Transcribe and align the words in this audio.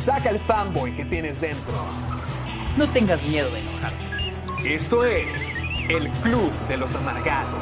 Saca 0.00 0.30
el 0.30 0.38
fanboy 0.38 0.96
que 0.96 1.04
tienes 1.04 1.42
dentro. 1.42 1.74
No 2.78 2.90
tengas 2.90 3.26
miedo 3.26 3.50
de 3.50 3.60
enojarte. 3.60 4.74
Esto 4.74 5.04
es 5.04 5.62
el 5.90 6.10
Club 6.22 6.50
de 6.68 6.78
los 6.78 6.94
Amargados. 6.94 7.60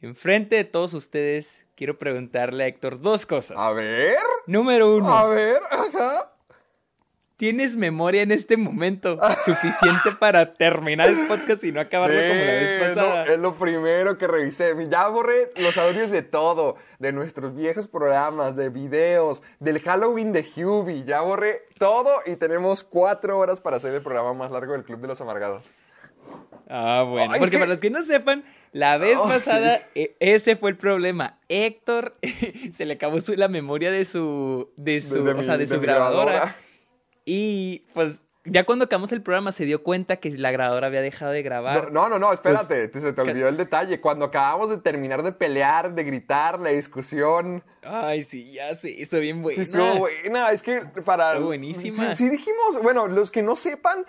Enfrente 0.00 0.54
de 0.54 0.64
todos 0.64 0.94
ustedes, 0.94 1.66
quiero 1.74 1.98
preguntarle 1.98 2.62
a 2.62 2.66
Héctor 2.68 3.00
dos 3.00 3.26
cosas. 3.26 3.58
A 3.58 3.72
ver. 3.72 4.14
Número 4.46 4.94
uno. 4.94 5.08
A 5.08 5.26
ver, 5.26 5.58
ajá. 5.72 6.33
¿Tienes 7.36 7.74
memoria 7.74 8.22
en 8.22 8.30
este 8.30 8.56
momento 8.56 9.18
suficiente 9.44 10.12
para 10.20 10.54
terminar 10.54 11.08
el 11.08 11.26
podcast 11.26 11.64
y 11.64 11.72
no 11.72 11.80
acabarlo 11.80 12.16
como 12.16 12.28
la 12.32 12.46
vez 12.46 12.80
pasada? 12.88 13.24
no, 13.24 13.32
es 13.32 13.38
lo 13.40 13.54
primero 13.56 14.16
que 14.18 14.28
revisé. 14.28 14.72
Ya 14.88 15.08
borré 15.08 15.50
los 15.56 15.76
audios 15.76 16.10
de 16.12 16.22
todo, 16.22 16.76
de 17.00 17.12
nuestros 17.12 17.56
viejos 17.56 17.88
programas, 17.88 18.54
de 18.54 18.68
videos, 18.68 19.42
del 19.58 19.80
Halloween 19.80 20.32
de 20.32 20.44
Hubie. 20.56 21.04
Ya 21.04 21.22
borré 21.22 21.62
todo 21.78 22.20
y 22.24 22.36
tenemos 22.36 22.84
cuatro 22.84 23.36
horas 23.36 23.60
para 23.60 23.78
hacer 23.78 23.92
el 23.94 24.02
programa 24.02 24.32
más 24.32 24.52
largo 24.52 24.72
del 24.72 24.84
Club 24.84 25.00
de 25.00 25.08
los 25.08 25.20
Amargados. 25.20 25.72
Ah, 26.70 27.04
bueno. 27.06 27.32
Ay, 27.32 27.40
porque 27.40 27.52
que- 27.56 27.58
para 27.58 27.70
los 27.72 27.80
que 27.80 27.90
no 27.90 28.02
sepan, 28.02 28.44
la 28.72 28.96
vez 28.96 29.18
Oh, 29.20 29.26
pasada 29.28 29.82
e- 29.96 30.14
ese 30.20 30.54
fue 30.54 30.70
el 30.70 30.76
problema. 30.76 31.38
Héctor 31.48 32.14
se 32.72 32.84
le 32.84 32.94
acabó 32.94 33.20
su- 33.20 33.34
la 33.34 33.48
memoria 33.48 33.90
de 33.90 34.04
su, 34.04 34.70
de 34.76 35.00
su, 35.00 35.24
De- 35.24 35.34
de 35.34 35.40
o 35.40 35.42
sea, 35.42 35.58
de 35.58 35.66
su 35.66 35.80
grabadora. 35.80 36.54
Y 37.24 37.84
pues 37.94 38.24
ya 38.46 38.64
cuando 38.64 38.84
acabamos 38.84 39.10
el 39.12 39.22
programa 39.22 39.52
se 39.52 39.64
dio 39.64 39.82
cuenta 39.82 40.16
que 40.16 40.30
la 40.30 40.50
grabadora 40.50 40.88
había 40.88 41.00
dejado 41.00 41.32
de 41.32 41.42
grabar. 41.42 41.90
No, 41.90 42.02
no, 42.02 42.10
no, 42.10 42.18
no, 42.18 42.32
espérate, 42.32 42.88
Pues, 42.88 43.02
se 43.02 43.12
te 43.14 43.20
olvidó 43.22 43.48
el 43.48 43.56
detalle. 43.56 44.00
Cuando 44.00 44.26
acabamos 44.26 44.68
de 44.68 44.76
terminar 44.76 45.22
de 45.22 45.32
pelear, 45.32 45.94
de 45.94 46.04
gritar, 46.04 46.60
la 46.60 46.70
discusión, 46.70 47.64
Ay, 47.82 48.22
sí, 48.22 48.52
ya 48.52 48.74
sé, 48.74 49.00
estuvo 49.00 49.20
bien 49.20 49.42
buena. 49.42 49.56
Sí, 49.56 49.62
estuvo 49.62 49.98
buena. 49.98 50.50
Es 50.52 50.62
que 50.62 50.80
para. 51.04 51.32
Estuvo 51.32 51.48
buenísima. 51.48 52.14
Sí, 52.14 52.24
sí 52.24 52.30
dijimos, 52.30 52.82
bueno, 52.82 53.06
los 53.08 53.30
que 53.30 53.42
no 53.42 53.56
sepan, 53.56 54.04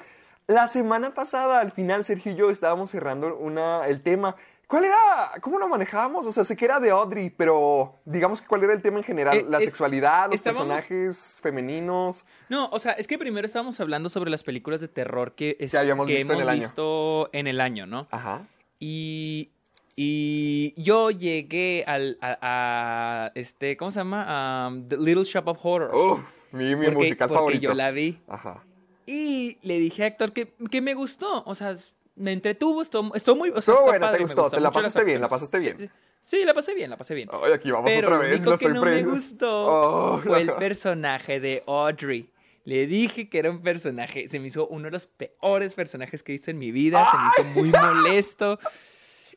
la 0.47 0.67
semana 0.67 1.13
pasada, 1.13 1.59
al 1.59 1.71
final, 1.71 2.03
Sergio 2.03 2.33
y 2.33 2.35
yo 2.35 2.51
estábamos 2.51 2.91
cerrando 2.91 3.37
una, 3.37 3.87
el 3.87 4.01
tema. 4.01 4.35
¿Cuál 4.67 4.85
era? 4.85 5.31
¿Cómo 5.41 5.59
lo 5.59 5.67
manejábamos? 5.69 6.25
O 6.25 6.31
sea, 6.31 6.43
sé 6.43 6.55
que 6.55 6.65
era 6.65 6.79
de 6.79 6.89
Audrey, 6.89 7.29
pero 7.29 7.99
digamos 8.05 8.41
que 8.41 8.47
cuál 8.47 8.63
era 8.63 8.73
el 8.73 8.81
tema 8.81 8.97
en 8.97 9.03
general. 9.03 9.37
Eh, 9.37 9.45
la 9.47 9.59
es- 9.59 9.65
sexualidad, 9.65 10.25
los 10.27 10.35
estábamos- 10.35 10.67
personajes 10.75 11.39
femeninos. 11.41 12.25
No, 12.49 12.69
o 12.71 12.79
sea, 12.79 12.93
es 12.93 13.05
que 13.07 13.17
primero 13.17 13.45
estábamos 13.45 13.79
hablando 13.79 14.09
sobre 14.09 14.31
las 14.31 14.43
películas 14.43 14.81
de 14.81 14.87
terror 14.87 15.35
que, 15.35 15.55
es- 15.59 15.71
Que 15.71 15.77
habíamos 15.77 16.07
visto 16.07 16.21
en 16.23 16.31
hemos 16.31 16.41
el 16.43 16.49
año. 16.49 16.61
visto 16.61 17.29
en 17.33 17.47
el 17.47 17.61
año, 17.61 17.85
¿no? 17.85 18.07
Ajá. 18.11 18.47
Y, 18.79 19.51
y 19.95 20.73
yo 20.81 21.11
llegué 21.11 21.83
al, 21.87 22.17
a, 22.21 22.37
a, 22.41 23.31
este, 23.35 23.77
¿cómo 23.77 23.91
se 23.91 23.99
llama? 23.99 24.67
Um, 24.69 24.83
The 24.87 24.97
Little 24.97 25.23
Shop 25.23 25.47
of 25.47 25.59
Horrors. 25.63 25.93
Uf, 25.95 26.19
mi, 26.53 26.75
mi 26.75 26.85
Porque- 26.85 26.91
musical 26.99 27.27
porque 27.29 27.37
favorito. 27.39 27.61
yo 27.61 27.73
la 27.73 27.91
vi. 27.91 28.19
Ajá. 28.27 28.63
Y 29.05 29.57
le 29.61 29.77
dije 29.79 30.03
a 30.03 30.07
Héctor 30.07 30.33
que, 30.33 30.53
que 30.71 30.81
me 30.81 30.95
gustó. 30.95 31.43
O 31.45 31.53
sea, 31.55 31.75
me 32.15 32.31
entretuvo, 32.33 32.81
estuvo, 32.81 33.13
estuvo 33.15 33.35
muy. 33.35 33.49
O 33.49 33.61
sea, 33.61 33.73
Estuvo 33.73 33.87
buena, 33.89 34.11
te 34.11 34.19
gustó, 34.19 34.49
te 34.49 34.59
la 34.59 34.71
pasaste 34.71 35.03
bien, 35.03 35.21
la 35.21 35.27
pasaste 35.27 35.59
bien. 35.59 35.77
Sí, 35.79 35.85
sí. 35.87 35.91
Sí, 36.21 36.43
la 36.43 36.53
pasé 36.55 36.73
bien, 36.73 36.89
la 36.89 36.97
pasé 36.97 37.13
bien. 37.13 37.29
Ay, 37.31 37.53
aquí 37.53 37.69
vamos 37.69 37.91
Pero 37.93 38.07
otra 38.07 38.17
vez. 38.17 38.43
lo 38.43 38.57
que 38.57 38.67
no 38.69 38.81
me 38.81 39.03
gustó 39.03 39.65
Oh, 39.67 40.17
fue 40.19 40.41
el 40.41 40.51
personaje 40.53 41.39
de 41.39 41.61
Audrey. 41.67 42.29
Le 42.63 42.87
dije 42.87 43.29
que 43.29 43.37
era 43.37 43.51
un 43.51 43.61
personaje, 43.61 44.27
se 44.27 44.39
me 44.39 44.47
hizo 44.47 44.65
uno 44.67 44.85
de 44.85 44.91
los 44.91 45.05
peores 45.05 45.75
personajes 45.75 46.23
que 46.23 46.31
he 46.31 46.33
visto 46.33 46.49
en 46.49 46.57
mi 46.57 46.71
vida, 46.71 47.05
se 47.11 47.17
me 47.17 47.23
hizo 47.49 47.59
muy 47.59 47.69
molesto. 47.79 48.57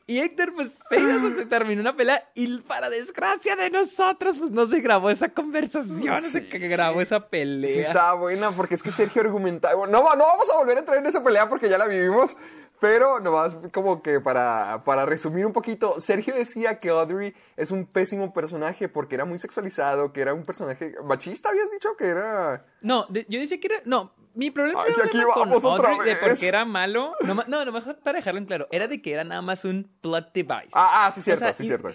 Y 0.07 0.17
Héctor, 0.21 0.55
pues, 0.55 0.79
se, 0.89 0.95
hizo- 0.99 1.35
se 1.35 1.45
terminó 1.45 1.81
una 1.81 1.95
pelea 1.95 2.27
y 2.33 2.57
para 2.61 2.89
desgracia 2.89 3.55
de 3.55 3.69
nosotros, 3.69 4.37
pues 4.39 4.49
no 4.49 4.65
se 4.65 4.81
grabó 4.81 5.11
esa 5.11 5.29
conversación, 5.29 6.15
no 6.15 6.21
se 6.21 6.39
grabó 6.39 7.01
esa 7.01 7.27
pelea. 7.29 7.71
Sí, 7.71 7.79
estaba 7.81 8.13
buena 8.15 8.49
porque 8.49 8.73
es 8.73 8.81
que 8.81 8.89
Sergio 8.89 9.21
argumentaba. 9.21 9.75
bueno, 9.75 9.91
No, 10.01 10.15
no 10.15 10.25
vamos 10.25 10.49
a 10.49 10.57
volver 10.57 10.77
a 10.77 10.79
entrar 10.79 10.97
en 10.97 11.05
esa 11.05 11.23
pelea 11.23 11.47
porque 11.47 11.69
ya 11.69 11.77
la 11.77 11.85
vivimos. 11.85 12.35
Pero 12.79 13.19
nomás 13.19 13.55
como 13.73 14.01
que 14.01 14.21
para, 14.21 14.83
para 14.85 15.05
resumir 15.05 15.45
un 15.45 15.51
poquito, 15.51 15.99
Sergio 15.99 16.33
decía 16.33 16.79
que 16.79 16.89
Audrey 16.89 17.33
es 17.57 17.71
un 17.71 17.85
pésimo 17.85 18.31
personaje 18.33 18.87
porque 18.87 19.15
era 19.15 19.25
muy 19.25 19.37
sexualizado, 19.37 20.13
que 20.13 20.21
era 20.21 20.33
un 20.33 20.45
personaje 20.45 20.95
machista, 21.03 21.49
habías 21.49 21.69
dicho 21.71 21.89
que 21.97 22.05
era... 22.05 22.65
No, 22.81 23.05
de- 23.09 23.25
yo 23.27 23.37
decía 23.39 23.59
que 23.59 23.67
era. 23.67 23.81
No, 23.83 24.13
mi 24.33 24.49
problema 24.49 24.83
Ay, 24.85 24.93
no 24.97 25.03
aquí 25.03 25.17
era 25.17 25.27
con 25.27 25.51
Audrey 25.51 25.97
de 25.99 26.03
vez. 26.05 26.19
porque 26.21 26.47
era 26.47 26.63
malo. 26.63 27.11
No, 27.25 27.33
no, 27.47 27.65
nomás 27.65 27.83
para 28.01 28.19
dejarlo 28.19 28.39
en 28.39 28.45
claro. 28.45 28.67
Era 28.71 28.87
de 28.87 29.01
que 29.01 29.11
era 29.11 29.25
nada 29.25 29.41
más 29.41 29.65
un 29.65 29.91
plot 29.99 30.31
device. 30.33 30.69
Ah, 30.73 31.05
ah, 31.07 31.11
sí, 31.11 31.19
O 31.19 31.23
cierto, 31.23 31.39
sea, 31.45 31.53
sí, 31.53 31.65
cierto. 31.65 31.89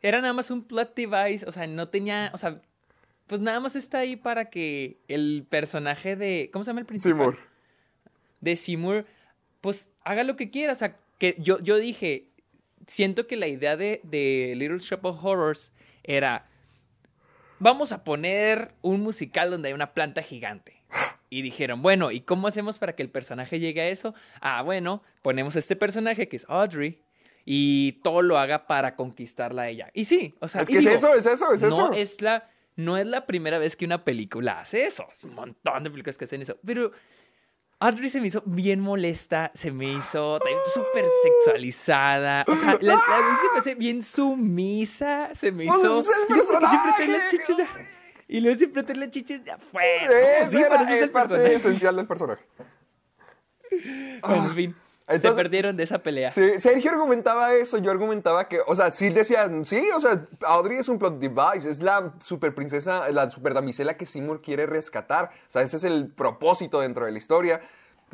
Era 0.00 0.22
nada 0.22 0.32
más 0.32 0.50
un 0.50 0.64
plot 0.64 0.94
device. 0.94 1.44
O 1.46 1.52
sea, 1.52 1.66
no 1.66 1.88
tenía. 1.90 2.30
O 2.32 2.38
sea, 2.38 2.62
pues 3.26 3.42
nada 3.42 3.60
más 3.60 3.76
está 3.76 3.98
ahí 3.98 4.16
para 4.16 4.46
que 4.48 5.02
el 5.08 5.46
personaje 5.50 6.16
de. 6.16 6.48
¿Cómo 6.50 6.64
se 6.64 6.70
llama 6.70 6.80
el 6.80 6.86
principal? 6.86 7.18
Seymour. 7.18 7.38
de 8.40 8.56
Seymour, 8.56 9.06
pues 9.60 9.90
haga 10.02 10.24
lo 10.24 10.36
que 10.36 10.50
quiera. 10.50 10.72
O 10.72 10.76
sea, 10.76 10.96
que 11.18 11.36
yo, 11.38 11.60
yo 11.60 11.76
dije, 11.76 12.28
siento 12.86 13.26
que 13.26 13.36
la 13.36 13.46
idea 13.46 13.76
de, 13.76 14.00
de 14.04 14.54
Little 14.56 14.78
Shop 14.78 15.04
of 15.04 15.24
Horrors 15.24 15.72
era, 16.02 16.44
vamos 17.58 17.92
a 17.92 18.04
poner 18.04 18.72
un 18.82 19.00
musical 19.00 19.50
donde 19.50 19.68
hay 19.68 19.74
una 19.74 19.92
planta 19.92 20.22
gigante. 20.22 20.82
Y 21.32 21.42
dijeron, 21.42 21.80
bueno, 21.80 22.10
¿y 22.10 22.22
cómo 22.22 22.48
hacemos 22.48 22.78
para 22.78 22.96
que 22.96 23.04
el 23.04 23.10
personaje 23.10 23.60
llegue 23.60 23.80
a 23.82 23.88
eso? 23.88 24.14
Ah, 24.40 24.62
bueno, 24.62 25.02
ponemos 25.22 25.54
este 25.54 25.76
personaje 25.76 26.28
que 26.28 26.36
es 26.36 26.44
Audrey 26.48 27.02
y 27.44 28.00
todo 28.02 28.22
lo 28.22 28.36
haga 28.36 28.66
para 28.66 28.96
conquistarla 28.96 29.62
a 29.62 29.68
ella. 29.68 29.90
Y 29.94 30.06
sí, 30.06 30.34
o 30.40 30.48
sea, 30.48 30.62
Es 30.62 30.68
que 30.68 30.78
es 30.78 30.86
eso, 30.86 31.14
es 31.14 31.26
eso, 31.26 31.52
es 31.52 31.62
eso. 31.62 31.88
no 31.88 31.94
es 31.94 32.20
la 32.20 32.50
no 32.76 32.96
es 32.96 33.06
la 33.06 33.26
primera 33.26 33.58
vez 33.58 33.76
que 33.76 33.84
una 33.84 34.04
película 34.04 34.58
hace 34.60 34.86
eso. 34.86 35.06
Es 35.12 35.22
un 35.22 35.34
montón 35.34 35.84
de 35.84 35.90
películas 35.90 36.16
que 36.16 36.24
hacen 36.24 36.42
eso. 36.42 36.58
Pero 36.64 36.92
Audrey 37.82 38.10
se 38.10 38.20
me 38.20 38.26
hizo 38.26 38.42
bien 38.44 38.78
molesta, 38.80 39.50
se 39.54 39.72
me 39.72 39.86
hizo 39.90 40.38
súper 40.66 41.04
sexualizada. 41.22 42.44
O 42.46 42.54
sea, 42.54 42.76
la, 42.80 42.94
la 42.94 43.00
se 43.00 43.52
me 43.54 43.58
hace 43.58 43.74
bien 43.74 44.02
sumisa, 44.02 45.30
se 45.34 45.50
me 45.50 45.66
Pues 45.66 45.78
hizo. 45.80 46.00
es 46.00 46.08
el 46.08 46.14
y 46.28 46.34
luego 46.34 46.52
porque 46.52 46.66
siempre 46.68 46.92
trae 46.96 47.08
las 47.08 47.20
personaje. 47.22 47.38
chichis 47.38 47.56
de, 47.56 47.66
Y 48.28 48.40
luego 48.40 48.58
siempre 48.58 48.82
trae 48.82 48.96
las 48.98 49.10
chichis 49.10 49.44
de 49.44 49.50
afuera. 49.52 50.40
Ese 50.42 50.50
Sí, 50.50 50.56
era- 50.58 50.68
pero 50.70 50.82
ese 50.82 50.92
es 50.92 50.98
es 50.98 51.02
el 51.04 51.10
parte 51.10 51.28
personaje. 51.34 51.54
esencial 51.56 51.96
del 51.96 52.06
personaje. 52.06 52.44
Bueno, 54.22 54.44
en 54.48 54.54
fin. 54.54 54.76
Se 55.18 55.32
perdieron 55.32 55.76
de 55.76 55.84
esa 55.84 55.98
pelea. 56.02 56.30
Sí, 56.32 56.60
Sergio 56.60 56.90
argumentaba 56.90 57.54
eso, 57.54 57.78
yo 57.78 57.90
argumentaba 57.90 58.48
que, 58.48 58.60
o 58.66 58.76
sea, 58.76 58.92
sí 58.92 59.10
decían, 59.10 59.64
sí, 59.66 59.88
o 59.94 60.00
sea, 60.00 60.26
Audrey 60.42 60.78
es 60.78 60.88
un 60.88 60.98
plot 60.98 61.18
device, 61.18 61.68
es 61.68 61.80
la 61.82 62.12
super 62.22 62.54
princesa, 62.54 63.10
la 63.10 63.30
super 63.30 63.54
damisela 63.54 63.96
que 63.96 64.06
Seymour 64.06 64.40
quiere 64.42 64.66
rescatar, 64.66 65.30
o 65.48 65.50
sea, 65.50 65.62
ese 65.62 65.76
es 65.78 65.84
el 65.84 66.08
propósito 66.12 66.80
dentro 66.80 67.04
de 67.06 67.12
la 67.12 67.18
historia. 67.18 67.60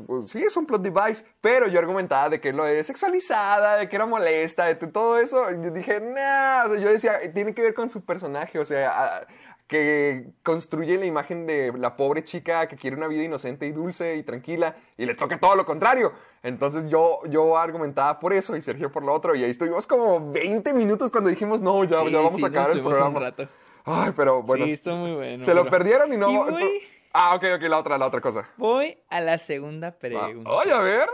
Pues, 0.06 0.30
sí, 0.30 0.38
es 0.42 0.54
un 0.58 0.66
plot 0.66 0.82
device, 0.82 1.24
pero 1.40 1.68
yo 1.68 1.78
argumentaba 1.78 2.28
de 2.28 2.38
que 2.38 2.52
lo 2.52 2.66
es 2.66 2.86
sexualizada, 2.86 3.76
de 3.78 3.88
que 3.88 3.96
era 3.96 4.04
molesta, 4.04 4.66
de 4.66 4.74
todo 4.74 5.18
eso, 5.18 5.50
y 5.50 5.64
yo 5.64 5.70
dije, 5.70 6.00
nah, 6.00 6.64
o 6.66 6.68
sea, 6.68 6.78
yo 6.78 6.90
decía, 6.92 7.32
tiene 7.32 7.54
que 7.54 7.62
ver 7.62 7.72
con 7.72 7.88
su 7.88 8.04
personaje, 8.04 8.58
o 8.58 8.64
sea, 8.64 8.90
a- 9.20 9.26
que 9.66 10.28
construye 10.44 10.96
la 10.96 11.06
imagen 11.06 11.44
de 11.44 11.72
la 11.76 11.96
pobre 11.96 12.22
chica 12.22 12.68
que 12.68 12.76
quiere 12.76 12.94
una 12.96 13.08
vida 13.08 13.24
inocente 13.24 13.66
y 13.66 13.72
dulce 13.72 14.14
y 14.16 14.22
tranquila 14.22 14.76
y 14.96 15.06
le 15.06 15.16
toca 15.16 15.40
todo 15.40 15.56
lo 15.56 15.66
contrario. 15.66 16.12
Entonces 16.46 16.88
yo, 16.88 17.20
yo 17.28 17.56
argumentaba 17.58 18.18
por 18.20 18.32
eso 18.32 18.56
y 18.56 18.62
Sergio 18.62 18.90
por 18.92 19.02
lo 19.02 19.12
otro 19.12 19.34
y 19.34 19.42
ahí 19.44 19.50
estuvimos 19.50 19.86
como 19.86 20.30
20 20.32 20.72
minutos 20.74 21.10
cuando 21.10 21.28
dijimos, 21.30 21.60
no, 21.60 21.82
ya, 21.84 22.02
Sí, 22.02 22.10
ya 22.12 22.18
vamos 22.18 22.36
sí, 22.36 22.44
a 22.44 22.46
acabar 22.48 22.70
el 22.70 22.80
programa. 22.82 23.08
un 23.08 23.22
rato. 23.22 23.48
Ay, 23.84 24.12
pero 24.16 24.42
bueno. 24.42 24.64
Sí, 24.66 24.90
muy 24.90 25.14
bueno. 25.14 25.44
Se 25.44 25.54
lo 25.54 25.68
perdieron 25.68 26.12
y 26.12 26.16
no... 26.16 26.30
Y 26.30 26.36
voy, 26.36 26.82
Ah, 27.12 27.34
ok, 27.34 27.44
ok, 27.56 27.62
la 27.62 27.78
otra, 27.78 27.98
la 27.98 28.06
otra 28.06 28.20
cosa. 28.20 28.48
voy 28.56 28.96
a 29.08 29.20
la 29.20 29.38
segunda 29.38 29.90
pregunta. 29.90 30.50
Oye, 30.50 30.72
a 30.72 30.80
ver. 30.80 31.08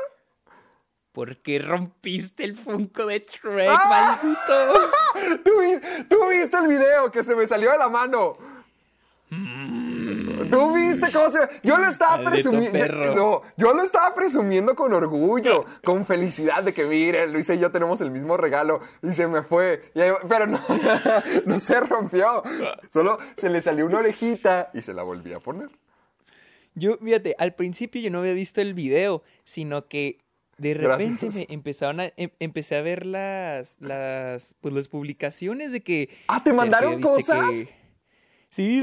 ¿Por 1.13 1.37
qué 1.39 1.59
rompiste 1.59 2.43
el 2.45 2.57
Funko 2.57 3.07
de 3.07 3.21
Shrek, 3.21 3.71
¡Ah! 3.71 4.19
maldito? 4.23 5.43
¿Tú, 5.45 5.51
vi- 5.61 6.05
tú 6.09 6.27
viste 6.29 6.57
el 6.57 6.67
video 6.69 7.11
que 7.13 7.23
se 7.23 7.37
me 7.37 7.47
salió 7.47 7.71
de 7.71 7.79
la 7.79 7.89
mano. 7.89 8.37
Mm. 9.31 9.82
¿Tú 10.53 10.75
viste 10.75 11.11
cómo 11.13 11.33
se.? 11.33 11.41
Yo 11.63 11.79
lo 11.79 11.89
estaba 11.89 12.31
presumiendo. 12.31 13.15
No, 13.15 13.43
yo 13.57 13.75
lo 13.75 13.83
estaba 13.83 14.15
presumiendo 14.15 14.75
con 14.77 14.93
orgullo, 14.93 15.65
con 15.85 16.05
felicidad 16.07 16.63
de 16.63 16.73
que, 16.75 16.85
miren, 16.85 17.33
Luis 17.33 17.49
y 17.51 17.59
yo 17.59 17.71
tenemos 17.73 18.01
el 18.03 18.11
mismo 18.11 18.37
regalo. 18.37 18.81
Y 19.03 19.13
se 19.13 19.27
me 19.27 19.43
fue. 19.43 19.91
Y 19.95 20.01
ahí- 20.01 20.13
pero 20.29 20.47
no, 20.47 20.61
no 21.47 21.59
se 21.59 21.81
rompió. 21.81 22.43
Solo 22.93 23.19
se 23.37 23.49
le 23.51 23.61
salió 23.63 23.87
una 23.87 23.99
orejita 23.99 24.71
y 24.75 24.83
se 24.83 24.95
la 24.95 25.03
volví 25.03 25.33
a 25.33 25.41
poner. 25.41 25.71
Yo, 26.75 26.97
fíjate, 26.99 27.35
al 27.39 27.55
principio 27.55 28.01
yo 28.01 28.11
no 28.11 28.21
había 28.21 28.33
visto 28.35 28.61
el 28.61 28.75
video, 28.75 29.23
sino 29.45 29.89
que 29.89 30.19
de 30.59 30.75
repente 30.75 31.27
Gracias. 31.27 31.49
me 31.49 31.55
empezaron 31.55 32.01
a, 32.01 32.13
em- 32.17 32.31
empecé 32.39 32.77
a 32.77 32.83
ver 32.83 33.05
las, 33.05 33.77
las, 33.81 34.55
pues 34.61 34.73
las 34.73 34.89
publicaciones 34.89 35.73
de 35.73 35.83
que... 35.83 36.09
Ah, 36.29 36.43
¿te 36.45 36.53
mandaron 36.53 36.97
¿viste 36.97 37.03
cosas? 37.09 37.47
que- 37.51 37.82
Sí, 38.53 38.83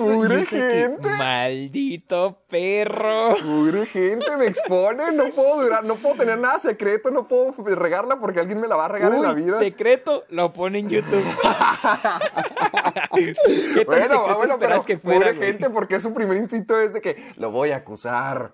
que, 0.49 0.57
gente. 0.57 1.09
maldito 1.19 2.41
perro. 2.49 3.35
Pobre 3.35 3.85
gente, 3.85 4.35
me 4.35 4.47
expone, 4.47 5.11
no 5.11 5.29
puedo 5.29 5.61
durar, 5.61 5.83
no 5.83 5.93
puedo 5.93 6.15
tener 6.15 6.39
nada 6.39 6.57
secreto, 6.57 7.11
no 7.11 7.27
puedo 7.27 7.53
regarla 7.75 8.19
porque 8.19 8.39
alguien 8.39 8.59
me 8.59 8.67
la 8.67 8.75
va 8.75 8.85
a 8.85 8.87
regar 8.87 9.13
en 9.13 9.21
la 9.21 9.33
vida. 9.33 9.59
secreto, 9.59 10.25
lo 10.29 10.51
pone 10.53 10.79
en 10.79 10.89
YouTube. 10.89 11.23
¿Qué 13.13 13.35
tan 13.85 13.85
Bueno, 13.85 14.35
bueno, 14.37 14.57
pero 14.57 14.83
que 14.83 14.97
fuera, 14.97 15.33
güey? 15.33 15.51
gente, 15.51 15.69
porque 15.69 15.99
su 15.99 16.15
primer 16.15 16.37
instinto 16.37 16.79
es 16.79 16.93
de 16.93 17.01
que 17.01 17.23
lo 17.35 17.51
voy 17.51 17.69
a 17.69 17.75
acusar. 17.75 18.51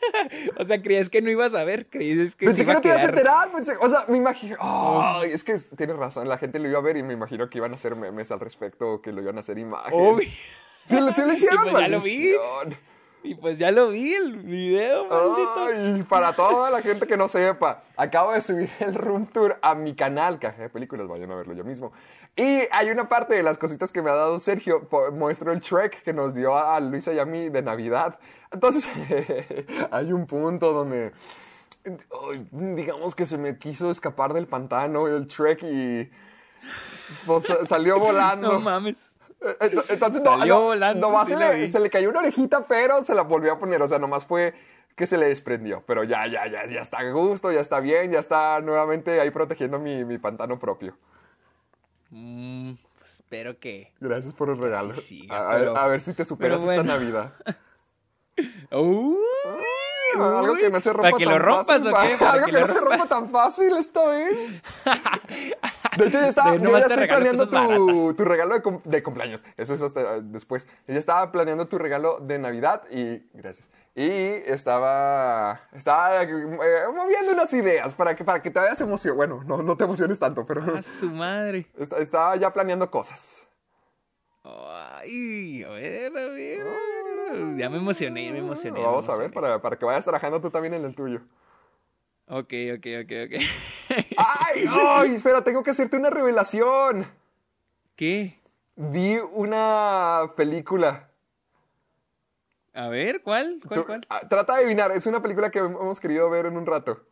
O 0.58 0.64
sea, 0.64 0.82
creías 0.82 1.08
que 1.10 1.22
no 1.22 1.30
ibas 1.30 1.54
a 1.54 1.64
ver, 1.64 1.86
creías 1.88 2.34
que 2.36 2.46
Pensé 2.46 2.64
que 2.66 2.72
no 2.72 2.80
te 2.80 2.88
ibas 2.88 3.02
a 3.02 3.08
enterar, 3.08 3.50
pensé- 3.52 3.76
o 3.80 3.88
sea, 3.88 4.04
me 4.08 4.16
imagino, 4.16 4.56
ay, 4.60 5.30
es 5.32 5.44
que 5.44 5.52
es- 5.52 5.70
tienes 5.76 5.96
razón, 5.96 6.28
la 6.28 6.38
gente 6.38 6.58
lo 6.58 6.68
iba 6.68 6.78
a 6.78 6.82
ver 6.82 6.96
y 6.96 7.02
me 7.02 7.12
imagino 7.12 7.48
que 7.50 7.58
iban 7.58 7.72
a 7.72 7.74
hacer 7.76 7.96
memes 7.96 8.30
al 8.30 8.40
respecto, 8.40 9.00
que 9.02 9.12
lo 9.12 9.22
iban 9.22 9.36
a 9.36 9.40
hacer 9.40 9.58
imagen. 9.58 9.92
Obvio. 9.92 10.28
Sí, 10.86 10.98
lo- 11.00 11.12
sí 11.12 11.22
lo 11.22 11.32
hicieron, 11.32 11.66
Y 11.68 11.70
pues 11.70 11.78
ya 11.78 11.88
lo 11.88 12.00
vi. 12.00 12.34
Y 13.22 13.34
pues 13.34 13.58
ya 13.58 13.70
lo 13.70 13.88
vi 13.90 14.14
el 14.14 14.38
video, 14.38 15.04
maldito. 15.06 15.66
Ay, 15.68 16.02
para 16.08 16.34
toda 16.34 16.70
la 16.70 16.80
gente 16.80 17.06
que 17.06 17.18
no 17.18 17.28
sepa, 17.28 17.82
acabo 17.94 18.32
de 18.32 18.40
subir 18.40 18.70
el 18.80 18.94
room 18.94 19.26
tour 19.26 19.58
a 19.60 19.74
mi 19.74 19.94
canal, 19.94 20.38
Caja 20.38 20.62
de 20.62 20.68
Películas, 20.70 21.06
vayan 21.06 21.30
a 21.30 21.34
verlo 21.36 21.52
yo 21.52 21.62
mismo. 21.62 21.92
Y 22.40 22.66
hay 22.72 22.90
una 22.90 23.06
parte 23.06 23.34
de 23.34 23.42
las 23.42 23.58
cositas 23.58 23.92
que 23.92 24.00
me 24.00 24.08
ha 24.08 24.14
dado 24.14 24.40
Sergio, 24.40 24.88
muestro 25.12 25.52
el 25.52 25.60
Trek 25.60 26.02
que 26.02 26.14
nos 26.14 26.34
dio 26.34 26.56
a 26.56 26.80
Luisa 26.80 27.12
y 27.12 27.18
a 27.18 27.26
mí 27.26 27.50
de 27.50 27.60
Navidad. 27.60 28.18
Entonces, 28.50 28.88
hay 29.90 30.10
un 30.14 30.26
punto 30.26 30.72
donde, 30.72 31.12
digamos 32.50 33.14
que 33.14 33.26
se 33.26 33.36
me 33.36 33.58
quiso 33.58 33.90
escapar 33.90 34.32
del 34.32 34.46
pantano 34.46 35.06
el 35.06 35.26
Trek 35.28 35.62
y 35.64 36.10
pues, 37.26 37.46
salió 37.66 37.98
volando. 38.00 38.52
No 38.52 38.60
mames. 38.60 39.16
Ent- 39.40 39.84
Entonces, 39.90 40.22
no, 40.22 40.38
Salió 40.38 40.54
no, 40.54 40.60
volando, 40.62 41.08
nomás 41.08 41.28
sí 41.28 41.34
se, 41.34 41.38
le, 41.38 41.54
vi. 41.56 41.70
se 41.72 41.80
le 41.80 41.90
cayó 41.90 42.08
una 42.08 42.20
orejita, 42.20 42.64
pero 42.66 43.02
se 43.04 43.14
la 43.14 43.22
volvió 43.22 43.52
a 43.52 43.58
poner. 43.58 43.82
O 43.82 43.88
sea, 43.88 43.98
nomás 43.98 44.24
fue 44.24 44.54
que 44.96 45.06
se 45.06 45.18
le 45.18 45.26
desprendió. 45.26 45.82
Pero 45.86 46.04
ya, 46.04 46.26
ya, 46.26 46.46
ya, 46.46 46.66
ya 46.66 46.80
está 46.80 47.00
a 47.00 47.10
gusto, 47.10 47.52
ya 47.52 47.60
está 47.60 47.80
bien, 47.80 48.10
ya 48.10 48.18
está 48.18 48.60
nuevamente 48.62 49.20
ahí 49.20 49.30
protegiendo 49.30 49.78
mi, 49.78 50.06
mi 50.06 50.16
pantano 50.16 50.58
propio. 50.58 50.96
Mm, 52.10 52.72
pues 52.98 53.14
espero 53.14 53.58
que. 53.58 53.92
Gracias 54.00 54.34
por 54.34 54.50
el 54.50 54.58
regalo. 54.58 54.94
sí, 54.94 55.26
a, 55.30 55.50
pero- 55.52 55.76
a 55.76 55.86
ver 55.86 56.00
si 56.00 56.12
te 56.14 56.24
superas 56.24 56.62
esta. 56.62 56.82
Navidad. 56.82 57.32
Uy, 58.72 59.16
Algo 60.18 60.54
que 60.56 60.70
no 60.70 60.80
se 60.80 60.92
rompa 60.92 61.10
¿Para 61.10 61.16
que 61.18 61.24
tan 61.24 61.34
lo 61.34 61.38
rompas 61.38 61.66
fácil. 61.66 61.88
o 61.88 62.00
qué? 62.00 62.16
¿Para 62.18 62.32
Algo 62.32 62.46
que 62.46 62.52
que, 62.52 62.60
no 62.60 62.66
se 62.66 62.74
rompa? 62.74 62.90
rompa 62.96 63.06
tan 63.08 63.28
fácil 63.28 63.72
esta 63.76 64.08
vez. 64.08 64.62
De 65.96 66.06
hecho, 66.06 66.20
ya, 66.20 66.28
estaba, 66.28 66.54
yo 66.56 66.70
ya 66.70 66.78
estoy 66.86 67.06
planeando 67.08 67.48
tu, 68.14 68.24
regalo 68.24 68.54
de, 68.54 68.62
cum- 68.62 68.80
de 68.84 69.02
cumpleaños. 69.02 69.44
Eso 69.56 69.74
es 69.74 69.82
hasta 69.82 70.16
eh, 70.16 70.20
después. 70.22 70.66
Yo 70.86 70.94
ya 70.94 70.98
estaba 71.00 71.30
planeando 71.32 71.66
tu 71.66 71.78
regalo 71.78 72.18
de 72.20 72.38
Navidad 72.38 72.82
y... 72.90 73.18
Gracias. 73.34 73.68
Y 73.94 74.08
estaba... 74.46 75.62
Estaba 75.72 76.22
eh, 76.22 76.34
moviendo 76.94 77.32
unas 77.32 77.52
ideas 77.52 77.92
para 77.94 78.14
que, 78.14 78.24
para 78.24 78.40
que 78.40 78.50
te 78.50 78.58
vayas 78.60 78.80
emoción. 78.80 79.16
Bueno, 79.16 79.42
no, 79.44 79.62
no 79.62 79.76
te 79.76 79.84
emociones 79.84 80.18
tanto, 80.18 80.46
pero... 80.46 80.76
a 80.76 80.82
su 80.82 81.10
madre. 81.10 81.66
est- 81.76 81.92
Estaba 81.94 82.36
ya 82.36 82.52
planeando 82.52 82.90
cosas. 82.90 83.46
Ay, 84.42 85.62
a 85.64 85.68
ver, 85.70 86.16
a 86.16 86.28
ver. 86.28 86.66
Ya 87.56 87.68
me 87.68 87.76
emocioné, 87.76 88.26
ya 88.26 88.32
me 88.32 88.38
emocioné. 88.38 88.78
ya 88.80 88.86
me 88.86 88.90
Vamos 88.90 89.08
a 89.08 89.12
ver 89.12 89.26
emocioné. 89.26 89.34
para, 89.34 89.60
para 89.62 89.76
que 89.78 89.84
vayas 89.84 90.04
trabajando 90.04 90.40
tú 90.40 90.50
también 90.50 90.74
en 90.74 90.84
el 90.84 90.94
tuyo. 90.94 91.20
Ok, 92.26 92.52
ok, 92.76 92.86
ok, 93.04 93.12
ok. 93.26 93.40
¡Ay! 94.16 94.64
¡Ay! 94.70 95.14
Espera, 95.14 95.42
tengo 95.44 95.62
que 95.62 95.72
hacerte 95.72 95.96
una 95.96 96.10
revelación. 96.10 97.06
¿Qué? 97.96 98.40
Vi 98.76 99.18
una 99.32 100.32
película. 100.36 101.09
A 102.72 102.88
ver, 102.88 103.22
¿cuál? 103.22 103.60
¿Cuál, 103.66 103.84
cuál? 103.84 104.00
ah, 104.08 104.20
Trata 104.28 104.54
de 104.54 104.60
adivinar, 104.60 104.92
es 104.92 105.06
una 105.06 105.20
película 105.20 105.50
que 105.50 105.58
hemos 105.58 106.00
querido 106.00 106.30
ver 106.30 106.46
en 106.46 106.56
un 106.56 106.66
rato. 106.66 107.04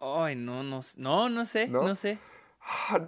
Ay, 0.00 0.36
no, 0.36 0.62
no, 0.62 0.80
no, 0.96 1.28
no 1.28 1.44
sé, 1.44 1.66
¿No? 1.66 1.82
no, 1.82 1.96
sé. 1.96 2.18
Ah, 2.60 3.00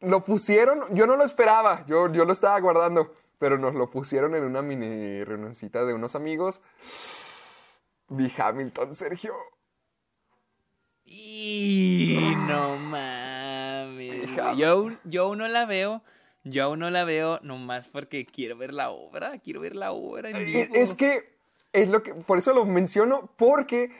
Lo 0.00 0.24
pusieron, 0.24 0.94
yo 0.94 1.06
no 1.06 1.16
lo 1.16 1.24
esperaba, 1.24 1.84
yo, 1.86 2.10
yo 2.10 2.24
lo 2.24 2.32
estaba 2.32 2.58
guardando, 2.60 3.14
pero 3.38 3.58
nos 3.58 3.74
lo 3.74 3.90
pusieron 3.90 4.34
en 4.34 4.44
una 4.44 4.62
mini 4.62 5.22
reunioncita 5.24 5.84
de 5.84 5.92
unos 5.92 6.14
amigos. 6.14 6.62
Vi 8.08 8.32
Hamilton, 8.38 8.94
Sergio. 8.94 9.34
Y 11.04 12.34
no 12.46 12.76
mames. 12.76 14.28
Yo, 14.56 14.90
yo 15.04 15.34
no 15.36 15.48
la 15.48 15.66
veo. 15.66 16.02
Yo 16.44 16.64
aún 16.64 16.78
no 16.78 16.90
la 16.90 17.04
veo 17.04 17.40
nomás 17.42 17.88
porque 17.88 18.24
quiero 18.24 18.56
ver 18.56 18.72
la 18.72 18.90
obra. 18.90 19.38
Quiero 19.38 19.60
ver 19.60 19.76
la 19.76 19.92
obra 19.92 20.30
en 20.30 20.36
Eh, 20.36 20.44
vivo. 20.44 20.74
Es 20.74 20.94
que 20.94 21.36
es 21.72 21.88
lo 21.88 22.02
que 22.02 22.14
por 22.14 22.38
eso 22.38 22.54
lo 22.54 22.64
menciono 22.64 23.30
porque 23.36 23.90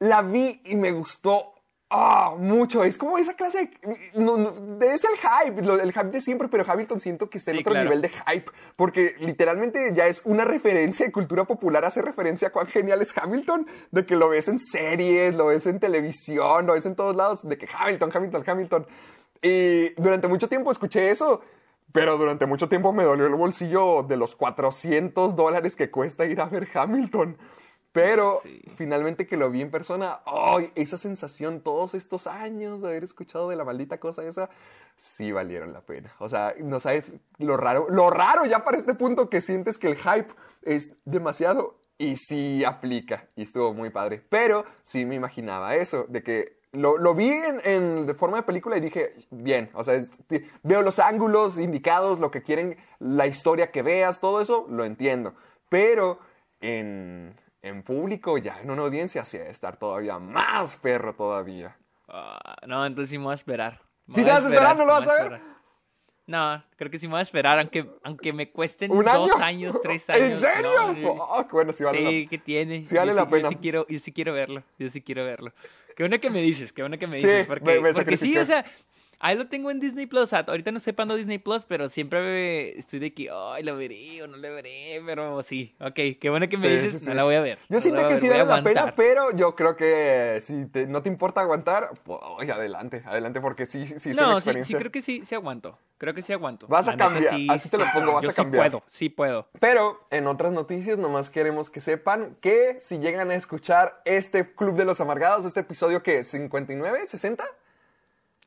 la 0.00 0.22
vi 0.22 0.60
y 0.64 0.74
me 0.76 0.90
gustó 0.92 1.52
ah, 1.88 2.34
mucho. 2.36 2.82
Es 2.82 2.98
como 2.98 3.16
esa 3.18 3.34
clase 3.34 3.70
de 3.82 4.10
no, 4.14 4.36
no, 4.36 4.78
es 4.84 5.04
el 5.04 5.16
hype, 5.16 5.62
lo- 5.62 5.80
el 5.80 5.92
hype 5.92 6.06
de 6.10 6.20
siempre, 6.20 6.48
pero 6.48 6.64
Hamilton 6.66 7.00
siento 7.00 7.30
que 7.30 7.38
está 7.38 7.52
en 7.52 7.58
Sí, 7.58 7.60
otro 7.60 7.72
claro. 7.74 7.84
nivel 7.88 8.02
de 8.02 8.08
hype 8.08 8.50
porque 8.74 9.14
literalmente 9.20 9.92
ya 9.94 10.06
es 10.08 10.22
una 10.24 10.44
referencia 10.44 11.06
de 11.06 11.12
cultura 11.12 11.44
popular 11.44 11.84
hace 11.84 12.02
referencia 12.02 12.48
a 12.48 12.50
cuán 12.52 12.66
genial 12.66 13.00
es 13.02 13.16
Hamilton, 13.16 13.68
de 13.92 14.04
que 14.04 14.16
lo 14.16 14.28
ves 14.30 14.48
en 14.48 14.58
series, 14.58 15.34
lo 15.36 15.46
ves 15.46 15.66
en 15.66 15.78
televisión, 15.78 16.66
lo 16.66 16.72
ves 16.72 16.86
en 16.86 16.96
todos 16.96 17.14
lados, 17.14 17.48
de 17.48 17.56
que 17.56 17.68
Hamilton, 17.72 18.10
Hamilton, 18.12 18.44
Hamilton. 18.44 18.86
Y 19.42 19.90
durante 20.00 20.26
mucho 20.26 20.48
tiempo 20.48 20.72
escuché 20.72 21.10
eso. 21.10 21.42
Pero 21.96 22.18
durante 22.18 22.44
mucho 22.46 22.68
tiempo 22.68 22.92
me 22.92 23.04
dolió 23.04 23.26
el 23.26 23.34
bolsillo 23.34 24.02
de 24.02 24.16
los 24.18 24.36
400 24.36 25.34
dólares 25.34 25.76
que 25.76 25.90
cuesta 25.90 26.26
ir 26.26 26.40
a 26.40 26.46
ver 26.46 26.68
Hamilton. 26.74 27.38
Pero 27.92 28.40
Sí. 28.42 28.60
finalmente 28.76 29.26
que 29.26 29.38
lo 29.38 29.50
vi 29.50 29.62
en 29.62 29.70
persona, 29.70 30.20
¡ay! 30.26 30.70
esa 30.74 30.98
sensación 30.98 31.62
todos 31.62 31.94
estos 31.94 32.26
años 32.26 32.82
de 32.82 32.88
haber 32.88 33.04
escuchado 33.04 33.48
de 33.48 33.56
la 33.56 33.64
maldita 33.64 33.98
cosa 33.98 34.22
esa, 34.24 34.50
sí 34.96 35.32
valieron 35.32 35.72
la 35.72 35.80
pena. 35.80 36.12
O 36.18 36.28
sea, 36.28 36.54
no 36.60 36.78
sabes 36.80 37.14
lo 37.38 37.56
raro, 37.56 37.86
lo 37.88 38.10
raro 38.10 38.44
ya 38.44 38.62
para 38.64 38.76
este 38.76 38.94
punto 38.94 39.30
que 39.30 39.40
sientes 39.40 39.78
que 39.78 39.86
el 39.86 39.96
hype 39.96 40.28
es 40.62 40.92
demasiado 41.06 41.78
y 41.96 42.18
sí 42.18 42.62
aplica 42.66 43.28
y 43.34 43.44
estuvo 43.44 43.72
muy 43.72 43.88
padre. 43.88 44.22
Pero 44.28 44.66
sí 44.82 45.06
me 45.06 45.14
imaginaba 45.14 45.76
eso, 45.76 46.04
de 46.10 46.22
que 46.22 46.58
lo, 46.76 46.96
lo 46.98 47.14
vi 47.14 47.30
en, 47.30 47.60
en- 47.64 48.06
de 48.06 48.14
forma 48.14 48.36
de 48.38 48.42
película 48.44 48.76
y 48.76 48.80
dije, 48.80 49.10
bien, 49.30 49.70
o 49.74 49.82
sea, 49.84 49.94
es- 49.94 50.10
veo 50.62 50.82
los 50.82 50.98
ángulos 50.98 51.58
indicados, 51.58 52.18
lo 52.20 52.30
que 52.30 52.42
quieren, 52.42 52.76
la 52.98 53.26
historia 53.26 53.70
que 53.70 53.82
veas, 53.82 54.20
todo 54.20 54.40
eso, 54.40 54.66
lo 54.68 54.84
entiendo. 54.84 55.34
Pero 55.68 56.18
en, 56.60 57.34
en 57.62 57.82
público, 57.82 58.38
ya 58.38 58.60
en 58.60 58.70
una 58.70 58.82
audiencia, 58.82 59.24
sí 59.24 59.38
debe 59.38 59.50
estar 59.50 59.76
todavía 59.76 60.18
más 60.18 60.76
perro 60.76 61.14
todavía. 61.14 61.76
Ah, 62.08 62.56
no, 62.66 62.86
entonces 62.86 63.10
sí 63.10 63.18
me 63.18 63.24
voy 63.24 63.32
a 63.32 63.34
esperar. 63.34 63.80
Me 64.06 64.14
¿Sí 64.14 64.20
voy 64.20 64.24
te 64.30 64.32
vas 64.32 64.44
a 64.44 64.48
esperar? 64.48 64.76
¿No 64.76 64.84
lo 64.84 64.92
vas 64.92 65.08
a 65.08 65.14
ver? 65.14 65.40
No, 66.26 66.60
creo 66.76 66.90
que 66.90 66.98
sí 66.98 67.06
me 67.06 67.12
voy 67.12 67.20
a 67.20 67.22
esperar, 67.22 67.58
aunque, 67.60 67.86
aunque 68.02 68.32
me 68.32 68.50
cuesten 68.50 68.90
¿Un 68.90 69.04
dos 69.04 69.30
año? 69.30 69.44
años, 69.44 69.80
tres 69.80 70.10
años. 70.10 70.30
¿En 70.30 70.36
serio? 70.36 70.62
No, 70.76 70.92
yo- 70.96 71.16
Fuck, 71.36 71.52
bueno, 71.52 71.72
sí 71.72 71.84
vale 71.84 72.00
la- 72.00 72.10
sí, 72.10 72.26
que 72.28 72.38
tiene. 72.38 72.84
sí 72.84 72.96
vale 72.96 73.12
yo 73.12 73.16
la 73.16 73.24
yo 73.24 73.30
pena. 73.30 73.48
sí 73.48 73.54
quiero, 73.56 73.86
yo 73.88 73.98
sí 74.00 74.10
quiero 74.12 74.32
verlo. 74.32 74.62
Yo 74.78 74.88
sí 74.88 75.00
quiero 75.02 75.24
verlo. 75.24 75.52
Qué 75.96 76.02
bueno 76.02 76.18
que 76.20 76.28
me 76.30 76.42
dices, 76.42 76.72
qué 76.72 76.82
bueno 76.82 76.98
que 76.98 77.06
me 77.06 77.20
Sí, 77.20 77.26
dices. 77.28 77.46
porque, 77.46 77.64
me- 77.64 77.80
me 77.80 77.94
porque 77.94 78.16
sí, 78.16 78.36
o 78.36 78.44
sea, 78.44 78.64
ahí 79.18 79.36
lo 79.36 79.46
tengo 79.48 79.70
en 79.70 79.80
Disney 79.80 80.06
Plus. 80.06 80.22
O 80.22 80.26
sea, 80.26 80.40
ahorita 80.40 80.70
no 80.72 80.78
estoy 80.78 80.92
pagando 80.92 81.14
Disney 81.16 81.38
Plus, 81.38 81.64
pero 81.64 81.88
siempre 81.88 82.78
estoy 82.78 82.98
de 82.98 83.12
que, 83.14 83.28
ay, 83.32 83.62
lo 83.62 83.76
veré 83.76 84.22
o 84.22 84.26
no 84.26 84.36
lo 84.36 84.42
veré. 84.54 85.00
Pero 85.04 85.42
sí, 85.42 85.74
ok, 85.80 85.94
qué 86.20 86.28
bueno 86.30 86.48
que 86.48 86.56
me 86.56 86.62
Sí, 86.68 86.74
dices, 86.74 86.92
sí, 86.94 86.98
sí. 87.00 87.06
no 87.06 87.14
la 87.14 87.24
voy 87.24 87.34
a 87.36 87.40
ver. 87.40 87.58
Yo 87.68 87.76
no 87.76 87.80
siento 87.80 88.02
que 88.02 88.08
ver, 88.08 88.18
sí 88.18 88.28
vale 88.28 88.44
la 88.44 88.62
pena, 88.62 88.94
pero 88.94 89.34
yo 89.36 89.54
creo 89.54 89.76
que 89.76 90.40
si 90.42 90.66
te- 90.66 90.86
no 90.86 91.02
te 91.02 91.08
importa 91.08 91.40
aguantar, 91.40 91.90
pues 92.04 92.20
adelante, 92.50 93.02
adelante, 93.06 93.40
porque 93.40 93.66
sí, 93.66 93.86
sí, 93.86 94.10
es 94.10 94.16
una 94.18 94.26
No, 94.26 94.30
sí, 94.40 94.50
experiencia. 94.50 94.76
sí, 94.76 94.80
creo 94.80 94.92
que 94.92 95.02
sí, 95.02 95.22
sí 95.24 95.34
aguanto. 95.34 95.78
Creo 95.98 96.12
que 96.12 96.20
sí 96.20 96.32
aguanto. 96.32 96.66
Vas 96.68 96.88
a 96.88 96.90
La 96.92 96.96
cambiar, 96.98 97.34
sí, 97.34 97.46
así 97.50 97.70
te 97.70 97.78
lo 97.78 97.84
sí, 97.84 97.90
pongo, 97.94 98.12
vas 98.12 98.22
yo 98.22 98.28
a 98.28 98.32
sí 98.32 98.36
cambiar. 98.36 98.70
puedo, 98.70 98.82
sí 98.86 99.08
puedo. 99.08 99.48
Pero 99.58 100.06
en 100.10 100.26
otras 100.26 100.52
noticias, 100.52 100.98
nomás 100.98 101.30
queremos 101.30 101.70
que 101.70 101.80
sepan 101.80 102.36
que 102.42 102.76
si 102.80 102.98
llegan 102.98 103.30
a 103.30 103.34
escuchar 103.34 104.02
este 104.04 104.52
Club 104.54 104.76
de 104.76 104.84
los 104.84 105.00
Amargados, 105.00 105.46
este 105.46 105.60
episodio 105.60 106.02
que 106.02 106.22
59, 106.22 107.06
60, 107.06 107.44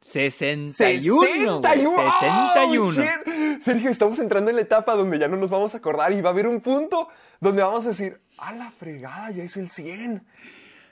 61. 0.01 1.15
güey, 1.17 1.29
61. 1.29 2.11
61. 2.13 2.87
Oh. 2.87 3.61
Sergio, 3.61 3.89
estamos 3.89 4.19
entrando 4.19 4.49
en 4.49 4.55
la 4.55 4.61
etapa 4.61 4.95
donde 4.95 5.19
ya 5.19 5.27
no 5.27 5.37
nos 5.37 5.49
vamos 5.49 5.73
a 5.75 5.77
acordar 5.79 6.11
y 6.13 6.21
va 6.21 6.29
a 6.29 6.33
haber 6.33 6.47
un 6.47 6.61
punto 6.61 7.09
donde 7.39 7.61
vamos 7.61 7.85
a 7.85 7.89
decir, 7.89 8.19
a 8.37 8.53
la 8.53 8.71
fregada, 8.71 9.31
ya 9.31 9.43
es 9.43 9.57
el 9.57 9.69
100. 9.69 10.25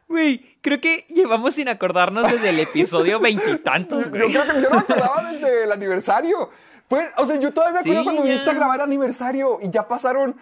Güey, 0.10 0.58
creo 0.62 0.80
que 0.80 1.06
llevamos 1.10 1.56
sin 1.56 1.68
acordarnos 1.68 2.32
desde 2.32 2.50
el 2.50 2.60
episodio 2.60 3.20
veintitantos, 3.22 4.06
Yo 4.06 4.10
güey. 4.10 4.32
creo 4.32 4.44
que 4.46 4.62
yo 4.62 4.70
no 4.70 4.80
acordaba 4.80 5.32
desde 5.32 5.64
el 5.64 5.72
aniversario. 5.72 6.50
Pues, 6.88 7.10
o 7.18 7.26
sea, 7.26 7.36
yo 7.38 7.52
todavía 7.54 7.74
me 7.74 7.80
acuerdo 7.80 8.00
Sí, 8.02 8.06
cuando 8.06 8.24
viniste 8.24 8.50
a 8.50 8.54
grabar 8.54 8.82
aniversario 8.82 9.60
y 9.62 9.70
ya 9.70 9.88
pasaron 9.88 10.38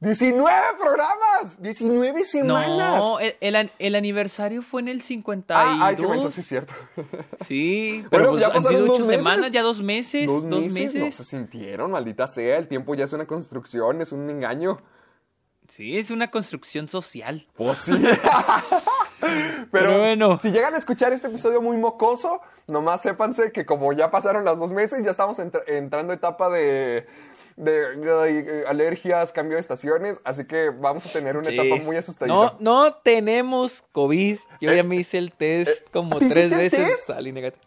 19 0.00 0.50
programas, 0.78 1.60
19 1.60 2.24
semanas. 2.24 2.68
No, 2.98 3.20
el, 3.20 3.34
el 3.40 3.70
el 3.78 3.94
aniversario 3.94 4.62
fue 4.62 4.80
en 4.80 4.88
el 4.88 5.02
52. 5.02 5.62
Ah, 5.62 5.86
ay, 5.88 5.96
menso, 5.96 6.30
sí 6.30 6.40
es 6.40 6.46
cierto. 6.46 6.72
Sí, 7.46 8.04
pero 8.10 8.30
Bueno, 8.30 8.30
pues 8.30 8.40
ya 8.40 8.56
han 8.56 8.62
sido 8.62 8.86
dos 8.86 8.98
ocho 8.98 9.06
meses. 9.06 9.24
semanas, 9.24 9.50
ya 9.52 9.62
dos 9.62 9.82
meses. 9.82 10.26
Dos, 10.26 10.44
meses. 10.72 10.94
No 10.94 11.10
se 11.12 11.24
sintieron, 11.24 11.90
maldita 11.90 12.26
sea. 12.26 12.56
El 12.56 12.66
tiempo 12.68 12.94
ya 12.94 13.04
es 13.04 13.12
una 13.12 13.26
construcción, 13.26 14.00
es 14.00 14.12
un 14.12 14.30
engaño. 14.30 14.78
Sí, 15.68 15.98
es 15.98 16.10
una 16.10 16.30
construcción 16.30 16.88
social. 16.88 17.46
Pues 17.54 17.78
sí. 17.78 17.92
Pero, 19.20 19.68
Pero 19.70 19.98
bueno. 19.98 20.38
si 20.40 20.50
llegan 20.50 20.74
a 20.74 20.78
escuchar 20.78 21.12
este 21.12 21.26
episodio 21.28 21.60
muy 21.60 21.76
mocoso, 21.76 22.40
nomás 22.66 23.02
sépanse 23.02 23.52
que 23.52 23.66
como 23.66 23.92
ya 23.92 24.10
pasaron 24.10 24.46
las 24.46 24.58
dos 24.58 24.72
meses, 24.72 25.04
ya 25.04 25.10
estamos 25.10 25.38
entra- 25.38 25.62
entrando 25.66 26.12
a 26.12 26.16
etapa 26.16 26.48
de, 26.48 27.06
de, 27.64 28.40
eh, 28.40 28.64
alergias, 28.66 29.32
cambio 29.32 29.56
de 29.56 29.60
estaciones, 29.60 30.20
así 30.24 30.44
que 30.46 30.70
vamos 30.70 31.06
a 31.06 31.12
tener 31.12 31.36
una 31.36 31.48
Sí. 31.50 31.58
etapa 31.58 31.82
muy 31.82 31.96
asustadiza. 31.96 32.34
No, 32.34 32.56
no 32.60 32.94
tenemos 32.94 33.82
COVID. 33.92 34.38
Yo 34.60 34.72
ya 34.72 34.82
me 34.82 34.96
hice 34.96 35.18
el 35.18 35.32
test 35.32 35.88
como 35.90 36.18
¿te 36.18 36.28
tres 36.28 36.50
veces. 36.50 36.86
test? 36.88 37.06
Salí 37.06 37.32
negativo. 37.32 37.62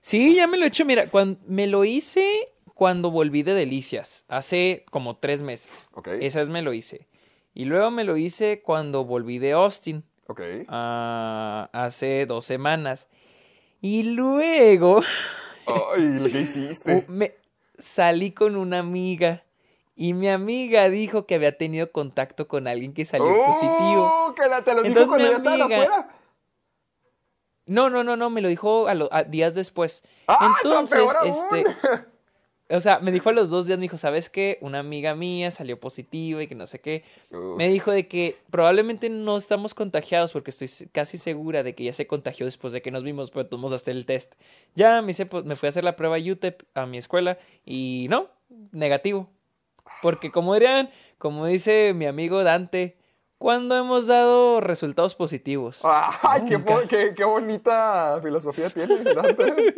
Sí, 0.00 0.34
ya 0.34 0.46
me 0.46 0.56
lo 0.56 0.64
he 0.64 0.68
hecho. 0.68 0.84
Mira, 0.84 1.06
cuando, 1.08 1.40
me 1.46 1.66
lo 1.66 1.84
hice 1.84 2.52
cuando 2.74 3.10
volví 3.10 3.42
de 3.42 3.52
Delicias, 3.54 4.24
hace 4.28 4.84
como 4.90 5.16
tres 5.16 5.42
meses. 5.42 5.88
Ok. 5.92 6.08
Esa 6.20 6.38
vez 6.40 6.48
me 6.48 6.62
lo 6.62 6.72
hice. 6.72 7.06
Y 7.52 7.64
luego 7.66 7.90
me 7.90 8.04
lo 8.04 8.16
hice 8.16 8.62
cuando 8.62 9.04
volví 9.04 9.38
de 9.38 9.52
Austin, 9.52 10.04
Ok. 10.28 10.40
ah, 10.68 11.68
hace 11.72 12.24
dos 12.26 12.44
semanas. 12.44 13.08
Y 13.82 14.02
luego 14.04 15.02
Ay, 15.66 16.28
¿qué 16.32 16.40
hiciste? 16.40 17.04
Me 17.08 17.34
salí 17.80 18.32
con 18.32 18.56
una 18.56 18.78
amiga 18.78 19.44
y 19.96 20.14
mi 20.14 20.28
amiga 20.28 20.88
dijo 20.88 21.26
que 21.26 21.34
había 21.34 21.56
tenido 21.58 21.90
contacto 21.92 22.48
con 22.48 22.66
alguien 22.68 22.94
que 22.94 23.04
salió 23.04 23.26
positivo. 23.44 24.10
¡Oh! 24.28 24.34
que 24.34 24.48
la, 24.48 24.62
te 24.62 24.74
lo 24.74 24.82
dijo 24.82 25.00
Entonces, 25.00 25.08
cuando 25.08 25.24
mi 25.26 25.30
ya 25.30 25.36
estaban 25.36 25.72
afuera. 25.72 26.16
No, 27.66 27.90
no, 27.90 28.02
no, 28.02 28.16
no, 28.16 28.30
me 28.30 28.40
lo 28.40 28.48
dijo 28.48 28.88
a, 28.88 28.94
lo- 28.94 29.12
a 29.12 29.22
días 29.24 29.54
después. 29.54 30.02
¡Ah, 30.26 30.54
está 30.56 30.68
Entonces, 30.68 30.98
peor 30.98 31.16
aún! 31.16 31.28
este, 31.28 31.64
o 32.70 32.80
sea, 32.80 33.00
me 33.00 33.10
dijo 33.10 33.28
a 33.28 33.32
los 33.32 33.50
dos 33.50 33.66
días, 33.66 33.78
me 33.78 33.82
dijo, 33.82 33.98
¿sabes 33.98 34.30
qué? 34.30 34.58
Una 34.60 34.78
amiga 34.78 35.14
mía 35.14 35.50
salió 35.50 35.80
positiva 35.80 36.42
y 36.42 36.46
que 36.46 36.54
no 36.54 36.66
sé 36.66 36.80
qué. 36.80 37.02
Uf. 37.30 37.56
Me 37.56 37.68
dijo 37.68 37.90
de 37.90 38.06
que 38.06 38.36
probablemente 38.50 39.10
no 39.10 39.36
estamos 39.36 39.74
contagiados 39.74 40.32
porque 40.32 40.50
estoy 40.50 40.68
casi 40.92 41.18
segura 41.18 41.62
de 41.62 41.74
que 41.74 41.84
ya 41.84 41.92
se 41.92 42.06
contagió 42.06 42.46
después 42.46 42.72
de 42.72 42.80
que 42.80 42.90
nos 42.90 43.02
vimos, 43.02 43.30
pero 43.30 43.46
tomamos 43.46 43.72
hasta 43.72 43.90
el 43.90 44.06
test. 44.06 44.34
Ya 44.74 45.02
me, 45.02 45.10
hice, 45.10 45.26
pues, 45.26 45.44
me 45.44 45.56
fui 45.56 45.66
a 45.66 45.70
hacer 45.70 45.84
la 45.84 45.96
prueba 45.96 46.16
UTEP 46.18 46.62
a 46.74 46.86
mi 46.86 46.98
escuela 46.98 47.38
y 47.64 48.06
no, 48.08 48.28
negativo. 48.70 49.28
Porque 50.02 50.30
como 50.30 50.54
dirían, 50.54 50.90
como 51.18 51.46
dice 51.46 51.92
mi 51.94 52.06
amigo 52.06 52.44
Dante, 52.44 52.96
¿cuándo 53.40 53.74
hemos 53.74 54.06
dado 54.06 54.60
resultados 54.60 55.14
positivos? 55.14 55.80
¡Ay, 55.82 56.44
qué, 56.46 57.24
bonita 57.24 58.20
filosofía 58.22 58.68
tienes, 58.68 59.02
Dante! 59.02 59.42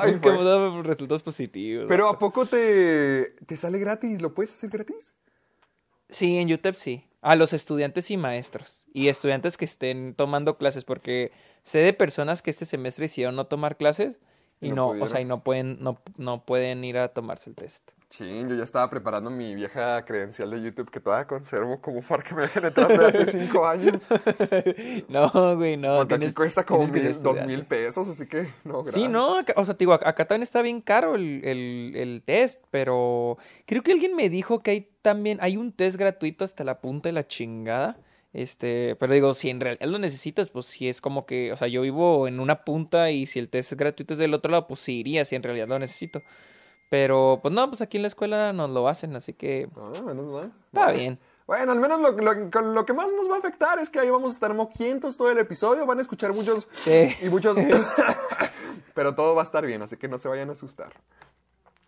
Ay, 0.00 0.18
fue- 0.20 0.32
hemos 0.32 0.44
dado 0.44 0.82
resultados 0.82 1.22
positivos. 1.22 1.86
Pero 1.88 2.08
¿a 2.08 2.18
poco 2.18 2.44
te, 2.44 3.36
te 3.46 3.56
sale 3.56 3.78
gratis? 3.78 4.20
¿Lo 4.20 4.34
puedes 4.34 4.52
hacer 4.52 4.68
gratis? 4.68 5.14
Sí, 6.10 6.38
en 6.38 6.52
UTEP 6.52 6.74
sí. 6.74 7.04
A 7.22 7.36
los 7.36 7.52
estudiantes 7.52 8.10
y 8.10 8.16
maestros. 8.16 8.86
Y 8.92 9.08
estudiantes 9.08 9.56
que 9.56 9.64
estén 9.66 10.14
tomando 10.14 10.58
clases, 10.58 10.84
porque 10.84 11.30
sé 11.62 11.78
de 11.78 11.92
personas 11.92 12.42
que 12.42 12.50
este 12.50 12.64
semestre 12.64 13.06
hicieron 13.06 13.36
no 13.36 13.46
tomar 13.46 13.76
clases 13.76 14.18
y 14.60 14.70
no 14.70 14.94
no, 14.94 15.04
o 15.04 15.08
sea, 15.08 15.20
y 15.20 15.24
no 15.24 15.42
pueden, 15.42 15.78
no, 15.80 16.00
no 16.16 16.44
pueden 16.44 16.84
ir 16.84 16.98
a 16.98 17.08
tomarse 17.12 17.50
el 17.50 17.56
test. 17.56 17.90
Chin, 18.10 18.48
yo 18.48 18.56
ya 18.56 18.64
estaba 18.64 18.90
preparando 18.90 19.30
mi 19.30 19.54
vieja 19.54 20.04
credencial 20.04 20.50
de 20.50 20.60
YouTube 20.60 20.90
que 20.90 20.98
todavía 20.98 21.28
conservo 21.28 21.80
como 21.80 22.02
para 22.02 22.24
que 22.24 22.34
me 22.34 22.42
dejen 22.42 22.64
entrar 22.64 22.88
de 22.88 23.06
hace 23.06 23.30
cinco 23.30 23.64
años. 23.68 24.08
No, 25.08 25.30
güey, 25.56 25.76
no. 25.76 25.98
Porque 25.98 26.14
aquí 26.14 26.20
tienes- 26.22 26.34
cuesta 26.34 26.64
como 26.66 26.86
mil, 26.88 27.22
dos 27.22 27.40
mil 27.46 27.64
pesos, 27.66 28.08
así 28.08 28.26
que 28.26 28.48
no, 28.64 28.84
Sí, 28.84 29.06
no, 29.06 29.38
o 29.56 29.64
sea, 29.64 29.74
te 29.74 29.84
digo, 29.84 29.92
acá, 29.92 30.08
acá 30.08 30.26
también 30.26 30.42
está 30.42 30.60
bien 30.60 30.80
caro 30.80 31.14
el, 31.14 31.40
el- 31.44 31.92
el 31.94 32.22
test, 32.24 32.64
pero 32.72 33.38
creo 33.64 33.82
que 33.84 33.92
alguien 33.92 34.16
me 34.16 34.28
dijo 34.28 34.58
que 34.58 34.72
hay 34.72 34.88
también, 35.02 35.38
hay 35.40 35.56
un 35.56 35.72
test 35.72 35.96
gratuito 35.96 36.44
hasta 36.44 36.64
la 36.64 36.80
punta 36.80 37.08
de 37.08 37.12
la 37.12 37.26
chingada. 37.26 37.96
Este, 38.32 38.94
pero 39.00 39.12
digo, 39.12 39.34
si 39.34 39.50
en 39.50 39.60
realidad 39.60 39.86
lo 39.88 39.98
necesitas, 39.98 40.48
pues 40.50 40.66
si 40.66 40.88
es 40.88 41.00
como 41.00 41.26
que, 41.26 41.52
o 41.52 41.56
sea, 41.56 41.66
yo 41.68 41.82
vivo 41.82 42.28
en 42.28 42.38
una 42.38 42.64
punta 42.64 43.10
y 43.10 43.26
si 43.26 43.38
el 43.40 43.48
test 43.48 43.72
es 43.72 43.78
gratuito 43.78 44.12
es 44.14 44.18
del 44.20 44.34
otro 44.34 44.52
lado, 44.52 44.68
pues 44.68 44.80
sí 44.80 45.00
iría 45.00 45.24
si 45.24 45.34
en 45.34 45.42
realidad 45.42 45.66
lo 45.68 45.78
necesito. 45.78 46.22
Pero, 46.88 47.40
pues 47.42 47.52
no, 47.54 47.68
pues 47.68 47.82
aquí 47.82 47.96
en 47.98 48.02
la 48.02 48.08
escuela 48.08 48.52
nos 48.52 48.70
lo 48.70 48.88
hacen, 48.88 49.14
así 49.16 49.32
que 49.32 49.68
Ah, 49.76 50.00
menos 50.04 50.26
mal. 50.26 50.52
está 50.66 50.84
Bueno. 50.86 50.98
bien. 50.98 51.18
Bueno, 51.46 51.72
al 51.72 51.80
menos 51.80 52.00
lo, 52.00 52.12
lo- 52.12 52.62
lo 52.72 52.86
que 52.86 52.92
más 52.92 53.12
nos 53.14 53.28
va 53.28 53.34
a 53.34 53.38
afectar 53.40 53.80
es 53.80 53.90
que 53.90 53.98
ahí 53.98 54.08
vamos 54.10 54.30
a 54.30 54.34
estar 54.34 54.54
moquientos 54.54 55.16
todo 55.16 55.30
el 55.32 55.38
episodio. 55.38 55.84
Van 55.84 55.98
a 55.98 56.02
escuchar 56.02 56.32
muchos 56.32 56.68
Sí. 56.72 57.08
y 57.22 57.28
muchos. 57.28 57.56
Pero 58.94 59.14
todo 59.16 59.34
va 59.34 59.42
a 59.42 59.44
estar 59.44 59.66
bien, 59.66 59.82
así 59.82 59.96
que 59.96 60.06
no 60.08 60.18
se 60.20 60.28
vayan 60.28 60.48
a 60.50 60.52
asustar. 60.52 60.92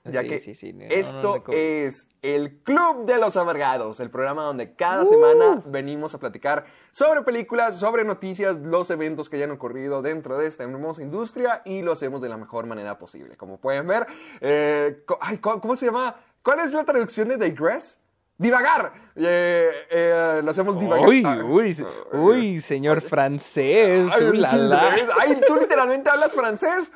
Ya 0.04 0.22
Sí, 0.22 0.28
que 0.28 0.40
sí, 0.40 0.54
sí, 0.56 0.72
no, 0.72 0.84
esto 0.86 1.36
no, 1.38 1.44
no, 1.46 1.52
es 1.52 2.08
el 2.22 2.58
Club 2.64 3.04
de 3.06 3.18
los 3.18 3.36
Amargados, 3.36 4.00
el 4.00 4.10
programa 4.10 4.42
donde 4.42 4.64
Uh. 4.64 4.76
cada 4.76 5.06
semana 5.06 5.62
venimos 5.66 6.12
a 6.14 6.18
platicar 6.18 6.64
sobre 6.90 7.22
películas, 7.22 7.78
sobre 7.78 8.04
noticias, 8.04 8.58
los 8.58 8.90
eventos 8.90 9.30
que 9.30 9.36
hayan 9.36 9.52
ocurrido 9.52 10.02
dentro 10.02 10.38
de 10.38 10.48
esta 10.48 10.64
hermosa 10.64 11.02
industria 11.02 11.62
y 11.64 11.82
lo 11.82 11.92
hacemos 11.92 12.20
de 12.20 12.28
la 12.28 12.36
mejor 12.36 12.66
manera 12.66 12.98
posible. 12.98 13.36
Como 13.36 13.60
pueden 13.60 13.86
ver, 13.86 14.06
eh, 14.40 15.04
ay, 15.20 15.38
¿cómo, 15.38 15.76
se 15.76 15.86
llama? 15.86 16.16
¿Cuál 16.42 16.60
es 16.60 16.72
la 16.72 16.84
traducción 16.84 17.28
de 17.28 17.36
digress? 17.36 18.00
Divagar. 18.38 18.92
Eh, 19.14 19.70
eh, 19.88 20.40
lo 20.42 20.50
hacemos 20.50 20.80
divagar. 20.80 21.08
Uy, 21.08 21.24
uy, 21.44 21.76
uy, 22.12 22.60
señor 22.60 23.02
francés, 23.02 24.08
Ay, 24.12 24.24
uh, 24.24 24.32
la, 24.32 24.52
la. 24.56 24.94
ay, 25.20 25.40
¿tú 25.46 25.54
literalmente 25.54 26.10
hablas 26.10 26.32
francés? 26.32 26.90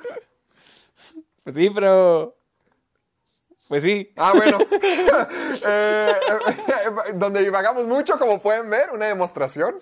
Pues 1.45 1.55
sí, 1.55 1.71
pero. 1.71 2.36
Pues 3.69 3.83
sí. 3.83 4.13
Ah, 4.17 4.33
bueno. 4.35 4.59
Eh, 5.69 6.13
donde 7.15 7.43
divagamos 7.43 7.87
mucho, 7.87 8.19
como 8.19 8.41
pueden 8.41 8.71
ver, 8.71 8.91
una 8.93 9.07
demostración. 9.07 9.77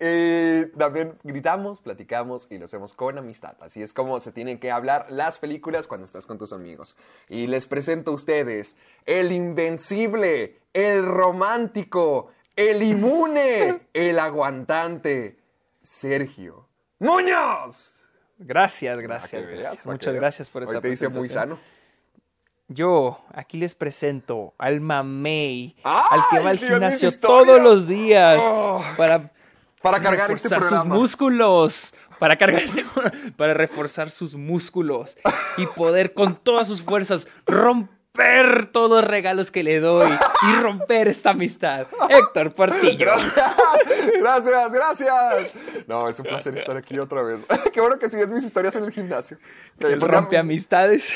Y 0.00 0.66
también 0.76 1.18
gritamos, 1.22 1.80
platicamos 1.80 2.46
y 2.50 2.58
lo 2.58 2.64
hacemos 2.64 2.94
con 2.94 3.18
amistad. 3.18 3.56
Así 3.60 3.82
es 3.82 3.92
como 3.92 4.20
se 4.20 4.32
tienen 4.32 4.58
que 4.58 4.70
hablar 4.70 5.06
las 5.10 5.38
películas 5.38 5.86
cuando 5.86 6.06
estás 6.06 6.26
con 6.26 6.38
tus 6.38 6.52
amigos. 6.52 6.96
Y 7.28 7.46
les 7.46 7.66
presento 7.66 8.10
a 8.10 8.14
ustedes 8.14 8.76
el 9.06 9.32
invencible, 9.32 10.58
el 10.72 11.06
romántico, 11.06 12.32
el 12.56 12.82
inmune, 12.82 13.88
el 13.92 14.18
aguantante, 14.18 15.38
Sergio 15.82 16.66
Muñoz. 16.98 17.92
Gracias, 18.38 18.96
Para 18.96 19.06
gracias, 19.06 19.46
veas, 19.46 19.58
gracias. 19.58 19.86
Muchas 19.86 20.14
gracias 20.14 20.48
por 20.48 20.62
esa 20.62 20.72
Hoy 20.76 20.80
te 20.80 20.88
dice 20.88 21.08
muy 21.08 21.28
sano. 21.28 21.58
Yo 22.72 23.20
aquí 23.34 23.58
les 23.58 23.74
presento 23.74 24.54
al 24.56 24.80
mamey, 24.80 25.74
¡Ay, 25.82 26.02
al 26.10 26.20
que 26.30 26.38
va 26.38 26.50
al 26.50 26.58
gimnasio 26.58 27.10
todos 27.18 27.60
los 27.60 27.88
días 27.88 28.40
Oh, 28.40 28.80
para 28.96 29.32
para 29.82 29.98
cargar 30.00 30.30
este 30.30 30.48
sus 30.48 30.84
músculos, 30.84 31.94
para 32.20 32.36
cargarse, 32.36 32.84
para 33.36 33.54
reforzar 33.54 34.10
sus 34.10 34.36
músculos 34.36 35.16
y 35.56 35.66
poder 35.66 36.14
con 36.14 36.36
todas 36.36 36.68
sus 36.68 36.82
fuerzas 36.82 37.26
romper 37.44 37.99
todos 38.72 38.90
los 38.90 39.04
regalos 39.04 39.50
que 39.50 39.62
le 39.62 39.80
doy 39.80 40.10
y 40.10 40.60
romper 40.60 41.08
esta 41.08 41.30
amistad. 41.30 41.86
Héctor 42.08 42.52
Portillo. 42.52 43.12
Gracias, 44.20 44.72
gracias. 44.72 45.52
No, 45.86 46.08
es 46.08 46.18
un 46.18 46.26
placer 46.26 46.56
estar 46.56 46.76
aquí 46.76 46.98
otra 46.98 47.22
vez. 47.22 47.44
Qué 47.72 47.80
bueno 47.80 47.98
que 47.98 48.08
sigues 48.08 48.28
mis 48.28 48.44
historias 48.44 48.74
en 48.76 48.84
el 48.84 48.92
gimnasio. 48.92 49.36
Eh, 49.78 49.92
El 49.92 49.98
pues 49.98 50.10
ya- 50.10 50.18
rompe 50.18 50.38
amistades. 50.38 51.12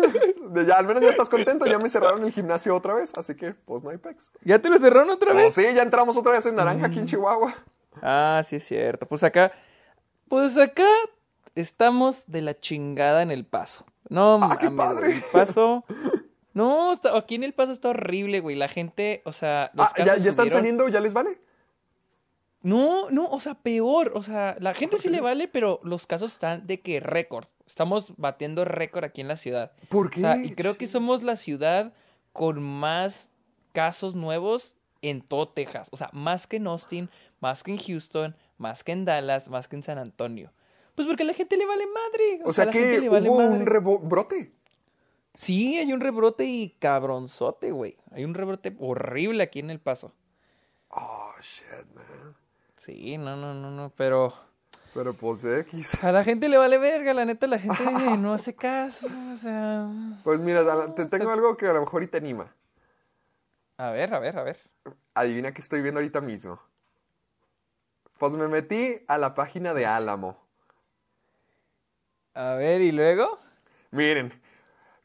de 0.50 0.64
ya, 0.64 0.76
al 0.78 0.86
menos 0.86 1.02
ya 1.02 1.10
estás 1.10 1.28
contento, 1.28 1.66
ya 1.66 1.78
me 1.78 1.88
cerraron 1.88 2.24
el 2.24 2.32
gimnasio 2.32 2.74
otra 2.74 2.94
vez, 2.94 3.12
así 3.16 3.34
que 3.34 3.52
pues 3.54 3.82
no 3.82 3.90
hay 3.90 3.98
pex. 3.98 4.30
¿Ya 4.42 4.58
te 4.58 4.70
lo 4.70 4.78
cerraron 4.78 5.10
otra 5.10 5.32
Oh, 5.32 5.36
vez? 5.36 5.54
sí, 5.54 5.62
ya 5.74 5.82
entramos 5.82 6.16
otra 6.16 6.32
vez 6.32 6.46
en 6.46 6.56
naranja 6.56 6.86
aquí 6.86 6.98
en 6.98 7.06
Chihuahua. 7.06 7.54
Ah, 8.02 8.40
sí 8.44 8.56
es 8.56 8.64
cierto. 8.64 9.06
Pues 9.06 9.22
acá, 9.24 9.52
pues 10.28 10.56
acá 10.58 10.86
estamos 11.54 12.24
de 12.26 12.42
la 12.42 12.58
chingada 12.58 13.22
en 13.22 13.30
el 13.30 13.44
paso. 13.44 13.84
No, 14.08 14.38
Ah, 14.42 14.56
qué 14.58 14.70
padre. 14.70 15.06
güey, 15.06 15.16
El 15.18 15.24
paso. 15.32 15.84
No, 16.56 16.92
está- 16.94 17.16
aquí 17.16 17.34
en 17.34 17.44
el 17.44 17.52
paso 17.52 17.70
está 17.72 17.90
horrible, 17.90 18.40
güey. 18.40 18.56
La 18.56 18.68
gente, 18.68 19.20
o 19.26 19.32
sea, 19.34 19.70
los 19.74 19.86
Ah, 19.88 19.92
¿ya, 19.98 20.14
están 20.14 20.32
subieron- 20.46 20.50
saliendo? 20.50 20.88
¿Ya 20.88 21.00
les 21.00 21.12
vale? 21.12 21.38
No, 22.62 23.10
no, 23.10 23.26
o 23.26 23.38
sea, 23.40 23.54
peor. 23.54 24.12
O 24.14 24.22
sea, 24.22 24.56
la 24.58 24.74
gente 24.74 24.96
sí 24.98 25.08
le 25.08 25.20
vale, 25.20 25.48
pero 25.48 25.80
los 25.84 26.06
casos 26.06 26.32
están 26.32 26.66
de 26.66 26.80
que 26.80 27.00
récord. 27.00 27.46
Estamos 27.66 28.14
batiendo 28.16 28.64
récord 28.64 29.04
aquí 29.04 29.20
en 29.20 29.28
la 29.28 29.36
ciudad. 29.36 29.72
¿Por 29.88 30.06
O 30.08 30.18
sea, 30.18 30.36
y 30.36 30.50
qué? 30.50 30.54
creo 30.56 30.76
que 30.78 30.86
somos 30.86 31.22
la 31.22 31.36
ciudad 31.36 31.92
con 32.32 32.62
más 32.62 33.28
casos 33.72 34.14
nuevos 34.16 34.76
en 35.02 35.20
todo 35.22 35.48
Texas. 35.48 35.88
O 35.92 35.96
sea, 35.96 36.08
más 36.12 36.46
que 36.46 36.56
en 36.56 36.66
Austin, 36.66 37.10
más 37.40 37.62
que 37.62 37.72
en 37.72 37.78
Houston, 37.78 38.34
más 38.56 38.82
que 38.82 38.92
en 38.92 39.04
Dallas, 39.04 39.48
más 39.48 39.68
que 39.68 39.76
en 39.76 39.82
San 39.82 39.98
Antonio. 39.98 40.52
Pues 40.94 41.06
porque 41.06 41.22
a 41.22 41.26
la 41.26 41.34
gente 41.34 41.56
le 41.56 41.66
vale 41.66 41.84
madre. 41.86 42.40
O 42.44 42.52
sea 42.52 42.62
a 42.64 42.66
la 42.68 42.72
gente 42.72 43.00
que 43.02 43.08
vale 43.10 43.28
hubo 43.28 43.36
un 43.38 43.66
rebrote. 43.66 44.52
Sí, 45.36 45.76
hay 45.78 45.92
un 45.92 46.00
rebrote 46.00 46.44
y 46.44 46.70
cabronzote, 46.80 47.70
güey. 47.70 47.96
Hay 48.10 48.24
un 48.24 48.34
rebrote 48.34 48.74
horrible 48.80 49.42
aquí 49.44 49.58
en 49.60 49.70
El 49.70 49.78
Paso. 49.80 50.12
Oh, 50.88 51.32
shit, 51.40 51.86
man. 51.94 52.34
Sí, 52.78 53.18
no, 53.18 53.36
no, 53.36 53.52
no, 53.54 53.70
no, 53.70 53.92
pero 53.96 54.32
Pero 54.94 55.12
pues 55.12 55.44
X. 55.44 56.02
a 56.02 56.10
la 56.10 56.24
gente 56.24 56.48
le 56.48 56.56
vale 56.56 56.78
verga, 56.78 57.12
la 57.12 57.24
neta, 57.26 57.46
la 57.46 57.58
gente 57.58 57.84
no 58.18 58.32
hace 58.34 58.54
caso, 58.54 59.08
o 59.32 59.36
sea... 59.36 59.86
Pues 60.24 60.38
mira, 60.40 60.94
te 60.94 61.04
tengo 61.04 61.30
algo 61.30 61.56
que 61.56 61.66
a 61.66 61.72
lo 61.74 61.80
mejor 61.80 62.02
y 62.02 62.06
te 62.06 62.16
anima. 62.16 62.50
A 63.76 63.90
ver, 63.90 64.14
a 64.14 64.18
ver, 64.18 64.38
a 64.38 64.42
ver. 64.42 64.58
Adivina 65.14 65.52
qué 65.52 65.60
estoy 65.60 65.82
viendo 65.82 66.00
ahorita 66.00 66.22
mismo. 66.22 66.58
Pues 68.18 68.32
me 68.32 68.48
metí 68.48 69.00
a 69.06 69.18
la 69.18 69.34
página 69.34 69.74
de 69.74 69.84
Álamo. 69.84 70.38
A 72.32 72.54
ver, 72.54 72.80
¿y 72.80 72.92
luego? 72.92 73.38
Miren, 73.90 74.32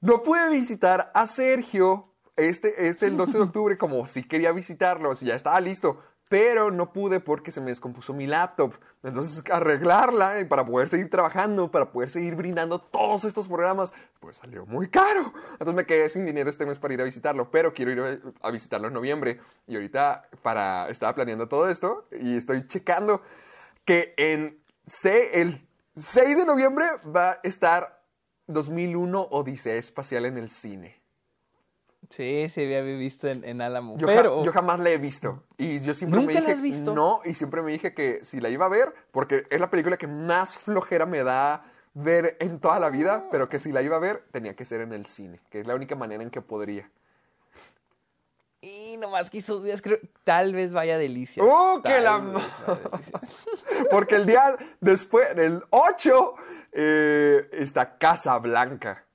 no 0.02 0.22
pude 0.24 0.50
visitar 0.50 1.12
a 1.14 1.28
Sergio 1.28 2.10
este, 2.36 2.88
este 2.88 3.08
el 3.08 3.18
12 3.18 3.38
de 3.38 3.44
octubre 3.44 3.78
como 3.78 4.06
si 4.08 4.24
quería 4.24 4.52
visitarlo, 4.52 5.14
ya 5.14 5.36
estaba 5.36 5.60
listo, 5.62 6.02
pero 6.30 6.72
no 6.72 6.94
pude 6.94 7.20
porque 7.20 7.52
se 7.52 7.60
me 7.60 7.72
descompuso 7.72 8.14
mi 8.14 8.26
laptop. 8.26 8.74
Entonces 9.04 9.44
arreglarla 9.52 10.40
y 10.40 10.46
para 10.46 10.64
poder 10.64 10.88
seguir 10.88 11.10
trabajando, 11.10 11.70
para 11.72 11.92
poder 11.92 12.10
seguir 12.10 12.36
brindando 12.36 12.80
todos 12.80 13.26
estos 13.26 13.50
programas, 13.50 13.94
pues 14.22 14.38
salió 14.38 14.66
muy 14.66 14.88
caro. 14.90 15.34
Entonces 15.52 15.76
me 15.76 15.86
quedé 15.86 16.08
sin 16.08 16.26
dinero 16.26 16.50
este 16.50 16.66
mes 16.66 16.80
para 16.80 16.94
ir 16.94 17.02
a 17.02 17.04
visitarlo, 17.04 17.52
pero 17.52 17.74
quiero 17.74 17.92
ir 17.92 18.24
a 18.42 18.50
visitarlo 18.50 18.88
en 18.88 18.94
noviembre. 18.94 19.42
Y 19.68 19.76
ahorita 19.76 20.30
para 20.42 20.88
estaba 20.90 21.14
planeando 21.14 21.50
todo 21.50 21.68
esto 21.70 22.08
y 22.18 22.38
estoy 22.38 22.66
checando 22.66 23.22
que 23.84 24.14
en 24.16 24.58
se- 24.88 25.42
el 25.42 25.68
6 25.98 26.38
de 26.38 26.46
noviembre 26.46 26.86
va 27.14 27.32
a 27.32 27.40
estar 27.44 28.01
2001 28.54 29.22
Odisea 29.32 29.76
Espacial 29.76 30.26
en 30.26 30.38
el 30.38 30.50
cine. 30.50 31.00
Sí, 32.10 32.48
sí, 32.50 32.62
había 32.62 32.82
visto 32.82 33.28
en, 33.30 33.44
en 33.46 33.62
Álamo. 33.62 33.98
Yo, 33.98 34.08
ja- 34.08 34.14
pero, 34.16 34.44
yo 34.44 34.52
jamás 34.52 34.80
la 34.80 34.90
he 34.90 34.98
visto. 34.98 35.44
Y 35.58 35.80
yo 35.80 35.94
siempre 35.94 36.20
¿Nunca 36.20 36.34
me 36.34 36.34
la 36.36 36.40
dije 36.42 36.52
has 36.54 36.62
visto? 36.62 36.94
no, 36.94 37.22
y 37.24 37.34
siempre 37.36 37.62
me 37.62 37.72
dije 37.72 37.94
que 37.94 38.20
si 38.26 38.42
la 38.42 38.50
iba 38.50 38.66
a 38.66 38.70
ver, 38.70 38.94
porque 39.12 39.46
es 39.50 39.60
la 39.60 39.70
película 39.70 39.98
que 39.98 40.08
más 40.08 40.58
flojera 40.58 41.06
me 41.06 41.24
da 41.24 41.64
ver 41.94 42.38
en 42.40 42.60
toda 42.60 42.80
la 42.80 42.90
vida, 42.90 43.28
pero 43.32 43.48
que 43.50 43.60
si 43.60 43.72
la 43.72 43.82
iba 43.82 43.96
a 43.96 44.00
ver, 44.00 44.26
tenía 44.32 44.56
que 44.56 44.66
ser 44.66 44.82
en 44.82 44.94
el 44.94 45.06
cine, 45.06 45.40
que 45.50 45.60
es 45.62 45.68
la 45.68 45.76
única 45.76 45.96
manera 45.96 46.24
en 46.24 46.30
que 46.32 46.42
podría. 46.42 46.90
Y 48.64 48.96
nomás 48.98 49.30
que 49.32 49.40
esos 49.40 49.64
días 49.64 49.82
creo, 49.82 49.98
tal 50.24 50.54
vez 50.54 50.72
vaya 50.72 50.98
Delicias. 50.98 51.44
¡Uh, 51.46 51.82
que 51.82 52.00
la. 52.00 52.22
Porque 53.90 54.16
el 54.16 54.26
día 54.28 54.56
después, 54.80 55.28
el 55.36 55.64
8, 55.72 56.34
eh, 56.72 57.50
está 57.52 57.98
Casa 57.98 58.38
Blanca. 58.40 59.06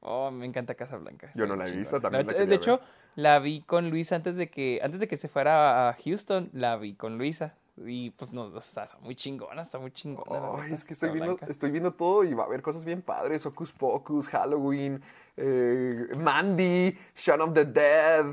Oh, 0.00 0.30
me 0.30 0.46
encanta 0.46 0.74
Casablanca. 0.74 1.30
Yo 1.34 1.44
está 1.44 1.46
no 1.46 1.62
la 1.62 1.68
he 1.68 1.72
visto, 1.72 2.00
también 2.00 2.26
la 2.26 2.32
de, 2.32 2.38
quería 2.38 2.56
hecho, 2.56 2.78
ver. 2.78 2.86
la 3.16 3.38
vi 3.38 3.60
con 3.60 3.90
Luisa 3.90 4.16
antes 4.16 4.36
de 4.36 4.50
que 4.50 4.80
antes 4.82 4.98
de 4.98 5.06
que 5.06 5.16
se 5.16 5.28
fuera 5.28 5.90
a 5.90 5.92
Houston, 5.92 6.48
la 6.52 6.76
vi 6.76 6.94
con 6.94 7.18
Luisa. 7.18 7.54
Y 7.76 8.10
pues 8.10 8.32
no, 8.32 8.56
está 8.58 8.88
muy 9.00 9.14
chingona, 9.14 9.62
está 9.62 9.78
muy 9.78 9.90
chingona. 9.90 10.40
la 10.40 10.62
neta, 10.62 10.74
es 10.74 10.84
que 10.84 10.92
estoy 10.92 11.10
viendo, 11.10 11.38
estoy 11.48 11.70
viendo 11.70 11.92
todo 11.92 12.24
y 12.24 12.34
va 12.34 12.42
a 12.42 12.46
haber 12.46 12.60
cosas 12.60 12.84
bien 12.84 13.00
padres. 13.00 13.46
Hocus 13.46 13.72
Pocus, 13.72 14.28
Halloween, 14.28 15.02
eh, 15.36 15.94
Mandy, 16.18 16.98
Shaun 17.14 17.40
of 17.40 17.54
the 17.54 17.64
Dead, 17.64 18.24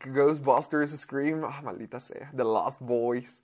Ghostbusters, 0.00 0.96
Scream. 0.96 1.44
Ah, 1.44 1.60
maldita 1.62 2.00
sea. 2.00 2.30
The 2.34 2.44
Lost 2.44 2.80
Boys. 2.80 3.42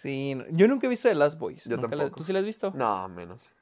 Sí, 0.00 0.34
yo 0.52 0.66
nunca 0.66 0.86
he 0.86 0.90
visto 0.90 1.08
The 1.08 1.14
Last 1.14 1.38
Boys. 1.38 1.64
Yo 1.64 1.76
la- 1.76 1.82
tampoco. 1.82 2.16
¿Tú 2.16 2.24
sí 2.24 2.32
la 2.32 2.38
has 2.38 2.44
visto? 2.46 2.72
No, 2.74 3.06
menos. 3.10 3.52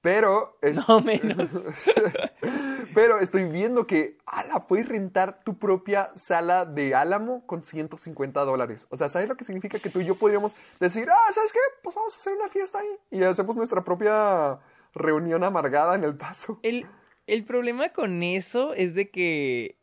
Pero, 0.00 0.58
es- 0.62 0.88
No, 0.88 1.00
menos. 1.00 1.50
pero 2.94 3.18
estoy 3.18 3.44
viendo 3.44 3.86
que, 3.86 4.18
ala, 4.26 4.66
puedes 4.66 4.88
rentar 4.88 5.44
tu 5.44 5.58
propia 5.58 6.10
sala 6.16 6.64
de 6.66 6.94
Álamo 6.94 7.46
con 7.46 7.62
150 7.62 8.44
dólares. 8.44 8.86
O 8.90 8.96
sea, 8.96 9.08
¿sabes 9.08 9.28
lo 9.28 9.36
que 9.36 9.44
significa 9.44 9.78
que 9.78 9.90
tú 9.90 10.00
y 10.00 10.06
yo 10.06 10.14
podríamos 10.16 10.54
decir, 10.80 11.06
ah, 11.10 11.32
¿sabes 11.32 11.52
qué? 11.52 11.58
Pues 11.82 11.94
vamos 11.94 12.14
a 12.14 12.18
hacer 12.18 12.32
una 12.32 12.48
fiesta 12.48 12.78
ahí. 12.80 12.88
Y 13.10 13.22
hacemos 13.22 13.56
nuestra 13.56 13.84
propia 13.84 14.58
reunión 14.94 15.44
amargada 15.44 15.94
en 15.94 16.04
el 16.04 16.16
paso. 16.16 16.58
El, 16.62 16.86
el 17.26 17.44
problema 17.44 17.90
con 17.90 18.22
eso 18.22 18.74
es 18.74 18.94
de 18.94 19.10
que 19.10 19.78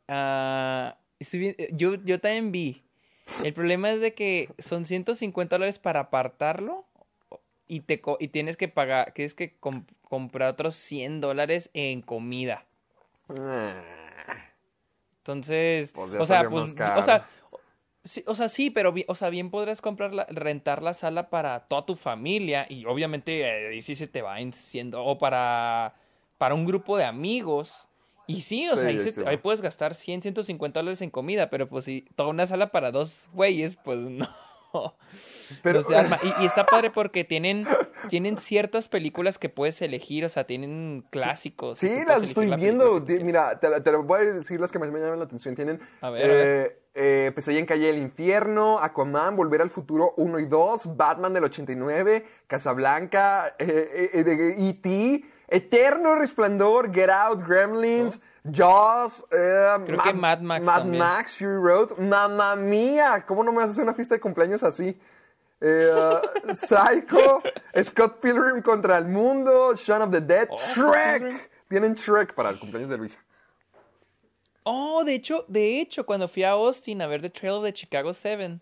estoy 1.19 1.39
vi- 1.39 1.55
yo, 1.73 1.95
yo 2.03 2.19
también 2.19 2.51
vi. 2.51 2.83
El 3.43 3.53
problema 3.53 3.91
es 3.91 4.01
de 4.01 4.13
que 4.13 4.49
son 4.59 4.85
150 4.85 5.55
dólares 5.55 5.79
para 5.79 6.01
apartarlo 6.01 6.85
y, 7.67 7.81
te, 7.81 7.99
co- 8.01 8.17
y 8.19 8.29
tienes 8.29 8.57
que 8.57 8.67
pagar, 8.67 9.11
tienes 9.13 9.33
que 9.33 9.55
com- 9.57 9.85
comprar 10.03 10.49
otros 10.49 10.75
100 10.75 11.21
dólares 11.21 11.69
en 11.73 12.01
comida. 12.01 12.65
Entonces, 15.19 15.91
Pues 15.93 16.13
o 16.13 16.25
sea, 16.25 16.49
pues, 16.49 16.73
o 16.97 17.03
sea, 17.03 17.27
sí, 18.03 18.23
o 18.25 18.35
sea, 18.35 18.49
sí, 18.49 18.69
pero 18.69 18.93
o 19.07 19.15
sea, 19.15 19.29
bien 19.29 19.49
podrás 19.51 19.81
comprar 19.81 20.13
la- 20.13 20.25
rentar 20.29 20.81
la 20.81 20.93
sala 20.93 21.29
para 21.29 21.67
toda 21.67 21.85
tu 21.85 21.95
familia 21.95 22.65
y 22.69 22.85
obviamente 22.85 23.41
eh, 23.41 23.67
ahí 23.69 23.81
sí 23.81 23.95
se 23.95 24.07
te 24.07 24.21
va 24.21 24.39
en 24.39 24.53
100 24.53 24.91
do- 24.91 25.03
o 25.03 25.17
para 25.17 25.93
para 26.37 26.53
un 26.55 26.65
grupo 26.65 26.97
de 26.97 27.03
amigos. 27.03 27.86
Y 28.27 28.41
sí, 28.41 28.67
o 28.69 28.73
Sí, 28.73 28.79
sea, 28.79 28.89
ahí, 28.89 28.99
ahí 28.99 29.11
se- 29.11 29.37
puedes 29.37 29.61
gastar 29.61 29.95
100, 29.95 30.21
150 30.21 30.79
dólares 30.79 31.01
en 31.01 31.09
comida, 31.09 31.49
pero 31.49 31.67
pues 31.69 31.85
si 31.85 32.01
toda 32.15 32.29
una 32.29 32.45
sala 32.45 32.71
para 32.71 32.91
dos 32.91 33.27
güeyes, 33.33 33.77
pues 33.83 33.97
no. 34.09 34.27
Pero- 35.63 35.81
No 35.81 35.87
se 35.87 35.95
arma. 35.95 36.19
Y, 36.21 36.43
y 36.43 36.45
está 36.45 36.65
padre 36.65 36.91
porque 36.91 37.23
tienen, 37.23 37.65
tienen 38.09 38.37
ciertas 38.37 38.89
películas 38.89 39.39
que 39.39 39.47
puedes 39.49 39.81
elegir, 39.81 40.25
o 40.25 40.29
sea, 40.29 40.43
tienen 40.45 41.05
clásicos. 41.09 41.79
Sí, 41.79 41.89
las 42.05 42.21
estoy 42.23 42.47
la 42.47 42.57
viendo. 42.57 42.99
Mira, 43.21 43.59
te, 43.59 43.69
te 43.81 43.91
lo 43.93 44.03
voy 44.03 44.19
a 44.21 44.33
decir 44.33 44.59
las 44.59 44.71
que 44.71 44.77
más 44.79 44.91
me 44.91 44.99
llaman 44.99 45.19
la 45.19 45.25
atención. 45.25 45.55
Tienen 45.55 45.79
A 46.01 46.09
ver, 46.09 46.25
a 46.25 46.27
ver. 46.27 46.67
eh, 46.67 46.81
eh, 46.95 47.31
Pesadilla 47.33 47.61
en 47.61 47.65
Calle 47.65 47.87
del 47.87 47.97
Infierno, 47.97 48.79
Aquaman, 48.79 49.35
Volver 49.37 49.61
al 49.61 49.69
Futuro 49.69 50.13
1 50.17 50.39
y 50.39 50.45
2, 50.47 50.97
Batman 50.97 51.33
del 51.33 51.45
89, 51.45 52.25
Casablanca, 52.47 53.55
eh, 53.57 54.09
eh, 54.13 54.23
de 54.23 54.69
E.T., 54.69 55.23
Eterno 55.47 56.15
Resplandor, 56.15 56.93
Get 56.93 57.09
Out, 57.09 57.41
Gremlins, 57.47 58.19
Jaws, 58.51 59.25
eh. 59.31 59.75
Creo 59.85 60.03
que 60.03 60.13
Mad 60.13 60.39
Max 60.41 60.65
Mad 60.65 60.77
también. 60.79 60.99
Max, 61.03 61.37
Fury 61.37 61.61
Road. 61.61 61.97
¡Mamma 61.97 62.55
mía! 62.55 63.23
¿Cómo 63.25 63.43
no 63.43 63.51
me 63.51 63.63
haces 63.63 63.77
una 63.77 63.93
fiesta 63.93 64.15
de 64.15 64.21
cumpleaños 64.21 64.63
así? 64.63 64.97
Eh, 65.59 66.19
Psycho, 66.53 67.41
Scott 67.81 68.19
Pilgrim 68.21 68.61
contra 68.61 68.97
el 68.97 69.05
mundo, 69.05 69.73
Shaun 69.75 70.01
of 70.03 70.11
the 70.11 70.21
Dead, 70.21 70.47
Oh. 70.51 70.57
Shrek. 70.75 71.49
Tienen 71.69 71.95
Shrek 71.95 72.33
para 72.33 72.49
el 72.49 72.59
cumpleaños 72.59 72.89
de 72.89 72.97
Luisa. 72.97 73.19
Oh, 74.63 75.03
de 75.05 75.13
hecho, 75.15 75.45
de 75.47 75.79
hecho, 75.79 76.05
cuando 76.05 76.27
fui 76.27 76.43
a 76.43 76.51
Austin 76.51 77.01
a 77.01 77.07
ver 77.07 77.21
The 77.21 77.29
Trail 77.29 77.55
of 77.55 77.63
the 77.63 77.73
Chicago 77.73 78.13
7, 78.13 78.59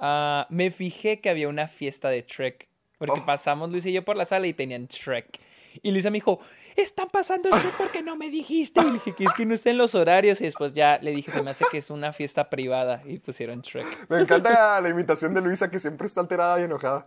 ah, 0.00 0.46
me 0.50 0.70
fijé 0.70 1.20
que 1.20 1.28
había 1.30 1.48
una 1.48 1.68
fiesta 1.68 2.08
de 2.08 2.22
Trek. 2.22 2.68
Porque 2.98 3.20
Oh. 3.20 3.26
pasamos 3.26 3.70
Luisa 3.70 3.88
y 3.88 3.92
yo 3.92 4.04
por 4.04 4.16
la 4.16 4.24
sala 4.24 4.46
y 4.46 4.52
tenían 4.54 4.86
Trek. 4.88 5.40
Y 5.82 5.90
Luisa 5.90 6.10
me 6.10 6.16
dijo, 6.16 6.40
están 6.76 7.08
pasando 7.08 7.48
el 7.48 7.60
Trek 7.60 7.74
porque 7.78 8.02
no 8.02 8.16
me 8.16 8.30
dijiste. 8.30 8.80
Y 8.80 8.84
le 8.84 8.92
dije 8.92 9.14
que 9.14 9.24
es 9.24 9.32
que 9.32 9.46
no 9.46 9.54
está 9.54 9.70
en 9.70 9.78
los 9.78 9.94
horarios. 9.94 10.40
Y 10.40 10.44
después 10.44 10.72
ya 10.74 10.98
le 11.00 11.12
dije, 11.12 11.30
se 11.30 11.42
me 11.42 11.50
hace 11.50 11.64
que 11.70 11.78
es 11.78 11.90
una 11.90 12.12
fiesta 12.12 12.50
privada. 12.50 13.02
Y 13.06 13.18
pusieron 13.18 13.62
Trek. 13.62 13.86
Me 14.08 14.20
encanta 14.20 14.80
la 14.80 14.88
imitación 14.88 15.34
de 15.34 15.40
Luisa 15.40 15.70
que 15.70 15.80
siempre 15.80 16.06
está 16.06 16.20
alterada 16.20 16.60
y 16.60 16.64
enojada. 16.64 17.06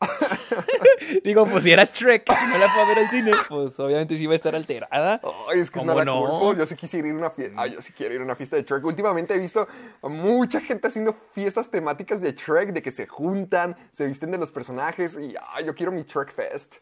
Digo, 1.24 1.46
pues 1.46 1.64
si 1.64 1.72
era 1.72 1.86
Trek 1.86 2.24
y 2.28 2.48
no 2.48 2.58
la 2.58 2.66
a 2.66 2.88
ver 2.88 2.98
al 2.98 3.08
cine, 3.08 3.30
pues 3.48 3.78
obviamente 3.78 4.16
sí 4.16 4.24
iba 4.24 4.32
a 4.32 4.36
estar 4.36 4.54
alterada. 4.54 5.20
Ay, 5.48 5.60
es 5.60 5.70
que 5.70 5.78
es 5.78 5.84
¿Cómo 5.84 5.92
nada 5.92 6.04
no? 6.04 6.54
Yo 6.54 6.66
sí 6.66 6.76
quisiera 6.76 7.08
ir 7.08 7.14
a 7.14 7.18
una 7.18 7.30
fiesta. 7.30 7.60
Ay, 7.60 7.72
yo 7.72 7.80
sí 7.80 7.92
quiero 7.92 8.14
ir 8.14 8.20
a 8.20 8.24
una 8.24 8.34
fiesta 8.34 8.56
de 8.56 8.62
Shrek. 8.62 8.84
Últimamente 8.84 9.34
he 9.34 9.38
visto 9.38 9.66
a 10.02 10.08
mucha 10.08 10.60
gente 10.60 10.88
haciendo 10.88 11.14
fiestas 11.32 11.70
temáticas 11.70 12.20
de 12.20 12.32
Shrek, 12.32 12.72
de 12.72 12.82
que 12.82 12.92
se 12.92 13.06
juntan, 13.06 13.76
se 13.90 14.06
visten 14.06 14.30
de 14.30 14.38
los 14.38 14.50
personajes 14.50 15.18
y 15.18 15.34
ay, 15.54 15.64
yo 15.66 15.74
quiero 15.74 15.92
mi 15.92 16.02
Shrek 16.02 16.32
Fest. 16.32 16.76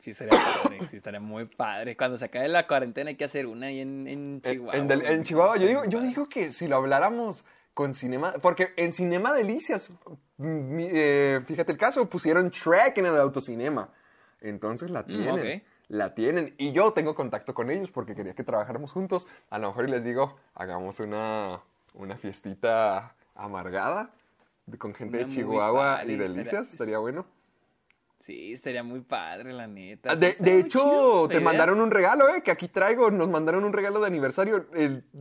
Sí, 0.00 0.10
estaría 0.10 0.32
padre, 0.38 0.78
sí, 0.90 0.96
estaría 0.96 1.18
muy 1.20 1.46
padre. 1.46 1.96
Cuando 1.96 2.16
se 2.16 2.26
acabe 2.26 2.48
la 2.48 2.66
cuarentena 2.66 3.10
hay 3.10 3.16
que 3.16 3.24
hacer 3.24 3.46
una 3.46 3.66
ahí 3.66 3.80
en, 3.80 4.06
en 4.06 4.40
Chihuahua. 4.42 4.74
En, 4.76 4.86
del- 4.88 5.04
en 5.04 5.24
Chihuahua, 5.24 5.56
yo 5.56 5.66
digo, 5.66 5.84
yo 5.86 6.00
digo 6.00 6.28
que 6.28 6.52
si 6.52 6.68
lo 6.68 6.76
habláramos 6.76 7.44
con 7.74 7.94
Cinema, 7.94 8.32
porque 8.40 8.72
en 8.76 8.92
Cinema 8.92 9.32
Delicias, 9.32 9.90
eh, 10.40 11.40
fíjate 11.46 11.72
el 11.72 11.78
caso, 11.78 12.08
pusieron 12.08 12.50
Shrek 12.50 12.98
en 12.98 13.06
el 13.06 13.16
autocinema. 13.16 13.88
Entonces 14.40 14.90
la 14.90 15.04
tienen. 15.04 15.58
ok. 15.58 15.62
La 15.88 16.14
tienen. 16.14 16.54
Y 16.58 16.72
yo 16.72 16.92
tengo 16.92 17.14
contacto 17.14 17.54
con 17.54 17.70
ellos 17.70 17.90
porque 17.90 18.14
quería 18.14 18.34
que 18.34 18.44
trabajáramos 18.44 18.92
juntos. 18.92 19.26
A 19.50 19.58
lo 19.58 19.68
mejor 19.68 19.88
les 19.88 20.04
digo, 20.04 20.36
hagamos 20.54 21.00
una, 21.00 21.60
una 21.94 22.16
fiestita 22.18 23.14
amargada 23.34 24.10
de- 24.66 24.76
con 24.78 24.94
gente 24.94 25.16
de 25.16 25.24
Una 25.24 25.32
muy 25.32 25.42
Chihuahua 25.42 25.96
padre, 25.98 26.12
y 26.12 26.16
Delicias. 26.16 26.68
Estaría 26.72 26.98
bueno. 26.98 27.26
Sí, 28.20 28.52
estaría 28.52 28.82
muy 28.82 29.00
padre, 29.00 29.52
la 29.52 29.66
neta. 29.66 30.10
Ah, 30.12 30.16
De, 30.16 30.34
de 30.38 30.58
hecho, 30.58 30.80
chido 30.80 31.28
te 31.28 31.34
idea. 31.34 31.44
mandaron 31.44 31.80
un 31.80 31.90
regalo, 31.90 32.28
¿eh? 32.28 32.42
Que 32.42 32.50
aquí 32.50 32.68
traigo. 32.68 33.10
Nos 33.10 33.28
mandaron 33.28 33.64
un 33.64 33.72
regalo 33.72 34.00
de 34.00 34.06
aniversario. 34.08 34.66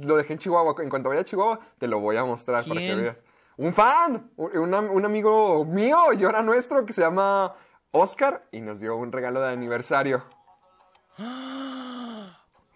Lo 0.02 0.18
dejé 0.18 0.34
en 0.34 0.40
Chihuahua. 0.40 0.76
En 0.82 0.90
cuanto 0.90 1.10
vaya 1.10 1.22
a 1.22 1.26
Chihuahua, 1.26 1.60
te 1.78 1.88
lo 1.88 2.00
voy 2.00 2.18
a 2.18 2.26
mostrar 2.26 2.66
para 2.66 2.80
que 2.80 2.96
veas. 2.96 3.24
Un 3.58 3.74
fan, 3.74 4.32
un, 4.36 4.58
un 4.58 4.74
am- 4.74 4.90
un 4.92 5.06
amigo 5.06 5.64
mío 5.66 6.12
y 6.14 6.24
ahora 6.24 6.42
nuestro 6.44 6.86
que 6.86 6.94
se 6.94 7.02
llama 7.02 7.56
Oscar 7.92 8.48
y 8.52 8.62
nos 8.62 8.80
dio 8.80 8.96
un 8.96 9.12
regalo 9.12 9.42
de 9.42 9.50
aniversario. 9.54 10.24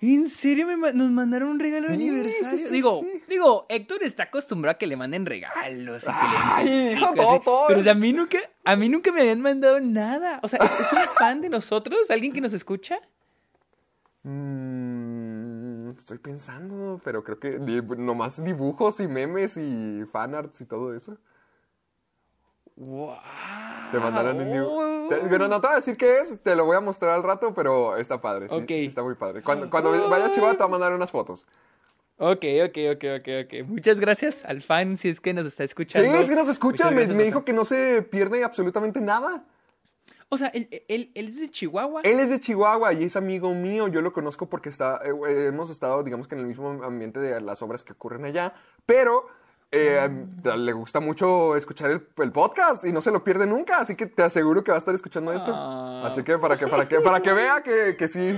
¿En 0.03 0.27
serio 0.27 0.65
me 0.65 0.93
nos 0.93 1.11
mandaron 1.11 1.49
un 1.49 1.59
regalo 1.59 1.87
de 1.87 1.93
aniversario? 1.93 2.57
sí, 2.57 2.65
sí, 2.65 2.73
digo, 2.73 3.05
digo, 3.29 3.67
Héctor 3.69 4.01
está 4.03 4.23
acostumbrado 4.23 4.75
a 4.75 4.77
que 4.79 4.87
le 4.87 4.97
manden 4.97 5.27
regalos. 5.27 6.03
y 6.03 6.07
que 6.07 6.65
le 6.65 6.95
Ay, 6.95 6.99
todo, 7.15 7.39
todo. 7.41 7.67
Pero 7.67 7.79
o 7.79 7.83
sea, 7.83 7.91
a 7.91 7.95
mí 7.95 8.11
nunca, 8.11 8.39
a 8.63 8.75
mí 8.75 8.89
nunca 8.89 9.11
me 9.11 9.21
habían 9.21 9.41
mandado 9.41 9.79
nada. 9.79 10.39
O 10.41 10.47
sea, 10.47 10.59
¿es, 10.63 10.71
es 10.71 10.91
un 10.91 10.99
fan 11.19 11.41
de 11.41 11.49
nosotros? 11.49 12.09
¿Alguien 12.09 12.33
que 12.33 12.41
nos 12.41 12.53
escucha? 12.53 12.99
Mm, 14.23 15.89
estoy 15.89 16.17
pensando, 16.17 16.99
pero 17.03 17.23
creo 17.23 17.39
que 17.39 17.59
nomás 17.59 18.43
dibujos 18.43 18.99
y 18.99 19.07
memes 19.07 19.57
y 19.57 20.03
fanarts 20.11 20.61
y 20.61 20.65
todo 20.65 20.95
eso. 20.95 21.19
¡Wow! 22.75 23.17
Te 23.91 23.99
mandaron 23.99 24.39
en 24.41 24.51
dibu- 24.53 25.09
Te- 25.09 25.27
Bueno, 25.27 25.47
no 25.47 25.59
te 25.61 25.67
voy 25.67 25.73
a 25.73 25.75
decir 25.77 25.97
qué 25.97 26.19
es, 26.19 26.39
te 26.41 26.55
lo 26.55 26.65
voy 26.65 26.77
a 26.77 26.79
mostrar 26.79 27.11
al 27.11 27.23
rato, 27.23 27.53
pero 27.53 27.97
está 27.97 28.21
padre. 28.21 28.47
Sí, 28.49 28.63
sí 28.67 28.85
está 28.85 29.03
muy 29.03 29.15
padre. 29.15 29.41
Cuando, 29.43 29.69
cuando 29.69 29.91
vaya 30.09 30.25
a 30.27 30.31
Chihuahua 30.31 30.53
te 30.53 30.59
voy 30.63 30.67
a 30.67 30.71
mandar 30.71 30.93
unas 30.93 31.11
fotos. 31.11 31.45
Ok, 32.17 32.45
ok, 32.67 32.77
ok, 32.95 33.03
ok, 33.19 33.27
ok. 33.45 33.67
Muchas 33.67 33.99
gracias 33.99 34.45
al 34.45 34.61
fan 34.61 34.95
si 34.95 35.09
es 35.09 35.19
que 35.19 35.33
nos 35.33 35.45
está 35.45 35.63
Sí, 35.63 35.65
escuchando. 35.65 36.17
es 36.19 36.29
que 36.29 36.35
nos 36.35 36.47
escucha. 36.49 36.91
Me, 36.91 37.05
dijo 37.07 37.43
que 37.43 37.51
no 37.51 37.65
se 37.65 38.03
pierde 38.03 38.43
absolutamente 38.43 39.01
nada. 39.01 39.43
O 40.29 40.37
sea, 40.37 40.47
él, 40.49 40.69
él, 40.87 41.11
él 41.13 41.27
es 41.27 41.41
de 41.41 41.49
Chihuahua. 41.49 42.01
Él 42.05 42.19
es 42.19 42.29
de 42.29 42.39
Chihuahua 42.39 42.93
y 42.93 43.03
es 43.03 43.15
amigo 43.17 43.53
mío. 43.53 43.87
Yo 43.89 44.01
lo 44.01 44.13
conozco 44.13 44.47
porque 44.47 44.69
está, 44.69 45.01
eh, 45.03 45.47
hemos 45.47 45.69
estado, 45.69 46.03
digamos 46.03 46.27
que 46.29 46.35
en 46.35 46.41
el 46.41 46.47
mismo 46.47 46.69
ambiente 46.83 47.19
de 47.19 47.41
las 47.41 47.61
obras 47.63 47.83
que 47.83 47.91
ocurren 47.93 48.23
allá. 48.23 48.53
Pero 48.85 49.25
eh, 49.71 50.09
le 50.57 50.73
gusta 50.73 50.99
mucho 50.99 51.55
escuchar 51.55 51.91
el, 51.91 52.05
el 52.17 52.31
podcast 52.31 52.83
y 52.83 52.91
no 52.91 53.01
se 53.01 53.09
lo 53.11 53.23
pierde 53.23 53.47
nunca. 53.47 53.77
Así 53.79 53.95
que 53.95 54.05
te 54.05 54.23
aseguro 54.23 54.63
que 54.63 54.71
va 54.71 54.77
a 54.77 54.79
estar 54.79 54.93
escuchando 54.93 55.31
esto. 55.33 55.51
Ah. 55.55 56.03
Así 56.05 56.23
que 56.23 56.37
para 56.37 56.57
que, 56.57 56.67
para 56.67 56.87
que, 56.87 56.99
para 56.99 57.21
que 57.21 57.31
vea 57.33 57.61
que, 57.61 57.95
que 57.95 58.07
sí, 58.07 58.37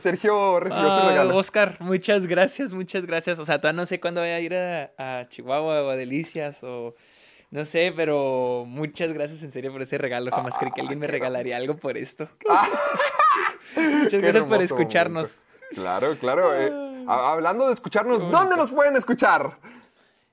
Sergio 0.00 0.60
recibió 0.60 0.88
su 0.88 0.94
Ah, 1.00 1.08
regalo. 1.08 1.36
Oscar, 1.36 1.76
muchas 1.80 2.26
gracias, 2.26 2.72
muchas 2.72 3.06
gracias. 3.06 3.38
O 3.38 3.46
sea, 3.46 3.60
todavía 3.60 3.80
no 3.80 3.86
sé 3.86 3.98
cuándo 4.00 4.20
voy 4.20 4.30
a 4.30 4.40
ir 4.40 4.54
a, 4.54 4.90
a 4.98 5.28
Chihuahua 5.28 5.82
o 5.82 5.88
a 5.90 5.96
Delicias 5.96 6.58
o 6.62 6.94
no 7.50 7.64
sé, 7.64 7.92
pero 7.94 8.64
muchas 8.66 9.12
gracias 9.12 9.42
en 9.44 9.52
serio 9.52 9.70
por 9.72 9.80
ese 9.80 9.96
regalo. 9.96 10.30
Jamás 10.32 10.58
creí 10.58 10.72
que 10.72 10.80
alguien 10.80 10.98
me 10.98 11.06
regalaría 11.06 11.56
algo 11.56 11.76
por 11.76 11.96
esto. 11.96 12.28
muchas 13.76 14.10
Qué 14.10 14.18
gracias 14.20 14.44
por 14.44 14.60
escucharnos. 14.62 15.28
momento. 15.28 15.54
Claro, 15.74 16.18
claro. 16.18 16.54
eh, 16.56 16.70
ha- 17.08 17.32
hablando 17.32 17.68
de 17.68 17.74
escucharnos, 17.74 18.30
¿dónde 18.30 18.56
nos 18.56 18.70
pueden 18.70 18.96
escuchar? 18.96 19.56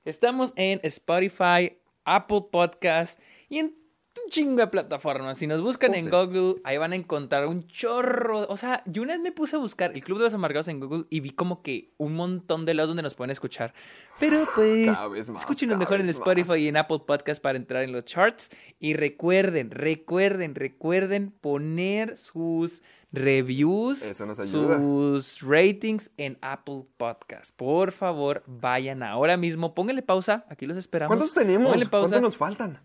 Estamos 0.04 0.52
en 0.56 0.80
Spotify, 0.82 1.78
Apple 2.04 2.46
Podcast 2.50 3.20
y 3.48 3.58
en 3.58 3.81
un 4.22 4.28
chingo 4.30 4.56
de 4.60 4.66
plataformas. 4.66 5.38
Si 5.38 5.46
nos 5.46 5.60
buscan 5.62 5.92
Oh, 5.92 5.94
en 5.94 6.04
sí. 6.04 6.10
Google, 6.10 6.56
ahí 6.64 6.76
van 6.78 6.92
a 6.92 6.96
encontrar 6.96 7.46
un 7.46 7.66
chorro. 7.66 8.46
O 8.48 8.56
sea, 8.56 8.82
yo 8.86 9.02
una 9.02 9.14
vez 9.14 9.22
me 9.22 9.32
puse 9.32 9.56
a 9.56 9.58
buscar 9.58 9.92
el 9.94 10.02
Club 10.04 10.18
de 10.18 10.24
los 10.24 10.34
Amargados 10.34 10.68
en 10.68 10.80
Google 10.80 11.04
y 11.10 11.20
vi 11.20 11.30
como 11.30 11.62
que 11.62 11.92
un 11.98 12.14
montón 12.14 12.64
de 12.66 12.74
lados 12.74 12.90
donde 12.90 13.02
nos 13.02 13.14
pueden 13.14 13.30
escuchar. 13.30 13.72
Pero 14.20 14.46
pues, 14.54 14.86
más, 15.30 15.40
escúchenos 15.42 15.78
mejor 15.78 16.00
en 16.00 16.08
Spotify 16.10 16.54
y 16.56 16.68
en 16.68 16.74
más. 16.74 16.84
Apple 16.84 17.00
Podcast 17.06 17.42
para 17.42 17.56
entrar 17.58 17.82
en 17.84 17.92
los 17.92 18.04
charts. 18.04 18.50
Y 18.78 18.94
recuerden, 18.94 19.70
recuerden, 19.70 20.54
recuerden 20.54 21.30
poner 21.30 22.16
sus 22.16 22.82
reviews, 23.12 24.02
Eso 24.02 24.24
nos 24.26 24.40
ayuda. 24.40 24.76
sus 24.78 25.40
ratings 25.42 26.10
en 26.16 26.38
Apple 26.40 26.86
Podcast. 26.96 27.54
Por 27.56 27.92
favor, 27.92 28.42
vayan 28.46 29.02
ahora 29.02 29.36
mismo, 29.36 29.74
pónganle 29.74 30.00
pausa, 30.02 30.46
aquí 30.48 30.66
los 30.66 30.78
esperamos. 30.78 31.14
¿Cuántos 31.14 31.34
tenemos? 31.34 31.66
Pónganle 31.66 31.86
pausa. 31.86 32.08
¿Cuántos 32.10 32.22
nos 32.22 32.36
faltan? 32.38 32.78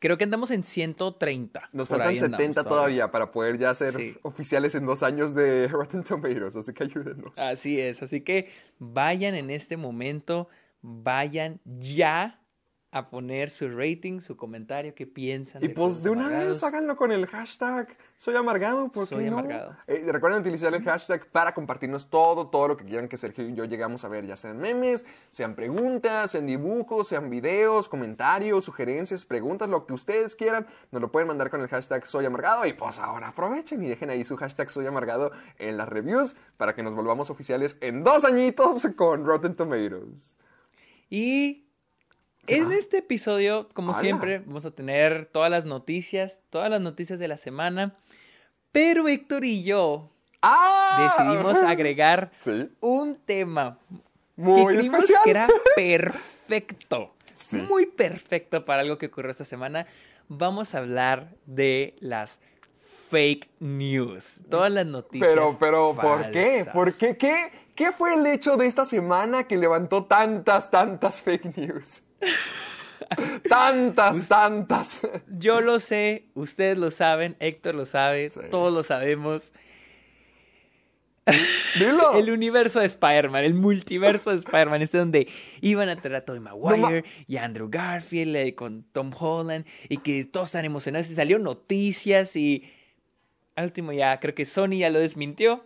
Creo 0.00 0.18
que 0.18 0.24
andamos 0.24 0.50
en 0.50 0.64
130. 0.64 1.68
Nos 1.72 1.88
faltan 1.88 2.08
ahí 2.08 2.16
70 2.16 2.34
andamos 2.44 2.66
todavía 2.68 3.10
para 3.12 3.30
poder 3.30 3.58
ya 3.58 3.72
ser 3.74 3.94
Sí. 3.94 4.16
oficiales 4.22 4.74
en 4.74 4.86
dos 4.86 5.02
años 5.04 5.34
de 5.34 5.68
Rotten 5.68 6.02
Tomatoes, 6.02 6.56
así 6.56 6.72
que 6.72 6.84
ayúdenos. 6.84 7.30
Así 7.36 7.78
es, 7.78 8.02
así 8.02 8.22
que 8.22 8.48
vayan 8.78 9.34
en 9.34 9.50
este 9.50 9.76
momento, 9.76 10.48
vayan 10.82 11.60
ya 11.64 12.39
a 12.92 13.08
poner 13.08 13.50
su 13.50 13.68
rating, 13.68 14.20
su 14.20 14.36
comentario, 14.36 14.94
qué 14.94 15.06
piensan. 15.06 15.62
Y 15.62 15.68
de 15.68 15.74
pues 15.74 16.02
de 16.02 16.10
una 16.10 16.26
Amargados. 16.26 16.48
vez 16.48 16.64
háganlo 16.64 16.96
con 16.96 17.12
el 17.12 17.26
hashtag 17.26 17.96
Soy 18.16 18.34
Amargado, 18.34 18.90
¿por 18.90 19.06
Soy 19.06 19.24
qué 19.24 19.30
no? 19.30 19.38
Amargado. 19.38 19.76
Eh, 19.86 20.04
recuerden 20.10 20.40
utilizar 20.40 20.74
el 20.74 20.82
hashtag 20.82 21.26
para 21.28 21.54
compartirnos 21.54 22.10
todo, 22.10 22.48
todo 22.48 22.66
lo 22.66 22.76
que 22.76 22.84
quieran 22.84 23.08
que 23.08 23.16
Sergio 23.16 23.48
y 23.48 23.54
yo 23.54 23.64
llegamos 23.64 24.04
a 24.04 24.08
ver, 24.08 24.26
ya 24.26 24.34
sean 24.34 24.58
memes, 24.58 25.04
sean 25.30 25.54
preguntas, 25.54 26.32
sean 26.32 26.46
dibujos, 26.46 27.06
sean 27.06 27.30
videos, 27.30 27.88
comentarios, 27.88 28.64
sugerencias, 28.64 29.24
preguntas, 29.24 29.68
lo 29.68 29.86
que 29.86 29.92
ustedes 29.92 30.34
quieran, 30.34 30.66
nos 30.90 31.00
lo 31.00 31.12
pueden 31.12 31.28
mandar 31.28 31.48
con 31.50 31.60
el 31.60 31.68
hashtag 31.68 32.04
Soy 32.06 32.26
Amargado 32.26 32.66
y 32.66 32.72
pues 32.72 32.98
ahora 32.98 33.28
aprovechen 33.28 33.84
y 33.84 33.88
dejen 33.88 34.10
ahí 34.10 34.24
su 34.24 34.36
hashtag 34.36 34.68
Soy 34.68 34.86
Amargado 34.86 35.30
en 35.58 35.76
las 35.76 35.88
reviews 35.88 36.34
para 36.56 36.74
que 36.74 36.82
nos 36.82 36.94
volvamos 36.94 37.30
oficiales 37.30 37.76
en 37.80 38.02
dos 38.02 38.24
añitos 38.24 38.84
con 38.96 39.24
Rotten 39.24 39.54
Tomatoes. 39.54 40.34
Y 41.08 41.69
en 42.46 42.72
este 42.72 42.98
episodio, 42.98 43.68
como 43.74 43.94
siempre, 43.94 44.38
vamos 44.40 44.64
a 44.66 44.70
tener 44.70 45.26
todas 45.26 45.50
las 45.50 45.64
noticias, 45.66 46.40
todas 46.50 46.70
las 46.70 46.80
noticias 46.80 47.18
de 47.18 47.28
la 47.28 47.36
semana. 47.36 47.96
Pero 48.72 49.08
Héctor 49.08 49.44
y 49.44 49.62
yo 49.62 50.10
¡Ah! 50.42 51.12
decidimos 51.18 51.58
agregar 51.62 52.30
Sí. 52.36 52.70
un 52.80 53.16
tema 53.16 53.78
Muy 54.36 54.60
que 54.60 54.66
creímos 54.78 55.00
especial. 55.00 55.22
que 55.24 55.30
era 55.30 55.48
perfecto. 55.76 57.14
Sí. 57.36 57.56
Muy 57.56 57.86
perfecto 57.86 58.64
para 58.64 58.82
algo 58.82 58.98
que 58.98 59.06
ocurrió 59.06 59.30
esta 59.30 59.44
semana. 59.44 59.86
Vamos 60.28 60.74
a 60.74 60.78
hablar 60.78 61.34
de 61.46 61.96
las 62.00 62.40
fake 63.08 63.48
news. 63.60 64.40
Todas 64.48 64.70
las 64.70 64.86
noticias. 64.86 65.28
Pero, 65.28 65.56
pero, 65.58 65.96
¿por 66.00 66.30
qué? 66.30 66.66
¿Por 66.72 66.96
qué? 66.96 67.16
¿Qué? 67.16 67.50
¿Qué 67.74 67.92
fue 67.92 68.14
el 68.14 68.26
hecho 68.26 68.56
de 68.56 68.66
esta 68.66 68.84
semana 68.84 69.44
que 69.44 69.56
levantó 69.56 70.04
tantas, 70.04 70.70
tantas 70.70 71.20
fake 71.20 71.56
news? 71.56 72.02
tantas, 73.48 74.28
tantas. 74.28 75.00
Yo 75.28 75.60
lo 75.60 75.78
sé, 75.80 76.26
ustedes 76.34 76.78
lo 76.78 76.90
saben, 76.90 77.36
Héctor 77.40 77.74
lo 77.74 77.84
sabe, 77.84 78.30
Sí. 78.30 78.40
todos 78.50 78.72
lo 78.72 78.82
sabemos. 78.82 79.52
Dilo. 81.78 82.12
El 82.18 82.30
universo 82.30 82.80
de 82.80 82.86
Spider-Man, 82.86 83.44
el 83.44 83.54
multiverso 83.54 84.30
de 84.30 84.36
Spider-Man, 84.38 84.82
es 84.82 84.90
donde 84.92 85.28
iban 85.60 85.88
a 85.88 85.96
traer 86.00 86.16
a 86.16 86.24
Tobey 86.24 86.40
Maguire 86.40 87.04
y 87.28 87.36
a 87.36 87.44
Andrew 87.44 87.68
Garfield 87.70 88.34
eh, 88.36 88.54
con 88.54 88.82
Tom 88.84 89.12
Holland 89.16 89.64
y 89.88 89.98
que 89.98 90.24
todos 90.24 90.48
están 90.48 90.64
emocionados 90.64 91.08
y 91.10 91.14
salió 91.14 91.38
noticias 91.38 92.34
y 92.36 92.64
al 93.54 93.66
último 93.66 93.92
ya 93.92 94.18
creo 94.18 94.34
que 94.34 94.44
Sony 94.44 94.78
ya 94.78 94.90
lo 94.90 94.98
desmintió, 94.98 95.64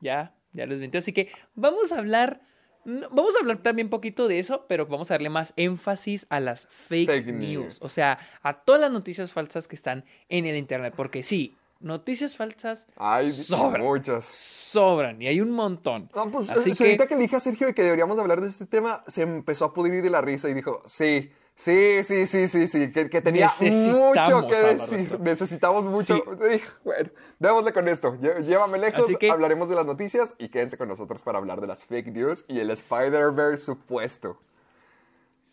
ya, 0.00 0.34
ya 0.52 0.64
lo 0.66 0.72
desmintió, 0.72 1.00
así 1.00 1.12
que 1.12 1.30
vamos 1.54 1.92
a 1.92 1.98
hablar, 1.98 2.40
vamos 2.84 3.34
a 3.36 3.40
hablar 3.40 3.58
también 3.58 3.86
un 3.86 3.90
poquito 3.90 4.28
de 4.28 4.38
eso, 4.38 4.64
pero 4.68 4.86
vamos 4.86 5.10
a 5.10 5.14
darle 5.14 5.30
más 5.30 5.52
énfasis 5.56 6.26
a 6.30 6.40
las 6.40 6.66
fake, 6.68 7.08
Fake 7.08 7.26
news, 7.26 7.40
news. 7.64 7.78
o 7.82 7.88
sea, 7.88 8.18
a 8.42 8.54
todas 8.60 8.80
las 8.80 8.90
noticias 8.90 9.30
falsas 9.32 9.68
que 9.68 9.76
están 9.76 10.04
en 10.28 10.46
el 10.46 10.56
internet, 10.56 10.94
porque 10.96 11.22
sí, 11.22 11.56
noticias 11.80 12.36
falsas 12.36 12.86
Hay 12.96 13.30
sobran 13.32 13.82
muchas. 13.82 14.24
sobran 14.24 15.20
y 15.20 15.26
hay 15.26 15.40
un 15.40 15.50
montón. 15.50 16.10
No, 16.14 16.30
pues, 16.30 16.50
Así 16.50 16.70
eh, 16.70 16.74
que 16.76 16.84
ahorita 16.84 17.06
que 17.06 17.14
le 17.16 17.22
dije 17.22 17.36
a 17.36 17.40
Sergio 17.40 17.66
de 17.66 17.74
que 17.74 17.82
deberíamos 17.82 18.18
hablar 18.18 18.40
de 18.40 18.48
este 18.48 18.66
tema, 18.66 19.04
se 19.06 19.22
empezó 19.22 19.66
a 19.66 19.74
pudrir 19.74 20.02
de 20.02 20.10
la 20.10 20.20
risa 20.20 20.48
y 20.48 20.54
dijo, 20.54 20.82
sí, 20.86 21.30
sí, 21.54 22.02
sí, 22.04 22.26
sí, 22.26 22.48
sí, 22.48 22.66
sí, 22.68 22.92
que, 22.92 23.08
que 23.08 23.20
tenía 23.20 23.50
mucho 23.60 24.46
que 24.48 24.56
decir, 24.56 25.20
necesitamos 25.20 25.84
mucho. 25.84 26.22
Sí. 26.40 26.60
Bueno, 26.84 27.10
démosle 27.38 27.72
con 27.72 27.88
esto, 27.88 28.18
llévame 28.20 28.78
lejos, 28.78 29.06
que- 29.18 29.30
hablaremos 29.30 29.68
de 29.68 29.74
las 29.76 29.86
noticias 29.86 30.34
y 30.38 30.48
quédense 30.48 30.76
con 30.78 30.88
nosotros 30.88 31.22
para 31.22 31.38
hablar 31.38 31.60
de 31.60 31.66
las 31.66 31.84
fake 31.86 32.08
news 32.08 32.44
y 32.48 32.58
el 32.60 32.70
Spider-Verse 32.70 33.64
supuesto. 33.64 34.40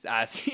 así, 0.07 0.51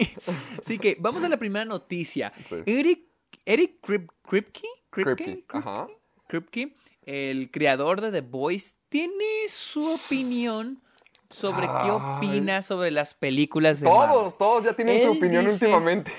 así 0.61 0.77
que 0.77 0.97
vamos 0.99 1.23
a 1.23 1.29
la 1.29 1.37
primera 1.37 1.65
noticia. 1.65 2.33
Sí. 2.45 2.57
Eric 2.65 3.03
Eric 3.45 3.79
Krip- 3.81 4.11
Kripke, 4.27 4.67
Kripke, 4.89 5.15
Kripke, 5.23 5.45
ajá. 5.57 5.87
Kripke, 6.27 6.75
el 7.03 7.49
creador 7.51 8.01
de 8.01 8.11
The 8.11 8.19
Voice, 8.21 8.75
tiene 8.89 9.47
su 9.47 9.85
opinión 9.85 10.81
sobre 11.29 11.67
qué 11.67 11.91
opina 11.91 12.61
sobre 12.61 12.91
las 12.91 13.13
películas 13.13 13.79
de 13.79 13.89
Marvel. 13.89 14.09
Todos, 14.09 14.37
todos 14.37 14.63
ya 14.63 14.73
tienen 14.73 15.01
su 15.01 15.11
opinión 15.11 15.45
dice- 15.45 15.65
últimamente. 15.65 16.11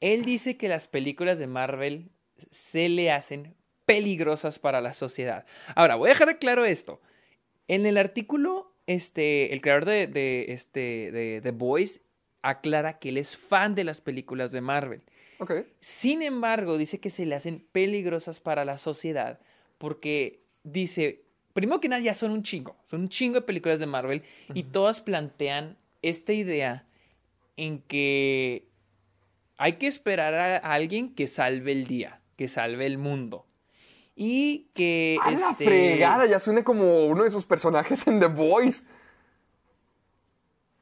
Él 0.00 0.24
dice 0.24 0.56
que 0.56 0.68
las 0.68 0.88
películas 0.88 1.38
de 1.38 1.46
Marvel 1.46 2.10
se 2.50 2.88
le 2.88 3.10
hacen 3.12 3.54
peligrosas 3.84 4.58
para 4.58 4.80
la 4.80 4.94
sociedad. 4.94 5.44
Ahora, 5.74 5.96
voy 5.96 6.08
a 6.08 6.12
dejar 6.12 6.38
claro 6.38 6.64
esto. 6.64 7.00
En 7.68 7.86
el 7.86 7.98
artículo, 7.98 8.72
este, 8.86 9.52
el 9.52 9.60
creador 9.60 9.84
de, 9.84 10.06
de, 10.06 10.46
este, 10.48 11.10
de 11.12 11.40
The 11.42 11.50
Voice 11.50 12.00
aclara 12.42 12.98
que 12.98 13.10
él 13.10 13.18
es 13.18 13.36
fan 13.36 13.74
de 13.74 13.84
las 13.84 14.00
películas 14.00 14.52
de 14.52 14.60
Marvel. 14.60 15.02
Sin 15.80 16.22
embargo, 16.22 16.76
dice 16.78 17.00
que 17.00 17.10
se 17.10 17.24
le 17.26 17.34
hacen 17.34 17.66
peligrosas 17.72 18.40
para 18.40 18.64
la 18.64 18.76
sociedad 18.78 19.40
porque 19.78 20.42
dice, 20.64 21.24
primero 21.52 21.80
que 21.80 21.88
nada 21.88 22.00
ya 22.02 22.14
son 22.14 22.30
un 22.30 22.42
chingo, 22.42 22.76
son 22.86 23.02
un 23.02 23.08
chingo 23.08 23.34
de 23.36 23.42
películas 23.42 23.78
de 23.80 23.86
Marvel 23.86 24.22
y 24.54 24.64
todas 24.64 25.00
plantean 25.00 25.76
esta 26.02 26.32
idea 26.32 26.86
en 27.56 27.80
que 27.82 28.66
hay 29.56 29.74
que 29.74 29.86
esperar 29.86 30.32
a 30.34 30.56
alguien 30.72 31.14
que 31.14 31.26
salve 31.26 31.72
el 31.72 31.86
día, 31.86 32.20
que 32.36 32.48
salve 32.48 32.86
el 32.86 32.96
mundo. 32.98 33.46
Y 34.16 34.68
que... 34.74 35.18
A 35.22 35.30
la 35.30 35.50
este, 35.50 35.64
fregada, 35.64 36.26
ya 36.26 36.40
suena 36.40 36.62
como 36.64 37.06
uno 37.06 37.22
de 37.22 37.28
esos 37.28 37.46
personajes 37.46 38.06
en 38.06 38.20
The 38.20 38.26
Voice. 38.26 38.82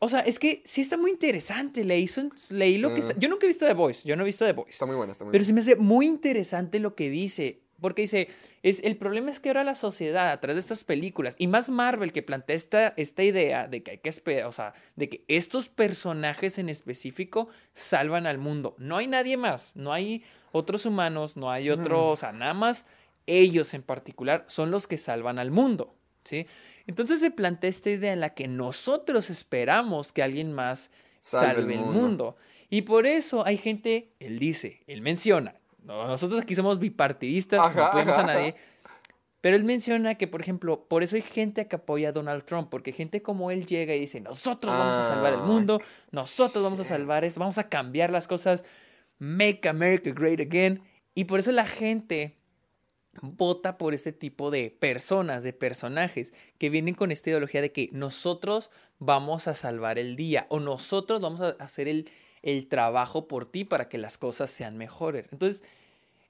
O 0.00 0.09
sea, 0.09 0.20
es 0.20 0.38
que 0.38 0.62
sí 0.64 0.81
está 0.81 0.96
muy 0.96 1.11
interesante. 1.11 1.85
Leí, 1.85 2.07
son- 2.07 2.33
leí 2.50 2.78
lo 2.78 2.88
Sí. 2.90 2.94
que 2.94 3.00
está- 3.00 3.18
Yo 3.18 3.28
nunca 3.28 3.46
he 3.46 3.48
visto 3.48 3.66
The 3.66 3.74
Voice. 3.74 4.09
Yo 4.09 4.14
no 4.16 4.22
he 4.22 4.26
visto 4.26 4.44
The 4.44 4.52
Voice. 4.52 4.70
Está 4.70 4.87
muy 4.87 4.94
buena, 4.96 5.12
está 5.12 5.24
muy 5.24 5.33
Pero 5.33 5.42
buena. 5.42 5.46
se 5.46 5.52
me 5.52 5.61
hace 5.61 5.76
muy 5.76 6.07
interesante 6.07 6.78
lo 6.78 6.94
que 6.94 7.11
dice. 7.11 7.61
Porque 7.81 8.03
dice, 8.03 8.29
es, 8.62 8.83
el 8.83 8.97
problema 8.97 9.31
es 9.31 9.41
que 9.41 9.51
ahora 9.51 9.64
la 9.64 9.75
sociedad, 9.75 10.31
a 10.31 10.41
través 10.41 10.57
de 10.57 10.61
estas 10.61 10.85
películas, 10.85 11.37
y 11.38 11.47
más 11.47 11.69
Marvel 11.69 12.12
que 12.12 12.23
plantea 12.23 12.57
esta, 12.57 12.88
esta 12.97 13.23
idea 13.23 13.69
de 13.69 13.83
que 13.83 13.93
hay 13.93 13.99
que 13.99 14.09
esperar, 14.09 14.47
o 14.47 14.53
sea, 14.53 14.73
de 14.97 15.09
que 15.09 15.25
estos 15.29 15.69
personajes 15.69 16.59
en 16.59 16.69
específico 16.69 17.49
salvan 17.75 18.27
al 18.27 18.38
mundo. 18.38 18.75
No 18.79 18.97
hay 18.97 19.07
nadie 19.07 19.37
más, 19.37 19.77
no 19.77 19.93
hay 19.93 20.25
otros 20.53 20.87
humanos, 20.87 21.37
no 21.37 21.51
hay 21.51 21.71
otro, 21.71 22.09
o 22.09 22.17
sea, 22.17 22.33
nada 22.33 22.55
más 22.55 22.87
ellos 23.27 23.75
en 23.75 23.83
particular 23.83 24.45
son 24.49 24.71
los 24.71 24.87
que 24.87 24.99
salvan 24.99 25.38
al 25.38 25.51
mundo, 25.51 25.95
¿sí? 26.25 26.47
Entonces 26.87 27.21
se 27.21 27.31
plantea 27.31 27.71
esta 27.71 27.91
idea 27.91 28.12
en 28.12 28.21
la 28.21 28.35
que 28.35 28.49
nosotros 28.49 29.29
esperamos 29.31 30.12
que 30.12 30.23
alguien 30.23 30.53
más 30.53 30.91
Salve 31.21 31.75
el 31.75 31.81
mundo. 31.81 31.93
mundo. 31.93 32.37
Y 32.71 32.83
por 32.83 33.07
eso 33.07 33.47
hay 33.47 33.57
gente, 33.57 34.12
él 34.21 34.38
dice, 34.38 34.83
él 34.87 35.03
menciona, 35.03 35.55
no, 35.88 36.07
nosotros 36.07 36.40
aquí 36.40 36.55
somos 36.55 36.79
bipartidistas, 36.79 37.61
Ajá, 37.61 38.05
no 38.05 38.12
ajá, 38.12 38.20
a 38.20 38.27
nadie, 38.27 38.55
pero 39.40 39.57
él 39.57 39.64
menciona 39.64 40.16
que, 40.16 40.27
por 40.29 40.40
ejemplo, 40.40 40.85
por 40.88 41.03
eso 41.03 41.16
hay 41.16 41.22
gente 41.22 41.66
que 41.66 41.77
apoya 41.77 42.11
a 42.11 42.12
Donald 42.12 42.44
Trump, 42.44 42.68
porque 42.70 42.92
gente 42.92 43.22
como 43.22 43.51
él 43.51 43.66
llega 43.66 43.94
y 43.94 44.01
dice, 44.01 44.20
nosotros 44.20 44.77
vamos 44.77 44.98
a 44.98 45.03
salvar 45.03 45.33
el 45.33 45.40
Ah, 45.40 45.44
mundo, 45.44 45.81
nosotros 46.11 46.62
vamos 46.62 46.81
a 46.81 46.85
salvar 46.85 47.24
esto, 47.24 47.40
vamos 47.40 47.59
a 47.59 47.68
cambiar 47.68 48.11
las 48.11 48.29
cosas, 48.29 48.64
make 49.18 49.68
America 49.68 50.11
great 50.11 50.40
again, 50.40 50.83
y 51.14 51.24
por 51.24 51.40
eso 51.40 51.53
la 51.53 51.66
gente 51.66 52.37
vota 53.22 53.79
por 53.79 53.94
este 53.94 54.12
tipo 54.12 54.51
de 54.51 54.70
personas, 54.70 55.42
de 55.42 55.53
personajes 55.53 56.33
que 56.59 56.70
vienen 56.70 56.94
con 56.94 57.11
esta 57.11 57.31
ideología 57.31 57.61
de 57.61 57.72
que 57.72 57.88
nosotros 57.92 58.70
vamos 58.98 59.48
a 59.48 59.55
salvar 59.55 59.98
el 59.98 60.14
día 60.16 60.46
o 60.51 60.61
nosotros 60.61 61.20
vamos 61.20 61.40
a 61.40 61.51
hacer 61.59 61.88
el, 61.88 62.11
el 62.42 62.68
trabajo 62.68 63.27
por 63.27 63.51
ti 63.51 63.64
para 63.64 63.88
que 63.88 63.98
las 63.98 64.18
cosas 64.18 64.51
sean 64.51 64.77
mejores. 64.77 65.29
Entonces, 65.33 65.64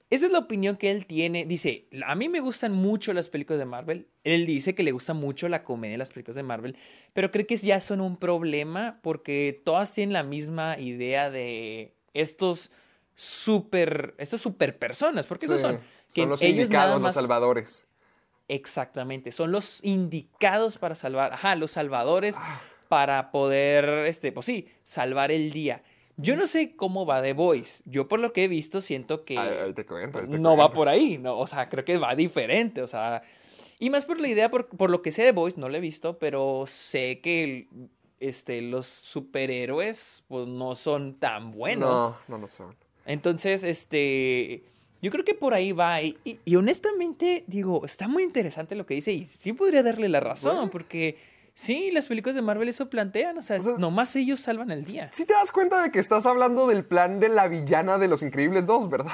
esa 0.09 0.25
es 0.25 0.31
la 0.31 0.39
opinión 0.39 0.75
que 0.77 0.89
él 0.91 1.05
tiene. 1.05 1.45
Dice, 1.45 1.87
a 2.05 2.15
mí 2.15 2.29
me 2.29 2.39
gustan 2.39 2.73
mucho 2.73 3.13
las 3.13 3.29
películas 3.29 3.59
de 3.59 3.65
Marvel. 3.65 4.07
Él 4.23 4.45
dice 4.45 4.73
que 4.75 4.83
le 4.83 4.91
gusta 4.91 5.13
mucho 5.13 5.47
la 5.49 5.63
comedia 5.63 5.93
de 5.93 5.97
las 5.99 6.09
películas 6.09 6.35
de 6.35 6.43
Marvel, 6.43 6.75
pero 7.13 7.29
cree 7.31 7.45
que 7.45 7.57
ya 7.57 7.79
son 7.79 8.01
un 8.01 8.17
problema 8.17 8.99
porque 9.03 9.61
todas 9.63 9.93
tienen 9.93 10.13
la 10.13 10.23
misma 10.23 10.79
idea 10.79 11.29
de 11.29 11.93
estos 12.13 12.71
super, 13.15 14.15
estas 14.17 14.41
super 14.41 14.79
personas, 14.79 15.27
porque 15.27 15.45
esos 15.45 15.61
son, 15.61 15.79
que 16.13 16.21
son 16.21 16.29
los 16.29 16.41
ellos 16.41 16.63
indicados, 16.63 16.95
nada 16.95 17.07
los 17.09 17.15
salvadores. 17.15 17.85
Exactamente, 18.47 19.31
son 19.31 19.51
los 19.51 19.83
indicados 19.83 20.77
para 20.77 20.95
salvar, 20.95 21.33
ajá, 21.33 21.55
los 21.55 21.71
salvadores 21.71 22.35
Ah. 22.37 22.61
para 22.87 23.29
poder, 23.31 24.07
este, 24.07 24.31
pues 24.31 24.45
sí, 24.47 24.67
salvar 24.83 25.31
el 25.31 25.51
día. 25.51 25.83
Yo 26.21 26.35
no 26.35 26.47
sé 26.47 26.75
cómo 26.75 27.05
va 27.05 27.21
The 27.21 27.33
Voice. 27.33 27.81
Yo 27.85 28.07
por 28.07 28.19
lo 28.19 28.33
que 28.33 28.43
he 28.43 28.47
visto 28.47 28.81
siento 28.81 29.23
que 29.23 29.37
Ahí- 29.37 29.57
ahí 29.67 29.73
te 29.73 29.85
cuento, 29.85 30.19
ahí 30.19 30.27
te 30.27 30.37
no 30.39 30.57
va 30.57 30.71
por 30.73 30.89
ahí, 30.89 31.17
no, 31.17 31.37
o 31.39 31.47
sea, 31.47 31.67
creo 31.69 31.85
que 31.85 31.97
va 31.97 32.13
diferente, 32.15 32.81
o 32.81 32.87
sea, 32.87 33.21
y 33.79 33.89
más 33.89 34.03
por 34.05 34.19
la 34.19 34.27
idea, 34.27 34.49
por, 34.51 34.67
por 34.67 34.89
lo 34.89 35.01
que 35.01 35.11
sé 35.13 35.23
de 35.23 35.31
Voice, 35.31 35.59
no 35.59 35.69
lo 35.69 35.77
he 35.77 35.79
visto, 35.79 36.17
pero 36.19 36.65
sé 36.67 37.19
que 37.21 37.67
este, 38.19 38.61
los 38.61 38.85
superhéroes 38.85 40.23
pues 40.27 40.47
no 40.47 40.75
son 40.75 41.15
tan 41.15 41.51
buenos. 41.51 42.13
No, 42.27 42.35
no 42.35 42.41
lo 42.41 42.47
son. 42.47 42.75
Entonces, 43.05 43.63
este, 43.63 44.63
yo 45.01 45.11
creo 45.11 45.23
que 45.23 45.33
por 45.33 45.53
ahí 45.53 45.71
va. 45.71 46.01
Y, 46.01 46.17
y- 46.25 46.39
y 46.43 46.55
honestamente, 46.57 47.43
digo, 47.47 47.85
está 47.85 48.07
muy 48.09 48.23
interesante 48.23 48.75
lo 48.75 48.85
que 48.85 48.95
dice 48.95 49.13
y 49.13 49.25
sí 49.25 49.53
podría 49.53 49.83
darle 49.83 50.09
la 50.09 50.19
razón, 50.19 50.55
Bueno. 50.55 50.71
porque 50.71 51.17
sí, 51.59 51.91
las 51.91 52.07
películas 52.07 52.35
de 52.35 52.41
Marvel 52.41 52.69
eso 52.69 52.89
plantean, 52.89 53.37
o 53.37 53.41
sea, 53.41 53.57
O 53.57 53.59
sea, 53.59 53.77
nomás 53.77 54.15
ellos 54.15 54.39
salvan 54.39 54.71
el 54.71 54.85
día. 54.85 55.09
Si 55.11 55.25
te 55.25 55.33
das 55.33 55.51
cuenta 55.51 55.81
de 55.81 55.91
que 55.91 55.99
estás 55.99 56.25
hablando 56.25 56.67
del 56.67 56.85
plan 56.85 57.19
de 57.19 57.29
la 57.29 57.47
villana 57.47 57.97
de 57.97 58.07
Los 58.07 58.21
Increíbles 58.21 58.65
2, 58.65 58.89
¿verdad? 58.89 59.11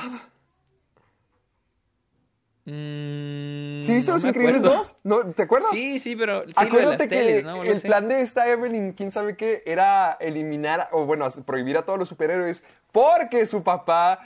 Mm, 2.65 3.83
¿Sí 3.83 3.93
viste 3.93 4.09
no 4.09 4.15
Los 4.15 4.25
Increíbles 4.25 4.61
acuerdo. 4.61 4.77
2? 4.77 4.95
¿No, 5.03 5.33
¿Te 5.33 5.43
acuerdas? 5.43 5.69
Sí, 5.71 5.99
sí, 5.99 6.15
pero 6.15 6.43
sí 6.43 6.53
lo 6.55 6.61
de 6.61 6.67
Acuérdate 6.67 6.97
las 6.97 7.07
que 7.07 7.15
teles, 7.15 7.43
¿no? 7.43 7.57
Lo 7.57 7.63
el 7.63 7.79
sé. 7.79 7.87
plan 7.87 8.07
de 8.07 8.21
esta 8.21 8.49
Evelyn, 8.49 8.93
quién 8.93 9.11
sabe 9.11 9.35
qué, 9.37 9.63
era 9.65 10.17
eliminar, 10.19 10.89
o 10.91 11.05
bueno, 11.05 11.27
prohibir 11.45 11.77
a 11.77 11.83
todos 11.83 11.99
los 11.99 12.09
superhéroes, 12.09 12.63
porque 12.91 13.45
su 13.45 13.63
papá, 13.63 14.19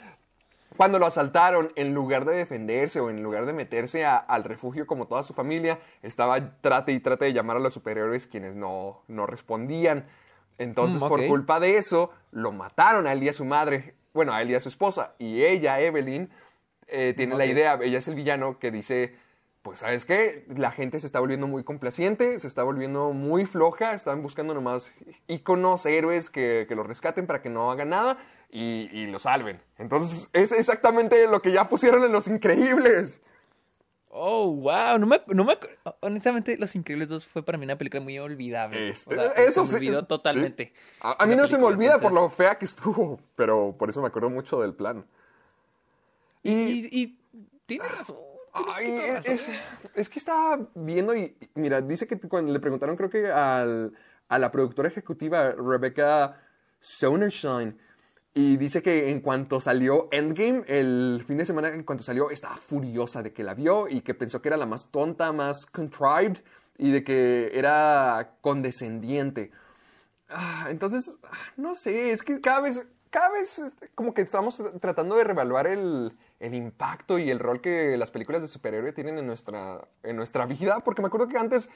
cuando 0.80 0.98
lo 0.98 1.04
asaltaron, 1.04 1.74
en 1.76 1.92
lugar 1.92 2.24
de 2.24 2.34
defenderse 2.34 3.00
o 3.00 3.10
en 3.10 3.22
lugar 3.22 3.44
de 3.44 3.52
meterse 3.52 4.06
a- 4.06 4.16
al 4.16 4.44
refugio 4.44 4.86
como 4.86 5.06
toda 5.06 5.22
su 5.22 5.34
familia, 5.34 5.78
estaba 6.02 6.58
trate 6.62 6.92
y 6.92 7.00
trate 7.00 7.26
de 7.26 7.34
llamar 7.34 7.58
a 7.58 7.60
los 7.60 7.74
superhéroes 7.74 8.26
quienes 8.26 8.54
no, 8.54 9.02
no 9.06 9.26
respondían. 9.26 10.06
Entonces, 10.56 11.02
Mm, 11.02 11.08
por 11.08 11.26
culpa 11.28 11.60
de 11.60 11.76
eso, 11.76 12.12
lo 12.32 12.50
mataron 12.52 13.06
a 13.06 13.12
él 13.12 13.22
y 13.22 13.28
a 13.28 13.34
su 13.34 13.44
madre, 13.44 13.94
bueno, 14.14 14.32
a 14.32 14.40
él 14.40 14.52
y 14.52 14.54
a 14.54 14.60
su 14.60 14.70
esposa, 14.70 15.12
y 15.18 15.42
ella, 15.42 15.78
Evelyn, 15.80 16.30
eh, 16.86 17.12
tiene 17.14 17.36
la 17.36 17.44
idea, 17.44 17.78
ella 17.82 17.98
es 17.98 18.08
el 18.08 18.14
villano 18.14 18.58
que 18.58 18.70
dice, 18.70 19.14
pues 19.60 19.80
sabes 19.80 20.06
qué, 20.06 20.46
la 20.48 20.70
gente 20.70 20.98
se 20.98 21.06
está 21.06 21.20
volviendo 21.20 21.46
muy 21.46 21.62
complaciente, 21.62 22.38
se 22.38 22.46
está 22.46 22.62
volviendo 22.62 23.12
muy 23.12 23.44
floja, 23.44 23.92
están 23.92 24.22
buscando 24.22 24.54
nomás 24.54 24.94
íconos, 25.28 25.84
héroes 25.84 26.30
que, 26.30 26.64
que 26.66 26.74
los 26.74 26.86
rescaten 26.86 27.26
para 27.26 27.42
que 27.42 27.50
no 27.50 27.70
hagan 27.70 27.90
nada 27.90 28.16
y, 28.50 28.88
y 28.92 29.06
lo 29.06 29.18
salven. 29.18 29.60
Entonces 29.78 30.28
es 30.32 30.52
exactamente 30.52 31.26
lo 31.28 31.40
que 31.42 31.52
ya 31.52 31.68
pusieron 31.68 32.04
en 32.04 32.12
Los 32.12 32.26
Increíbles. 32.28 33.20
Oh, 34.12 34.52
wow, 34.52 34.98
no 34.98 35.06
me, 35.06 35.22
no 35.28 35.44
me 35.44 35.56
honestamente, 36.00 36.56
Los 36.56 36.74
Increíbles 36.74 37.08
2 37.08 37.26
fue 37.26 37.44
para 37.44 37.56
mí 37.58 37.64
una 37.64 37.78
película 37.78 38.02
muy 38.02 38.18
olvidable. 38.18 38.88
Es- 38.90 39.06
O 39.06 39.12
sea, 39.14 39.26
eso 39.34 39.64
se 39.64 39.72
me 39.72 39.78
olvidó 39.78 40.00
sí. 40.00 40.06
totalmente. 40.08 40.72
A, 41.00 41.22
a 41.22 41.26
mí 41.26 41.36
no 41.36 41.46
se 41.46 41.56
me 41.58 41.64
olvida 41.64 41.98
por 41.98 42.12
lo 42.12 42.28
fea 42.28 42.56
que 42.58 42.64
estuvo, 42.64 43.20
pero 43.36 43.74
por 43.78 43.88
eso 43.88 44.00
me 44.02 44.08
acuerdo 44.08 44.28
mucho 44.28 44.60
del 44.60 44.74
plan. 44.74 45.04
Y, 46.42 46.88
y 47.02 47.18
tiene 47.66 47.84
razón. 47.86 48.16
Ay, 48.52 48.98
es, 49.94 50.08
que 50.08 50.18
estaba 50.18 50.58
viendo 50.74 51.14
y, 51.14 51.22
y 51.40 51.48
mira, 51.54 51.80
dice 51.80 52.08
que 52.08 52.18
cuando 52.18 52.52
le 52.52 52.58
preguntaron, 52.58 52.96
creo 52.96 53.08
que 53.10 53.30
al- 53.30 53.92
a 54.28 54.38
la 54.40 54.50
productora 54.50 54.88
ejecutiva, 54.88 55.52
Rebecca 55.52 56.40
Sonershine, 56.80 57.78
y 58.32 58.56
dice 58.56 58.82
que 58.82 59.10
en 59.10 59.20
cuanto 59.20 59.60
salió 59.60 60.08
Endgame, 60.12 60.64
el 60.68 61.24
fin 61.26 61.36
de 61.38 61.44
semana, 61.44 61.68
en 61.68 61.82
cuanto 61.82 62.04
salió, 62.04 62.30
estaba 62.30 62.56
furiosa 62.56 63.22
de 63.22 63.32
que 63.32 63.42
la 63.42 63.54
vio 63.54 63.88
y 63.88 64.02
que 64.02 64.14
pensó 64.14 64.40
que 64.40 64.48
era 64.48 64.56
la 64.56 64.66
más 64.66 64.90
tonta, 64.90 65.32
más 65.32 65.66
contrived 65.66 66.38
y 66.78 66.92
de 66.92 67.02
que 67.02 67.50
era 67.54 68.36
condescendiente. 68.40 69.50
Ah, 70.28 70.66
entonces, 70.70 71.18
ah, 71.24 71.36
no 71.56 71.74
sé, 71.74 72.12
es 72.12 72.22
que 72.22 72.40
cada 72.40 72.60
vez, 72.60 72.86
cada 73.10 73.30
vez 73.30 73.58
este, 73.58 73.88
como 73.96 74.14
que 74.14 74.22
estamos 74.22 74.62
tratando 74.80 75.16
de 75.16 75.24
revaluar 75.24 75.66
el, 75.66 76.16
el 76.38 76.54
impacto 76.54 77.18
y 77.18 77.30
el 77.30 77.38
rol 77.40 77.60
que 77.60 77.96
las 77.96 78.10
películas 78.10 78.42
de 78.42 78.48
superhéroe 78.48 78.92
tienen 78.92 79.18
en 79.18 79.26
nuestra, 79.26 79.86
en 80.04 80.16
nuestra 80.16 80.46
vida, 80.46 80.80
porque 80.80 81.02
me 81.02 81.08
acuerdo 81.08 81.28
que 81.28 81.36
antes, 81.36 81.68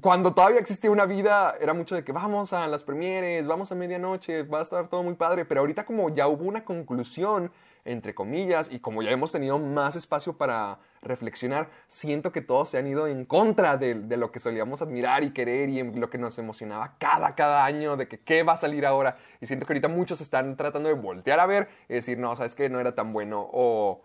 cuando 0.00 0.34
todavía 0.34 0.58
existía 0.60 0.90
una 0.90 1.06
vida, 1.06 1.54
era 1.60 1.72
mucho 1.72 1.94
de 1.94 2.04
que 2.04 2.12
vamos 2.12 2.52
a 2.52 2.66
las 2.66 2.84
premieres, 2.84 3.46
vamos 3.46 3.72
a 3.72 3.74
medianoche, 3.74 4.42
va 4.42 4.58
a 4.58 4.62
estar 4.62 4.88
todo 4.88 5.02
muy 5.02 5.14
padre, 5.14 5.44
pero 5.44 5.60
ahorita 5.60 5.84
como 5.86 6.10
ya 6.10 6.28
hubo 6.28 6.44
una 6.44 6.64
conclusión, 6.64 7.52
entre 7.84 8.14
comillas, 8.14 8.70
y 8.72 8.80
como 8.80 9.02
ya 9.02 9.10
hemos 9.12 9.30
tenido 9.32 9.58
más 9.58 9.94
espacio 9.94 10.36
para 10.36 10.80
reflexionar, 11.02 11.70
siento 11.86 12.32
que 12.32 12.40
todos 12.40 12.68
se 12.70 12.78
han 12.78 12.86
ido 12.88 13.06
en 13.06 13.24
contra 13.24 13.76
de, 13.76 13.94
de 13.94 14.16
lo 14.16 14.32
que 14.32 14.40
solíamos 14.40 14.82
admirar 14.82 15.22
y 15.22 15.32
querer 15.32 15.68
y 15.68 15.78
en 15.78 16.00
lo 16.00 16.10
que 16.10 16.18
nos 16.18 16.36
emocionaba 16.38 16.96
cada, 16.98 17.34
cada 17.36 17.64
año, 17.64 17.96
de 17.96 18.08
que 18.08 18.18
qué 18.18 18.42
va 18.42 18.54
a 18.54 18.56
salir 18.56 18.84
ahora. 18.86 19.16
Y 19.40 19.46
siento 19.46 19.66
que 19.66 19.72
ahorita 19.72 19.88
muchos 19.88 20.20
están 20.20 20.56
tratando 20.56 20.88
de 20.88 20.96
voltear 20.96 21.38
a 21.38 21.46
ver 21.46 21.68
y 21.88 21.94
decir, 21.94 22.18
no, 22.18 22.34
sabes 22.34 22.54
que 22.56 22.68
no 22.68 22.80
era 22.80 22.94
tan 22.94 23.12
bueno, 23.12 23.48
o, 23.52 24.02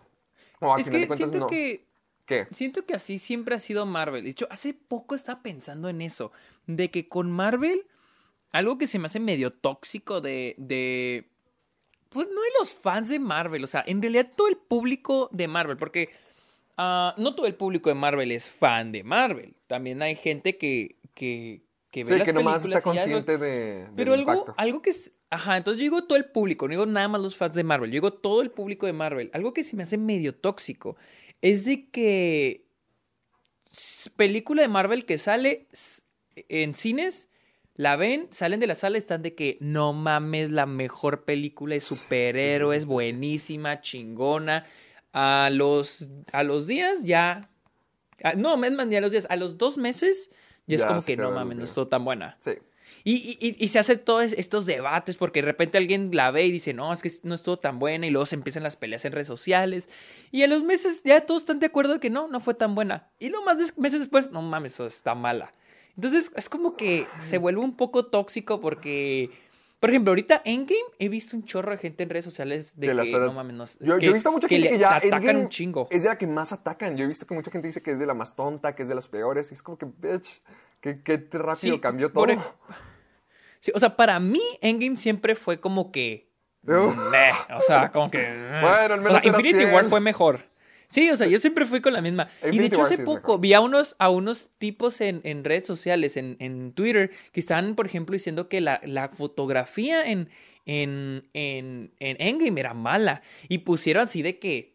o 0.60 0.72
al 0.72 0.80
Es 0.80 0.86
final 0.86 1.00
de 1.00 1.06
que 1.08 1.08
cuentas 1.08 1.30
siento 1.30 1.38
no. 1.40 1.46
que 1.46 1.91
¿Qué? 2.48 2.54
Siento 2.54 2.84
que 2.86 2.94
así 2.94 3.18
siempre 3.18 3.54
ha 3.54 3.58
sido 3.58 3.86
Marvel. 3.86 4.24
De 4.24 4.30
hecho, 4.30 4.46
hace 4.50 4.74
poco 4.74 5.14
estaba 5.14 5.42
pensando 5.42 5.88
en 5.88 6.00
eso. 6.02 6.32
De 6.66 6.90
que 6.90 7.08
con 7.08 7.30
Marvel, 7.30 7.86
algo 8.52 8.78
que 8.78 8.86
se 8.86 8.98
me 8.98 9.06
hace 9.06 9.20
medio 9.20 9.52
tóxico 9.52 10.20
de. 10.20 10.54
de 10.58 11.28
pues 12.08 12.26
no 12.28 12.42
de 12.42 12.48
los 12.58 12.70
fans 12.70 13.08
de 13.08 13.18
Marvel. 13.18 13.64
O 13.64 13.66
sea, 13.66 13.82
en 13.86 14.02
realidad 14.02 14.30
todo 14.36 14.48
el 14.48 14.56
público 14.56 15.28
de 15.32 15.48
Marvel. 15.48 15.76
Porque 15.76 16.10
ah, 16.76 17.14
no 17.18 17.34
todo 17.34 17.46
el 17.46 17.54
público 17.54 17.88
de 17.88 17.94
Marvel 17.94 18.32
es 18.32 18.46
fan 18.46 18.92
de 18.92 19.02
Marvel. 19.02 19.54
También 19.66 20.02
hay 20.02 20.16
gente 20.16 20.56
que. 20.56 20.96
que 21.14 21.62
que 21.90 22.04
ve 22.04 22.12
Sí, 22.12 22.18
las 22.20 22.26
que 22.26 22.32
nomás 22.32 22.64
está 22.64 22.68
ya 22.68 22.74
los- 22.76 22.84
consciente 22.84 23.36
de, 23.36 23.86
Pero 23.94 24.14
algo, 24.14 24.32
impacto. 24.32 24.54
algo 24.56 24.80
que 24.80 24.88
es. 24.88 25.12
Ajá, 25.28 25.58
entonces 25.58 25.78
yo 25.78 25.82
digo 25.84 26.04
todo 26.04 26.16
el 26.16 26.24
público, 26.24 26.66
no 26.66 26.70
digo 26.72 26.86
nada 26.86 27.06
más 27.06 27.20
los 27.20 27.36
fans 27.36 27.54
de 27.54 27.64
Marvel, 27.64 27.90
yo 27.90 27.96
digo 27.96 28.14
todo 28.14 28.40
el 28.40 28.50
público 28.50 28.86
de 28.86 28.94
Marvel. 28.94 29.30
Algo 29.34 29.52
que 29.52 29.62
se 29.62 29.76
me 29.76 29.82
hace 29.82 29.98
medio 29.98 30.34
tóxico 30.34 30.96
es 31.42 31.64
de 31.64 31.90
que. 31.90 32.64
Película 34.16 34.62
de 34.62 34.68
Marvel 34.68 35.06
que 35.06 35.16
sale 35.16 35.66
en 36.48 36.74
cines, 36.74 37.28
la 37.74 37.96
ven, 37.96 38.28
salen 38.30 38.60
de 38.60 38.66
la 38.66 38.74
sala, 38.74 38.98
están 38.98 39.22
de 39.22 39.34
que 39.34 39.56
no 39.60 39.94
mames, 39.94 40.50
la 40.50 40.66
mejor 40.66 41.24
película 41.24 41.74
de 41.74 41.80
superhéroes, 41.80 42.84
buenísima, 42.84 43.80
chingona. 43.80 44.66
A 45.14 45.50
los, 45.52 46.06
a 46.32 46.42
los 46.42 46.66
días 46.66 47.02
ya. 47.04 47.50
ah, 48.24 48.32
No, 48.34 48.62
es 48.62 48.72
más, 48.72 48.86
ni 48.86 48.96
a 48.96 49.00
los 49.00 49.10
días, 49.10 49.26
a 49.28 49.36
los 49.36 49.58
dos 49.58 49.76
meses 49.76 50.30
ya, 50.66 50.76
es 50.76 50.84
como 50.84 51.02
que 51.04 51.16
no 51.16 51.30
mames, 51.30 51.58
no 51.58 51.64
estuvo 51.64 51.88
tan 51.88 52.04
buena. 52.04 52.36
Sí. 52.40 52.52
Y, 53.04 53.14
y- 53.14 53.48
y- 53.48 53.56
y 53.64 53.68
se 53.68 53.78
hacen 53.78 53.98
todos 53.98 54.32
estos 54.32 54.64
debates 54.66 55.16
porque 55.16 55.40
de 55.40 55.46
repente 55.46 55.78
alguien 55.78 56.10
la 56.14 56.30
ve 56.30 56.46
y 56.46 56.52
dice, 56.52 56.72
no, 56.72 56.92
es 56.92 57.02
que 57.02 57.10
no 57.24 57.34
estuvo 57.34 57.58
tan 57.58 57.78
buena 57.78 58.06
y 58.06 58.10
luego 58.10 58.26
se 58.26 58.36
empiezan 58.36 58.62
las 58.62 58.76
peleas 58.76 59.04
en 59.04 59.12
redes 59.12 59.26
sociales 59.26 59.88
y 60.30 60.42
a 60.42 60.46
los 60.48 60.62
meses 60.62 61.02
ya 61.04 61.20
todos 61.26 61.42
están 61.42 61.58
de 61.58 61.66
acuerdo 61.66 61.98
que 62.00 62.10
no, 62.10 62.28
no 62.28 62.38
fue 62.40 62.54
tan 62.54 62.74
buena. 62.74 63.08
Y 63.18 63.28
luego 63.30 63.44
más 63.44 63.58
des- 63.58 63.76
meses 63.76 64.00
después, 64.00 64.30
no 64.30 64.40
mames, 64.42 64.74
eso 64.74 64.86
está 64.86 65.14
mala. 65.14 65.52
Entonces 65.96 66.30
es 66.36 66.48
como 66.48 66.76
que 66.76 67.06
se 67.20 67.38
vuelve 67.38 67.60
un 67.60 67.76
poco 67.76 68.06
tóxico 68.06 68.60
porque, 68.60 69.30
por 69.80 69.90
ejemplo, 69.90 70.12
ahorita 70.12 70.40
Endgame 70.44 70.80
he 70.98 71.08
visto 71.08 71.36
un 71.36 71.44
chorro 71.44 71.72
de 71.72 71.78
gente 71.78 72.04
en 72.04 72.08
redes 72.08 72.24
sociales 72.24 72.78
de 72.78 72.86
Que 72.86 73.02
que, 73.02 73.12
no 73.18 73.32
mames, 73.32 73.54
no, 73.56 73.64
Yo, 73.86 73.98
que, 73.98 74.04
yo 74.06 74.10
he 74.10 74.14
visto 74.14 74.30
mucha 74.32 74.46
que 74.48 74.54
gente 74.56 74.70
que 74.70 74.78
ya 74.78 74.94
atacan 74.96 75.18
Endgame 75.22 75.38
un 75.40 75.48
chingo. 75.48 75.88
es 75.90 76.04
de 76.04 76.08
la 76.08 76.16
que 76.16 76.26
más 76.28 76.52
atacan. 76.52 76.96
Yo 76.96 77.04
he 77.04 77.08
visto 77.08 77.26
que 77.26 77.34
mucha 77.34 77.50
gente 77.50 77.66
dice 77.66 77.82
que 77.82 77.90
es 77.90 77.98
de 77.98 78.06
la 78.06 78.14
más 78.14 78.36
tonta, 78.36 78.74
que 78.74 78.84
es 78.84 78.88
de 78.88 78.94
las 78.94 79.08
peores. 79.08 79.50
Y 79.50 79.54
es 79.54 79.62
como 79.62 79.76
que, 79.76 79.84
bitch, 79.86 80.40
qué 80.80 81.28
rápido 81.32 81.74
Sí, 81.74 81.78
cambió 81.80 82.10
todo. 82.10 82.24
por 82.26 82.30
Sí, 83.62 83.70
o 83.76 83.78
sea, 83.78 83.96
para 83.96 84.18
mí 84.18 84.42
Endgame 84.60 84.96
siempre 84.96 85.36
fue 85.36 85.60
como 85.60 85.92
que. 85.92 86.28
Meh, 86.64 87.32
o 87.56 87.62
sea, 87.62 87.90
como 87.92 88.10
que. 88.10 88.18
Bueno, 88.60 88.94
al 88.94 89.00
menos 89.00 89.18
o 89.18 89.20
sea, 89.20 89.30
Infinity 89.30 89.60
fiel. 89.60 89.72
War 89.72 89.84
fue 89.84 90.00
mejor. 90.00 90.40
Sí, 90.88 91.08
o 91.10 91.16
sea, 91.16 91.28
yo 91.28 91.38
siempre 91.38 91.64
fui 91.64 91.80
con 91.80 91.92
la 91.92 92.02
misma. 92.02 92.28
y 92.50 92.58
de 92.58 92.66
hecho, 92.66 92.78
War 92.78 92.86
hace 92.86 92.96
sí 92.96 93.02
poco 93.04 93.38
vi 93.38 93.54
a 93.54 93.60
unos, 93.60 93.94
a 94.00 94.10
unos 94.10 94.50
tipos 94.58 95.00
en, 95.00 95.20
en 95.22 95.44
redes 95.44 95.64
sociales, 95.64 96.16
en, 96.16 96.36
en 96.40 96.72
Twitter, 96.72 97.12
que 97.30 97.38
estaban, 97.38 97.76
por 97.76 97.86
ejemplo, 97.86 98.14
diciendo 98.14 98.48
que 98.48 98.60
la, 98.60 98.80
la 98.84 99.10
fotografía 99.10 100.10
en, 100.10 100.28
en, 100.66 101.28
en, 101.32 101.92
en 102.00 102.16
Endgame 102.18 102.60
era 102.60 102.74
mala. 102.74 103.22
Y 103.48 103.58
pusieron 103.58 104.02
así 104.02 104.22
de 104.22 104.40
que 104.40 104.71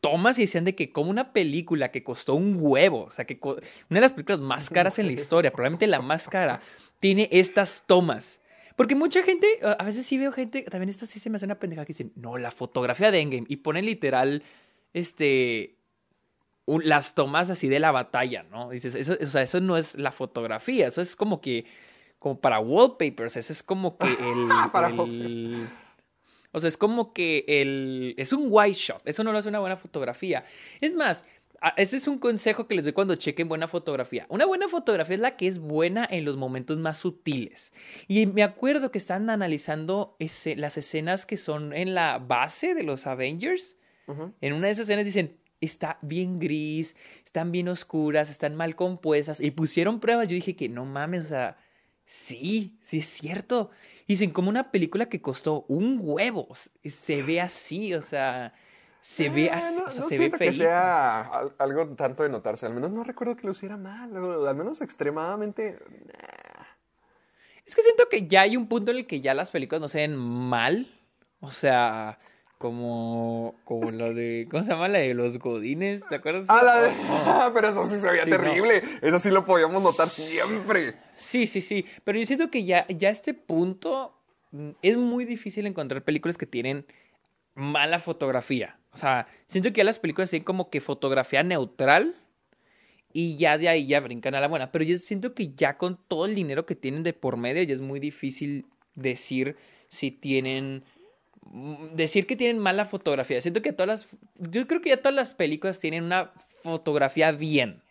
tomas 0.00 0.38
y 0.38 0.42
decían 0.42 0.64
de 0.64 0.74
que 0.74 0.92
como 0.92 1.10
una 1.10 1.32
película 1.32 1.90
que 1.90 2.02
costó 2.02 2.34
un 2.34 2.56
huevo, 2.58 3.04
o 3.04 3.10
sea, 3.10 3.24
que 3.26 3.38
una 3.42 3.56
de 3.90 4.00
las 4.00 4.12
películas 4.12 4.40
más 4.40 4.70
caras 4.70 4.98
en 4.98 5.06
la 5.06 5.12
historia, 5.12 5.52
probablemente 5.52 5.86
la 5.86 6.00
más 6.00 6.28
cara, 6.28 6.60
tiene 7.00 7.28
estas 7.32 7.84
tomas. 7.86 8.40
Porque 8.76 8.94
mucha 8.94 9.22
gente, 9.22 9.46
a 9.62 9.72
a 9.72 9.84
veces 9.84 10.06
sí 10.06 10.16
veo 10.16 10.32
gente, 10.32 10.62
también 10.62 10.88
esto 10.88 11.04
sí 11.04 11.18
se 11.18 11.28
me 11.28 11.36
hace 11.36 11.44
una 11.44 11.58
pendeja 11.58 11.84
que 11.84 11.92
dicen, 11.92 12.12
no, 12.16 12.38
la 12.38 12.50
fotografía 12.50 13.10
de 13.10 13.20
Endgame, 13.20 13.44
y 13.48 13.56
ponen 13.56 13.84
literal, 13.84 14.42
este, 14.94 15.76
un- 16.64 16.88
las 16.88 17.14
tomas 17.14 17.50
así 17.50 17.68
de 17.68 17.78
la 17.80 17.90
batalla, 17.92 18.44
¿no? 18.44 18.70
Dices, 18.70 18.94
eso, 18.94 19.16
o 19.20 19.26
sea, 19.26 19.42
eso 19.42 19.60
no 19.60 19.76
es 19.76 19.96
la 19.98 20.12
fotografía, 20.12 20.86
eso 20.86 21.02
es 21.02 21.14
como 21.14 21.40
que, 21.42 21.66
como 22.18 22.40
para 22.40 22.58
wallpapers, 22.58 23.36
eso 23.36 23.52
es 23.52 23.62
como 23.62 23.98
que 23.98 24.06
el... 24.32 24.48
Para 24.72 24.88
el- 24.88 25.68
o 26.52 26.60
sea, 26.60 26.68
es 26.68 26.76
como 26.76 27.12
que 27.12 27.44
el... 27.46 28.14
Es 28.16 28.32
un 28.32 28.46
white 28.48 28.74
shot. 28.78 29.02
Eso 29.04 29.22
no 29.24 29.32
lo 29.32 29.38
hace 29.38 29.48
una 29.48 29.60
buena 29.60 29.76
fotografía. 29.76 30.44
Es 30.80 30.94
más, 30.94 31.24
ese 31.76 31.96
es 31.98 32.08
un 32.08 32.18
consejo 32.18 32.66
que 32.66 32.74
les 32.74 32.84
doy 32.84 32.92
cuando 32.94 33.14
chequen 33.16 33.48
buena 33.48 33.68
fotografía. 33.68 34.26
Una 34.30 34.46
buena 34.46 34.68
fotografía 34.68 35.14
es 35.16 35.20
la 35.20 35.36
que 35.36 35.46
es 35.46 35.58
buena 35.58 36.08
en 36.10 36.24
los 36.24 36.36
momentos 36.36 36.78
más 36.78 36.98
sutiles. 36.98 37.72
Y 38.08 38.26
me 38.26 38.42
acuerdo 38.42 38.90
que 38.90 38.98
están 38.98 39.28
analizando 39.30 40.16
ese- 40.18 40.56
las 40.56 40.78
escenas 40.78 41.26
que 41.26 41.36
son 41.36 41.72
en 41.74 41.94
la 41.94 42.18
base 42.18 42.74
de 42.74 42.82
los 42.82 43.06
Avengers. 43.06 43.76
En 44.40 44.54
una 44.54 44.66
de 44.66 44.72
esas 44.72 44.84
escenas 44.84 45.04
dicen, 45.04 45.36
está 45.60 45.98
bien 46.02 46.38
gris, 46.40 46.96
están 47.22 47.52
bien 47.52 47.68
oscuras, 47.68 48.30
están 48.30 48.56
mal 48.56 48.74
compuestas. 48.74 49.40
Y 49.40 49.50
pusieron 49.52 50.00
pruebas. 50.00 50.26
Yo 50.28 50.34
dije 50.34 50.56
que 50.56 50.68
no 50.70 50.84
mames, 50.86 51.26
o 51.26 51.28
sea, 51.28 51.58
sí, 52.06 52.78
sí 52.82 52.98
es 52.98 53.06
cierto. 53.06 53.70
Dicen, 54.10 54.30
como 54.32 54.48
una 54.48 54.72
película 54.72 55.06
que 55.08 55.22
costó 55.22 55.64
un 55.68 56.00
huevo. 56.02 56.48
Se 56.84 57.22
ve 57.22 57.40
así, 57.40 57.94
o 57.94 58.02
sea, 58.02 58.52
se 59.00 59.28
ve 59.28 59.44
Eh, 59.46 59.50
así, 59.50 59.78
no, 59.78 59.84
o 59.86 59.90
sea, 59.92 60.02
no 60.02 60.08
se 60.08 60.18
ve 60.18 60.24
siento 60.24 60.38
que 60.38 60.52
sea 60.52 61.20
al- 61.20 61.54
algo 61.58 61.86
tanto 61.94 62.22
de 62.24 62.28
notarse. 62.28 62.66
Al 62.66 62.74
menos 62.74 62.90
no 62.90 63.04
recuerdo 63.04 63.36
que 63.36 63.46
lo 63.46 63.52
hiciera 63.52 63.76
mal. 63.76 64.16
o 64.16 64.48
al 64.48 64.56
menos 64.56 64.80
extremadamente. 64.80 65.78
Es 67.64 67.76
que 67.76 67.82
siento 67.82 68.08
que 68.08 68.26
ya 68.26 68.40
hay 68.42 68.56
un 68.56 68.66
punto 68.66 68.90
en 68.90 68.96
el 68.98 69.06
que 69.06 69.20
ya 69.20 69.32
las 69.32 69.50
películas 69.52 69.80
no 69.80 69.88
se 69.88 69.98
ven 69.98 70.16
mal. 70.16 70.92
O 71.40 71.52
sea, 71.52 72.18
como, 72.60 73.54
como 73.64 73.90
lo 73.90 74.12
de. 74.12 74.46
¿Cómo 74.50 74.62
se 74.64 74.70
llama? 74.70 74.86
La 74.86 74.98
de 74.98 75.14
los 75.14 75.38
Godines. 75.38 76.06
¿Te 76.10 76.16
acuerdas? 76.16 76.44
Ah, 76.48 76.62
la 76.62 76.82
de- 76.82 76.90
No. 76.90 77.50
Pero 77.54 77.68
eso 77.68 77.86
sí 77.86 77.98
se 77.98 78.06
veía 78.06 78.24
Sí, 78.24 78.30
no. 78.30 78.36
terrible. 78.36 78.82
Eso 79.00 79.18
sí 79.18 79.30
lo 79.30 79.46
podíamos 79.46 79.82
notar 79.82 80.10
siempre. 80.10 80.96
Sí, 81.14 81.46
sí, 81.46 81.62
sí. 81.62 81.86
Pero 82.04 82.18
yo 82.18 82.26
siento 82.26 82.50
que 82.50 82.64
ya, 82.64 82.86
ya 82.88 83.08
a 83.08 83.12
este 83.12 83.32
punto 83.32 84.14
mm, 84.50 84.72
es 84.82 84.98
muy 84.98 85.24
difícil 85.24 85.66
encontrar 85.66 86.04
películas 86.04 86.36
que 86.36 86.44
tienen 86.44 86.84
mala 87.54 87.98
fotografía. 87.98 88.78
O 88.92 88.98
sea, 88.98 89.26
siento 89.46 89.70
que 89.72 89.78
ya 89.78 89.84
las 89.84 89.98
películas 89.98 90.28
tienen 90.28 90.44
como 90.44 90.68
que 90.68 90.82
fotografía 90.82 91.42
neutral 91.42 92.14
y 93.14 93.38
ya 93.38 93.56
de 93.56 93.70
ahí 93.70 93.86
ya 93.86 94.00
brincan 94.00 94.34
a 94.34 94.40
la 94.40 94.48
buena. 94.48 94.70
Pero 94.70 94.84
yo 94.84 94.98
siento 94.98 95.34
que 95.34 95.54
ya 95.54 95.78
con 95.78 95.98
todo 96.08 96.26
el 96.26 96.34
dinero 96.34 96.66
que 96.66 96.74
tienen 96.74 97.04
de 97.04 97.14
por 97.14 97.38
medio 97.38 97.62
ya 97.62 97.72
es 97.74 97.80
muy 97.80 98.00
difícil 98.00 98.66
decir 98.94 99.56
si 99.88 100.10
tienen 100.10 100.84
decir 101.92 102.26
que 102.26 102.36
tienen 102.36 102.58
mala 102.58 102.84
fotografía. 102.84 103.40
Siento 103.40 103.62
que 103.62 103.72
todas 103.72 103.88
las 103.88 104.08
yo 104.38 104.66
creo 104.66 104.80
que 104.80 104.90
ya 104.90 104.98
todas 104.98 105.14
las 105.14 105.32
películas 105.32 105.80
tienen 105.80 106.04
una 106.04 106.32
fotografía 106.62 107.32
bien. 107.32 107.82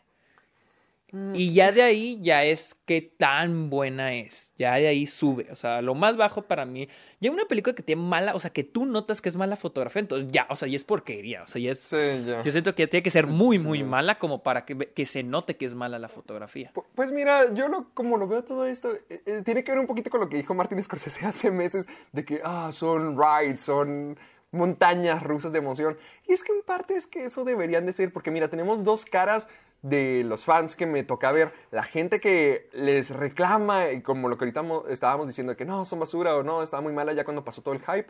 Y 1.34 1.54
ya 1.54 1.72
de 1.72 1.82
ahí 1.82 2.20
ya 2.22 2.44
es 2.44 2.76
qué 2.86 3.02
tan 3.02 3.70
buena 3.70 4.14
es. 4.14 4.52
Ya 4.58 4.76
de 4.76 4.88
ahí 4.88 5.08
sube. 5.08 5.48
O 5.52 5.56
sea, 5.56 5.82
lo 5.82 5.96
más 5.96 6.16
bajo 6.18 6.44
para 6.44 6.66
mí. 6.66 6.88
Ya 7.20 7.32
una 7.32 7.46
película 7.46 7.76
que 7.76 7.82
tiene 7.84 8.02
mala, 8.02 8.36
o 8.36 8.40
sea, 8.40 8.52
que 8.52 8.64
tú 8.64 8.86
notas 8.86 9.20
que 9.22 9.30
es 9.30 9.36
mala 9.36 9.56
fotografía, 9.56 10.02
entonces 10.02 10.32
ya, 10.32 10.46
o 10.50 10.56
sea, 10.56 10.68
ya 10.68 10.76
es 10.76 10.84
porquería. 10.84 11.44
O 11.44 11.48
sea, 11.48 11.62
ya 11.62 11.72
es. 11.72 11.80
Sí, 11.80 11.98
ya. 12.28 12.44
Yo 12.44 12.52
siento 12.52 12.76
que 12.76 12.88
tiene 12.88 13.02
que 13.04 13.10
ser 13.12 13.26
Sí, 13.26 13.32
muy, 13.32 13.58
sí. 13.58 13.64
muy 13.66 13.84
mala 13.84 14.20
como 14.20 14.44
para 14.44 14.66
que, 14.66 14.78
que 14.78 15.06
se 15.06 15.24
note 15.24 15.58
que 15.58 15.66
es 15.66 15.74
mala 15.76 15.98
la 16.00 16.10
fotografía. 16.10 16.72
Pu- 16.74 16.86
Pues 16.94 17.12
mira, 17.12 17.54
yo 17.54 17.68
lo, 17.70 17.90
como 17.94 18.18
lo 18.18 18.28
veo 18.28 18.44
todo 18.44 18.66
esto, 18.66 18.94
eh, 18.94 19.22
eh, 19.26 19.42
tiene 19.44 19.64
que 19.64 19.72
ver 19.72 19.80
un 19.80 19.88
poquito 19.88 20.10
con 20.10 20.20
lo 20.20 20.30
que 20.30 20.38
dijo 20.38 20.54
Martin 20.54 20.84
Scorsese 20.84 21.26
hace 21.26 21.50
meses, 21.52 21.88
de 22.12 22.24
que, 22.26 22.42
ah, 22.44 22.70
son 22.72 23.18
rides, 23.18 23.62
son 23.62 24.18
montañas 24.52 25.22
rusas 25.24 25.52
de 25.52 25.60
emoción. 25.60 25.98
Y 26.28 26.34
es 26.34 26.44
que 26.44 26.52
en 26.52 26.62
parte 26.64 26.96
es 26.96 27.08
que 27.08 27.26
eso 27.26 27.44
deberían 27.46 27.86
de 27.86 27.94
ser, 27.94 28.12
porque 28.12 28.32
mira, 28.32 28.48
tenemos 28.48 28.84
dos 28.84 29.06
caras 29.06 29.48
de 29.82 30.24
los 30.26 30.44
fans 30.44 30.76
que 30.76 30.86
me 30.86 31.04
toca 31.04 31.32
ver, 31.32 31.54
la 31.72 31.84
gente 31.84 32.20
que 32.20 32.70
les 32.74 33.12
reclama, 33.12 33.90
y 33.92 34.02
como 34.02 34.28
lo 34.28 34.38
que 34.38 34.46
ahorita 34.46 34.62
mo- 34.64 34.84
estábamos 34.90 35.28
diciendo, 35.28 35.56
que 35.56 35.66
no, 35.66 35.86
son 35.86 36.00
basura 36.00 36.36
o 36.36 36.44
no, 36.44 36.62
estaba 36.62 36.82
muy 36.82 36.92
mala 36.94 37.14
ya 37.14 37.24
cuando 37.24 37.44
pasó 37.46 37.62
todo 37.62 37.74
el 37.74 37.80
hype, 37.82 38.08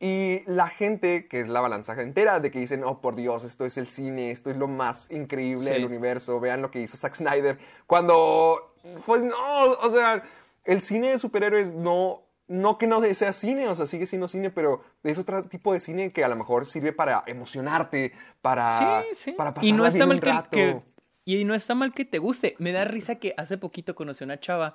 y 0.00 0.42
la 0.46 0.68
gente 0.68 1.28
que 1.28 1.38
es 1.40 1.46
la 1.48 1.60
balanza 1.60 1.92
entera, 2.00 2.40
de 2.40 2.50
que 2.50 2.58
dicen, 2.58 2.82
oh, 2.82 3.00
por 3.00 3.14
Dios, 3.14 3.44
esto 3.44 3.64
es 3.64 3.78
el 3.78 3.86
cine, 3.86 4.32
esto 4.32 4.50
es 4.50 4.56
lo 4.56 4.66
más 4.66 5.10
increíble 5.12 5.66
Sí. 5.66 5.72
del 5.74 5.84
universo, 5.84 6.40
vean 6.40 6.60
lo 6.60 6.70
que 6.72 6.80
hizo 6.80 6.96
Zack 6.96 7.14
Snyder, 7.14 7.58
cuando, 7.86 8.74
pues 9.06 9.22
no, 9.22 9.64
o 9.80 9.90
sea, 9.90 10.24
el 10.64 10.82
cine 10.82 11.10
de 11.10 11.18
superhéroes 11.18 11.72
no... 11.72 12.22
No 12.48 12.76
que 12.76 12.86
no 12.86 13.00
sea 13.14 13.32
cine, 13.32 13.66
o 13.68 13.74
sea, 13.74 13.86
sigue 13.86 14.04
siendo 14.04 14.28
cine, 14.28 14.50
pero 14.50 14.82
es 15.04 15.16
otro 15.16 15.42
tipo 15.44 15.72
de 15.72 15.80
cine 15.80 16.12
que 16.12 16.22
a 16.22 16.28
lo 16.28 16.36
mejor 16.36 16.66
sirve 16.66 16.92
para 16.92 17.22
emocionarte, 17.26 18.12
para, 18.42 19.02
Sí, 19.02 19.14
sí. 19.14 19.32
para 19.32 19.54
y 19.62 19.72
no 19.72 19.86
está 19.86 20.04
mal 20.04 20.20
que, 20.20 20.32
que- 20.50 20.82
y 21.24 21.44
no 21.44 21.54
está 21.54 21.74
mal 21.74 21.92
que 21.92 22.04
te 22.04 22.18
guste. 22.18 22.56
Me 22.58 22.72
da 22.72 22.84
risa 22.84 23.16
que 23.16 23.34
hace 23.36 23.58
poquito 23.58 23.94
conocí 23.94 24.24
a 24.24 24.26
una 24.26 24.40
chava 24.40 24.74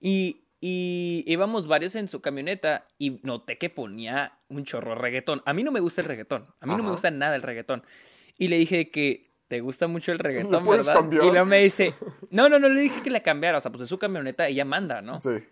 y, 0.00 0.42
y 0.60 1.24
íbamos 1.26 1.66
varios 1.66 1.94
en 1.94 2.08
su 2.08 2.20
camioneta 2.20 2.86
y 2.98 3.20
noté 3.22 3.58
que 3.58 3.70
ponía 3.70 4.38
un 4.48 4.64
chorro 4.64 4.90
de 4.90 4.96
reggaetón. 4.96 5.42
A 5.46 5.52
mí 5.52 5.62
no 5.62 5.72
me 5.72 5.80
gusta 5.80 6.00
el 6.00 6.08
reggaetón. 6.08 6.46
A 6.60 6.66
mí 6.66 6.76
no 6.76 6.82
me 6.82 6.90
gusta 6.90 7.10
nada 7.10 7.36
el 7.36 7.42
reggaetón. 7.42 7.82
Y 8.38 8.48
le 8.48 8.58
dije 8.58 8.90
que 8.90 9.24
te 9.48 9.60
gusta 9.60 9.86
mucho 9.86 10.12
el 10.12 10.18
reggaetón, 10.18 10.66
¿verdad? 10.66 10.94
cambiar? 10.94 11.24
Y 11.24 11.30
luego 11.30 11.46
me 11.46 11.62
dice, 11.62 11.94
no, 12.30 12.48
no, 12.48 12.58
no 12.58 12.68
le 12.68 12.80
dije 12.80 13.02
que 13.02 13.10
la 13.10 13.20
cambiara. 13.20 13.58
O 13.58 13.60
sea, 13.60 13.70
pues 13.70 13.82
es 13.82 13.88
su 13.88 13.98
camioneta, 13.98 14.46
ella 14.48 14.64
manda, 14.64 15.02
¿no? 15.02 15.20
Sí. 15.20 15.44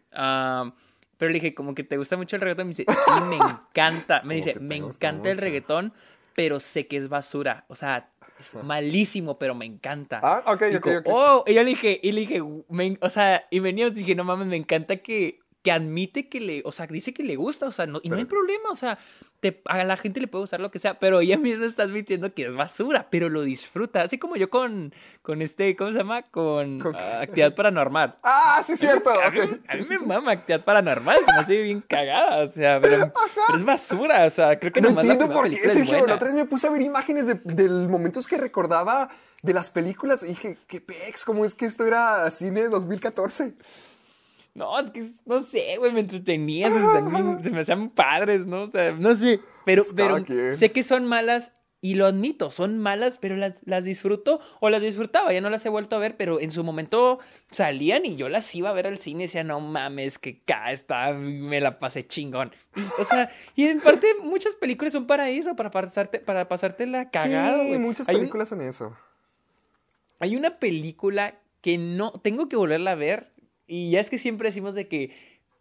Pero 1.16 1.30
le 1.30 1.34
dije, 1.34 1.55
como 1.55 1.74
que 1.74 1.84
te 1.84 1.97
gusta 1.97 2.16
mucho 2.16 2.36
el 2.36 2.42
reggaetón. 2.42 2.66
Me 2.66 2.70
dice, 2.70 2.86
sí, 2.88 3.20
me 3.28 3.36
encanta. 3.70 4.22
Me 4.24 4.34
dice, 4.36 4.57
me 4.61 4.76
encanta 4.76 5.30
el 5.30 5.38
reggaetón, 5.38 5.92
pero 6.34 6.61
sé 6.61 6.86
que 6.86 6.97
es 6.97 7.09
basura. 7.09 7.64
O 7.68 7.76
sea, 7.76 8.11
es 8.41 8.55
malísimo, 8.62 9.39
pero 9.39 9.55
me 9.55 9.64
encanta. 9.64 10.20
Ah, 10.22 10.43
ok, 10.53 10.62
Y 10.72 10.76
ok, 10.76 10.87
ok. 10.99 11.07
Oh, 11.07 11.45
y 11.47 11.55
yo 11.55 11.62
le 11.62 11.70
dije, 11.70 12.01
y 12.03 12.12
le 12.12 12.20
dije, 12.22 12.43
me- 12.68 12.99
o 13.01 13.11
sea, 13.11 13.47
y 13.51 13.59
veníamos 13.61 13.93
y 13.97 14.01
dije, 14.01 14.14
no 14.14 14.24
mames, 14.24 14.47
me 14.47 14.57
encanta 14.57 14.97
que, 14.97 15.41
que 15.64 15.72
admite 15.72 16.28
que 16.28 16.40
le, 16.40 16.62
o 16.66 16.72
sea, 16.72 16.86
dice 16.86 17.14
que 17.14 17.22
le 17.22 17.36
gusta, 17.36 17.66
o 17.66 17.70
sea, 17.70 17.86
no, 17.86 17.98
y 18.02 18.10
no 18.10 18.16
hay 18.16 18.26
problema, 18.26 18.68
o 18.70 18.74
sea, 18.74 18.98
te, 19.40 19.62
a 19.64 19.82
la 19.82 19.96
gente 19.96 20.20
le 20.20 20.26
puede 20.26 20.42
gustar 20.42 20.60
lo 20.60 20.70
que 20.70 20.78
sea, 20.78 20.98
pero 20.98 21.20
ella 21.20 21.38
misma 21.38 21.64
está 21.64 21.84
admitiendo 21.84 22.34
que 22.34 22.46
es 22.46 22.54
basura, 22.54 23.08
pero 23.10 23.30
lo 23.30 23.40
disfruta, 23.40 24.02
así 24.02 24.18
como 24.18 24.36
yo 24.36 24.50
con, 24.50 24.94
con 25.22 25.40
este, 25.40 25.74
¿cómo 25.74 25.92
se 25.92 25.98
llama? 25.98 26.22
Con, 26.22 26.82
ah, 26.94 27.20
actividad 27.22 27.54
paranormal. 27.54 28.16
Ah, 28.24 28.62
sí, 28.66 28.76
cierto. 28.76 29.10
A 29.10 29.30
mí, 29.30 29.40
ok. 29.40 29.60
a 29.66 29.76
mí 29.76 29.86
me 29.88 29.98
mama 30.00 30.32
actividad 30.32 30.62
paranormal, 30.64 31.24
se 31.24 31.32
me 31.32 31.38
hace 31.38 31.62
bien 31.62 31.80
cagada, 31.80 32.42
o 32.42 32.46
sea, 32.46 32.78
pero, 32.78 33.10
pero 33.46 33.58
es 33.58 33.64
basura, 33.64 34.26
o 34.26 34.30
sea, 34.30 34.58
creo 34.58 34.70
que 34.70 34.82
No 34.82 34.90
nomás 34.90 35.06
la 35.06 35.14
entiendo 35.14 35.40
primera 35.40 35.56
por 35.56 35.62
qué, 35.62 35.68
Sergio. 35.70 36.06
La 36.06 36.16
otra 36.16 36.26
vez 36.26 36.34
me 36.34 36.44
puse 36.44 36.66
a 36.66 36.70
ver 36.70 36.82
imágenes 36.82 37.26
de, 37.26 37.40
de 37.42 37.70
momentos 37.70 38.26
que 38.26 38.36
recordaba 38.36 39.08
de 39.40 39.54
las 39.54 39.70
películas 39.70 40.22
y 40.24 40.28
dije, 40.28 40.58
qué 40.66 40.82
pex, 40.82 41.24
¿cómo 41.24 41.46
es 41.46 41.54
que 41.54 41.64
esto 41.64 41.86
era 41.86 42.30
cine 42.30 42.68
2014? 42.68 43.54
No, 44.55 44.78
es 44.78 44.90
que 44.92 45.05
no 45.26 45.40
sé, 45.42 45.76
güey, 45.78 45.92
me 45.92 46.00
entretenía, 46.00 46.68
se, 46.70 46.78
me 46.78 46.86
hacían- 46.86 47.44
se 47.44 47.50
me 47.50 47.61
hacían 47.61 47.90
padres, 47.90 48.46
¿no? 48.46 48.62
O 48.62 48.70
sea, 48.70 48.92
no 48.92 49.14
sé, 49.14 49.40
pero, 49.64 49.82
Pues 49.82 49.94
pero 49.94 50.52
sé 50.52 50.70
que 50.70 50.82
son 50.84 51.07
malas 51.07 51.52
y 51.80 51.96
lo 51.96 52.07
admito, 52.07 52.50
son 52.50 52.78
malas, 52.78 53.18
pero 53.18 53.36
las, 53.36 53.61
las 53.66 53.84
disfruto 53.84 54.40
o 54.61 54.70
las 54.70 54.80
disfrutaba, 54.80 55.32
ya 55.34 55.40
no 55.42 55.50
las 55.50 55.66
he 55.66 55.68
vuelto 55.68 55.96
a 55.96 55.98
ver, 55.98 56.16
pero 56.16 56.40
en 56.40 56.50
su 56.50 56.64
momento 56.64 57.18
salían 57.50 58.07
y 58.07 58.16
yo 58.16 58.30
las 58.30 58.55
iba 58.55 58.70
a 58.70 58.72
ver 58.72 58.86
al 58.86 58.96
cine 58.98 59.24
y 59.24 59.26
decía, 59.26 59.42
no 59.44 59.61
mames, 59.61 60.18
que 60.18 60.40
acá 60.44 60.72
está, 60.72 61.12
me 61.12 61.61
la 61.61 61.78
pasé 61.78 62.07
chingón. 62.07 62.52
O 62.98 63.05
sea, 63.05 63.28
y 63.55 63.66
en 63.66 63.80
parte 63.80 64.07
muchas 64.22 64.55
películas 64.55 64.92
son 64.94 65.07
para 65.07 65.28
eso, 65.28 65.57
para 65.57 65.70
pasarte, 65.70 66.20
para 66.20 66.48
pasártela 66.48 67.11
cagado, 67.11 67.62
sí, 67.64 67.68
güey. 67.68 67.78
muchas 67.80 68.09
un- 68.09 68.14
películas 68.14 68.48
son 68.48 68.62
eso. 68.62 68.96
hay 70.20 70.36
una 70.36 70.59
película 70.59 71.34
que 71.61 71.76
no 71.76 72.12
tengo 72.12 72.48
que 72.48 72.57
volverla 72.57 72.92
a 72.92 72.94
ver 72.94 73.34
y 73.66 73.90
ya 73.90 74.00
es 74.00 74.10
que 74.10 74.18
siempre 74.18 74.48
decimos 74.48 74.74
de 74.74 74.88
que 74.88 75.10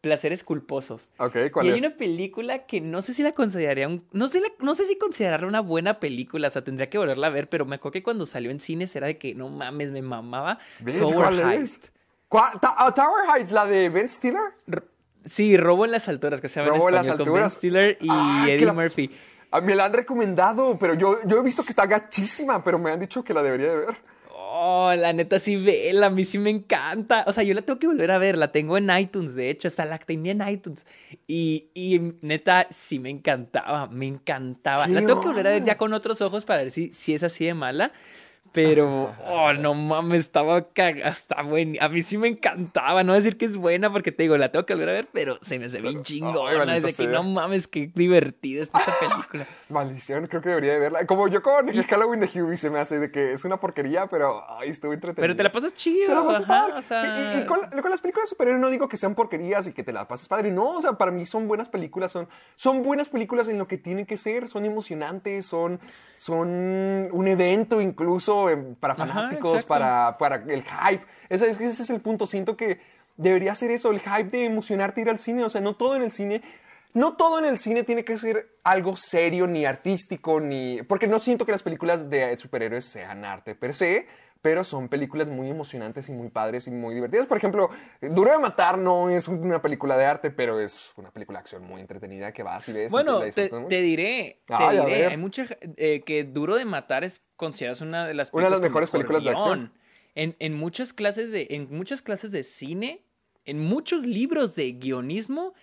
placeres 0.01 0.43
culposos. 0.43 1.11
Ok, 1.17 1.35
¿cuál 1.51 1.65
y 1.67 1.69
hay 1.69 1.75
es? 1.79 1.85
una 1.85 1.95
película 1.95 2.65
que 2.65 2.81
no 2.81 3.01
sé 3.01 3.13
si 3.13 3.23
la 3.23 3.31
consideraría 3.31 3.87
un, 3.87 4.05
no 4.11 4.27
sé 4.27 4.41
la- 4.41 4.51
no 4.59 4.75
sé 4.75 4.85
si 4.85 4.97
considerarla 4.97 5.47
una 5.47 5.61
buena 5.61 5.99
película, 6.01 6.49
o 6.49 6.51
sea, 6.51 6.63
tendría 6.63 6.89
que 6.89 6.97
volverla 6.97 7.27
a 7.27 7.29
ver, 7.29 7.47
pero 7.49 7.65
me 7.65 7.75
acuerdo 7.75 7.93
que 7.93 8.03
cuando 8.03 8.25
salió 8.25 8.51
en 8.51 8.59
cines 8.59 8.93
era 8.97 9.07
de 9.07 9.17
que 9.17 9.33
no 9.33 9.47
mames, 9.49 9.91
me 9.91 10.01
mamaba 10.01 10.59
Bitch, 10.79 10.97
Tower 10.99 11.15
¿cuál 11.15 11.39
es? 11.39 11.45
Heist. 11.61 11.85
¿Cuál? 12.27 12.51
Ah, 12.61 12.91
Tower 12.93 13.29
Heights, 13.33 13.51
la 13.51 13.65
de 13.65 13.89
Ben 13.89 14.09
Stiller. 14.09 14.41
R- 14.67 14.83
Sí, 15.25 15.55
Robo 15.55 15.85
en 15.85 15.91
las 15.91 16.09
alturas, 16.09 16.41
que 16.41 16.49
se 16.49 16.59
llama 16.59 16.71
Robo 16.73 16.89
en 16.89 16.95
en 16.95 16.95
las 16.95 17.05
español 17.05 17.27
con 17.33 17.41
Ben. 17.41 17.49
Stiller 17.49 17.97
y 18.01 18.07
Ah, 18.09 18.45
Eddie 18.49 18.65
la- 18.65 18.73
Murphy. 18.73 19.09
Ah, 19.51 19.61
me 19.61 19.73
la 19.75 19.85
han 19.85 19.93
recomendado, 19.93 20.77
pero 20.77 20.95
yo, 20.95 21.17
yo 21.25 21.37
he 21.39 21.43
visto 21.43 21.63
que 21.63 21.69
está 21.69 21.85
gachísima, 21.85 22.61
pero 22.61 22.77
me 22.77 22.91
han 22.91 22.99
dicho 22.99 23.23
que 23.23 23.33
la 23.33 23.41
debería 23.41 23.69
de 23.69 23.77
ver. 23.77 23.95
Oh, 24.65 24.95
la 24.95 25.11
neta 25.11 25.39
sí 25.39 25.57
vela, 25.57 26.05
a 26.05 26.09
mí 26.09 26.23
sí 26.23 26.37
me 26.37 26.49
encanta. 26.49 27.25
O 27.27 27.33
sea, 27.33 27.43
yo 27.43 27.53
la 27.53 27.63
tengo 27.63 27.79
que 27.79 27.87
volver 27.87 28.09
a 28.11 28.17
ver, 28.17 28.37
la 28.37 28.53
tengo 28.53 28.77
en 28.77 28.89
iTunes, 28.97 29.35
de 29.35 29.49
hecho, 29.49 29.67
hasta 29.67 29.83
la 29.83 29.97
tenía 29.97 30.31
en 30.31 30.47
iTunes. 30.47 30.85
Y, 31.27 31.65
y 31.73 31.99
neta, 32.21 32.67
sí 32.69 32.97
me 32.97 33.09
encantaba, 33.09 33.87
me 33.87 34.07
encantaba. 34.07 34.87
La 34.87 35.01
¿Qué 35.01 35.05
tengo 35.05 35.19
que 35.19 35.27
volver 35.27 35.47
a 35.47 35.49
ver 35.49 35.65
ya 35.65 35.77
con 35.77 35.91
otros 35.91 36.21
ojos 36.21 36.45
para 36.45 36.61
ver 36.61 36.71
si, 36.71 36.93
si 36.93 37.13
es 37.13 37.23
así 37.23 37.45
de 37.45 37.53
mala. 37.53 37.91
Pero, 38.53 39.15
oh, 39.25 39.51
no 39.53 39.73
mames, 39.73 40.21
estaba 40.21 40.69
cagada, 40.69 41.09
está 41.09 41.41
buena. 41.41 41.83
A 41.83 41.89
mí 41.89 42.03
sí 42.03 42.19
me 42.19 42.27
encantaba, 42.27 43.03
no 43.03 43.13
decir 43.13 43.35
que 43.35 43.45
es 43.45 43.57
buena 43.57 43.91
porque 43.91 44.11
te 44.11 44.23
digo, 44.23 44.37
la 44.37 44.51
tengo 44.51 44.65
que 44.67 44.75
volver 44.75 44.89
a 44.89 44.91
ver, 44.93 45.07
pero 45.11 45.39
se 45.41 45.57
me 45.57 45.65
hace 45.65 45.81
bien 45.81 45.97
ay, 45.97 46.03
chingona. 46.03 46.73
Desde 46.75 46.93
que 46.93 47.07
no 47.07 47.23
mames, 47.23 47.67
qué 47.67 47.91
divertida 47.95 48.61
está 48.61 48.77
esta 48.77 48.93
película. 48.99 49.47
Maldición, 49.69 50.27
creo 50.27 50.43
que 50.43 50.49
debería 50.49 50.73
de 50.73 50.79
verla. 50.79 51.07
Como 51.07 51.27
yo 51.27 51.41
con 51.41 51.67
el 51.67 51.83
Halloween 51.83 52.19
de 52.19 52.27
Hubie 52.27 52.57
se 52.57 52.69
me 52.69 52.77
hace 52.77 52.99
de 52.99 53.11
que 53.11 53.33
es 53.33 53.43
una 53.43 53.59
porquería, 53.59 54.05
pero 54.05 54.45
ay, 54.47 54.69
estuve 54.69 54.93
entretenido. 54.93 55.21
Pero 55.23 55.35
te 55.35 55.41
la 55.41 55.51
pasas 55.51 55.73
chido, 55.73 56.09
Te 56.09 56.13
la 56.13 56.23
pasas 56.23 56.43
ajá, 56.43 56.61
padre. 56.67 56.73
o 56.77 56.81
sea... 56.83 57.33
Y, 57.33 57.39
y 57.39 57.45
con, 57.45 57.59
con 57.59 57.89
las 57.89 58.01
películas 58.01 58.27
de 58.27 58.35
superhéroes 58.35 58.61
no 58.61 58.69
digo 58.69 58.87
que 58.87 58.97
sean 58.97 59.15
porquerías 59.15 59.65
y 59.65 59.73
que 59.73 59.81
te 59.81 59.91
la 59.91 60.07
pases 60.07 60.27
padre. 60.27 60.51
No, 60.51 60.77
o 60.77 60.81
sea, 60.81 60.93
para 60.93 61.09
mí 61.09 61.25
son 61.25 61.47
buenas 61.47 61.69
películas. 61.69 62.11
Son, 62.11 62.29
son 62.55 62.83
buenas 62.83 63.09
películas 63.09 63.47
en 63.47 63.57
lo 63.57 63.67
que 63.67 63.79
tienen 63.79 64.05
que 64.05 64.17
ser. 64.17 64.47
Son 64.47 64.63
emocionantes, 64.63 65.47
son, 65.47 65.79
son 66.17 66.49
un 67.11 67.27
evento 67.27 67.81
incluso 67.81 68.42
eh, 68.49 68.75
para 68.79 68.95
fanáticos, 68.95 69.65
para, 69.65 70.17
para 70.17 70.35
el 70.53 70.63
hype. 70.63 71.03
Ese, 71.29 71.49
es- 71.49 71.59
ese 71.61 71.83
es 71.83 71.89
el 71.89 72.01
punto. 72.01 72.27
Siento 72.27 72.55
que 72.57 72.79
debería 73.17 73.53
ser 73.55 73.71
eso, 73.71 73.91
el 73.91 73.99
hype 73.99 74.25
de 74.37 74.45
emocionarte 74.45 75.01
ir 75.01 75.09
al 75.09 75.19
cine. 75.19 75.43
O 75.43 75.49
sea, 75.49 75.61
no 75.61 75.75
todo 75.75 75.95
en 75.95 76.01
el 76.03 76.11
cine... 76.11 76.41
No 76.95 77.13
todo 77.17 77.39
en 77.39 77.45
el 77.45 77.57
cine 77.57 77.81
tiene 77.83 78.05
que 78.05 78.17
ser 78.17 78.55
algo 78.63 78.95
serio, 78.95 79.47
ni 79.47 79.65
artístico, 79.65 80.39
ni... 80.39 80.79
Porque 80.83 81.07
no 81.07 81.17
siento 81.19 81.43
que 81.43 81.51
las 81.51 81.63
películas 81.63 82.07
de 82.07 82.37
superhéroes 82.37 82.85
sean 82.85 83.25
arte 83.25 83.55
per 83.55 83.73
se, 83.73 84.05
pero 84.43 84.65
son 84.65 84.89
películas 84.89 85.29
muy 85.29 85.49
emocionantes 85.49 86.09
y 86.09 86.11
muy 86.11 86.27
padres 86.27 86.67
y 86.67 86.71
muy 86.71 86.93
divertidas. 86.93 87.27
Por 87.27 87.37
ejemplo, 87.37 87.69
Duro 88.01 88.29
de 88.29 88.37
Matar 88.39 88.77
no 88.77 89.09
es 89.09 89.29
una 89.29 89.61
película 89.61 89.95
de 89.97 90.03
arte, 90.03 90.31
pero 90.31 90.59
es 90.59 90.91
una 90.97 91.11
película 91.11 91.39
de 91.39 91.43
acción 91.43 91.63
muy 91.63 91.79
entretenida 91.79 92.33
que 92.33 92.43
vas 92.43 92.67
y 92.67 92.73
ves. 92.73 92.91
Bueno, 92.91 93.21
te, 93.21 93.81
diré, 93.81 94.41
te 94.45 94.53
Ay, 94.53 94.77
a 94.77 94.85
diré, 94.85 94.99
ver. 94.99 95.11
hay 95.11 95.17
mucha 95.17 95.45
eh, 95.77 96.03
que 96.05 96.25
Duro 96.25 96.57
de 96.57 96.65
Matar 96.65 97.05
es 97.05 97.21
considerada 97.37 97.85
una 97.85 98.05
de 98.05 98.15
las 98.15 98.33
Una 98.33 98.43
de 98.47 98.51
las 98.51 98.59
mejores 98.59 98.89
mejor 98.89 99.07
películas 99.07 99.23
de 99.23 99.29
acción. 99.29 99.73
En, 100.13 100.35
en 100.39 100.53
muchas 100.55 100.91
clases 100.91 101.31
de 101.31 101.47
en 101.51 101.69
muchas 101.71 102.01
clases 102.01 102.33
de 102.33 102.43
cine, 102.43 103.05
en 103.45 103.63
muchos 103.63 104.05
libros 104.05 104.55
de 104.55 104.73
guionismo, 104.73 105.53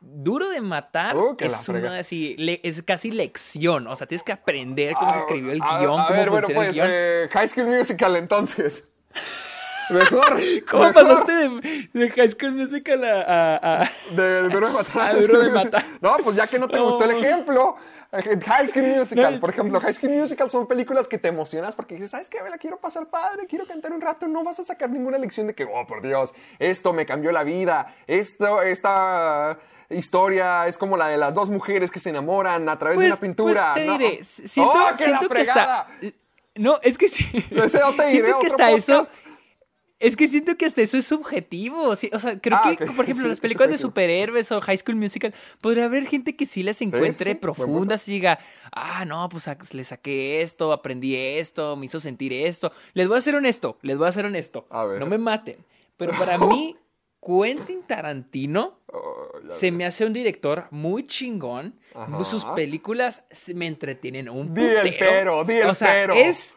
Duro 0.00 0.48
de 0.48 0.60
Matar 0.60 1.16
Uh, 1.16 1.36
es 1.40 1.68
una 1.68 1.98
así, 1.98 2.36
le- 2.38 2.60
es 2.62 2.82
casi 2.82 3.10
lección, 3.10 3.86
o 3.88 3.96
sea, 3.96 4.06
tienes 4.06 4.22
que 4.22 4.30
aprender 4.32 4.94
cómo 4.94 5.10
se 5.12 5.18
Ah, 5.18 5.20
escribió 5.20 5.50
el 5.52 5.60
a- 5.62 5.78
guion, 5.80 5.98
a 6.00 6.06
cómo 6.06 6.18
ver, 6.18 6.30
bueno, 6.30 6.48
pues, 6.54 6.76
eh, 6.80 7.28
High 7.32 7.48
School 7.48 7.66
Musical 7.66 8.14
entonces. 8.16 8.84
Mejor. 9.90 10.38
¿Cómo 10.70 10.82
mejor 10.84 10.94
pasaste 10.94 11.32
de, 11.32 11.88
de 11.94 12.10
High 12.10 12.28
School 12.30 12.52
Musical 12.52 13.02
a, 13.04 13.22
a- 13.22 13.82
a- 13.82 13.90
De 14.14 14.42
Duro 14.42 14.66
de 14.68 14.72
Matar. 14.74 15.10
A 15.10 15.14
Duro 15.20 15.40
de. 15.40 15.50
Matar. 15.50 15.84
No, 16.02 16.14
pues 16.22 16.36
ya 16.36 16.46
que 16.46 16.58
no 16.58 16.68
te 16.68 16.76
No. 16.76 16.84
gustó 16.84 17.04
el 17.04 17.12
ejemplo. 17.12 17.76
eh, 18.12 18.38
High 18.46 18.68
School 18.68 18.84
Musical, 18.86 19.34
No, 19.34 19.40
por 19.40 19.50
ejemplo, 19.50 19.80
High 19.80 19.94
School 19.94 20.12
Musical 20.12 20.50
son 20.50 20.66
películas 20.68 21.08
que 21.08 21.16
te 21.18 21.28
emocionas 21.28 21.74
porque 21.74 21.94
dices, 21.94 22.10
¿sabes 22.10 22.28
qué? 22.28 22.42
Me 22.42 22.50
la 22.50 22.58
quiero 22.58 22.78
pasar 22.78 23.06
padre, 23.08 23.46
quiero 23.48 23.66
cantar 23.66 23.92
un 23.92 24.00
rato. 24.02 24.28
No 24.28 24.44
vas 24.44 24.60
a 24.60 24.64
sacar 24.64 24.90
ninguna 24.90 25.16
lección 25.18 25.46
de 25.46 25.54
que, 25.54 25.64
oh, 25.64 25.86
por 25.86 26.02
Dios, 26.02 26.34
esto 26.58 26.92
me 26.92 27.06
cambió 27.06 27.32
la 27.32 27.42
vida. 27.42 27.94
Esto, 28.06 28.60
esta 28.62 29.58
historia 29.90 30.66
es 30.66 30.78
como 30.78 30.96
la 30.96 31.08
de 31.08 31.16
las 31.18 31.34
dos 31.34 31.50
mujeres 31.50 31.90
que 31.90 31.98
se 31.98 32.10
enamoran 32.10 32.68
a 32.68 32.78
través 32.78 32.98
de 32.98 33.06
una 33.06 33.16
pintura. 33.16 33.72
pues 33.74 33.84
te 33.84 33.90
¿no? 33.90 33.98
diré, 33.98 34.24
siento, 34.24 34.72
¡Oh, 34.72 34.96
que 34.96 35.08
la 35.08 35.20
fregada! 35.20 35.86
No, 36.54 36.78
es 36.82 36.98
que 36.98 37.08
sí. 37.08 37.24
Te 37.32 37.54
diré, 37.54 37.68
siento 37.68 38.40
que 38.40 38.46
hasta 38.48 38.70
eso... 38.72 39.08
Es 40.00 40.14
que 40.14 40.28
siento 40.28 40.56
que 40.56 40.64
hasta 40.64 40.80
eso 40.80 40.96
es 40.96 41.06
subjetivo. 41.08 41.96
sí, 41.96 42.08
o 42.12 42.20
sea, 42.20 42.38
creo 42.38 42.56
Ah, 42.62 42.72
que, 42.78 42.86
por 42.86 43.04
ejemplo, 43.04 43.24
sí, 43.24 43.30
las 43.30 43.40
películas 43.40 43.68
de 43.68 43.78
superhéroes 43.78 44.52
o 44.52 44.60
High 44.60 44.78
School 44.78 44.94
Musical, 44.94 45.34
podría 45.60 45.86
haber 45.86 46.06
gente 46.06 46.36
que 46.36 46.46
sí 46.46 46.62
las 46.62 46.80
encuentre 46.82 47.32
sí, 47.32 47.34
profundas 47.34 48.06
y 48.06 48.12
diga, 48.12 48.38
ah, 48.70 49.04
no, 49.04 49.28
pues 49.28 49.48
le 49.74 49.82
saqué 49.82 50.40
esto, 50.42 50.72
aprendí 50.72 51.16
esto, 51.16 51.74
me 51.74 51.86
hizo 51.86 51.98
sentir 51.98 52.32
esto. 52.32 52.70
Les 52.94 53.08
voy 53.08 53.18
a 53.18 53.20
ser 53.20 53.34
honesto, 53.34 53.76
les 53.82 53.98
voy 53.98 54.06
a 54.06 54.12
ser 54.12 54.24
honesto. 54.24 54.68
A 54.70 54.84
ver. 54.84 55.00
No 55.00 55.06
me 55.06 55.18
maten. 55.18 55.64
Pero 55.96 56.12
para 56.16 56.38
mí, 56.46 56.76
Quentin 57.20 57.82
Tarantino 57.86 58.78
Oh, 58.90 59.28
se 59.50 59.70
me 59.70 59.84
hace 59.84 60.06
un 60.06 60.14
director 60.14 60.64
muy 60.70 61.04
chingón. 61.04 61.78
Ajá. 61.94 62.24
Sus 62.24 62.42
películas 62.46 63.26
se- 63.30 63.52
me 63.52 63.66
entretienen 63.66 64.30
un 64.30 64.54
Di 64.54 64.62
el 64.64 64.76
putero. 64.92 64.96
pero, 65.10 65.44
di 65.44 65.54
el 65.56 65.68
o 65.68 65.74
sea, 65.74 65.88
pero. 65.92 66.14
Es, 66.14 66.56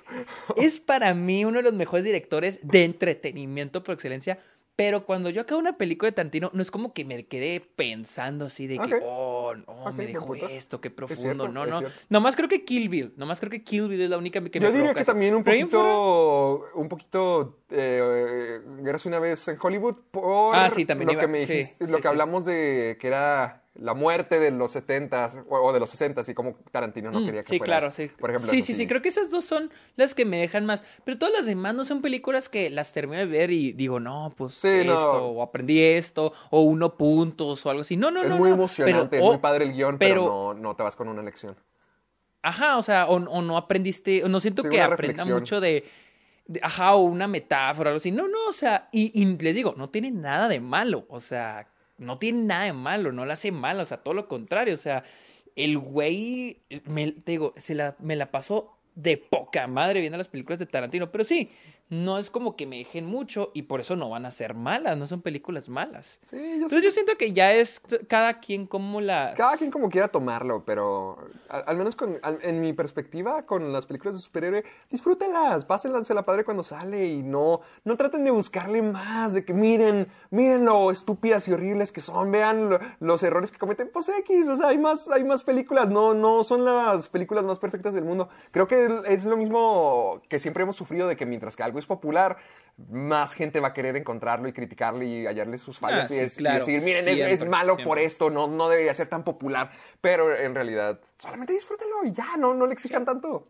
es 0.55 0.79
para 0.79 1.13
mí 1.13 1.43
uno 1.43 1.57
de 1.57 1.63
los 1.63 1.73
mejores 1.73 2.05
directores 2.05 2.59
de 2.63 2.85
entretenimiento 2.85 3.83
por 3.83 3.95
excelencia. 3.95 4.39
Pero 4.75 5.05
cuando 5.05 5.29
yo 5.29 5.41
acabo 5.41 5.59
una 5.59 5.77
película 5.77 6.07
de 6.09 6.13
Tarantino, 6.15 6.49
no 6.53 6.61
es 6.61 6.71
como 6.71 6.93
que 6.93 7.05
me 7.05 7.25
quedé 7.27 7.59
pensando 7.59 8.45
así 8.45 8.67
de 8.67 8.79
que, 8.79 8.95
Ok. 8.95 9.01
oh, 9.03 9.53
no, 9.55 9.63
Ok, 9.85 9.95
me 9.95 10.07
dejó 10.07 10.33
esto, 10.35 10.79
qué 10.81 10.89
profundo. 10.89 11.21
cierto, 11.21 11.47
no, 11.49 11.65
no. 11.65 11.81
Nomás 12.09 12.35
creo 12.35 12.47
que 12.49 12.63
Kill 12.65 12.89
Bill. 12.89 13.13
Nomás 13.17 13.39
creo 13.39 13.51
que 13.51 13.63
Kill 13.63 13.87
Bill 13.89 14.01
es 14.01 14.09
la 14.09 14.17
única 14.17 14.39
que 14.41 14.59
me 14.59 14.65
Yo 14.65 14.71
diría 14.71 14.79
provoca 14.81 14.93
que 14.95 15.01
eso. 15.01 15.11
también 15.11 15.35
un 15.35 15.43
poquito, 15.43 16.65
un 16.73 16.89
poquito, 16.89 17.59
eh, 17.69 18.59
eras 18.85 19.05
una 19.05 19.19
vez 19.19 19.47
en 19.49 19.57
Hollywood 19.61 19.95
por 20.09 20.55
Ah, 20.55 20.69
sí, 20.69 20.85
también 20.85 21.07
lo 21.07 21.13
iba- 21.13 21.21
que 21.21 21.27
me 21.27 21.39
dijiste, 21.39 21.85
sí, 21.85 21.91
lo 21.91 21.97
que 21.97 22.03
sí. 22.03 22.07
hablamos 22.07 22.45
de 22.45 22.97
que 22.99 23.07
era 23.07 23.63
la 23.75 23.93
muerte 23.93 24.37
de 24.39 24.51
los 24.51 24.75
70s 24.75 25.45
o, 25.49 25.55
o 25.55 25.71
de 25.73 25.79
los 25.79 25.89
60s 25.99 26.27
y 26.29 26.33
como 26.33 26.55
Tarantino 26.71 27.09
no 27.09 27.21
Mm, 27.21 27.25
quería 27.25 27.41
que 27.41 27.47
sí, 27.47 27.57
fuera 27.57 27.77
claro, 27.79 27.91
sí. 27.91 28.09
Por 28.19 28.29
ejemplo, 28.29 28.51
sí, 28.51 28.61
sí, 28.61 28.73
sí, 28.73 28.85
creo 28.85 29.01
que 29.01 29.07
esas 29.09 29.29
dos 29.29 29.45
son 29.45 29.71
las 29.95 30.13
que 30.13 30.25
me 30.25 30.37
dejan 30.41 30.65
más. 30.65 30.83
Pero 31.05 31.17
todas 31.17 31.33
las 31.33 31.45
demás 31.45 31.73
no 31.73 31.85
son 31.85 32.01
películas 32.01 32.49
que 32.49 32.69
las 32.69 32.91
termino 32.91 33.19
de 33.19 33.25
ver 33.27 33.49
y 33.51 33.71
digo, 33.71 33.99
no, 34.01 34.33
pues 34.35 34.55
Sí, 34.55 34.67
esto, 34.67 34.91
no. 34.93 35.25
o 35.27 35.41
aprendí 35.41 35.81
esto, 35.81 36.33
o 36.49 36.61
uno 36.61 36.97
puntos, 36.97 37.65
o 37.65 37.69
algo 37.69 37.81
así. 37.81 37.95
No, 37.95 38.11
no, 38.11 38.21
es 38.23 38.29
no. 38.29 38.37
muy 38.37 38.49
no. 38.49 38.55
emocionante, 38.55 39.07
Pero- 39.09 39.23
es 39.23 39.27
muy 39.29 39.35
o- 39.37 39.41
padre 39.41 39.63
el 39.65 39.73
guion, 39.73 39.97
pero, 39.97 40.21
pero- 40.23 40.27
no, 40.27 40.53
no 40.53 40.75
te 40.75 40.83
vas 40.83 40.95
con 40.97 41.07
una 41.07 41.21
lección. 41.23 41.55
Ajá, 42.43 42.77
o 42.77 42.83
sea, 42.83 43.07
o, 43.07 43.15
o 43.15 43.41
no 43.41 43.55
aprendiste, 43.55 44.23
o 44.23 44.27
no 44.27 44.39
siento 44.39 44.63
Sí, 44.63 44.69
que 44.69 44.81
aprenda 44.81 44.97
reflexión. 45.23 45.39
mucho 45.39 45.61
de, 45.61 45.85
de- 46.47 46.59
ajá, 46.63 46.95
o 46.95 47.03
una 47.03 47.27
metáfora, 47.27 47.91
algo 47.91 47.97
así. 47.97 48.11
No, 48.11 48.27
no, 48.27 48.47
o 48.49 48.53
sea, 48.53 48.89
y, 48.91 49.11
y 49.13 49.25
les 49.37 49.55
digo, 49.55 49.75
no 49.77 49.89
tiene 49.89 50.11
nada 50.11 50.47
de 50.47 50.59
malo, 50.59 51.05
o 51.07 51.19
sea, 51.21 51.67
no 52.01 52.17
tiene 52.17 52.43
nada 52.45 52.63
de 52.65 52.73
malo, 52.73 53.11
no 53.11 53.25
la 53.25 53.33
hace 53.33 53.51
mal, 53.51 53.79
o 53.79 53.85
sea, 53.85 53.97
todo 53.97 54.13
lo 54.13 54.27
contrario, 54.27 54.73
o 54.73 54.77
sea, 54.77 55.03
el 55.55 55.77
güey, 55.77 56.57
me, 56.85 57.11
te 57.11 57.33
digo, 57.33 57.53
se 57.57 57.75
la, 57.75 57.95
me 57.99 58.15
la 58.15 58.31
pasó 58.31 58.75
de 58.95 59.17
poca 59.17 59.67
madre 59.67 60.01
viendo 60.01 60.17
las 60.17 60.27
películas 60.27 60.59
de 60.59 60.65
Tarantino, 60.65 61.11
pero 61.11 61.23
sí, 61.23 61.49
no 61.91 62.17
es 62.17 62.29
como 62.29 62.55
que 62.55 62.65
me 62.65 62.77
dejen 62.77 63.05
mucho 63.05 63.51
y 63.53 63.63
por 63.63 63.81
eso 63.81 63.97
no 63.97 64.09
van 64.09 64.25
a 64.25 64.31
ser 64.31 64.53
malas, 64.53 64.97
no 64.97 65.05
son 65.07 65.21
películas 65.21 65.67
malas. 65.67 66.19
Sí, 66.21 66.37
yo 66.37 66.53
Entonces 66.53 66.83
yo 66.83 66.89
siento 66.89 67.17
que 67.17 67.33
ya 67.33 67.51
es 67.53 67.81
cada 68.07 68.39
quien 68.39 68.65
como 68.65 69.01
las... 69.01 69.35
Cada 69.37 69.57
quien 69.57 69.69
como 69.71 69.89
quiera 69.89 70.07
tomarlo, 70.07 70.63
pero 70.65 71.17
al, 71.49 71.63
al 71.67 71.77
menos 71.77 71.97
con, 71.97 72.17
al- 72.23 72.39
en 72.43 72.61
mi 72.61 72.71
perspectiva 72.71 73.43
con 73.43 73.73
las 73.73 73.85
películas 73.85 74.15
de 74.15 74.21
superhéroe, 74.21 74.63
disfrútenlas, 74.89 75.65
pásenlas 75.65 76.09
la 76.11 76.23
padre 76.23 76.45
cuando 76.45 76.63
sale 76.63 77.07
y 77.07 77.23
no, 77.23 77.59
no 77.83 77.97
traten 77.97 78.23
de 78.23 78.31
buscarle 78.31 78.81
más, 78.81 79.33
de 79.33 79.43
que 79.43 79.53
miren, 79.53 80.07
miren 80.29 80.63
lo 80.63 80.91
estúpidas 80.91 81.45
y 81.49 81.53
horribles 81.53 81.91
que 81.91 81.99
son, 81.99 82.31
vean 82.31 82.69
lo- 82.69 82.79
los 83.01 83.21
errores 83.23 83.51
que 83.51 83.57
cometen, 83.59 83.89
pues 83.91 84.07
X, 84.07 84.47
o 84.47 84.55
sea, 84.55 84.69
hay 84.69 84.77
más, 84.77 85.09
hay 85.09 85.25
más 85.25 85.43
películas, 85.43 85.89
no, 85.89 86.13
no 86.13 86.43
son 86.43 86.63
las 86.63 87.09
películas 87.09 87.43
más 87.43 87.59
perfectas 87.59 87.93
del 87.93 88.05
mundo. 88.05 88.29
Creo 88.51 88.65
que 88.67 89.01
es 89.07 89.25
lo 89.25 89.35
mismo 89.35 90.21
que 90.29 90.39
siempre 90.39 90.63
hemos 90.63 90.77
sufrido 90.77 91.09
de 91.09 91.17
que 91.17 91.25
mientras 91.25 91.57
que 91.57 91.63
algo 91.63 91.80
es 91.81 91.85
popular, 91.87 92.37
más 92.89 93.33
gente 93.33 93.59
va 93.59 93.67
a 93.69 93.73
querer 93.73 93.95
encontrarlo 93.97 94.47
y 94.47 94.53
criticarle 94.53 95.05
y 95.05 95.25
hallarle 95.27 95.57
sus 95.57 95.77
fallas 95.77 96.09
Ah, 96.09 96.13
y, 96.13 96.17
sí, 96.17 96.23
es- 96.23 96.35
y 96.35 96.37
claro, 96.37 96.59
decir, 96.59 96.81
miren, 96.81 97.07
es- 97.07 97.19
es, 97.19 97.25
siempre, 97.27 97.49
malo 97.49 97.77
por 97.77 97.99
esto, 97.99 98.29
no, 98.29 98.47
no 98.47 98.69
debería 98.69 98.93
ser 98.93 99.07
tan 99.09 99.23
popular, 99.23 99.71
pero 99.99 100.33
en 100.35 100.55
realidad 100.55 100.99
solamente 101.19 101.53
disfrútenlo 101.53 102.05
y 102.05 102.13
ya, 102.13 102.37
no, 102.37 102.53
no 102.53 102.65
le 102.65 102.73
exijan 102.73 103.03
tanto. 103.05 103.47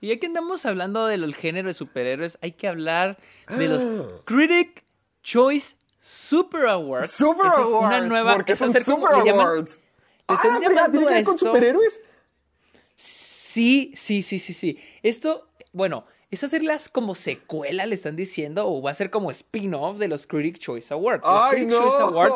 Y 0.00 0.08
ya 0.08 0.18
que 0.18 0.26
andamos 0.26 0.64
hablando 0.66 1.06
del 1.06 1.34
género 1.34 1.68
de 1.68 1.74
superhéroes, 1.74 2.38
hay 2.42 2.52
que 2.52 2.68
hablar 2.68 3.18
de 3.56 3.68
los 3.68 3.86
Critic 4.24 4.84
Choice 5.22 5.76
Super 6.00 6.66
Awards. 6.66 7.12
Super 7.12 7.46
Esa 7.46 7.60
es 7.60 7.66
Awards, 7.66 7.86
una 7.86 8.00
nueva... 8.00 8.34
porque 8.34 8.56
son 8.56 8.72
como- 8.72 9.06
Super 9.08 9.30
Awards. 9.30 9.80
Ah, 10.26 10.34
están 10.34 10.56
fregada, 10.56 10.60
llamando 10.88 10.90
¿tiene 10.98 11.06
que 11.06 11.14
ver 11.14 11.24
con 11.24 11.34
esto- 11.36 11.46
superhéroes? 11.46 12.00
Sí, 12.96 13.92
sí, 13.96 14.22
sí, 14.22 14.38
sí, 14.38 14.52
sí. 14.52 14.78
Esto, 15.02 15.48
bueno, 15.72 16.04
es 16.32 16.42
hacerlas 16.42 16.88
como 16.88 17.14
secuela, 17.14 17.86
le 17.86 17.94
están 17.94 18.16
diciendo, 18.16 18.66
o 18.68 18.82
va 18.82 18.90
a 18.90 18.94
ser 18.94 19.10
como 19.10 19.30
spin-off 19.30 19.98
de 19.98 20.08
los 20.08 20.26
Critic 20.26 20.58
Choice 20.58 20.92
Awards. 20.92 21.22
Los 21.24 21.42
¡Ay, 21.44 21.50
Critic 21.50 21.68
no! 21.70 21.78
Choice 21.78 22.02
Awards 22.02 22.34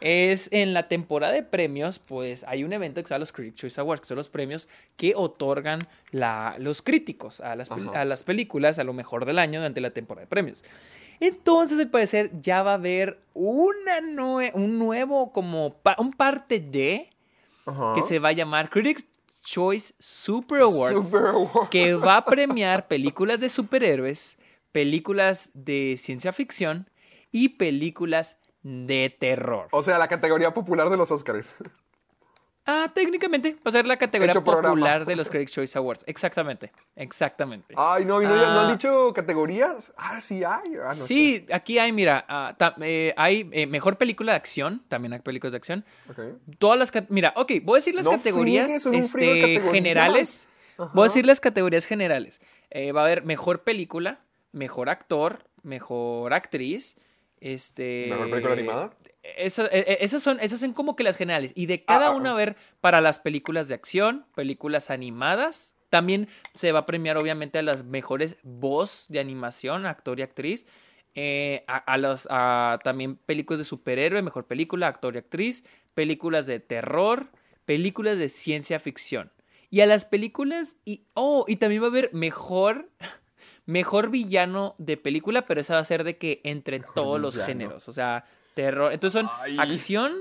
es 0.00 0.48
en 0.50 0.74
la 0.74 0.88
temporada 0.88 1.32
de 1.32 1.42
premios, 1.44 2.00
pues 2.00 2.44
hay 2.48 2.64
un 2.64 2.72
evento 2.72 3.00
que 3.00 3.06
se 3.08 3.14
llama 3.14 3.20
los 3.20 3.32
Critic 3.32 3.54
Choice 3.54 3.80
Awards, 3.80 4.00
que 4.00 4.08
son 4.08 4.16
los 4.16 4.28
premios 4.28 4.68
que 4.96 5.14
otorgan 5.14 5.80
la, 6.10 6.56
los 6.58 6.82
críticos 6.82 7.40
a 7.40 7.54
las, 7.54 7.70
a 7.70 8.16
películas 8.24 8.78
a 8.80 8.84
lo 8.84 8.92
mejor 8.92 9.24
del 9.24 9.38
año 9.38 9.60
durante 9.60 9.80
la 9.80 9.90
temporada 9.92 10.24
de 10.24 10.28
premios. 10.28 10.64
Entonces, 11.20 11.78
al 11.78 11.90
parecer, 11.90 12.30
ya 12.42 12.62
va 12.64 12.72
a 12.72 12.74
haber 12.74 13.20
una 13.34 14.00
nue- 14.00 14.50
un 14.54 14.78
nuevo, 14.78 15.32
como 15.32 15.74
pa- 15.74 15.96
un 15.98 16.12
parte 16.12 16.58
de 16.58 17.08
Ajá. 17.66 17.92
que 17.94 18.02
se 18.02 18.18
va 18.18 18.30
a 18.30 18.32
llamar 18.32 18.68
Critics 18.70 19.06
Choice 19.44 19.94
Super 19.98 20.62
Awards, 20.62 21.06
Super 21.06 21.26
Awards. 21.26 21.68
que 21.70 21.94
va 21.94 22.16
a 22.16 22.24
premiar 22.24 22.88
películas 22.88 23.40
de 23.40 23.48
superhéroes, 23.48 24.38
películas 24.72 25.50
de 25.54 25.96
ciencia 25.98 26.32
ficción 26.32 26.90
y 27.30 27.50
películas 27.50 28.38
de 28.62 29.14
terror. 29.20 29.68
O 29.70 29.82
sea, 29.82 29.98
la 29.98 30.08
categoría 30.08 30.54
popular 30.54 30.88
de 30.90 30.96
los 30.96 31.10
Oscars. 31.10 31.54
Ah, 32.66 32.90
técnicamente 32.94 33.52
va 33.56 33.68
a 33.68 33.72
ser 33.72 33.86
la 33.86 33.98
categoría 33.98 34.32
Hecho 34.32 34.42
programa. 34.42 34.68
popular 34.70 35.04
de 35.04 35.16
los 35.16 35.28
Critics 35.28 35.52
Choice 35.52 35.76
Awards. 35.76 36.02
Exactamente, 36.06 36.72
exactamente. 36.96 37.74
Ay, 37.76 38.06
no, 38.06 38.22
¿y 38.22 38.26
no, 38.26 38.34
¿no 38.34 38.60
han 38.60 38.68
Ah. 38.68 38.72
dicho 38.72 39.12
categorías? 39.12 39.92
Ah, 39.98 40.20
sí 40.22 40.42
hay. 40.44 40.74
Ah, 40.82 40.88
no 40.88 40.94
Sí, 40.94 41.46
aquí 41.52 41.78
hay, 41.78 41.92
mira, 41.92 42.24
ah, 42.26 42.56
eh, 42.80 43.12
hay 43.18 43.48
eh, 43.52 43.66
mejor 43.66 43.98
película 43.98 44.32
de 44.32 44.36
acción, 44.36 44.82
también 44.88 45.12
hay 45.12 45.20
películas 45.20 45.52
de 45.52 45.56
acción. 45.58 45.84
sé. 46.16 46.32
Ok. 46.32 46.38
Todas 46.58 46.78
las 46.78 47.10
mira, 47.10 47.34
ok, 47.36 47.52
voy 47.62 47.76
a 47.76 47.78
decir 47.80 47.94
las 47.94 48.06
No 48.06 48.12
categorías 48.12 48.70
este, 48.86 49.60
generales. 49.70 50.48
Voy 50.94 51.02
a 51.04 51.08
decir 51.08 51.26
las 51.26 51.40
categorías 51.40 51.84
generales. 51.84 52.40
Eh, 52.70 52.92
va 52.92 53.02
a 53.02 53.04
haber 53.04 53.24
mejor 53.24 53.62
película, 53.62 54.20
mejor 54.52 54.88
actor, 54.88 55.44
mejor 55.62 56.32
actriz, 56.32 56.96
este. 57.40 58.06
¿Mejor 58.08 58.30
película 58.30 58.52
animada? 58.54 58.90
Esa- 59.36 59.66
eh, 59.66 59.84
eh, 59.88 59.98
esas 60.00 60.22
son, 60.22 60.38
esas 60.40 60.60
son 60.60 60.72
como 60.72 60.96
que 60.96 61.02
las 61.04 61.16
generales. 61.16 61.52
Y 61.54 61.66
de 61.66 61.84
cada 61.84 62.08
Ah, 62.08 62.10
una 62.12 62.30
ah. 62.30 62.32
a 62.32 62.36
ver 62.36 62.56
para 62.80 63.00
las 63.00 63.18
películas 63.18 63.68
de 63.68 63.74
acción, 63.74 64.26
películas 64.34 64.90
animadas. 64.90 65.74
También 65.90 66.28
se 66.54 66.72
va 66.72 66.80
a 66.80 66.86
premiar, 66.86 67.16
obviamente, 67.16 67.58
a 67.58 67.62
las 67.62 67.84
mejores 67.84 68.36
voz 68.42 69.06
de 69.08 69.20
animación, 69.20 69.86
actor 69.86 70.18
y 70.18 70.22
actriz. 70.22 70.66
Eh, 71.14 71.62
a, 71.68 71.76
a 71.76 71.96
los, 71.96 72.26
a 72.30 72.80
también 72.82 73.16
películas 73.16 73.58
de 73.60 73.64
superhéroe, 73.64 74.20
mejor 74.20 74.46
película, 74.46 74.88
actor 74.88 75.14
y 75.14 75.18
actriz. 75.18 75.64
Películas 75.94 76.46
de 76.46 76.58
terror, 76.60 77.28
películas 77.64 78.18
de 78.18 78.28
ciencia 78.28 78.78
ficción. 78.80 79.30
Y 79.70 79.80
a 79.80 79.86
las 79.86 80.04
películas. 80.04 80.76
Y, 80.84 81.04
oh, 81.14 81.44
y 81.48 81.56
también 81.56 81.82
va 81.82 81.86
a 81.86 81.90
haber 81.90 82.12
mejor. 82.12 82.90
Mejor 83.66 84.10
villano 84.10 84.74
de 84.76 84.98
película, 84.98 85.42
pero 85.44 85.62
esa 85.62 85.72
va 85.74 85.80
a 85.80 85.84
ser 85.86 86.04
de 86.04 86.18
que 86.18 86.42
entre 86.44 86.80
todos 86.80 87.18
los 87.18 87.38
géneros. 87.38 87.88
O 87.88 87.94
sea, 87.94 88.26
terror. 88.54 88.92
Entonces 88.92 89.20
son 89.20 89.30
Ay. 89.40 89.56
acción, 89.58 90.14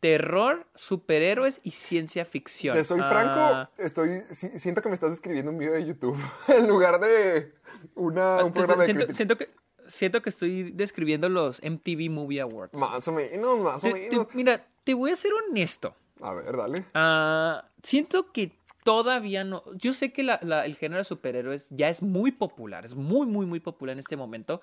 terror, 0.00 0.66
superhéroes 0.74 1.60
y 1.62 1.70
ciencia 1.70 2.24
ficción. 2.24 2.74
Te 2.74 2.84
soy 2.84 3.00
Ah, 3.02 3.08
franco, 3.10 3.70
estoy, 3.82 4.22
si- 4.34 4.58
siento 4.58 4.82
que 4.82 4.88
me 4.88 4.94
estás 4.94 5.12
escribiendo 5.12 5.50
un 5.50 5.58
video 5.58 5.74
de 5.74 5.84
YouTube 5.86 6.18
en 6.48 6.68
lugar 6.68 7.00
de 7.00 7.52
una, 7.94 8.36
un 8.36 8.46
entonces, 8.48 8.52
programa 8.52 8.82
de 8.82 8.86
siento, 8.86 9.04
crítica. 9.06 9.16
siento 9.16 9.36
que, 9.38 9.50
siento 9.88 10.22
que 10.22 10.30
estoy 10.30 10.72
describiendo 10.72 11.28
los 11.28 11.60
MTV 11.62 12.10
Movie 12.10 12.40
Awards. 12.40 12.74
Más 12.78 13.06
o 13.08 13.12
menos, 13.12 13.60
más 13.60 13.82
o 13.84 13.88
te- 13.88 13.94
menos. 13.94 14.26
mira, 14.34 14.66
te 14.84 14.94
voy 14.94 15.10
a 15.10 15.16
ser 15.16 15.32
honesto. 15.32 15.94
A 16.20 16.32
ver, 16.34 16.56
dale. 16.56 16.84
Ah, 16.94 17.64
siento 17.82 18.30
que 18.32 18.52
todavía 18.82 19.44
no. 19.44 19.62
Yo 19.74 19.92
sé 19.94 20.12
que 20.12 20.22
la- 20.22 20.38
la- 20.42 20.66
el 20.66 20.76
género 20.76 20.98
de 20.98 21.04
superhéroes 21.04 21.68
ya 21.70 21.88
es 21.88 22.02
muy 22.02 22.30
popular, 22.32 22.84
es 22.84 22.94
muy, 22.94 23.26
muy, 23.26 23.46
muy 23.46 23.60
popular 23.60 23.94
en 23.94 24.00
este 24.00 24.16
momento. 24.16 24.60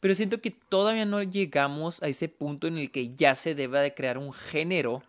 Pero 0.00 0.14
siento 0.14 0.40
que 0.40 0.50
todavía 0.50 1.04
no 1.06 1.22
llegamos 1.22 2.02
a 2.02 2.08
ese 2.08 2.28
punto 2.28 2.66
en 2.66 2.76
el 2.78 2.90
que 2.90 3.14
ya 3.14 3.34
se 3.34 3.54
deba 3.54 3.80
de 3.80 3.94
crear 3.94 4.18
un 4.18 4.32
género 4.32 5.02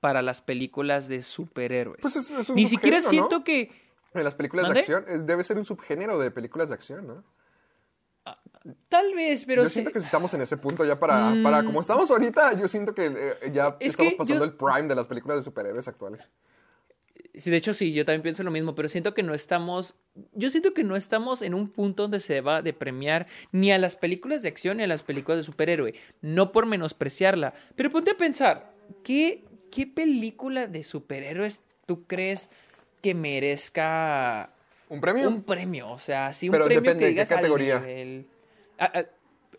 para 0.00 0.22
las 0.22 0.40
películas 0.40 1.08
de 1.08 1.22
superhéroes. 1.22 2.00
Pues 2.00 2.16
es- 2.16 2.30
es 2.30 2.48
un 2.48 2.56
Ni 2.56 2.66
siquiera 2.66 3.00
siento 3.00 3.44
que. 3.44 3.70
En 4.14 4.24
las 4.24 4.34
películas 4.34 4.72
de 4.72 4.78
acción, 4.80 5.04
es- 5.08 5.26
debe 5.26 5.44
ser 5.44 5.58
un 5.58 5.64
subgénero 5.66 6.18
de 6.18 6.30
películas 6.30 6.68
de 6.68 6.74
acción, 6.74 7.06
¿no? 7.06 7.24
Tal 8.88 9.14
vez, 9.14 9.44
pero 9.46 9.62
yo 9.62 9.68
se- 9.68 9.74
siento 9.74 9.92
que 9.92 9.98
estamos 10.00 10.34
en 10.34 10.42
ese 10.42 10.56
punto 10.58 10.84
ya 10.84 10.98
para, 11.00 11.34
para 11.42 11.64
como 11.64 11.80
estamos 11.80 12.10
ahorita, 12.10 12.52
yo 12.58 12.68
siento 12.68 12.94
que 12.94 13.06
eh, 13.06 13.50
ya 13.52 13.70
Mm. 13.70 13.76
Es 13.80 13.90
estamos 13.92 14.12
que 14.12 14.16
pasando 14.18 14.44
yo- 14.44 14.50
el 14.50 14.56
prime 14.56 14.88
de 14.88 14.94
las 14.94 15.06
películas 15.06 15.38
de 15.38 15.44
superhéroes 15.44 15.88
actuales. 15.88 16.22
Sí, 17.34 17.50
de 17.50 17.56
hecho 17.56 17.72
sí, 17.74 17.92
yo 17.92 18.04
también 18.04 18.22
pienso 18.22 18.42
lo 18.42 18.50
mismo, 18.50 18.74
pero 18.74 18.88
siento 18.88 19.14
que 19.14 19.22
no 19.22 19.32
estamos, 19.34 19.94
yo 20.34 20.50
siento 20.50 20.74
que 20.74 20.82
no 20.82 20.96
estamos 20.96 21.40
en 21.42 21.54
un 21.54 21.68
punto 21.68 22.02
donde 22.02 22.18
se 22.20 22.40
va 22.40 22.62
de 22.62 22.72
premiar 22.72 23.26
ni 23.52 23.70
a 23.70 23.78
las 23.78 23.94
películas 23.96 24.42
de 24.42 24.48
acción 24.48 24.78
ni 24.78 24.82
a 24.82 24.86
las 24.88 25.02
películas 25.02 25.38
de 25.38 25.44
superhéroe, 25.44 25.94
no 26.20 26.50
por 26.52 26.66
menospreciarla, 26.66 27.54
pero 27.76 27.90
ponte 27.90 28.10
a 28.10 28.16
pensar, 28.16 28.72
¿qué, 29.04 29.44
qué 29.70 29.86
película 29.86 30.66
de 30.66 30.82
superhéroes 30.82 31.60
tú 31.86 32.04
crees 32.06 32.50
que 33.02 33.14
merezca 33.14 34.50
¿Un 34.88 35.00
premio? 35.00 35.28
un 35.28 35.42
premio? 35.42 35.90
O 35.90 35.98
sea, 35.98 36.32
sí, 36.32 36.48
un 36.48 36.52
Pero 36.52 36.64
premio 36.64 36.80
depende 36.82 37.00
que 37.00 37.04
de 37.06 37.10
qué 37.10 37.14
digas 37.14 37.30
al 37.30 37.36
categoría. 37.38 37.80
nivel- 37.80 38.26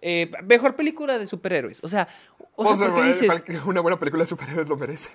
eh, 0.02 0.32
mejor 0.44 0.76
película 0.76 1.18
de 1.18 1.28
superhéroes, 1.28 1.84
o 1.84 1.88
sea, 1.88 2.08
o 2.56 2.66
sea, 2.66 2.74
O 2.74 2.78
sea, 2.78 2.88
porque 2.88 3.08
dices, 3.08 3.32
una 3.66 3.82
buena 3.82 4.00
película 4.00 4.24
de 4.24 4.28
superhéroes 4.28 4.68
lo 4.68 4.78
merece. 4.78 5.10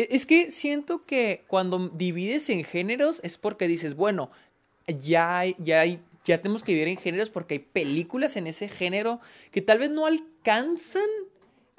E- 0.00 0.08
Es 0.16 0.24
que 0.26 0.50
siento 0.50 1.04
que 1.04 1.44
cuando 1.46 1.90
divides 1.90 2.48
en 2.48 2.64
géneros 2.64 3.20
es 3.22 3.36
porque 3.36 3.68
dices, 3.68 3.94
bueno, 3.96 4.30
ya 4.86 5.38
hay, 5.40 5.56
ya 5.58 5.80
hay, 5.80 6.00
ya 6.24 6.40
tenemos 6.40 6.62
que 6.64 6.72
dividir 6.72 6.88
en 6.88 6.96
géneros 6.96 7.28
porque 7.30 7.54
hay 7.54 7.58
películas 7.60 8.36
en 8.36 8.46
ese 8.46 8.68
género 8.68 9.20
que 9.50 9.60
tal 9.60 9.78
vez 9.78 9.90
no 9.90 10.06
alcanzan 10.06 11.08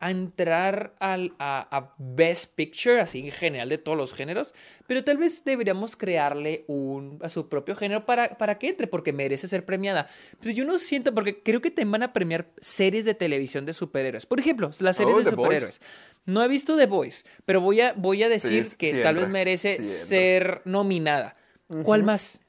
a 0.01 0.11
entrar 0.11 0.95
al, 0.99 1.33
a, 1.39 1.67
a 1.77 1.93
Best 1.99 2.53
Picture, 2.55 2.99
así 2.99 3.19
en 3.19 3.31
general 3.31 3.69
de 3.69 3.77
todos 3.77 3.97
los 3.97 4.13
géneros, 4.13 4.53
pero 4.87 5.03
tal 5.03 5.17
vez 5.17 5.43
deberíamos 5.45 5.95
crearle 5.95 6.65
un, 6.67 7.19
a 7.21 7.29
su 7.29 7.47
propio 7.47 7.75
género 7.75 8.05
para, 8.05 8.37
para 8.37 8.57
que 8.57 8.67
entre, 8.69 8.87
porque 8.87 9.13
merece 9.13 9.47
ser 9.47 9.63
premiada. 9.63 10.09
Pero 10.39 10.51
yo 10.53 10.65
no 10.65 10.77
siento, 10.79 11.13
porque 11.13 11.41
creo 11.43 11.61
que 11.61 11.69
te 11.71 11.85
van 11.85 12.01
a 12.03 12.13
premiar 12.13 12.47
series 12.59 13.05
de 13.05 13.13
televisión 13.13 13.65
de 13.65 13.73
superhéroes. 13.73 14.25
Por 14.25 14.39
ejemplo, 14.39 14.71
las 14.79 14.97
series 14.97 15.15
Oh, 15.15 15.19
de 15.19 15.29
The 15.29 15.35
Boys. 15.35 15.45
superhéroes. 15.45 15.81
No 16.25 16.43
he 16.43 16.47
visto 16.47 16.75
The 16.75 16.87
Voice, 16.87 17.23
pero 17.45 17.61
voy 17.61 17.81
a, 17.81 17.93
voy 17.93 18.23
a 18.23 18.29
decir 18.29 18.65
Sí, 18.65 18.75
que 18.75 19.01
tal 19.03 19.15
vez 19.15 19.29
merece 19.29 19.83
ser 19.83 20.61
nominada. 20.65 21.35
¿Cuál 21.83 22.03
más? 22.03 22.41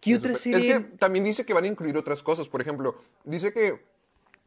¿Qué 0.00 0.14
otra 0.16 0.32
Es 0.32 0.40
serie? 0.40 0.66
que 0.74 0.80
también 0.96 1.24
dice 1.24 1.44
que 1.44 1.52
van 1.52 1.64
a 1.64 1.66
incluir 1.66 1.96
otras 1.96 2.22
cosas. 2.22 2.48
Por 2.48 2.60
ejemplo, 2.60 2.94
dice 3.24 3.52
que 3.52 3.84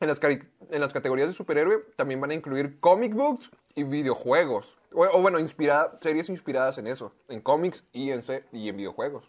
en 0.03 0.09
las, 0.09 0.19
en 0.21 0.79
las 0.81 0.93
categorías 0.93 1.27
de 1.27 1.33
superhéroe 1.33 1.83
también 1.95 2.21
van 2.21 2.31
a 2.31 2.33
incluir 2.35 2.79
comic 2.79 3.13
books 3.13 3.49
y 3.75 3.83
videojuegos. 3.83 4.77
O, 4.91 5.03
o 5.05 5.21
bueno, 5.21 5.39
inspirada, 5.39 5.97
series 6.01 6.29
inspiradas 6.29 6.77
en 6.77 6.87
eso, 6.87 7.15
en 7.29 7.41
cómics 7.41 7.83
y 7.91 8.11
en, 8.11 8.21
y 8.51 8.69
en 8.69 8.77
videojuegos. 8.77 9.25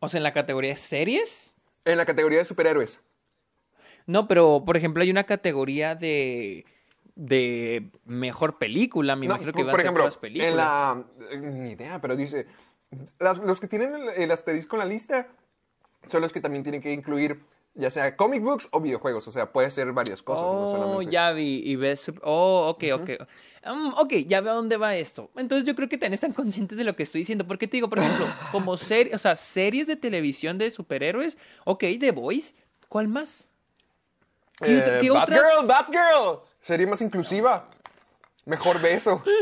O 0.00 0.08
sea, 0.08 0.18
en 0.18 0.24
la 0.24 0.32
categoría 0.32 0.70
de 0.70 0.76
series. 0.76 1.52
En 1.84 1.96
la 1.96 2.04
categoría 2.06 2.38
de 2.38 2.44
superhéroes. 2.44 2.98
No, 4.06 4.28
pero 4.28 4.62
por 4.66 4.76
ejemplo 4.76 5.02
hay 5.02 5.10
una 5.10 5.24
categoría 5.24 5.94
de 5.94 6.66
de 7.16 7.90
mejor 8.06 8.58
película. 8.58 9.14
Me 9.14 9.26
No, 9.26 9.34
imagino 9.34 9.52
que 9.52 9.62
va 9.62 9.72
a 9.72 9.74
ser 9.74 9.80
ejemplo, 9.80 10.02
todas 10.04 10.16
películas. 10.16 10.50
en 10.50 10.56
la... 10.56 11.04
eh, 11.30 11.38
Ni 11.38 11.70
idea, 11.72 12.00
pero 12.00 12.16
dice... 12.16 12.46
las- 13.18 13.38
los 13.40 13.60
que 13.60 13.68
tienen 13.68 13.94
el, 13.94 14.08
el 14.10 14.30
asterisco 14.30 14.76
en 14.76 14.80
la 14.80 14.86
lista 14.86 15.28
son 16.06 16.22
los 16.22 16.32
que 16.32 16.40
también 16.40 16.62
tienen 16.62 16.80
que 16.80 16.92
incluir 16.92 17.42
ya 17.74 17.90
sea 17.90 18.16
comic 18.16 18.42
books 18.42 18.68
o 18.72 18.80
videojuegos. 18.80 19.26
O 19.28 19.32
sea, 19.32 19.52
puede 19.52 19.70
ser 19.70 19.92
varias 19.92 20.22
cosas. 20.22 20.42
no 20.42 20.50
Oh, 20.50 20.72
solamente- 20.72 21.12
ya 21.12 21.32
vi. 21.32 21.62
Y 21.64 21.76
ves. 21.76 22.10
Oh, 22.22 22.68
ok, 22.68 22.84
ok. 22.94 23.10
Um, 23.70 23.92
ok, 23.98 24.12
ya 24.26 24.40
veo 24.40 24.52
a 24.52 24.56
dónde 24.56 24.76
va 24.76 24.96
esto. 24.96 25.30
Entonces 25.36 25.66
yo 25.66 25.74
creo 25.76 25.88
que 25.88 25.98
también 25.98 26.14
están 26.14 26.32
conscientes 26.32 26.78
de 26.78 26.84
lo 26.84 26.96
que 26.96 27.02
estoy 27.02 27.20
diciendo. 27.20 27.46
Porque 27.46 27.66
te 27.68 27.76
digo, 27.76 27.88
por 27.88 27.98
ejemplo, 27.98 28.26
como 28.52 28.76
serie, 28.76 29.14
o 29.14 29.18
sea, 29.18 29.36
series 29.36 29.86
de 29.86 29.96
televisión 29.96 30.56
de 30.58 30.70
superhéroes. 30.70 31.36
Ok, 31.64 31.84
The 32.00 32.10
Voice. 32.12 32.54
¿Cuál 32.88 33.08
más? 33.08 33.48
¿Qué, 34.62 34.76
Eh, 34.76 34.80
otra- 34.80 35.00
qué 35.00 35.10
otra? 35.10 35.40
Batgirl, 35.42 35.66
Batgirl. 35.66 36.38
Sería 36.60 36.86
más 36.86 37.00
inclusiva. 37.02 37.68
Mejor 38.46 38.80
beso. 38.80 39.22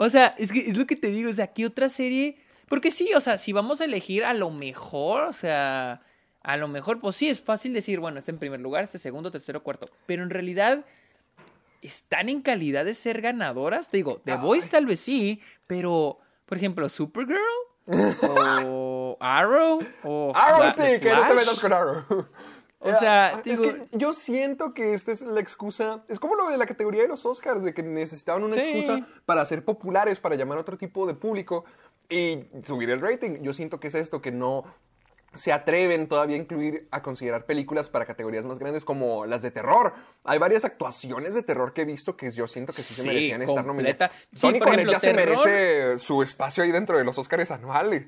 O 0.00 0.08
sea, 0.08 0.28
es 0.38 0.52
que 0.52 0.60
es 0.60 0.76
lo 0.76 0.86
que 0.86 0.94
te 0.94 1.08
digo, 1.08 1.28
o 1.28 1.32
sea, 1.32 1.48
¿qué 1.48 1.66
otra 1.66 1.88
serie? 1.88 2.38
Porque 2.68 2.92
sí, 2.92 3.10
o 3.14 3.20
sea, 3.20 3.36
si 3.36 3.52
vamos 3.52 3.80
a 3.80 3.84
elegir 3.84 4.24
a 4.24 4.32
lo 4.32 4.48
mejor, 4.50 5.22
o 5.22 5.32
sea, 5.32 6.02
a 6.48 6.56
lo 6.56 6.66
mejor, 6.66 6.98
pues 6.98 7.14
sí, 7.16 7.28
es 7.28 7.42
fácil 7.42 7.74
decir, 7.74 8.00
bueno, 8.00 8.18
este 8.18 8.30
en 8.30 8.38
primer 8.38 8.60
lugar, 8.60 8.82
este 8.82 8.96
segundo, 8.96 9.30
tercero, 9.30 9.62
cuarto. 9.62 9.90
Pero 10.06 10.22
en 10.22 10.30
realidad, 10.30 10.84
¿están 11.82 12.30
en 12.30 12.40
calidad 12.40 12.86
de 12.86 12.94
ser 12.94 13.20
ganadoras? 13.20 13.90
Te 13.90 13.98
digo, 13.98 14.22
The 14.24 14.36
Voice 14.36 14.68
tal 14.68 14.86
vez 14.86 14.98
sí, 15.00 15.42
pero, 15.66 16.18
por 16.46 16.56
ejemplo, 16.56 16.88
Supergirl 16.88 17.38
o 18.22 19.16
Arrow 19.20 19.80
o 20.04 20.32
Arrow 20.34 20.70
sí, 20.70 20.98
que 21.00 21.12
no 21.14 21.26
te 21.28 21.34
metas 21.34 21.60
con 21.60 21.72
Arrow. 21.72 22.04
O 22.80 22.94
sea, 22.94 23.40
te 23.42 23.50
es 23.52 23.60
digo- 23.60 23.72
que 23.74 23.98
yo 23.98 24.12
siento 24.14 24.72
que 24.72 24.94
esta 24.94 25.10
es 25.12 25.22
la 25.22 25.40
excusa. 25.40 26.04
Es 26.08 26.20
como 26.20 26.34
lo 26.36 26.48
de 26.48 26.56
la 26.58 26.64
categoría 26.64 27.02
de 27.02 27.08
los 27.08 27.26
Oscars, 27.26 27.62
de 27.62 27.74
que 27.74 27.82
necesitaban 27.82 28.44
una 28.44 28.54
Sí. 28.54 28.60
excusa 28.60 29.06
para 29.26 29.44
ser 29.44 29.64
populares, 29.64 30.20
para 30.20 30.36
llamar 30.36 30.58
a 30.58 30.60
otro 30.60 30.78
tipo 30.78 31.06
de 31.06 31.14
público 31.14 31.64
y 32.08 32.44
subir 32.64 32.88
el 32.90 33.00
rating. 33.00 33.42
Yo 33.42 33.52
siento 33.52 33.80
que 33.80 33.88
es 33.88 33.94
esto, 33.96 34.22
que 34.22 34.30
no 34.32 34.64
se 35.34 35.52
atreven 35.52 36.08
todavía 36.08 36.36
a 36.36 36.38
incluir, 36.40 36.88
a 36.90 37.02
considerar 37.02 37.44
películas 37.46 37.88
para 37.90 38.06
categorías 38.06 38.44
más 38.44 38.58
grandes 38.58 38.84
como 38.84 39.26
las 39.26 39.42
de 39.42 39.50
terror. 39.50 39.94
Hay 40.24 40.38
varias 40.38 40.64
actuaciones 40.64 41.34
de 41.34 41.42
terror 41.42 41.72
que 41.74 41.82
he 41.82 41.84
visto 41.84 42.16
que 42.16 42.30
yo 42.30 42.46
siento 42.46 42.72
que 42.72 42.82
sí, 42.82 42.94
se 42.94 43.06
merecían 43.06 43.42
estar 43.42 43.64
nominadas. 43.64 44.10
Sí, 44.34 44.40
Tony 44.40 44.58
ejemplo, 44.58 44.92
ya 44.92 45.00
se 45.00 45.12
terror- 45.12 45.44
merece 45.46 45.98
su 45.98 46.22
espacio 46.22 46.64
ahí 46.64 46.72
dentro 46.72 46.96
de 46.98 47.04
los 47.04 47.18
Oscars 47.18 47.50
anuales. 47.50 48.06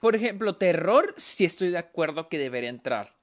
Por 0.00 0.16
ejemplo, 0.16 0.56
terror, 0.56 1.14
sí 1.16 1.44
estoy 1.44 1.70
de 1.70 1.78
acuerdo 1.78 2.28
que 2.28 2.38
debería 2.38 2.70
entrar. 2.70 3.14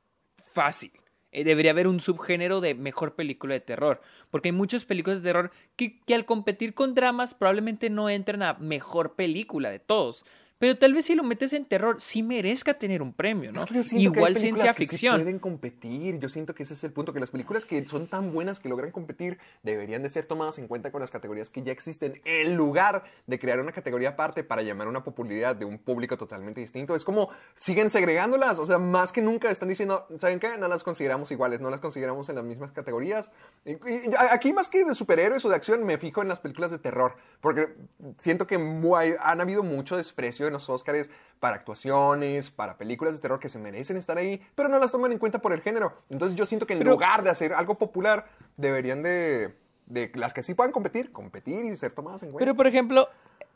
Fácil. 0.46 0.92
Eh, 1.32 1.44
debería 1.44 1.72
haber 1.72 1.88
un 1.88 2.00
subgénero 2.00 2.62
de 2.62 2.74
mejor 2.74 3.16
película 3.16 3.54
de 3.54 3.60
terror. 3.60 4.02
Porque 4.32 4.50
hay 4.50 4.54
muchas 4.54 4.86
películas 4.86 5.22
de 5.22 5.30
terror 5.30 5.52
que, 5.76 6.00
que 6.00 6.16
al 6.16 6.26
competir 6.26 6.74
con 6.74 6.96
dramas 6.96 7.34
probablemente 7.34 7.90
no 7.90 8.10
entran 8.10 8.42
a 8.44 8.54
mejor 8.56 9.16
película 9.16 9.70
de 9.70 9.80
todos. 9.80 10.26
Pero 10.60 10.78
tal 10.78 10.94
vez 10.94 11.06
si 11.06 11.14
lo 11.16 11.24
metes 11.24 11.54
en 11.54 11.66
terror, 11.66 11.98
sí 12.02 12.24
merezca 12.24 12.74
tener 12.74 13.02
un 13.04 13.14
premio, 13.14 13.52
¿no? 13.52 13.60
Es 13.62 13.66
que 13.66 13.74
que 13.96 13.96
Igual 14.02 14.34
películas 14.34 14.42
ciencia 14.42 14.74
que 14.74 14.84
sí 14.86 14.90
ficción. 14.90 15.16
pueden 15.22 15.38
competir. 15.40 16.18
Yo 16.20 16.30
siento 16.30 16.56
que 16.56 16.64
ese 16.64 16.74
es 16.74 16.84
el 16.84 16.92
punto, 16.92 17.14
que 17.14 17.20
las 17.20 17.30
películas 17.30 17.66
que 17.66 17.86
son 17.88 18.08
tan 18.08 18.34
buenas 18.34 18.60
que 18.60 18.68
logran 18.68 18.92
competir 18.92 19.38
deberían 19.62 20.02
de 20.02 20.10
ser 20.10 20.26
tomadas 20.26 20.58
en 20.58 20.68
cuenta 20.68 20.92
con 20.92 21.02
las 21.02 21.12
categorías 21.12 21.50
que 21.52 21.62
ya 21.62 21.72
existen, 21.72 22.22
en 22.26 22.56
lugar 22.56 23.04
de 23.28 23.38
crear 23.40 23.60
una 23.60 23.72
categoría 23.72 24.10
aparte 24.10 24.44
para 24.44 24.64
llamar 24.64 24.88
una 24.88 25.04
popularidad 25.04 25.56
de 25.56 25.66
un 25.66 25.78
público 25.78 26.18
totalmente 26.18 26.60
distinto. 26.62 26.96
Es 26.96 27.06
como 27.06 27.30
siguen 27.56 27.90
segregándolas, 27.92 28.58
o 28.58 28.66
sea, 28.66 28.80
más 28.80 29.12
que 29.12 29.22
nunca 29.22 29.52
están 29.52 29.70
diciendo, 29.70 30.08
¿saben 30.18 30.40
qué? 30.40 30.58
No 30.58 30.68
las 30.68 30.84
consideramos 30.84 31.32
iguales, 31.32 31.62
no 31.62 31.70
las 31.70 31.80
consideramos 31.80 32.30
en 32.30 32.36
las 32.36 32.44
mismas 32.44 32.72
categorías. 32.72 33.32
Y- 33.66 33.72
y 33.74 34.12
aquí 34.32 34.54
más 34.54 34.68
que 34.70 34.84
de 34.86 34.96
superhéroes 34.96 35.46
o 35.46 35.50
de 35.50 35.56
acción, 35.56 35.84
me 35.86 35.98
fijo 36.00 36.22
en 36.24 36.28
las 36.28 36.40
películas 36.40 36.72
de 36.72 36.80
terror, 36.80 37.16
porque 37.42 37.76
siento 38.18 38.48
que 38.48 38.58
mu- 38.58 38.96
hay- 38.96 39.14
han 39.20 39.40
habido 39.42 39.62
mucho 39.62 39.98
desprecio 39.98 40.47
en 40.48 40.54
los 40.54 40.70
Oscars 40.70 41.10
para 41.40 41.56
actuaciones, 41.58 42.50
para 42.52 42.78
películas 42.78 43.16
de 43.16 43.22
terror 43.22 43.40
que 43.40 43.50
se 43.50 43.60
merecen 43.60 43.98
estar 43.98 44.18
ahí, 44.18 44.42
pero 44.56 44.70
no 44.70 44.80
las 44.80 44.92
toman 44.92 45.12
en 45.12 45.20
cuenta 45.20 45.40
por 45.40 45.54
el 45.54 45.62
género. 45.62 45.94
Entonces 46.10 46.38
yo 46.38 46.46
siento 46.46 46.66
que 46.66 46.74
en 46.74 46.80
Pero- 46.80 46.92
lugar 46.92 47.24
de 47.24 47.30
hacer 47.30 47.54
algo 47.54 47.76
popular, 47.78 48.28
deberían 48.58 49.04
de, 49.04 49.56
de 49.86 50.12
las 50.16 50.34
que 50.34 50.44
sí 50.44 50.54
puedan 50.54 50.72
competir, 50.72 51.12
competir 51.12 51.64
y 51.66 51.76
ser 51.76 51.94
tomadas 51.94 52.24
en 52.24 52.32
cuenta. 52.32 52.40
Pero, 52.40 52.56
por 52.56 52.68
ejemplo, 52.68 53.08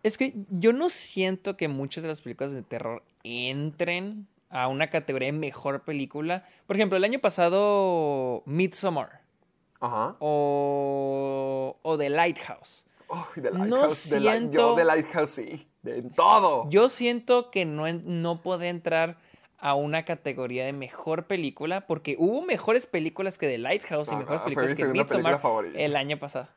es 0.03 0.17
que 0.17 0.35
yo 0.49 0.73
no 0.73 0.89
siento 0.89 1.57
que 1.57 1.67
muchas 1.67 2.03
de 2.03 2.09
las 2.09 2.21
películas 2.21 2.51
de 2.51 2.61
terror 2.61 3.03
entren 3.23 4.27
a 4.49 4.67
una 4.67 4.89
categoría 4.89 5.27
de 5.27 5.37
mejor 5.37 5.81
película. 5.83 6.45
Por 6.67 6.75
ejemplo, 6.75 6.97
el 6.97 7.03
año 7.03 7.19
pasado, 7.19 8.43
Midsommar 8.45 9.21
Ajá. 9.79 10.17
o, 10.19 11.77
o 11.81 11.97
The 11.97 12.09
Lighthouse. 12.09 12.85
Uy, 13.09 13.41
The 13.41 13.51
No 13.51 13.59
Lighthouse, 13.65 14.11
Light- 14.11 14.21
siento- 14.21 14.53
yo 14.53 14.75
The 14.75 14.85
Lighthouse 14.85 15.29
sí, 15.31 15.67
de 15.83 16.01
todo. 16.03 16.69
Yo 16.69 16.89
siento 16.89 17.49
que 17.51 17.65
no, 17.65 17.87
en- 17.87 18.21
no 18.21 18.41
podría 18.41 18.69
entrar 18.69 19.17
a 19.59 19.75
una 19.75 20.05
categoría 20.05 20.65
de 20.65 20.73
mejor 20.73 21.25
película 21.27 21.81
porque 21.87 22.15
hubo 22.17 22.41
mejores 22.41 22.85
películas 22.87 23.37
que 23.37 23.47
The 23.47 23.57
Lighthouse 23.59 24.07
y 24.09 24.11
Ajá, 24.11 24.19
mejores 24.19 24.41
películas 24.43 24.69
que 24.69 24.75
película 24.85 25.03
Midsommar 25.03 25.39
favorita. 25.41 25.79
el 25.79 25.95
año 25.95 26.17
pasado. 26.19 26.47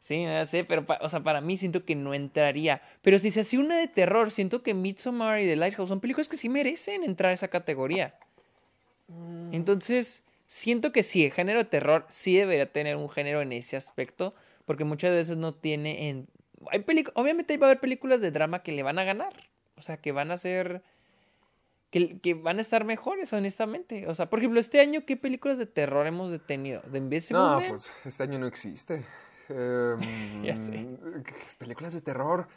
Sí, 0.00 0.26
no 0.26 0.44
sé, 0.44 0.64
pero 0.64 0.84
o 1.00 1.08
sea, 1.08 1.20
para 1.20 1.40
mí 1.40 1.56
siento 1.56 1.86
que 1.86 1.94
no 1.94 2.12
entraría. 2.12 2.82
Pero 3.00 3.18
si 3.18 3.30
se 3.30 3.40
hacía 3.40 3.58
una 3.60 3.78
de 3.78 3.88
terror, 3.88 4.30
siento 4.30 4.62
que 4.62 4.74
Midsommar 4.74 5.40
y 5.40 5.46
The 5.46 5.56
Lighthouse 5.56 5.88
son 5.88 6.00
películas 6.00 6.28
que 6.28 6.36
sí 6.36 6.50
merecen 6.50 7.04
entrar 7.04 7.30
a 7.30 7.32
esa 7.32 7.48
categoría. 7.48 8.14
Mm. 9.08 9.54
Entonces, 9.54 10.22
siento 10.46 10.92
que 10.92 11.02
sí, 11.02 11.24
el 11.24 11.32
género 11.32 11.58
de 11.60 11.64
terror 11.64 12.04
sí 12.10 12.36
debería 12.36 12.70
tener 12.70 12.96
un 12.96 13.08
género 13.08 13.40
en 13.40 13.52
ese 13.52 13.78
aspecto, 13.78 14.34
porque 14.66 14.84
muchas 14.84 15.10
veces 15.12 15.38
no 15.38 15.54
tiene 15.54 16.08
en... 16.10 16.26
Hay 16.70 16.84
Obviamente 17.14 17.56
va 17.58 17.66
a 17.66 17.70
haber 17.70 17.80
películas 17.80 18.20
de 18.20 18.30
drama 18.30 18.62
que 18.62 18.72
le 18.72 18.82
van 18.82 18.98
a 18.98 19.04
ganar, 19.04 19.32
o 19.76 19.82
sea, 19.82 19.96
que 19.96 20.12
van 20.12 20.30
a 20.30 20.36
ser... 20.36 20.82
Que, 21.90 22.18
que 22.18 22.34
van 22.34 22.58
a 22.58 22.60
estar 22.60 22.84
mejores, 22.84 23.32
honestamente. 23.32 24.08
O 24.08 24.14
sea, 24.16 24.28
por 24.28 24.40
ejemplo, 24.40 24.58
este 24.58 24.80
año, 24.80 25.04
¿qué 25.06 25.16
películas 25.16 25.58
de 25.58 25.66
terror 25.66 26.06
hemos 26.08 26.30
detenido? 26.32 26.82
¿The 26.90 26.98
Invisible 26.98 27.40
No, 27.40 27.60
Man? 27.60 27.68
pues 27.68 27.92
este 28.04 28.22
año 28.24 28.38
no 28.40 28.46
existe. 28.48 29.04
Em, 29.48 30.00
Ya 30.42 30.56
sé. 30.56 30.88
Películas 31.58 31.92
de 31.92 32.00
terror. 32.00 32.48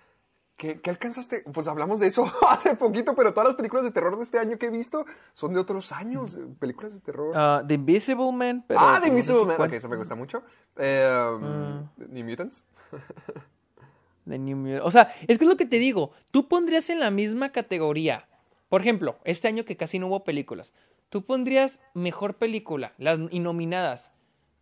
¿Qué, 0.56 0.82
qué 0.82 0.90
alcanzaste? 0.90 1.44
Pues 1.54 1.68
hablamos 1.68 2.00
de 2.00 2.08
eso 2.08 2.26
hace 2.50 2.76
poquito, 2.76 3.14
pero 3.16 3.32
todas 3.32 3.50
las 3.50 3.56
películas 3.56 3.84
de 3.86 3.92
terror 3.92 4.18
de 4.18 4.24
este 4.24 4.40
año 4.40 4.58
que 4.58 4.66
he 4.66 4.72
visto 4.72 5.06
son 5.36 5.54
de 5.54 5.60
otros 5.60 5.92
años. 5.92 6.34
eh, 6.36 6.48
Películas 6.60 6.96
de 6.96 7.00
terror. 7.00 7.32
Ah, 7.36 7.64
The 7.68 7.76
Invisible 7.76 8.32
Man. 8.32 8.66
Pero 8.68 8.80
ah, 8.80 8.98
pues, 8.98 9.02
The 9.02 9.02
no 9.02 9.04
sé 9.04 9.10
Invisible 9.34 9.40
si 9.54 9.60
Man. 9.60 9.68
Ok, 9.68 9.74
eso 9.74 9.88
me 9.90 9.98
gusta 9.98 10.16
mucho. 10.16 10.42
Em, 10.78 11.42
Mm. 11.42 11.90
New 12.10 12.26
Mutants. 12.26 12.64
The 14.28 14.38
New 14.38 14.58
Mut- 14.58 14.82
O 14.84 14.92
sea, 14.92 15.14
es 15.28 15.38
que 15.38 15.46
es 15.46 15.50
lo 15.50 15.58
que 15.58 15.66
te 15.66 15.80
digo. 15.80 16.12
Tú 16.32 16.48
pondrías 16.48 16.90
en 16.90 17.00
la 17.00 17.12
misma 17.12 17.52
categoría. 17.52 18.28
Por 18.70 18.82
ejemplo, 18.82 19.18
este 19.24 19.48
año 19.48 19.64
que 19.66 19.78
casi 19.78 20.00
no 20.00 20.08
hubo 20.08 20.24
películas. 20.24 20.74
Tú 21.10 21.24
pondrías 21.26 21.80
mejor 21.94 22.36
película, 22.36 22.94
las 22.98 23.18
nominadas, 23.20 24.12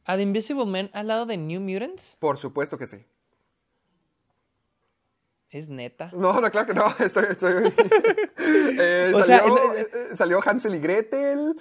a 0.05 0.15
The 0.15 0.21
Invisible 0.21 0.65
Man 0.67 0.91
al 0.93 1.07
lado 1.07 1.25
de 1.25 1.37
New 1.37 1.59
Mutants. 1.61 2.17
Por 2.19 2.37
supuesto 2.37 2.77
que 2.77 2.85
sí. 2.85 2.97
Es 5.49 5.69
neta. 5.69 6.09
No, 6.13 6.39
no, 6.41 6.51
claro 6.51 6.67
que 6.67 6.73
no. 6.73 6.85
Estoy, 6.99 7.25
estoy- 7.29 7.73
Eh, 8.77 9.11
O 9.15 9.23
sea, 9.23 9.39
salió, 9.39 9.73
eh, 9.73 9.87
eh, 10.11 10.15
salió 10.15 10.39
Hansel 10.45 10.75
y 10.75 10.79
Gretel. 10.79 11.55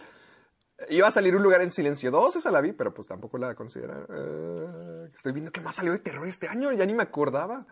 Iba 0.91 1.07
a 1.09 1.11
salir 1.13 1.37
Un 1.37 1.43
lugar 1.43 1.63
en 1.63 1.71
silencio 1.71 2.11
2, 2.11 2.37
esa 2.37 2.51
la 2.51 2.61
vi, 2.61 2.73
pero 2.73 2.93
pues 2.93 3.09
tampoco 3.09 3.39
la 3.39 3.55
considera. 3.55 4.05
Eh, 4.15 5.09
estoy 5.15 5.33
viendo 5.33 5.53
que 5.53 5.61
más 5.61 5.77
salió 5.77 5.93
de 5.93 5.99
terror 6.01 6.27
este 6.27 6.49
año, 6.49 6.73
ya 6.73 6.85
ni 6.85 6.93
me 6.95 7.05
acordaba. 7.05 7.67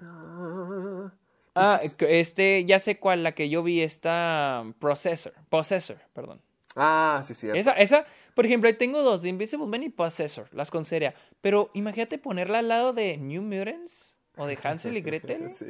Ah, 0.00 1.12
Ah, 1.54 1.80
este, 2.08 2.64
ya 2.66 2.78
sé 2.78 2.98
cuál, 3.00 3.24
la 3.24 3.32
que 3.34 3.48
yo 3.48 3.64
vi, 3.64 3.80
está 3.80 4.64
Processor. 4.78 5.34
Possessor, 5.48 5.98
perdón. 6.12 6.40
ah, 6.76 7.20
sí, 7.24 7.34
cierto. 7.34 7.58
Esa, 7.58 7.72
esa, 7.72 8.06
por 8.34 8.46
ejemplo, 8.46 8.68
ahí 8.68 8.74
tengo 8.74 9.02
dos, 9.02 9.22
The 9.22 9.28
Invisible 9.28 9.66
Man 9.66 9.82
y 9.82 9.88
Possessor, 9.88 10.48
las 10.52 10.70
consideraría. 10.70 11.18
Pero 11.40 11.70
imagínate 11.74 12.18
ponerla 12.18 12.60
al 12.60 12.68
lado 12.68 12.92
de 12.92 13.16
New 13.16 13.42
Mutants 13.42 14.16
o 14.36 14.46
de 14.46 14.56
Hansel 14.62 14.96
y 14.96 15.00
Gretel. 15.00 15.50
Sí. 15.50 15.66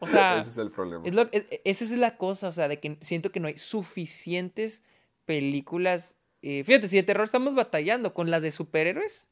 O 0.00 0.06
sea, 0.06 0.40
Ese 0.40 0.50
es 0.50 0.56
el 0.58 0.70
problema. 0.72 1.06
es 1.06 1.12
lo- 1.12 1.24
e- 1.30 1.46
e- 1.50 1.60
esa 1.64 1.84
es 1.84 1.90
la 1.92 2.16
cosa, 2.16 2.48
o 2.48 2.52
sea, 2.52 2.66
de 2.68 2.80
que 2.80 2.96
siento 3.02 3.30
que 3.30 3.38
no 3.38 3.48
hay 3.48 3.58
suficientes 3.58 4.82
películas. 5.26 6.16
eh, 6.42 6.64
fíjate, 6.64 6.88
si 6.88 6.96
de 6.96 7.02
terror 7.02 7.24
estamos 7.24 7.54
batallando 7.54 8.14
con 8.14 8.30
las 8.30 8.42
de 8.42 8.50
superhéroes, 8.50 9.28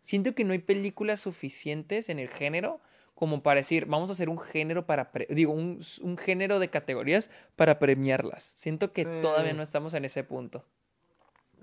siento 0.00 0.34
que 0.36 0.44
no 0.44 0.52
hay 0.52 0.60
películas 0.60 1.20
suficientes 1.20 2.08
en 2.08 2.20
el 2.20 2.28
género 2.28 2.80
como 3.22 3.40
para 3.40 3.60
decir, 3.60 3.86
vamos 3.86 4.10
a 4.10 4.14
hacer 4.14 4.28
un 4.28 4.36
género 4.40 4.84
para, 4.84 5.12
pre- 5.12 5.28
digo, 5.30 5.52
un, 5.52 5.80
un 6.02 6.18
género 6.18 6.58
de 6.58 6.70
categorías 6.70 7.30
para 7.54 7.78
premiarlas. 7.78 8.52
Siento 8.56 8.92
que 8.92 9.04
Sí. 9.04 9.10
todavía 9.22 9.52
no 9.52 9.62
estamos 9.62 9.94
en 9.94 10.04
ese 10.04 10.24
punto. 10.24 10.64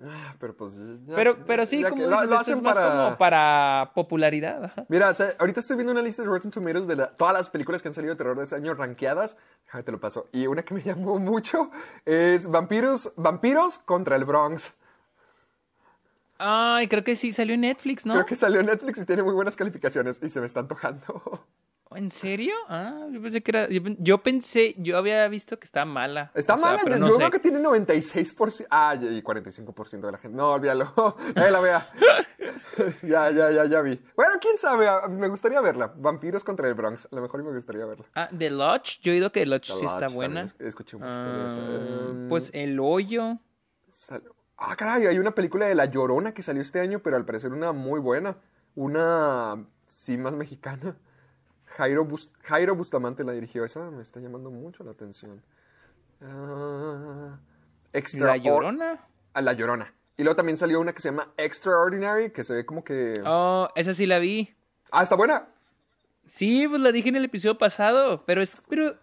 Ah, 0.01 0.35
pero 0.39 0.55
pues. 0.55 0.73
ya- 1.05 1.15
Pero, 1.15 1.43
pero 1.45 1.65
sí, 1.65 1.83
como 1.83 1.95
que 1.95 2.01
dices, 2.03 2.17
lo 2.17 2.23
esto 2.23 2.35
es 2.35 2.41
hacen 2.41 2.63
más 2.63 2.79
como 2.79 3.17
para 3.17 3.91
popularidad. 3.93 4.63
ajá. 4.63 4.85
Mira, 4.87 5.09
o 5.09 5.13
sea, 5.13 5.35
ahorita 5.37 5.59
estoy 5.59 5.75
viendo 5.75 5.91
una 5.91 6.01
lista 6.01 6.21
de 6.21 6.29
Rotten 6.29 6.49
Tomatoes 6.49 6.87
de 6.87 6.95
la- 6.95 7.09
todas 7.17 7.33
las 7.33 7.49
películas 7.49 7.81
que 7.81 7.89
han 7.89 7.93
salido 7.93 8.13
de 8.13 8.17
terror 8.17 8.37
de 8.37 8.45
este 8.45 8.55
año 8.55 8.73
rankeadas. 8.73 9.35
Déjame 9.65 9.83
te 9.83 9.91
lo 9.91 9.99
paso. 9.99 10.29
Y 10.31 10.47
una 10.47 10.63
que 10.63 10.73
me 10.73 10.81
llamó 10.85 11.19
mucho 11.19 11.71
es 12.05 12.49
Vampiros, 12.49 13.11
Vampiros 13.17 13.79
contra 13.79 14.15
el 14.15 14.23
Bronx. 14.23 14.75
Ay, 16.39 16.87
creo 16.87 17.03
que 17.03 17.15
sí, 17.15 17.31
salió 17.33 17.53
en 17.55 17.61
Netflix, 17.61 18.05
¿no? 18.05 18.13
Creo 18.13 18.25
que 18.25 18.35
salió 18.35 18.61
en 18.61 18.65
Netflix 18.67 18.99
y 18.99 19.05
tiene 19.05 19.23
muy 19.23 19.33
buenas 19.33 19.55
calificaciones 19.55 20.19
y 20.23 20.29
se 20.29 20.39
me 20.39 20.45
está 20.47 20.61
antojando. 20.61 21.45
¿En 21.91 22.11
serio? 22.11 22.53
Ah, 22.67 23.07
yo 23.11 23.19
pensé 23.19 23.41
que 23.41 23.49
era. 23.51 23.67
Yo, 23.67 23.81
pen- 23.83 23.97
yo 23.99 24.21
pensé, 24.21 24.75
yo 24.77 24.95
había 24.97 25.27
visto 25.27 25.57
que 25.59 25.65
estaba 25.65 25.85
mala. 25.85 26.31
Está 26.35 26.53
O 26.53 26.57
sea, 26.57 26.65
mala, 26.67 26.79
pero 26.83 26.95
yo 26.97 26.99
no 26.99 27.07
yo 27.07 27.13
sé. 27.13 27.17
creo 27.17 27.31
que 27.31 27.39
tiene 27.39 27.59
96%. 27.59 28.67
Ah, 28.69 28.95
y 29.01 29.05
y 29.17 29.21
45% 29.23 29.99
de 30.05 30.11
la 30.11 30.17
gente. 30.19 30.37
No, 30.37 30.51
olvídalo. 30.51 30.93
La 31.35 31.59
vea. 31.59 31.89
ya, 33.01 33.31
ya, 33.31 33.51
ya, 33.51 33.65
ya 33.65 33.81
vi. 33.81 33.99
Bueno, 34.15 34.33
quién 34.39 34.57
sabe, 34.59 34.87
a- 34.87 35.07
me 35.07 35.27
gustaría 35.29 35.59
verla. 35.61 35.91
Vampiros 35.97 36.43
contra 36.43 36.67
el 36.67 36.75
Bronx. 36.75 37.07
A 37.11 37.15
lo 37.15 37.23
mejor 37.23 37.43
me 37.43 37.51
gustaría 37.53 37.85
verla. 37.85 38.05
Ah, 38.13 38.29
The 38.37 38.51
Lodge. 38.51 38.99
Yo 39.01 39.11
he 39.11 39.15
oído 39.15 39.31
que 39.31 39.39
The 39.41 39.45
Lodge 39.47 39.73
The 39.73 39.79
sí 39.79 39.85
está 39.85 40.07
buena. 40.09 40.45
escuché 40.59 40.95
un 40.95 41.01
poquito 41.01 41.33
de 41.33 41.47
esa. 41.47 41.59
Ah, 41.59 42.09
Em, 42.11 42.29
pues 42.29 42.51
El 42.53 42.79
Hoyo. 42.79 43.39
Sal- 43.91 44.21
Ah, 44.61 44.75
caray, 44.75 45.05
hay 45.07 45.17
una 45.19 45.31
película 45.31 45.67
de 45.67 45.75
La 45.75 45.85
Llorona 45.85 46.33
que 46.33 46.43
salió 46.43 46.61
este 46.61 46.79
año, 46.81 46.99
pero 46.99 47.15
al 47.15 47.25
parecer 47.25 47.53
una 47.53 47.71
muy 47.71 47.99
buena. 47.99 48.35
Una, 48.75 49.65
sí, 49.87 50.17
más 50.17 50.33
mexicana. 50.33 50.97
Jairo, 51.65 52.03
Bus- 52.03 52.29
Jairo 52.43 52.75
Bustamante 52.75 53.23
la 53.23 53.31
dirigió. 53.31 53.63
Esa 53.63 53.89
me 53.89 54.01
está 54.01 54.19
llamando 54.19 54.51
mucho 54.51 54.83
la 54.83 54.91
atención. 54.91 55.41
Ah, 56.21 57.39
Extra- 57.93 58.27
La 58.27 58.37
Llorona. 58.37 59.07
A 59.33 59.41
La 59.41 59.53
Llorona. 59.53 59.93
Y 60.17 60.23
luego 60.23 60.35
también 60.35 60.57
salió 60.57 60.81
una 60.81 60.91
que 60.91 61.01
se 61.01 61.09
llama 61.09 61.31
Extraordinary, 61.37 62.31
que 62.31 62.43
se 62.43 62.53
ve 62.53 62.65
como 62.65 62.83
que... 62.83 63.21
Oh, 63.25 63.69
esa 63.75 63.93
sí 63.93 64.05
la 64.05 64.19
vi. 64.19 64.53
Ah, 64.91 65.03
está 65.03 65.15
buena. 65.15 65.47
Sí, 66.27 66.67
pues 66.67 66.81
la 66.81 66.91
dije 66.91 67.07
en 67.09 67.15
el 67.15 67.23
episodio 67.25 67.57
pasado. 67.57 68.25
Pero 68.25 68.41
es, 68.41 68.61
pero 68.67 68.97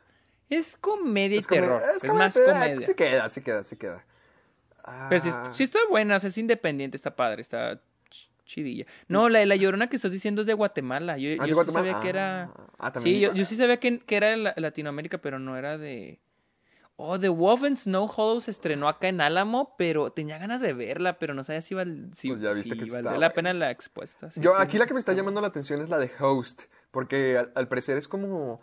es 0.51 0.77
comedia 0.77 1.37
y 1.37 1.39
Es 1.39 1.47
terror. 1.47 1.81
Es, 1.97 2.03
como- 2.03 2.15
más 2.19 2.35
comedia. 2.39 2.87
Sí 2.87 2.95
queda, 2.95 3.29
sí 3.31 3.41
queda, 3.41 3.65
sí 3.65 3.77
queda. 3.77 4.05
Pero 5.09 5.21
sí, 5.23 5.31
Ah, 5.33 5.43
sí 5.53 5.63
está 5.65 5.79
buena, 5.91 6.17
o 6.17 6.21
sea, 6.21 6.29
es 6.29 6.39
independiente, 6.39 6.97
está 6.97 7.15
padre, 7.15 7.43
está 7.43 7.75
ch- 8.11 8.29
chidilla. 8.45 8.87
No, 9.09 9.29
la 9.29 9.41
de 9.41 9.47
la 9.47 9.57
llorona 9.57 9.89
que 9.89 9.97
estás 9.97 10.13
diciendo 10.13 10.41
es 10.43 10.47
de 10.47 10.55
Guatemala. 10.55 11.19
Yo, 11.19 11.31
Ah, 11.41 11.47
yo 11.47 11.57
¿de 11.57 11.65
sí 11.65 11.71
sabía 11.73 12.01
que 12.01 12.09
era. 12.09 12.43
Ah, 12.45 12.67
ah, 12.79 13.01
sí, 13.01 13.21
yo, 13.21 13.45
sí 13.45 13.57
sabía 13.57 13.79
que, 13.79 13.99
que 14.01 14.17
era 14.17 14.29
de 14.29 14.37
la- 14.37 14.55
Latinoamérica, 14.57 15.19
pero 15.19 15.39
no 15.39 15.57
era 15.57 15.79
de. 15.79 16.19
Oh, 16.99 17.19
The 17.21 17.29
Wolf 17.29 17.63
and 17.65 17.77
Snow 17.77 18.07
Hollow 18.17 18.41
se 18.41 18.51
estrenó 18.51 18.89
acá 18.89 19.09
en 19.09 19.21
Álamo, 19.21 19.75
pero 19.77 20.11
tenía 20.13 20.39
ganas 20.39 20.63
de 20.63 20.73
verla, 20.73 21.19
pero 21.19 21.35
no 21.35 21.45
sabía 21.45 21.61
si, 21.61 21.75
val, 21.75 22.09
si, 22.15 22.29
Pues 22.31 22.41
ya 22.41 22.51
viste 22.53 22.71
si 22.71 22.79
que 22.79 22.87
sí 22.87 22.91
valdría 22.91 23.11
está 23.13 23.19
la 23.21 23.33
pena 23.35 23.53
la 23.53 23.71
expuesta. 23.71 24.31
Sí, 24.31 24.41
Yo, 24.41 24.55
sí, 24.55 24.63
aquí 24.63 24.79
la 24.79 24.87
que 24.87 24.95
me 24.95 25.01
está 25.01 25.13
llamando 25.13 25.43
la 25.43 25.49
atención 25.49 25.83
es 25.83 25.91
la 25.91 25.99
de 25.99 26.11
Host, 26.19 26.63
porque 26.91 27.37
al, 27.37 27.53
al 27.55 27.69
parecer 27.69 27.99
es 27.99 28.09
como, 28.09 28.63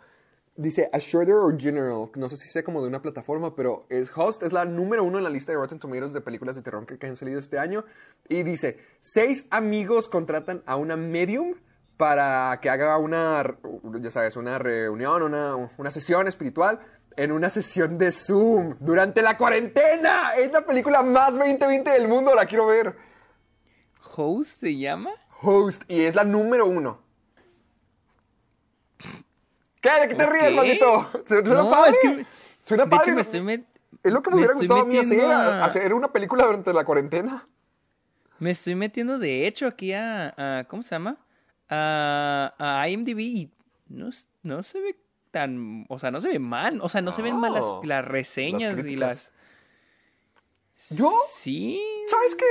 dice 0.56 0.88
A 0.92 0.98
Shorter 0.98 1.34
or 1.34 1.58
General, 1.58 2.10
no 2.14 2.28
sé 2.28 2.36
si 2.36 2.48
sea 2.48 2.62
como 2.62 2.82
de 2.82 2.88
una 2.88 3.02
plataforma, 3.02 3.54
pero 3.54 3.86
es 3.88 4.12
Host, 4.14 4.42
es 4.42 4.52
la 4.52 4.64
número 4.64 5.04
uno 5.04 5.18
en 5.18 5.24
la 5.24 5.30
lista 5.30 5.52
de 5.52 5.58
Rotten 5.58 5.78
Tomatoes 5.78 6.12
de 6.12 6.20
películas 6.20 6.54
de 6.56 6.62
terror 6.62 6.86
que, 6.86 6.98
que 6.98 7.06
han 7.06 7.16
salido 7.16 7.38
este 7.38 7.58
año, 7.58 7.84
y 8.28 8.42
dice, 8.42 8.78
seis 9.00 9.46
amigos 9.50 10.08
contratan 10.08 10.62
a 10.66 10.76
una 10.76 10.96
medium 10.96 11.54
para 11.96 12.58
que 12.60 12.70
haga 12.70 12.98
una, 12.98 13.56
ya 14.00 14.10
sabes, 14.10 14.36
una 14.36 14.58
reunión, 14.58 15.22
una, 15.22 15.70
una 15.78 15.90
sesión 15.90 16.26
espiritual 16.26 16.80
en 17.16 17.32
una 17.32 17.50
sesión 17.50 17.98
de 17.98 18.10
Zoom 18.10 18.74
durante 18.80 19.22
la 19.22 19.36
cuarentena. 19.36 20.34
Es 20.36 20.52
la 20.52 20.66
película 20.66 21.02
más 21.02 21.36
2020 21.36 21.90
del 21.90 22.08
mundo, 22.08 22.34
la 22.34 22.46
quiero 22.46 22.66
ver. 22.66 22.96
¿Host 24.16 24.60
se 24.60 24.76
llama? 24.76 25.10
Host 25.40 25.82
y 25.88 26.00
es 26.02 26.14
la 26.14 26.24
número 26.24 26.66
uno. 26.66 27.03
¿Qué? 29.84 30.00
¿De 30.00 30.08
qué 30.08 30.14
te 30.16 30.26
ríes, 30.26 30.52
maldito? 30.54 31.10
¿Suena 31.28 31.54
No, 31.62 31.70
padre? 31.70 31.90
es 31.92 31.98
que- 32.02 32.26
Suena 32.62 32.84
de 32.84 32.90
padre. 32.90 33.04
hecho, 33.04 33.14
me 33.14 33.20
estoy 33.20 33.40
met- 33.40 33.66
Es 34.02 34.12
lo 34.12 34.22
que 34.22 34.30
me, 34.30 34.36
me 34.36 34.40
hubiera 34.42 34.54
gustado 34.54 34.80
a 34.80 34.84
mí 34.86 34.98
hacer, 34.98 35.30
hacer 35.30 35.94
una 35.94 36.10
película 36.10 36.44
durante 36.46 36.72
la 36.72 36.84
cuarentena. 36.84 37.46
Me 38.38 38.50
estoy 38.50 38.74
metiendo 38.74 39.18
de 39.18 39.46
hecho 39.46 39.66
aquí 39.66 39.92
a, 39.92 40.34
a- 40.36 40.64
¿cómo 40.64 40.82
se 40.82 40.90
llama? 40.90 41.18
A, 41.68 42.54
a 42.58 42.88
IMDb 42.88 43.20
y 43.20 43.50
no, 43.88 44.10
no 44.42 44.62
se 44.62 44.80
ve 44.80 44.98
tan, 45.30 45.84
o 45.88 45.98
sea, 45.98 46.10
no 46.10 46.20
se 46.20 46.28
ve 46.28 46.38
mal, 46.38 46.80
o 46.82 46.88
sea, 46.88 47.00
no 47.02 47.12
se 47.12 47.20
ven 47.22 47.36
mal 47.36 47.52
las, 47.54 47.66
las 47.84 48.04
reseñas 48.04 48.76
las 48.76 48.86
y 48.86 48.96
las... 48.96 49.32
¿Yo? 50.90 51.12
Sí. 51.32 51.80
¿Sabes 52.08 52.34
qué? 52.34 52.44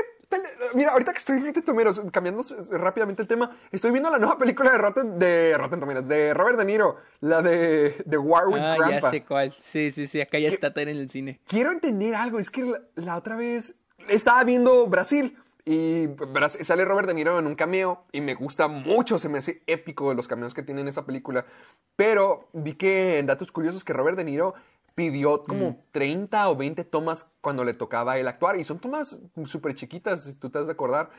Mira, 0.73 0.91
ahorita 0.91 1.11
que 1.13 1.19
estoy 1.19 1.37
en 1.37 1.45
Rotten 1.45 1.63
Tomatoes, 1.63 2.01
cambiando 2.11 2.43
rápidamente 2.71 3.21
el 3.21 3.27
tema, 3.27 3.51
estoy 3.71 3.91
viendo 3.91 4.09
la 4.09 4.17
nueva 4.19 4.37
película 4.37 4.71
de 4.71 4.77
Rotten, 4.77 5.19
de 5.19 5.55
Rotten 5.57 5.79
Tomatoes, 5.79 6.07
de 6.07 6.33
Robert 6.33 6.57
De 6.57 6.65
Niro, 6.65 6.97
la 7.21 7.41
de, 7.41 8.01
de 8.05 8.17
War 8.17 8.47
with 8.47 8.59
Ah, 8.61 8.75
ya 8.79 8.87
Grandpa. 8.87 9.09
sé 9.09 9.23
cuál. 9.23 9.53
Sí, 9.57 9.91
sí, 9.91 10.07
sí, 10.07 10.21
acá 10.21 10.39
ya 10.39 10.49
está 10.49 10.71
en 10.75 10.89
el 10.89 11.09
cine. 11.09 11.39
quiero 11.47 11.71
entender 11.71 12.15
algo. 12.15 12.39
Es 12.39 12.49
que 12.49 12.63
la, 12.63 12.81
la 12.95 13.15
otra 13.17 13.35
vez 13.35 13.75
estaba 14.09 14.43
viendo 14.43 14.87
Brasil 14.87 15.37
y 15.65 16.09
sale 16.61 16.83
Robert 16.83 17.07
De 17.07 17.13
Niro 17.13 17.39
en 17.39 17.47
un 17.47 17.55
cameo 17.55 18.03
y 18.11 18.19
me 18.19 18.33
gusta 18.35 18.67
mucho, 18.67 19.17
se 19.17 19.29
me 19.29 19.37
hace 19.37 19.61
épico 19.65 20.13
los 20.13 20.27
cameos 20.27 20.53
que 20.53 20.61
tiene 20.63 20.81
en 20.81 20.87
esta 20.89 21.05
película. 21.05 21.45
Pero 21.95 22.49
vi 22.53 22.73
que 22.73 23.19
en 23.19 23.27
datos 23.27 23.51
curiosos 23.51 23.83
que 23.83 23.93
Robert 23.93 24.17
De 24.17 24.25
Niro 24.25 24.55
pidió 24.95 25.43
como 25.43 25.71
Mm. 25.71 25.77
30 25.91 26.49
o 26.49 26.55
20 26.55 26.83
tomas 26.83 27.31
cuando 27.41 27.63
le 27.63 27.73
tocaba 27.73 28.13
a 28.13 28.17
él 28.19 28.27
actuar 28.27 28.59
y 28.59 28.63
son 28.63 28.79
tomas 28.79 29.21
súper 29.45 29.73
chiquitas, 29.75 30.23
si 30.23 30.35
tú 30.37 30.49
te 30.49 30.59
has 30.59 30.67
de 30.67 30.73
acordar. 30.73 31.09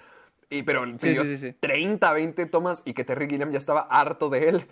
Y, 0.51 0.63
pero 0.63 0.83
pidió 0.99 1.23
sí, 1.25 1.37
sí, 1.37 1.51
sí. 1.51 1.57
30, 1.61 2.13
20 2.13 2.47
tomas 2.47 2.83
y 2.85 2.93
que 2.95 3.05
Terry 3.05 3.29
Gilliam 3.29 3.51
ya 3.51 3.59
estaba 3.59 3.81
harto 3.81 4.29
de 4.29 4.49
él. 4.49 4.67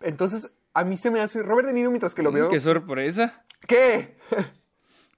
Entonces, 0.00 0.52
a 0.74 0.84
mí 0.84 0.96
se 0.96 1.10
me 1.10 1.20
hace 1.20 1.42
Robert 1.42 1.66
De 1.66 1.72
Niro 1.72 1.90
mientras 1.90 2.14
que 2.14 2.22
lo 2.22 2.30
veo. 2.30 2.48
Mm, 2.48 2.50
Qué 2.50 2.60
sorpresa. 2.60 3.42
¿Qué? 3.66 4.16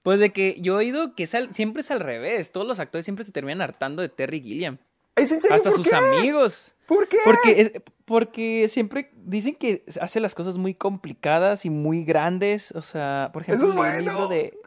Pues 0.03 0.19
de 0.21 0.31
que 0.31 0.55
yo 0.61 0.75
he 0.75 0.77
oído 0.85 1.15
que 1.15 1.23
es 1.23 1.35
al- 1.35 1.53
siempre 1.53 1.81
es 1.81 1.91
al 1.91 1.99
revés. 1.99 2.51
Todos 2.51 2.65
los 2.65 2.79
actores 2.79 3.05
siempre 3.05 3.25
se 3.25 3.31
terminan 3.33 3.61
hartando 3.61 4.01
de 4.01 4.09
Terry 4.09 4.41
Gilliam. 4.41 4.77
¿Es 5.17 5.31
en 5.31 5.41
serio? 5.41 5.55
Hasta 5.57 5.69
¿Por 5.71 5.79
sus 5.79 5.87
qué? 5.87 5.95
amigos. 5.95 6.73
¿Por 6.85 7.07
qué? 7.07 7.17
Porque, 7.25 7.61
es- 7.61 7.71
porque 8.05 8.67
siempre 8.69 9.11
dicen 9.15 9.55
que 9.55 9.83
hace 9.99 10.19
las 10.21 10.33
cosas 10.35 10.57
muy 10.57 10.73
complicadas 10.73 11.65
y 11.65 11.69
muy 11.69 12.03
grandes. 12.05 12.71
O 12.73 12.81
sea, 12.81 13.29
por 13.33 13.41
ejemplo, 13.41 13.65
Eso 13.65 13.73
es 13.73 13.77
bueno. 13.77 14.11
libro 14.11 14.27
de, 14.27 14.57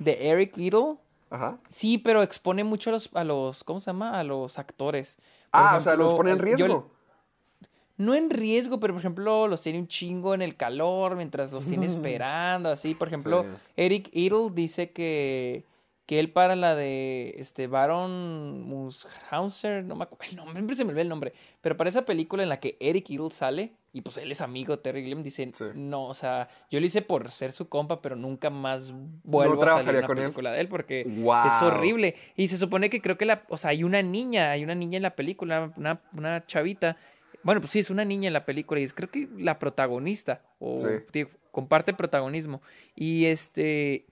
de 0.00 0.28
Eric 0.30 0.56
Idle. 0.58 0.96
Ajá. 1.30 1.58
Sí, 1.68 1.98
pero 1.98 2.22
expone 2.22 2.64
mucho 2.64 2.90
a 2.90 2.94
los, 2.94 3.10
a 3.14 3.22
los, 3.22 3.62
¿cómo 3.62 3.80
se 3.80 3.86
llama? 3.86 4.18
A 4.18 4.24
los 4.24 4.58
actores. 4.58 5.16
Por 5.16 5.60
Ah, 5.60 5.76
o 5.78 5.82
sea, 5.82 5.94
los 5.94 6.14
pone 6.14 6.30
en 6.32 6.38
yo- 6.38 6.42
riesgo. 6.44 6.90
no 7.96 8.14
en 8.14 8.30
riesgo, 8.30 8.80
pero 8.80 8.94
por 8.94 9.00
ejemplo, 9.00 9.46
los 9.48 9.60
tiene 9.60 9.78
un 9.78 9.88
chingo 9.88 10.32
en 10.34 10.40
el 10.42 10.56
calor 10.56 11.16
mientras 11.16 11.52
los 11.52 11.66
tiene 11.66 11.86
esperando, 12.22 12.70
así. 12.70 12.94
Por 12.94 13.08
ejemplo, 13.08 13.42
Sí. 13.44 13.48
Eric 13.76 14.08
Idle 14.12 14.50
dice 14.52 14.90
que, 14.90 15.64
que 16.08 16.18
él 16.18 16.32
para 16.32 16.56
la 16.56 16.74
de 16.74 17.34
este 17.36 17.66
Baron 17.66 18.62
Munchausen, 18.62 19.86
no 19.86 19.94
me 19.94 20.04
acuerdo 20.04 20.24
el 20.30 20.36
nombre, 20.36 20.54
siempre 20.54 20.74
se 20.76 20.84
me 20.84 20.90
olvida 20.92 21.02
el 21.02 21.08
nombre, 21.10 21.34
pero 21.60 21.76
para 21.76 21.90
esa 21.90 22.06
película 22.06 22.42
en 22.42 22.48
la 22.48 22.60
que 22.60 22.78
Eric 22.80 23.10
Idle 23.10 23.30
sale, 23.30 23.72
y 23.92 24.00
pues 24.00 24.16
él 24.16 24.32
es 24.32 24.40
amigo 24.40 24.74
de 24.74 24.82
Terry 24.82 25.02
Gilliam, 25.02 25.22
dice, 25.22 25.50
Sí. 25.52 25.64
no, 25.74 26.06
o 26.06 26.14
sea, 26.14 26.48
yo 26.70 26.80
lo 26.80 26.86
hice 26.86 27.02
por 27.02 27.30
ser 27.30 27.52
su 27.52 27.68
compa, 27.68 28.00
pero 28.00 28.16
nunca 28.16 28.48
más 28.48 28.90
vuelvo 29.22 29.62
a 29.62 29.66
salir 29.84 29.98
una 29.98 30.06
con 30.06 30.16
él. 30.16 30.24
película 30.24 30.52
de 30.52 30.60
él 30.62 30.68
porque 30.68 31.04
Wow. 31.06 31.46
es 31.46 31.62
horrible. 31.62 32.14
Y 32.36 32.48
se 32.48 32.56
supone 32.56 32.88
que 32.88 33.02
creo 33.02 33.18
que 33.18 33.26
la, 33.26 33.44
o 33.50 33.58
sea, 33.58 33.70
hay 33.70 33.84
una 33.84 34.00
niña, 34.00 34.50
hay 34.50 34.64
una 34.64 34.74
niña 34.74 34.96
en 34.96 35.02
la 35.02 35.14
película, 35.14 35.72
una, 35.76 36.00
una 36.14 36.46
chavita. 36.46 36.96
Bueno, 37.42 37.60
pues 37.60 37.72
sí, 37.72 37.80
es 37.80 37.90
una 37.90 38.04
niña 38.06 38.28
en 38.28 38.32
la 38.32 38.46
película 38.46 38.80
y 38.80 38.84
es 38.84 38.94
creo 38.94 39.10
que 39.10 39.28
la 39.36 39.58
protagonista, 39.58 40.40
o 40.58 40.78
Sí. 40.78 41.26
comparte 41.50 41.92
protagonismo. 41.92 42.62
Y 42.94 43.26
este, 43.26 44.06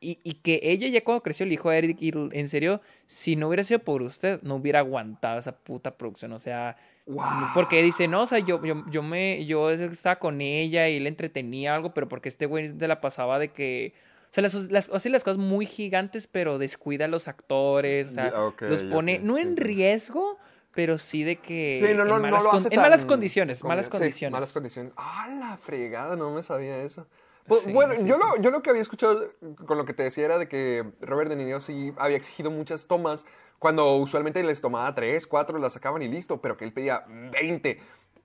y, 0.00 0.18
y 0.22 0.34
que 0.34 0.60
ella 0.62 0.86
ya 0.88 1.02
cuando 1.02 1.22
creció 1.22 1.44
le 1.46 1.50
dijo 1.50 1.68
a 1.70 1.76
Eric 1.76 1.98
en 2.32 2.48
serio, 2.48 2.80
si 3.06 3.34
no 3.36 3.48
hubiera 3.48 3.64
sido 3.64 3.80
por 3.80 4.02
usted, 4.02 4.40
no 4.42 4.56
hubiera 4.56 4.78
aguantado 4.80 5.38
esa 5.38 5.52
puta 5.56 5.96
producción, 5.96 6.32
o 6.32 6.38
sea, 6.38 6.76
Wow. 7.06 7.24
porque 7.54 7.82
dice, 7.82 8.06
no, 8.06 8.22
o 8.22 8.26
sea, 8.26 8.38
yo, 8.38 8.62
yo, 8.62 8.84
yo 8.90 9.02
me, 9.02 9.44
yo 9.46 9.70
estaba 9.70 10.16
con 10.18 10.42
ella 10.42 10.88
y 10.90 11.00
le 11.00 11.08
entretenía 11.08 11.74
algo, 11.74 11.94
pero 11.94 12.06
porque 12.06 12.28
este 12.28 12.44
güey 12.44 12.68
se 12.68 12.86
la 12.86 13.00
pasaba 13.00 13.38
de 13.38 13.48
que, 13.48 13.94
o 14.24 14.28
sea, 14.34 14.42
las, 14.42 14.52
las, 14.70 14.90
hace 14.90 15.08
las 15.08 15.24
cosas 15.24 15.38
muy 15.38 15.64
gigantes, 15.64 16.26
pero 16.26 16.58
descuida 16.58 17.06
a 17.06 17.08
los 17.08 17.26
actores, 17.26 18.08
o 18.08 18.12
sea, 18.12 18.32
los 18.60 18.82
pone, 18.82 19.20
no 19.20 19.36
sí, 19.36 19.42
en 19.42 19.56
riesgo, 19.56 20.36
pero 20.74 20.98
sí 20.98 21.24
de 21.24 21.36
que 21.36 21.82
Sí, 21.82 21.94
no, 21.94 22.04
no, 22.04 22.16
en, 22.16 22.22
no 22.22 22.28
malas, 22.28 22.44
con- 22.44 22.58
en 22.70 23.06
condiciones, 23.06 23.64
malas 23.64 23.86
sí, 23.86 23.90
condiciones. 23.90 24.32
malas 24.32 24.52
condiciones. 24.52 24.92
Ah, 24.96 25.28
la 25.40 25.56
fregada, 25.56 26.14
no 26.14 26.30
me 26.30 26.42
sabía 26.42 26.82
eso. 26.82 27.06
Pues, 27.48 27.62
Sí, 27.62 27.72
bueno, 27.72 27.94
sí, 27.96 28.04
yo, 28.04 28.16
sí. 28.16 28.20
Lo, 28.20 28.42
yo 28.42 28.50
lo 28.50 28.62
que 28.62 28.70
había 28.70 28.82
escuchado 28.82 29.22
con 29.66 29.78
lo 29.78 29.84
que 29.84 29.94
te 29.94 30.02
decía 30.02 30.26
era 30.26 30.38
de 30.38 30.48
que 30.48 30.84
Robert 31.00 31.30
De 31.30 31.36
Niro 31.36 31.60
sí 31.60 31.92
había 31.96 32.16
exigido 32.16 32.50
muchas 32.50 32.86
tomas 32.86 33.24
cuando 33.58 33.96
usualmente 33.96 34.42
les 34.44 34.60
tomaba 34.60 34.94
3, 34.94 35.26
4, 35.26 35.58
las 35.58 35.72
sacaban 35.72 36.02
y 36.02 36.08
listo, 36.08 36.40
pero 36.40 36.56
que 36.56 36.64
él 36.64 36.72
pedía 36.72 37.04
20. 37.08 37.80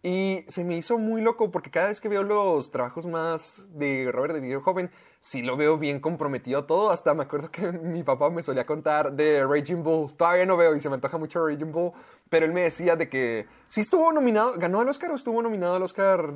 Y 0.05 0.43
se 0.49 0.65
me 0.65 0.76
hizo 0.76 0.97
muy 0.97 1.21
loco 1.21 1.49
porque 1.49 1.71
cada 1.71 1.88
vez 1.88 2.01
que 2.01 2.09
veo 2.09 2.24
los 2.24 2.71
trabajos 2.71 3.05
más 3.05 3.65
de 3.69 4.11
Robert 4.11 4.34
De 4.34 4.41
Niro 4.41 4.61
joven, 4.61 4.91
sí 5.21 5.41
lo 5.41 5.55
veo 5.55 5.78
bien 5.78 6.01
comprometido 6.01 6.65
todo. 6.65 6.91
Hasta 6.91 7.13
me 7.13 7.24
acuerdo 7.24 7.49
que 7.49 7.71
mi 7.71 8.03
papá 8.03 8.30
me 8.30 8.43
solía 8.43 8.65
contar 8.65 9.13
de 9.13 9.45
Raging 9.45 9.82
Bull. 9.82 10.13
Todavía 10.15 10.45
no 10.45 10.57
veo 10.57 10.76
y 10.76 10.82
se 10.82 10.89
me 10.89 10.95
antoja 10.95 11.17
mucho 11.17 11.47
Raging 11.47 11.71
Bull. 11.71 11.93
Pero 12.30 12.45
él 12.45 12.51
me 12.51 12.63
decía 12.63 12.97
de 12.97 13.07
que 13.07 13.47
sí 13.67 13.80
estuvo 13.80 14.11
nominado, 14.11 14.55
ganó 14.57 14.82
al 14.82 14.89
Oscar 14.89 15.11
o 15.11 15.15
estuvo 15.15 15.41
nominado 15.41 15.78
al 15.78 15.84
Oscar 15.84 16.34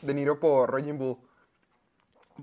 De 0.00 0.14
Niro 0.14 0.40
por 0.40 0.72
Raging 0.72 0.96
Bull. 0.96 1.18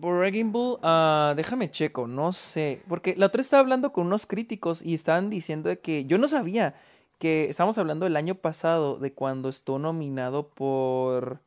Por 0.02 0.18
Wrecking 0.18 0.52
Bull, 0.52 0.80
ah, 0.84 1.34
déjame 1.36 1.70
checo, 1.70 2.08
no 2.08 2.34
sé. 2.34 2.82
Porque 2.88 3.16
la 3.16 3.28
otra 3.28 3.42
estaba 3.42 3.62
hablando 3.62 3.92
con 3.92 4.08
unos 4.08 4.26
críticos 4.26 4.82
y 4.84 4.94
estaban 4.94 5.30
diciendo 5.30 5.70
de 5.70 5.80
que 5.80 6.06
yo 6.06 6.18
no 6.18 6.28
sabía 6.28 6.76
que 7.20 7.50
estábamos 7.50 7.78
hablando 7.78 8.06
el 8.06 8.16
año 8.16 8.36
pasado 8.36 8.98
de 8.98 9.14
cuando 9.14 9.50
estuvo 9.50 9.80
nominado 9.80 10.50
por. 10.50 11.42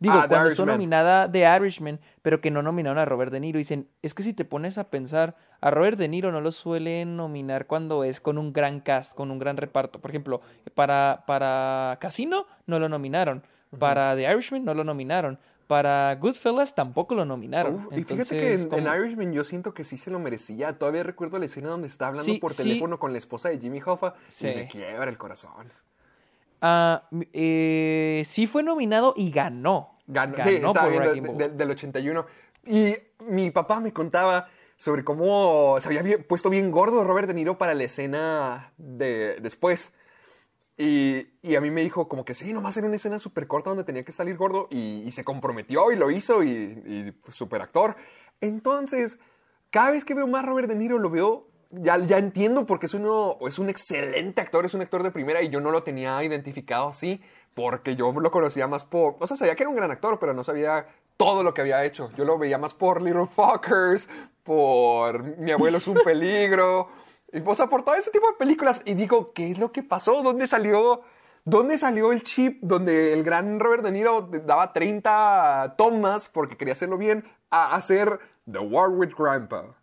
Digo, 0.00 0.16
Ah, 0.16 0.26
cuando 0.28 0.50
estuvo 0.50 0.66
nominada 0.66 1.30
The 1.30 1.56
Irishman, 1.56 2.00
pero 2.20 2.40
que 2.40 2.50
no 2.50 2.62
nominaron 2.62 2.98
a 2.98 3.04
Robert 3.04 3.32
De 3.32 3.40
Niro. 3.40 3.58
Dicen, 3.58 3.88
es 4.02 4.12
que 4.12 4.22
si 4.22 4.34
te 4.34 4.44
pones 4.44 4.76
a 4.76 4.90
pensar, 4.90 5.36
a 5.60 5.70
Robert 5.70 5.96
De 5.96 6.08
Niro 6.08 6.32
no 6.32 6.40
lo 6.40 6.52
suelen 6.52 7.16
nominar 7.16 7.66
cuando 7.66 8.04
es 8.04 8.20
con 8.20 8.36
un 8.36 8.52
gran 8.52 8.80
cast, 8.80 9.14
con 9.14 9.30
un 9.30 9.38
gran 9.38 9.56
reparto. 9.56 10.00
Por 10.00 10.10
ejemplo, 10.10 10.42
para, 10.74 11.24
para 11.26 11.96
Casino 12.00 12.46
no 12.66 12.78
lo 12.78 12.88
nominaron. 12.88 13.44
Para 13.78 14.14
The 14.14 14.30
Irishman 14.30 14.64
no 14.64 14.74
lo 14.74 14.84
nominaron. 14.84 15.38
Para 15.66 16.14
Goodfellas 16.16 16.74
tampoco 16.74 17.14
lo 17.14 17.24
nominaron. 17.24 17.86
Uf, 17.86 17.96
y 17.98 18.04
fíjate 18.04 18.36
que 18.36 18.54
en, 18.54 18.86
Irishman 18.86 19.32
yo 19.32 19.44
siento 19.44 19.72
que 19.72 19.84
sí 19.84 19.96
se 19.96 20.10
lo 20.10 20.18
merecía. 20.18 20.78
Todavía 20.78 21.02
recuerdo 21.02 21.38
la 21.38 21.46
escena 21.46 21.70
donde 21.70 21.88
está 21.88 22.08
hablando 22.08 22.30
Sí, 22.30 22.38
por 22.38 22.52
sí. 22.52 22.62
teléfono 22.64 22.98
con 22.98 23.12
la 23.12 23.18
esposa 23.18 23.48
de 23.48 23.58
Jimmy 23.58 23.80
Hoffa 23.84 24.14
Sí. 24.28 24.48
y 24.48 24.54
me 24.54 24.68
quiebra 24.68 25.08
el 25.08 25.16
corazón. 25.16 25.72
Ah, 26.60 27.08
eh, 27.32 28.22
sí 28.26 28.46
fue 28.46 28.62
nominado 28.62 29.14
y 29.16 29.30
ganó. 29.30 29.98
Ganó, 30.06 30.36
sí, 30.42 30.56
estaba 30.56 30.88
viendo 30.88 31.32
de- 31.32 31.48
de- 31.48 31.54
del 31.54 31.70
81. 31.70 32.26
Y 32.66 32.94
mi 33.20 33.50
papá 33.50 33.80
me 33.80 33.92
contaba 33.92 34.48
sobre 34.76 35.04
cómo 35.04 35.76
se 35.80 35.88
había 35.98 36.18
puesto 36.26 36.50
bien 36.50 36.70
gordo 36.70 37.04
Robert 37.04 37.28
De 37.28 37.34
Niro 37.34 37.58
para 37.58 37.74
la 37.74 37.84
escena 37.84 38.72
de 38.76 39.38
después. 39.40 39.92
Y, 40.76 41.28
y 41.40 41.54
a 41.54 41.60
mí 41.60 41.70
me 41.70 41.82
dijo 41.82 42.08
como 42.08 42.24
que 42.24 42.34
sí, 42.34 42.52
nomás 42.52 42.76
era 42.76 42.86
una 42.86 42.96
escena 42.96 43.18
súper 43.18 43.46
corta 43.46 43.70
donde 43.70 43.84
tenía 43.84 44.04
que 44.04 44.10
salir 44.10 44.36
gordo 44.36 44.66
y, 44.70 45.02
y 45.06 45.12
se 45.12 45.22
comprometió 45.22 45.92
y 45.92 45.96
lo 45.96 46.10
hizo 46.10 46.42
y, 46.42 46.48
y 46.84 47.12
pues, 47.12 47.36
súper 47.36 47.62
actor. 47.62 47.96
Entonces, 48.40 49.18
cada 49.70 49.92
vez 49.92 50.04
que 50.04 50.14
veo 50.14 50.26
más 50.26 50.44
Robert 50.44 50.68
De 50.68 50.74
Niro 50.74 50.98
lo 50.98 51.10
veo, 51.10 51.46
ya, 51.70 51.98
ya 51.98 52.18
entiendo 52.18 52.66
porque 52.66 52.86
es, 52.86 52.94
uno, 52.94 53.38
es 53.46 53.58
un 53.58 53.68
excelente 53.68 54.40
actor, 54.40 54.64
es 54.64 54.74
un 54.74 54.82
actor 54.82 55.02
de 55.02 55.10
primera 55.10 55.42
y 55.42 55.48
yo 55.48 55.60
no 55.60 55.70
lo 55.70 55.82
tenía 55.82 56.22
identificado 56.22 56.88
así 56.88 57.20
porque 57.54 57.94
yo 57.96 58.12
lo 58.12 58.30
conocía 58.30 58.66
más 58.66 58.84
por, 58.84 59.16
o 59.20 59.26
sea, 59.26 59.36
sabía 59.36 59.54
que 59.54 59.62
era 59.62 59.70
un 59.70 59.76
gran 59.76 59.90
actor, 59.90 60.18
pero 60.18 60.34
no 60.34 60.42
sabía 60.42 60.88
todo 61.16 61.42
lo 61.44 61.54
que 61.54 61.60
había 61.60 61.84
hecho. 61.84 62.10
Yo 62.16 62.24
lo 62.24 62.38
veía 62.38 62.58
más 62.58 62.74
por 62.74 63.00
Little 63.00 63.26
Fuckers, 63.26 64.08
por 64.42 65.38
Mi 65.38 65.52
abuelo 65.52 65.78
es 65.78 65.86
un 65.86 65.98
peligro. 66.04 66.88
O 67.44 67.54
sea, 67.56 67.66
por 67.68 67.84
todo 67.84 67.94
ese 67.94 68.10
tipo 68.10 68.26
de 68.28 68.34
películas. 68.34 68.82
Y 68.84 68.94
digo, 68.94 69.32
¿qué 69.32 69.50
es 69.50 69.58
lo 69.58 69.72
que 69.72 69.82
pasó? 69.82 70.22
¿Dónde 70.22 70.46
salió, 70.46 71.02
dónde 71.44 71.76
salió 71.78 72.12
el 72.12 72.22
chip 72.22 72.58
donde 72.62 73.12
el 73.12 73.22
gran 73.24 73.58
Robert 73.60 73.82
De 73.82 73.90
Niro 73.92 74.22
daba 74.46 74.72
30 74.72 75.74
tomas 75.76 76.28
porque 76.28 76.56
quería 76.56 76.72
hacerlo 76.72 76.96
bien 76.98 77.24
a 77.50 77.74
hacer 77.74 78.18
The 78.50 78.58
War 78.58 78.90
with 78.90 79.14
Grandpa? 79.18 79.74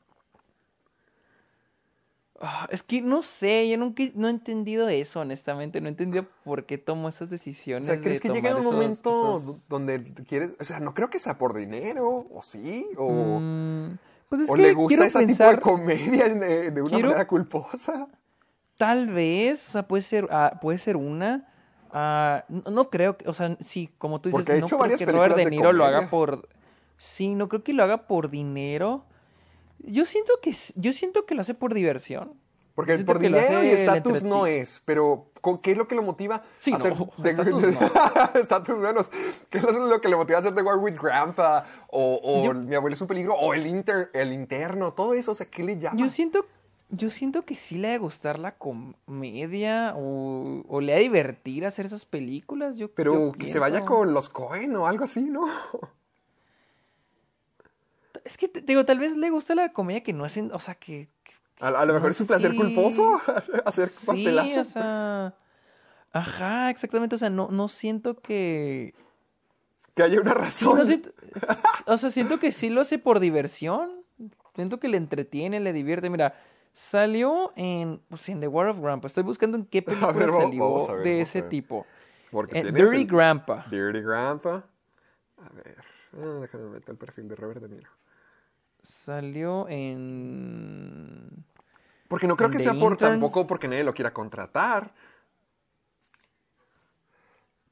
Ah, 2.43 2.67
Es 2.71 2.81
que 2.81 3.01
no 3.01 3.21
sé, 3.21 3.69
yo 3.69 3.77
nunca 3.77 4.01
no 4.15 4.27
he 4.27 4.31
entendido 4.31 4.89
eso, 4.89 5.19
honestamente. 5.19 5.79
No 5.79 5.87
he 5.87 5.89
entendido 5.91 6.25
por 6.43 6.65
qué 6.65 6.79
tomó 6.79 7.07
esas 7.09 7.27
O 7.27 7.31
decisiones. 7.31 7.85
sea, 7.85 7.99
¿crees 7.99 8.19
de 8.21 8.29
que 8.29 8.33
llega 8.33 8.55
un 8.55 8.63
momento 8.63 9.35
esos- 9.35 9.67
donde 9.69 10.03
quieres... 10.27 10.51
O 10.59 10.63
sea, 10.63 10.79
no 10.79 10.93
creo 10.95 11.09
que 11.11 11.19
sea 11.19 11.37
por 11.37 11.53
dinero, 11.53 12.25
o 12.33 12.41
sí, 12.41 12.87
o... 12.97 13.11
Mm, 13.39 13.97
pues 14.31 14.43
es 14.43 14.49
o 14.49 14.53
que 14.55 14.61
le 14.61 14.73
gusta 14.73 15.05
ese 15.05 15.19
pensar, 15.19 15.55
tipo 15.57 15.71
de 15.71 15.77
comedia 15.77 16.29
de, 16.29 16.71
de 16.71 16.81
una 16.81 16.89
quiero- 16.89 17.09
manera 17.09 17.27
culposa. 17.27 18.07
tal 18.77 19.07
vez, 19.07 19.67
o 19.67 19.71
sea, 19.73 19.87
puede 19.87 20.01
ser, 20.01 20.27
ah, 20.31 20.57
puede 20.61 20.77
ser 20.77 20.95
una. 20.95 21.47
ah, 21.91 22.45
no, 22.47 22.63
no 22.71 22.89
creo 22.89 23.17
que, 23.17 23.27
o 23.29 23.33
sea, 23.33 23.57
sí, 23.59 23.89
como 23.97 24.21
tú 24.21 24.29
dices, 24.29 24.61
no 24.61 24.67
creo 24.67 24.97
que 24.97 25.05
Robert 25.05 25.35
De 25.35 25.45
Niro 25.47 25.73
lo 25.73 25.83
haga 25.85 26.09
por. 26.09 26.47
Sí, 26.95 27.35
no 27.35 27.49
creo 27.49 27.61
que 27.63 27.73
lo 27.73 27.83
haga 27.83 28.07
por 28.07 28.29
dinero. 28.29 29.05
Yo 29.79 30.05
siento 30.05 30.31
que 30.41 30.53
yo 30.75 30.93
siento 30.93 31.25
que 31.25 31.35
lo 31.35 31.41
hace 31.41 31.53
por 31.53 31.73
diversión. 31.73 32.33
Porque 32.75 32.97
por 32.99 33.19
dinero 33.19 33.63
y 33.63 33.67
estatus 33.67 34.23
no 34.23 34.47
es, 34.47 34.81
pero 34.85 35.29
¿con 35.41 35.57
¿qué 35.59 35.71
es 35.71 35.77
lo 35.77 35.87
que 35.87 35.95
lo 35.95 36.01
motiva 36.03 36.43
Sí, 36.57 36.71
a 36.73 36.77
no, 36.77 36.85
hacer 36.85 36.93
estatus 38.35 38.75
no. 38.77 38.81
menos? 38.87 39.11
¿Qué 39.49 39.57
es 39.57 39.63
lo 39.63 39.99
que 39.99 40.07
le 40.07 40.15
motiva 40.15 40.37
a 40.37 40.39
hacer 40.39 40.55
The 40.55 40.61
War 40.61 40.77
with 40.77 40.95
Grandpa? 40.95 41.65
O, 41.89 42.19
o 42.23 42.45
Yo- 42.45 42.53
Mi 42.53 42.75
abuelo 42.75 42.95
es 42.95 43.01
un 43.01 43.07
peligro, 43.07 43.33
o 43.35 43.53
el, 43.53 43.67
inter, 43.67 44.09
el 44.13 44.31
interno, 44.31 44.93
todo 44.93 45.13
eso, 45.13 45.31
o 45.33 45.35
sea, 45.35 45.45
¿qué 45.47 45.63
le 45.63 45.77
llama? 45.77 45.97
Yo 45.99 46.09
siento, 46.09 46.45
yo 46.89 47.09
siento 47.09 47.43
que 47.43 47.55
sí 47.57 47.77
le 47.77 47.89
ha 47.89 47.91
de 47.91 47.97
gustar 47.97 48.39
la 48.39 48.53
comedia 48.57 49.93
o, 49.97 50.63
o 50.67 50.79
le 50.81 50.93
ha 50.93 50.95
de 50.95 51.01
divertir 51.03 51.65
hacer 51.65 51.85
esas 51.85 52.05
películas. 52.05 52.77
Yo, 52.77 52.89
pero 52.91 53.27
yo 53.27 53.31
que 53.33 53.47
se 53.47 53.59
vaya 53.59 53.83
con 53.85 54.13
los 54.13 54.29
Cohen 54.29 54.75
o 54.77 54.87
algo 54.87 55.03
así, 55.03 55.21
¿no? 55.29 55.45
Es 58.23 58.37
que 58.37 58.47
te 58.47 58.61
digo, 58.61 58.85
tal 58.85 58.99
vez 58.99 59.15
le 59.17 59.29
gusta 59.29 59.55
la 59.55 59.73
comedia 59.73 60.03
que 60.03 60.13
no 60.13 60.25
hacen, 60.25 60.51
o 60.53 60.59
sea, 60.59 60.75
que... 60.75 61.09
A, 61.61 61.67
a 61.67 61.85
lo 61.85 61.87
no 61.87 61.93
mejor 61.93 62.11
es 62.11 62.17
sé 62.17 62.23
un 62.23 62.27
placer 62.27 62.55
culposo 62.55 63.21
hacer 63.65 63.87
Sí, 63.87 64.05
pastelazo. 64.05 64.61
o 64.61 64.63
sea... 64.65 65.35
Ajá, 66.13 66.69
exactamente, 66.69 67.15
o 67.15 67.17
sea, 67.17 67.29
no, 67.29 67.47
no 67.51 67.67
siento 67.69 68.15
que... 68.19 68.93
Que 69.95 70.03
haya 70.03 70.19
una 70.19 70.31
sí, 70.33 70.37
razón. 70.39 70.77
no 70.77 70.85
siento- 70.85 71.11
o 71.85 71.97
sea, 71.97 72.09
siento 72.09 72.37
que 72.39 72.51
sí 72.51 72.69
lo 72.69 72.81
hace 72.81 72.97
por 72.99 73.19
diversión. 73.21 73.89
Siento 74.55 74.79
que 74.79 74.89
le 74.89 74.97
entretiene, 74.97 75.59
le 75.61 75.71
divierte. 75.73 76.09
Mira, 76.09 76.33
salió 76.73 77.51
en, 77.55 78.01
pues, 78.09 78.27
en 78.29 78.39
The 78.41 78.47
War 78.49 78.67
of 78.67 78.79
Grandpa. 78.79 79.07
Estoy 79.07 79.23
buscando 79.23 79.57
en 79.57 79.65
qué 79.65 79.81
película 79.83 80.11
ver, 80.11 80.29
salió 80.29 80.87
ver, 80.87 81.03
de 81.03 81.21
ese 81.21 81.41
tipo. 81.43 81.85
Porque 82.31 82.61
tienes 82.61 82.73
Dirty 82.73 82.97
el- 82.97 83.07
Grandpa. 83.07 83.65
Dirty 83.71 84.01
Grandpa. 84.01 84.65
A 85.37 85.49
ver, 85.53 85.77
ah, 86.13 86.39
déjame 86.41 86.69
meter 86.69 86.89
el 86.91 86.97
perfil 86.97 87.27
de 87.29 87.35
Robert 87.35 87.61
De 87.61 87.69
Niro. 87.69 87.89
Salió 88.83 89.67
en... 89.69 91.45
Porque 92.11 92.27
no 92.27 92.35
creo 92.35 92.51
que 92.51 92.59
sea 92.59 92.73
por 92.73 92.91
Intern. 92.91 93.13
tampoco 93.13 93.47
porque 93.47 93.69
nadie 93.69 93.85
lo 93.85 93.93
quiera 93.93 94.11
contratar. 94.13 94.93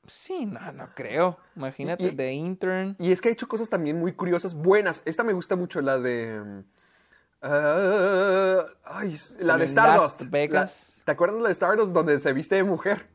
Sí, 0.08 0.46
no, 0.46 0.72
no 0.72 0.90
creo. 0.96 1.38
Imagínate, 1.58 2.06
Y- 2.06 2.12
The 2.16 2.32
Intern. 2.34 2.96
Y 3.00 3.12
es 3.12 3.20
que 3.20 3.28
ha 3.28 3.32
hecho 3.34 3.50
cosas 3.50 3.70
también 3.70 4.00
muy 4.00 4.14
curiosas, 4.14 4.56
buenas. 4.56 5.02
Esta 5.06 5.26
me 5.26 5.34
gusta 5.34 5.58
mucho, 5.58 5.82
la 5.82 6.00
de. 6.00 6.40
mm, 6.40 6.64
ah, 7.42 8.64
ay, 8.86 9.16
la 9.40 9.58
de 9.58 9.66
Stardust. 9.66 10.22
Las 10.22 10.32
Vegas. 10.32 10.94
La- 11.00 11.04
¿Te 11.04 11.12
acuerdas 11.12 11.36
de 11.38 11.42
la 11.44 11.50
de 11.50 11.54
Stardust 11.54 11.92
donde 11.94 12.18
se 12.18 12.32
viste 12.34 12.56
de 12.56 12.64
mujer? 12.64 13.08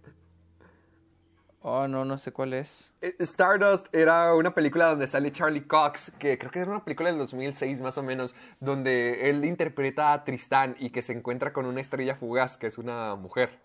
Oh, 1.67 1.89
no, 1.89 2.05
no 2.05 2.19
sé 2.19 2.31
cuál 2.31 2.53
es. 2.53 2.93
Eh, 3.01 3.17
Stardust 3.21 3.87
era 3.95 4.35
una 4.35 4.55
película 4.55 4.85
donde 4.85 5.07
sale 5.07 5.33
Charlie 5.33 5.67
Cox, 5.67 6.13
que 6.19 6.37
creo 6.37 6.51
que 6.51 6.59
era 6.59 6.71
una 6.71 6.85
película 6.85 7.09
del 7.09 7.17
2006 7.17 7.81
más 7.81 7.97
o 7.97 8.03
menos, 8.03 8.35
donde 8.61 9.31
él 9.31 9.43
interpreta 9.47 10.13
a 10.13 10.25
Tristán 10.25 10.77
y 10.79 10.91
que 10.91 11.01
se 11.01 11.15
encuentra 11.15 11.55
con 11.55 11.65
una 11.65 11.81
estrella 11.81 12.17
fugaz, 12.17 12.59
que 12.59 12.67
es 12.67 12.77
una 12.77 13.15
mujer. 13.15 13.59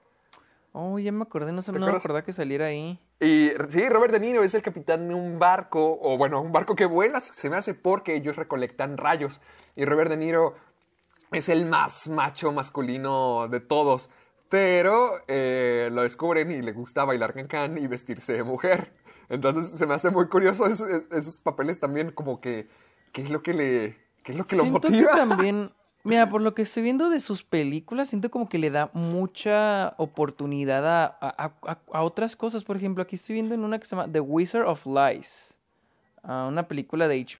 Oh, 0.72 0.98
ya 0.98 1.12
me 1.12 1.24
acordé, 1.24 1.52
no, 1.52 1.62
no 1.62 1.88
me 1.88 1.98
acordaba 1.98 2.24
que 2.24 2.32
saliera 2.32 2.68
ahí. 2.68 2.98
Y 3.20 3.52
sí, 3.68 3.90
Robert 3.90 4.14
De 4.14 4.22
Niro 4.22 4.44
es 4.44 4.54
el 4.54 4.62
capitán 4.62 5.10
de 5.10 5.14
un 5.14 5.38
barco, 5.38 6.00
o 6.02 6.18
bueno, 6.18 6.40
un 6.42 6.54
barco 6.54 6.78
que 6.78 6.86
vuela, 6.86 7.20
se 7.20 7.50
me 7.50 7.58
hace 7.58 7.74
porque 7.74 8.16
ellos 8.16 8.38
recolectan 8.38 8.96
rayos. 8.96 9.42
Y 9.76 9.84
Robert 9.84 10.10
De 10.10 10.16
Niro 10.16 10.56
es 11.34 11.50
el 11.50 11.66
más 11.66 12.08
macho 12.08 12.54
masculino 12.54 13.50
de 13.50 13.60
todos. 13.60 14.10
Pero 14.50 15.12
eh, 15.28 15.90
lo 15.92 16.02
descubren 16.02 16.52
y 16.52 16.62
le 16.62 16.72
gusta 16.74 17.06
bailar 17.06 17.34
cancán 17.34 17.78
y 17.78 17.88
vestirse 17.88 18.34
de 18.34 18.44
mujer. 18.44 18.92
Entonces 19.30 19.70
se 19.70 19.86
me 19.86 19.94
hace 19.94 20.10
muy 20.10 20.28
curioso 20.28 20.66
es- 20.66 20.82
es- 20.82 21.04
esos 21.12 21.40
papeles 21.40 21.80
también, 21.80 22.12
como 22.12 22.42
que, 22.42 22.68
¿qué 23.12 23.22
es 23.22 23.30
lo 23.30 23.44
que 23.44 23.54
le, 23.54 23.98
qué 24.24 24.32
es 24.32 24.38
lo 24.38 24.48
que 24.48 24.56
lo 24.56 24.64
siento 24.64 24.90
motiva? 24.90 25.12
que 25.12 25.18
también, 25.20 25.72
mira, 26.04 26.28
por 26.32 26.42
lo 26.42 26.56
que 26.56 26.64
estoy 26.64 26.82
viendo 26.82 27.12
de 27.12 27.20
sus 27.20 27.44
películas, 27.44 28.10
siento 28.10 28.32
como 28.32 28.50
que 28.50 28.58
le 28.58 28.72
da 28.72 28.90
mucha 28.94 29.94
oportunidad 29.98 30.88
a, 30.88 31.06
a- 31.22 31.54
a- 31.62 31.80
a 31.94 32.02
otras 32.02 32.36
cosas. 32.36 32.64
Por 32.64 32.76
ejemplo, 32.78 33.04
aquí 33.04 33.18
estoy 33.18 33.36
viendo 33.36 33.54
en 33.54 33.64
una 33.64 33.78
que 33.78 33.86
se 33.86 33.96
llama 33.96 34.12
The 34.12 34.20
Wizard 34.22 34.66
of 34.68 34.86
Lies. 34.88 35.54
ah, 36.24 36.48
una 36.50 36.68
película 36.68 37.08
de 37.08 37.20
HBO. 37.24 37.40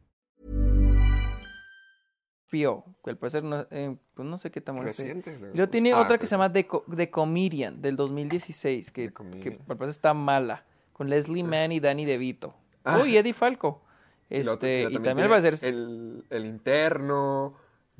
HBO, 2.51 2.83
que 3.03 3.09
al 3.11 3.17
parecer 3.17 3.43
no, 3.43 3.65
eh, 3.71 3.95
pues 4.13 4.27
no 4.27 4.37
sé 4.37 4.51
qué 4.51 4.61
tan. 4.61 4.81
Reciente, 4.81 5.37
¿no? 5.39 5.49
Y 5.51 5.55
luego 5.57 5.69
tiene 5.69 5.93
Ah, 5.93 6.01
otra 6.01 6.17
que 6.17 6.25
se 6.27 6.31
llama 6.31 6.51
The, 6.51 6.67
Co- 6.67 6.85
The 6.95 7.09
Comedian 7.09 7.81
del 7.81 7.95
2016, 7.95 8.91
que, 8.91 9.13
que 9.41 9.59
al 9.69 9.77
parecer 9.77 9.89
está 9.89 10.13
mala, 10.13 10.63
con 10.93 11.09
Leslie 11.09 11.43
Mann 11.43 11.71
y 11.71 11.79
Danny 11.79 12.05
DeVito. 12.05 12.53
Ah. 12.83 12.99
Oh, 13.01 13.05
y 13.05 13.17
Eddie 13.17 13.33
Falco. 13.33 13.81
Y 14.29 14.39
Este, 14.39 14.83
y 14.83 14.93
también, 14.93 15.03
tiene 15.15 15.21
al 15.23 15.29
parecer... 15.41 15.69
el, 15.69 16.23
el 16.29 16.45
interno, 16.45 17.53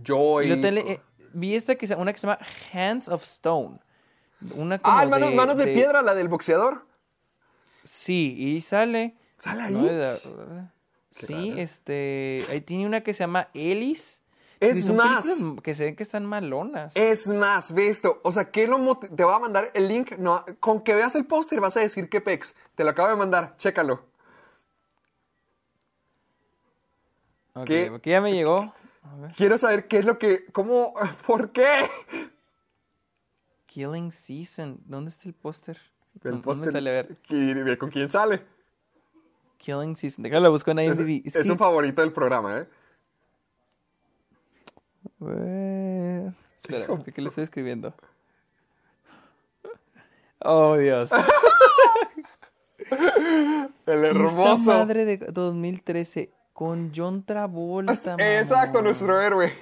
Joy. 0.03 0.49
eh, 0.51 1.01
vi 1.33 1.55
esta 1.55 1.75
que 1.75 1.93
una 1.95 2.13
que 2.13 2.19
se 2.19 2.27
llama 2.27 2.39
Hands 2.73 3.09
of 3.09 3.23
Stone. 3.23 3.79
Una 4.55 4.79
como 4.79 4.97
ah, 4.97 5.05
manos, 5.05 5.29
de, 5.29 5.35
manos 5.35 5.57
de, 5.57 5.65
de- 5.65 5.73
piedra, 5.73 6.01
la 6.01 6.15
del 6.15 6.27
boxeador. 6.29 6.85
Sí, 7.83 8.33
y 8.37 8.61
sale. 8.61 9.15
¿Sale 9.37 9.69
No, 9.71 9.79
ahí? 9.79 10.69
sí, 11.11 11.33
raro. 11.33 11.57
este. 11.57 12.43
Ahí 12.49 12.61
tiene 12.61 12.85
una 12.85 13.01
que 13.01 13.13
se 13.13 13.19
llama 13.19 13.49
Ellis. 13.53 14.20
Es 14.61 14.85
son 14.85 14.95
más. 14.95 15.25
Que 15.63 15.73
se 15.75 15.85
ven 15.85 15.95
que 15.95 16.03
están 16.03 16.25
malonas. 16.25 16.95
Es 16.95 17.27
más, 17.29 17.73
ve 17.73 17.87
esto. 17.87 18.21
O 18.23 18.31
sea, 18.31 18.51
¿qué 18.51 18.67
lo 18.67 18.77
Te 18.99 19.23
voy 19.23 19.33
a 19.33 19.39
mandar 19.39 19.71
el 19.73 19.87
link. 19.87 20.11
No, 20.17 20.45
con 20.59 20.81
que 20.83 20.93
veas 20.95 21.15
el 21.15 21.25
póster 21.25 21.59
vas 21.59 21.75
a 21.77 21.79
decir 21.79 22.09
qué 22.09 22.21
pex. 22.21 22.53
Te 22.75 22.83
lo 22.83 22.91
acabo 22.91 23.09
de 23.09 23.15
mandar. 23.15 23.55
Chécalo. 23.57 24.05
Ok, 27.53 27.65
¿qué? 27.67 27.99
ya 28.05 28.21
me 28.21 28.33
llegó. 28.33 28.73
A 29.03 29.15
ver. 29.17 29.31
Quiero 29.35 29.57
saber 29.57 29.87
qué 29.87 29.97
es 29.97 30.05
lo 30.05 30.17
que. 30.17 30.45
¿Cómo? 30.51 30.93
¿Por 31.27 31.51
qué? 31.51 31.67
Killing 33.65 34.11
Season. 34.11 34.79
¿Dónde 34.85 35.09
está 35.09 35.27
el 35.27 35.33
póster? 35.33 35.77
El 36.23 36.39
póster. 36.39 36.71
sale 36.71 36.89
a 36.89 36.93
ver. 36.93 37.17
¿Qui- 37.23 37.63
ve 37.63 37.77
¿Con 37.77 37.89
quién 37.89 38.09
sale? 38.11 38.45
Killing 39.57 39.95
Season. 39.95 40.23
Déjalo 40.23 40.51
busco 40.51 40.71
en 40.71 40.79
Es, 40.79 40.99
IMDb. 40.99 41.21
Es 41.25 41.35
es 41.35 41.43
que- 41.45 41.51
un 41.51 41.57
favorito 41.57 42.01
del 42.01 42.13
programa, 42.13 42.59
¿eh? 42.59 42.67
Ver. 45.21 46.33
Espera, 46.57 46.87
¿por 46.87 47.03
qué 47.03 47.21
le 47.21 47.29
estoy 47.29 47.43
escribiendo? 47.45 47.93
Oh, 50.43 50.75
Dios. 50.75 51.11
El 53.85 54.05
Esta 54.05 54.09
hermoso. 54.09 54.71
madre 54.71 55.05
de 55.05 55.17
2013 55.17 56.31
con 56.51 56.91
John 56.95 57.23
Travolta. 57.23 58.15
Exacto, 58.17 58.79
mamón. 58.79 58.83
nuestro 58.85 59.21
héroe. 59.21 59.53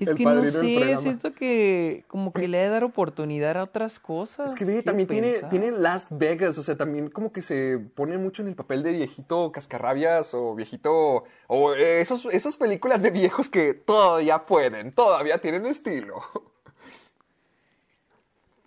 Es 0.00 0.08
el 0.08 0.14
que 0.16 0.24
no 0.24 0.44
sé, 0.44 0.96
siento 0.96 1.32
que 1.32 2.04
como 2.08 2.32
que 2.32 2.48
le 2.48 2.58
ha 2.58 2.62
de 2.62 2.68
dar 2.68 2.84
oportunidad 2.84 3.56
a 3.56 3.62
otras 3.62 3.98
cosas. 3.98 4.50
Es 4.50 4.56
que 4.56 4.82
también 4.82 5.08
tiene, 5.08 5.34
tiene 5.50 5.70
Las 5.70 6.08
Vegas, 6.10 6.58
o 6.58 6.62
sea, 6.62 6.76
también 6.76 7.08
como 7.08 7.32
que 7.32 7.42
se 7.42 7.78
pone 7.94 8.18
mucho 8.18 8.42
en 8.42 8.48
el 8.48 8.54
papel 8.54 8.82
de 8.82 8.92
viejito 8.92 9.50
cascarrabias 9.52 10.34
o 10.34 10.54
viejito, 10.54 11.24
o 11.46 11.74
eh, 11.74 12.00
esos, 12.00 12.26
esas 12.26 12.56
películas 12.56 13.02
de 13.02 13.10
viejos 13.10 13.48
que 13.48 13.74
todavía 13.74 14.44
pueden, 14.46 14.92
todavía 14.92 15.38
tienen 15.38 15.66
estilo. 15.66 16.22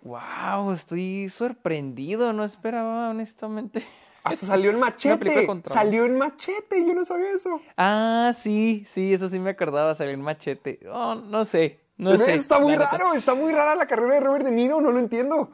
Wow, 0.02 0.70
estoy 0.70 1.28
sorprendido, 1.28 2.32
no 2.32 2.44
esperaba 2.44 3.10
honestamente. 3.10 3.82
Hasta 4.26 4.46
salió 4.46 4.70
en 4.70 4.78
machete, 4.80 5.46
salió 5.64 6.04
en 6.04 6.18
machete, 6.18 6.84
yo 6.86 6.94
no 6.94 7.04
sabía 7.04 7.30
eso. 7.30 7.60
Ah, 7.76 8.32
sí, 8.34 8.82
sí, 8.86 9.12
eso 9.12 9.28
sí 9.28 9.38
me 9.38 9.50
acordaba, 9.50 9.94
salió 9.94 10.12
en 10.12 10.20
machete. 10.22 10.80
Oh, 10.90 11.14
no 11.14 11.44
sé, 11.44 11.80
no 11.96 12.16
sé. 12.18 12.34
está 12.34 12.58
muy 12.58 12.74
raro, 12.76 13.14
está 13.14 13.34
muy 13.34 13.52
rara 13.52 13.74
la 13.76 13.86
carrera 13.86 14.14
de 14.14 14.20
Robert 14.20 14.44
De 14.44 14.50
Niro, 14.50 14.80
no 14.80 14.90
lo 14.90 14.98
entiendo. 14.98 15.50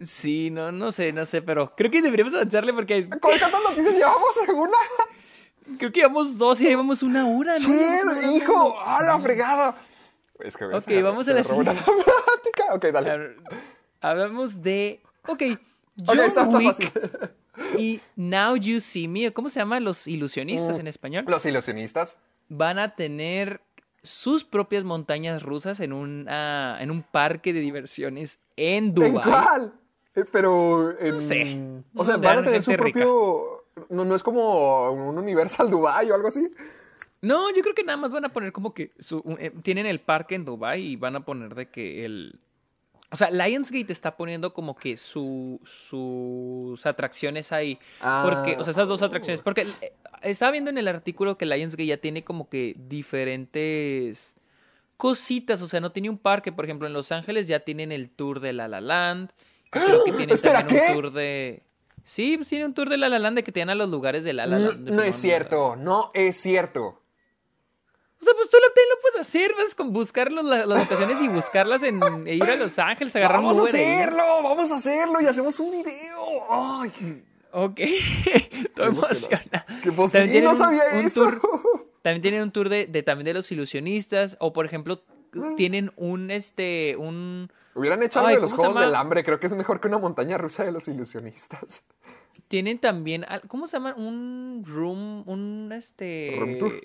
Sí, 0.00 0.50
no, 0.50 0.72
no 0.72 0.92
sé, 0.92 1.12
no 1.12 1.24
sé, 1.24 1.42
pero 1.42 1.74
creo 1.76 1.90
que 1.90 2.02
deberíamos 2.02 2.34
avanzarle 2.34 2.72
porque 2.72 3.08
¿Cuántas 3.20 3.50
noticias 3.52 3.94
llevamos 3.94 4.36
alguna? 4.46 4.76
creo 5.78 5.92
que 5.92 6.00
llevamos 6.00 6.36
dos 6.36 6.60
y 6.60 6.64
ya 6.64 6.70
llevamos 6.70 7.02
una 7.02 7.26
hora, 7.28 7.54
¿no? 7.58 7.64
¡Chill, 7.64 8.34
hijo! 8.36 8.78
¡A 8.80 9.02
la 9.02 9.18
fregada! 9.18 9.74
Es 10.40 10.56
que 10.56 10.64
Ok, 10.64 10.88
vamos 11.02 11.28
a 11.28 11.32
la 11.32 11.44
siguiente. 11.44 11.72
plática. 11.84 12.74
Ok, 12.74 12.86
dale. 12.86 13.36
Hablamos 14.00 14.62
de. 14.62 15.00
Ok, 15.26 15.42
John 16.04 16.18
está, 16.20 16.42
está 16.42 16.58
Wick 16.58 16.68
fácil. 16.68 16.90
Y 17.78 18.00
Now 18.16 18.56
You 18.56 18.80
See 18.80 19.08
Me, 19.08 19.32
¿cómo 19.32 19.48
se 19.48 19.60
llaman 19.60 19.84
los 19.84 20.06
ilusionistas 20.06 20.78
en 20.78 20.86
español? 20.86 21.24
Los 21.28 21.44
ilusionistas. 21.46 22.18
Van 22.48 22.78
a 22.78 22.94
tener 22.94 23.60
sus 24.02 24.44
propias 24.44 24.84
montañas 24.84 25.42
rusas 25.42 25.80
en 25.80 25.92
un, 25.92 26.26
ah, 26.28 26.76
en 26.80 26.90
un 26.90 27.02
parque 27.02 27.52
de 27.52 27.60
diversiones 27.60 28.38
en 28.56 28.84
¿En 28.86 28.94
Dubái. 28.94 29.22
cuál? 29.30 29.72
Eh, 30.14 30.24
pero 30.30 30.98
en... 31.00 31.14
No 31.14 31.20
sé. 31.20 31.58
O 31.94 32.04
sea, 32.04 32.16
van 32.18 32.38
a 32.38 32.44
tener 32.44 32.62
su 32.62 32.72
propio... 32.72 33.64
No, 33.88 34.04
no 34.04 34.14
es 34.14 34.22
como 34.22 34.90
un 34.92 35.18
Universal 35.18 35.70
Dubai 35.70 36.10
o 36.10 36.14
algo 36.14 36.28
así. 36.28 36.48
No, 37.22 37.48
yo 37.54 37.62
creo 37.62 37.74
que 37.74 37.82
nada 37.82 37.96
más 37.96 38.10
van 38.12 38.24
a 38.26 38.28
poner 38.32 38.52
como 38.52 38.74
que 38.74 38.90
su- 38.98 39.24
eh, 39.40 39.50
tienen 39.62 39.86
el 39.86 39.98
parque 40.00 40.34
en 40.34 40.44
Dubai 40.44 40.80
y 40.82 40.96
van 40.96 41.16
a 41.16 41.24
poner 41.24 41.54
de 41.54 41.70
que 41.70 42.04
el 42.04 42.38
o 43.14 43.16
sea, 43.16 43.30
Lionsgate 43.30 43.92
está 43.92 44.16
poniendo 44.16 44.52
como 44.52 44.74
que 44.74 44.96
su, 44.96 45.60
sus 45.64 46.84
atracciones 46.84 47.52
ahí. 47.52 47.78
Porque, 48.24 48.56
o 48.58 48.64
sea, 48.64 48.72
esas 48.72 48.88
dos 48.88 49.02
Ah. 49.02 49.06
atracciones. 49.06 49.40
Porque 49.40 49.62
eh, 49.80 49.92
estaba 50.22 50.50
viendo 50.50 50.70
en 50.70 50.78
el 50.78 50.88
artículo 50.88 51.38
que 51.38 51.46
Lionsgate 51.46 51.86
ya 51.86 51.96
tiene 51.98 52.24
como 52.24 52.48
que 52.48 52.72
diferentes 52.76 54.34
cositas. 54.96 55.62
O 55.62 55.68
sea, 55.68 55.78
no 55.80 55.92
tiene 55.92 56.10
un 56.10 56.18
parque. 56.18 56.50
Por 56.50 56.64
ejemplo, 56.64 56.86
en 56.88 56.92
Los 56.92 57.12
Ángeles 57.12 57.46
ya 57.46 57.60
tienen 57.60 57.92
el 57.92 58.10
tour 58.10 58.40
de 58.40 58.52
La 58.52 58.66
La 58.66 58.80
Land. 58.80 59.30
Y 59.66 59.70
creo 59.70 60.04
que 60.04 60.12
tienen 60.16 60.34
Espera, 60.34 60.60
también 60.60 60.80
¿qué? 60.82 60.88
un 60.88 60.94
tour 61.02 61.12
de. 61.12 61.62
Sí, 62.02 62.36
pues 62.36 62.48
tiene 62.48 62.64
un 62.66 62.74
tour 62.74 62.88
de 62.88 62.96
La 62.98 63.08
La 63.08 63.18
Land 63.20 63.36
de 63.36 63.44
que 63.44 63.52
te 63.52 63.60
dan 63.60 63.70
a 63.70 63.74
los 63.76 63.88
lugares 63.88 64.24
de 64.24 64.32
La 64.32 64.46
La 64.46 64.58
No, 64.58 64.72
Land. 64.72 64.90
no 64.90 65.02
es 65.02 65.14
cierto, 65.14 65.76
no 65.76 66.10
es 66.14 66.36
cierto. 66.36 67.00
O 68.20 68.24
sea, 68.24 68.32
pues 68.34 68.48
tú 68.50 68.56
lo, 68.56 69.00
puedes 69.02 69.16
hacer, 69.20 69.52
vas 69.54 69.74
con 69.74 69.92
buscar 69.92 70.32
los- 70.32 70.44
las 70.44 70.66
locaciones 70.66 71.20
y 71.20 71.28
buscarlas 71.28 71.82
en 71.82 72.00
e 72.26 72.36
ir 72.36 72.42
a 72.44 72.56
Los 72.56 72.78
Ángeles, 72.78 73.14
agarrar 73.16 73.40
un 73.40 73.46
Vamos 73.46 73.58
a 73.58 73.62
hacerlo, 73.64 74.24
vamos 74.42 74.72
a 74.72 74.76
hacerlo 74.76 75.20
y 75.20 75.26
hacemos 75.26 75.60
un 75.60 75.70
video. 75.72 76.44
Ay, 76.50 77.22
Ok, 77.56 77.78
estoy 78.24 78.86
emocionado. 78.88 79.64
qué 79.82 79.92
pues 79.92 80.12
También 80.12 80.26
sí, 80.26 80.32
tienen 80.32 80.44
no 80.44 80.50
un- 80.52 80.56
sabía 80.56 80.82
un 80.94 81.06
eso. 81.06 81.22
tour- 81.24 81.40
también 82.02 82.22
tienen 82.22 82.42
un 82.42 82.50
tour 82.50 82.68
de, 82.68 82.86
de- 82.86 83.02
también 83.02 83.26
de 83.26 83.34
los 83.34 83.50
ilusionistas 83.52 84.36
o 84.40 84.52
por 84.52 84.66
ejemplo 84.66 85.04
tienen 85.56 85.92
un 85.96 86.30
este 86.30 86.96
un 86.96 87.50
Hubieran 87.76 88.02
hecho 88.04 88.20
algo 88.20 88.28
Ay, 88.28 88.36
de 88.36 88.40
los 88.42 88.50
¿cómo 88.52 88.62
se 88.62 88.68
Juegos 88.68 88.84
del? 88.86 88.94
Hambre, 88.94 89.24
creo 89.24 89.38
que 89.40 89.46
es 89.48 89.54
mejor 89.54 89.80
que 89.80 89.88
una 89.88 89.98
montaña 89.98 90.38
rusa 90.38 90.64
de 90.64 90.72
los 90.72 90.86
ilusionistas. 90.88 91.84
tienen 92.48 92.78
también 92.78 93.24
¿cómo 93.48 93.66
se 93.66 93.76
llama? 93.76 93.94
un 93.96 94.64
room 94.66 95.22
un 95.28 95.70
este 95.72 96.34
¿Room 96.38 96.58
tour? 96.58 96.80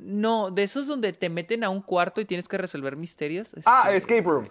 No, 0.00 0.50
de 0.50 0.62
esos 0.62 0.86
donde 0.86 1.12
te 1.12 1.28
meten 1.28 1.62
a 1.64 1.70
un 1.70 1.82
cuarto 1.82 2.20
y 2.20 2.24
tienes 2.24 2.48
que 2.48 2.58
resolver 2.58 2.96
misterios. 2.96 3.54
Ah, 3.66 3.92
Escape 3.92 4.22
Room. 4.22 4.48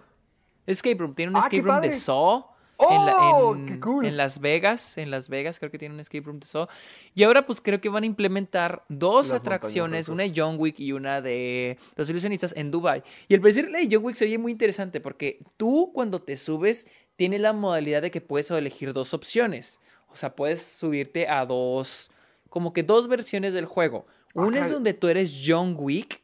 Escape 0.67 0.95
Room, 0.95 1.15
tiene 1.15 1.31
un 1.31 1.37
Ah, 1.37 1.39
escape 1.41 1.61
room 1.61 1.81
de. 1.81 1.93
Saw. 1.93 2.45
en, 2.91 3.05
la- 3.05 3.15
¡Oh, 3.17 3.55
en- 3.55 3.65
qué 3.65 3.79
cool! 3.81 4.05
en 4.05 4.15
Las 4.15 4.39
Vegas, 4.39 4.97
en 4.97 5.11
Las 5.11 5.27
Vegas 5.27 5.59
creo 5.59 5.69
que 5.69 5.77
tiene 5.77 5.93
un 5.95 5.99
escape 5.99 6.21
room 6.25 6.39
de 6.39 6.45
Saw. 6.47 6.67
Y 7.13 7.23
ahora 7.23 7.45
pues 7.45 7.59
creo 7.59 7.81
que 7.81 7.89
van 7.89 8.03
a 8.03 8.05
implementar 8.05 8.85
dos 8.87 9.29
Las 9.29 9.41
atracciones, 9.41 10.07
una 10.07 10.23
de. 10.23 10.31
John 10.35 10.55
Wick 10.59 10.79
y 10.79 10.93
una 10.93 11.19
de 11.21 11.77
los 11.95 12.09
ilusionistas 12.09 12.53
en 12.55 12.71
Dubai. 12.71 13.03
Y 13.27 13.33
el 13.33 13.41
parecer 13.41 13.69
la 13.69 13.79
de 13.79 13.89
John 13.91 14.05
Wick 14.05 14.15
se 14.15 14.25
oye 14.25 14.37
muy 14.37 14.51
interesante 14.53 15.01
porque 15.01 15.39
tú 15.57 15.91
cuando 15.93 16.21
te 16.21 16.37
subes 16.37 16.87
tienes 17.17 17.41
la 17.41 17.51
modalidad 17.51 18.01
de 18.01 18.11
que 18.11 18.21
puedes 18.21 18.49
elegir 18.51 18.93
dos 18.93 19.13
opciones. 19.13 19.79
O 20.07 20.15
sea, 20.15 20.35
puedes 20.35 20.61
subirte 20.63 21.27
a 21.27 21.45
dos, 21.45 22.11
como 22.49 22.71
que 22.71 22.83
dos 22.83 23.07
versiones 23.09 23.53
del 23.53 23.65
juego. 23.65 24.05
Una 24.35 24.59
es 24.65 24.71
donde 24.71 24.93
tú 24.93 25.07
eres 25.07 25.35
John 25.45 25.75
Wick 25.77 26.21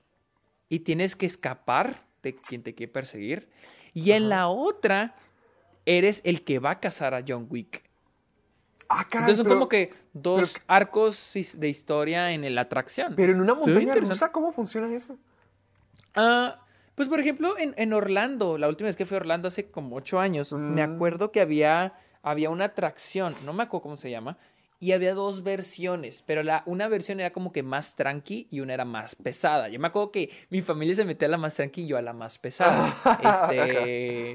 y 0.70 0.80
tienes 0.80 1.16
que 1.16 1.26
escapar 1.26 2.04
de 2.24 2.36
quien 2.36 2.64
te 2.64 2.74
quiere 2.76 2.92
perseguir. 2.92 3.50
Y 3.94 4.12
en 4.12 4.30
la 4.30 4.48
otra, 4.48 5.16
eres 5.86 6.22
el 6.24 6.44
que 6.44 6.60
va 6.60 6.72
a 6.72 6.80
cazar 6.80 7.14
a 7.14 7.24
John 7.28 7.48
Wick. 7.50 7.84
Ah, 8.88 9.06
caray, 9.10 9.24
Entonces 9.32 9.38
son 9.38 9.46
pero- 9.46 9.56
como 9.56 9.70
que 9.70 9.94
dos 10.14 10.54
pero- 10.54 10.66
arcos 10.68 11.32
de 11.56 11.70
historia 11.70 12.32
en 12.32 12.54
la 12.54 12.62
atracción. 12.62 13.14
Pero 13.16 13.34
en 13.34 13.42
una 13.42 13.56
montaña 13.56 13.96
rusa, 13.96 14.32
¿cómo 14.32 14.52
funciona 14.52 14.94
eso? 14.96 15.18
Ah, 16.16 16.62
pues 16.94 17.08
por 17.10 17.20
ejemplo, 17.20 17.58
en, 17.58 17.74
en 17.78 17.94
Orlando, 17.94 18.58
la 18.58 18.68
última 18.68 18.88
vez 18.88 18.96
que 18.96 19.06
fui 19.06 19.16
a 19.16 19.22
Orlando 19.22 19.48
hace 19.48 19.70
como 19.70 19.96
ocho 19.96 20.20
años, 20.20 20.54
me 20.54 20.86
Mm. 20.88 20.96
acuerdo 20.96 21.32
que 21.32 21.42
había, 21.42 21.94
había 22.22 22.50
una 22.50 22.66
atracción, 22.66 23.34
no 23.44 23.54
me 23.54 23.64
acuerdo 23.64 23.82
cómo 23.84 23.98
se 23.98 24.10
llama, 24.12 24.38
y 24.80 24.92
había 24.92 25.14
dos 25.14 25.44
versiones, 25.44 26.22
pero 26.22 26.44
la, 26.44 26.64
una 26.66 26.88
versión 26.88 27.20
era 27.20 27.32
como 27.32 27.52
que 27.52 27.64
más 27.64 27.96
tranqui 27.96 28.48
y 28.52 28.60
una 28.60 28.74
era 28.74 28.86
más 28.86 29.16
pesada. 29.16 29.70
Yo 29.70 29.80
me 29.80 29.88
acuerdo 29.88 30.12
que 30.12 30.30
mi 30.50 30.62
familia 30.62 30.96
se 30.96 31.06
metía 31.06 31.28
a 31.28 31.32
la 31.32 31.38
más 31.38 31.56
tranqui 31.56 31.84
y 31.84 31.88
yo 31.88 31.98
a 31.98 32.02
la 32.02 32.14
más 32.14 32.38
pesada. 32.38 32.96
este, 33.50 34.32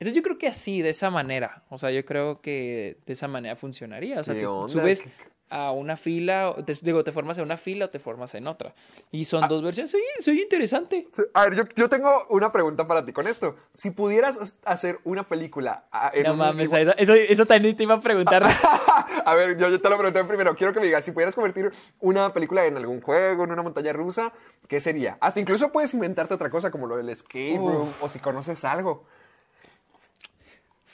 entonces 0.00 0.14
yo 0.14 0.22
creo 0.22 0.38
que 0.38 0.48
así, 0.48 0.82
de 0.82 0.90
esa 0.90 1.10
manera, 1.10 1.64
o 1.70 1.78
sea, 1.78 1.90
yo 1.90 2.04
creo 2.04 2.40
que 2.40 2.98
de 3.06 3.12
esa 3.12 3.28
manera 3.28 3.56
funcionaría. 3.56 4.20
O 4.20 4.24
sea, 4.24 4.34
¿Qué 4.34 4.40
te 4.40 4.46
onda? 4.46 4.72
subes 4.72 5.02
¿Qué- 5.02 5.10
a 5.50 5.72
una 5.72 5.96
fila, 5.96 6.54
te, 6.66 6.74
digo, 6.82 7.02
te 7.04 7.12
formas 7.12 7.38
en 7.38 7.44
una 7.44 7.56
fila 7.56 7.86
o 7.86 7.90
te 7.90 7.98
formas 7.98 8.34
en 8.34 8.46
otra. 8.46 8.74
Y 9.10 9.24
son 9.24 9.48
dos 9.48 9.62
versiones, 9.62 9.90
soy, 9.90 10.02
soy 10.20 10.40
interesante. 10.42 11.08
A 11.34 11.44
ver, 11.44 11.54
yo, 11.56 11.62
yo 11.76 11.88
tengo 11.88 12.26
una 12.30 12.52
pregunta 12.52 12.86
para 12.86 13.04
ti 13.04 13.12
con 13.12 13.26
esto. 13.26 13.56
Si 13.74 13.90
pudieras 13.90 14.36
as- 14.38 14.58
hacer 14.64 14.98
una 15.04 15.26
película... 15.28 15.84
ah, 15.92 16.10
en 16.14 16.24
No 16.24 16.32
un- 16.32 16.38
mames, 16.38 16.64
igual- 16.66 16.94
eso, 16.98 17.14
eso 17.14 17.46
también 17.46 17.76
te 17.76 17.82
iba 17.84 17.94
a 17.94 18.00
preguntar. 18.00 18.44
A 19.24 19.34
ver, 19.34 19.56
yo, 19.58 19.68
yo 19.68 19.80
te 19.80 19.88
lo 19.90 19.96
pregunté 19.98 20.24
primero. 20.24 20.54
Quiero 20.56 20.72
que 20.72 20.80
me 20.80 20.86
digas, 20.86 21.04
si 21.04 21.12
pudieras 21.12 21.34
convertir 21.34 21.70
una 22.00 22.32
película 22.32 22.64
en 22.64 22.76
algún 22.76 23.00
juego, 23.00 23.44
en 23.44 23.50
una 23.52 23.62
montaña 23.62 23.92
rusa, 23.92 24.32
¿qué 24.68 24.80
sería? 24.80 25.18
Hasta 25.20 25.40
incluso 25.40 25.70
puedes 25.70 25.92
inventarte 25.92 26.32
otra 26.34 26.48
cosa 26.50 26.70
como 26.70 26.86
lo 26.86 26.96
del 26.96 27.08
escape 27.10 27.56
room 27.58 27.90
o 28.00 28.08
si 28.08 28.18
conoces 28.20 28.64
algo. 28.64 29.04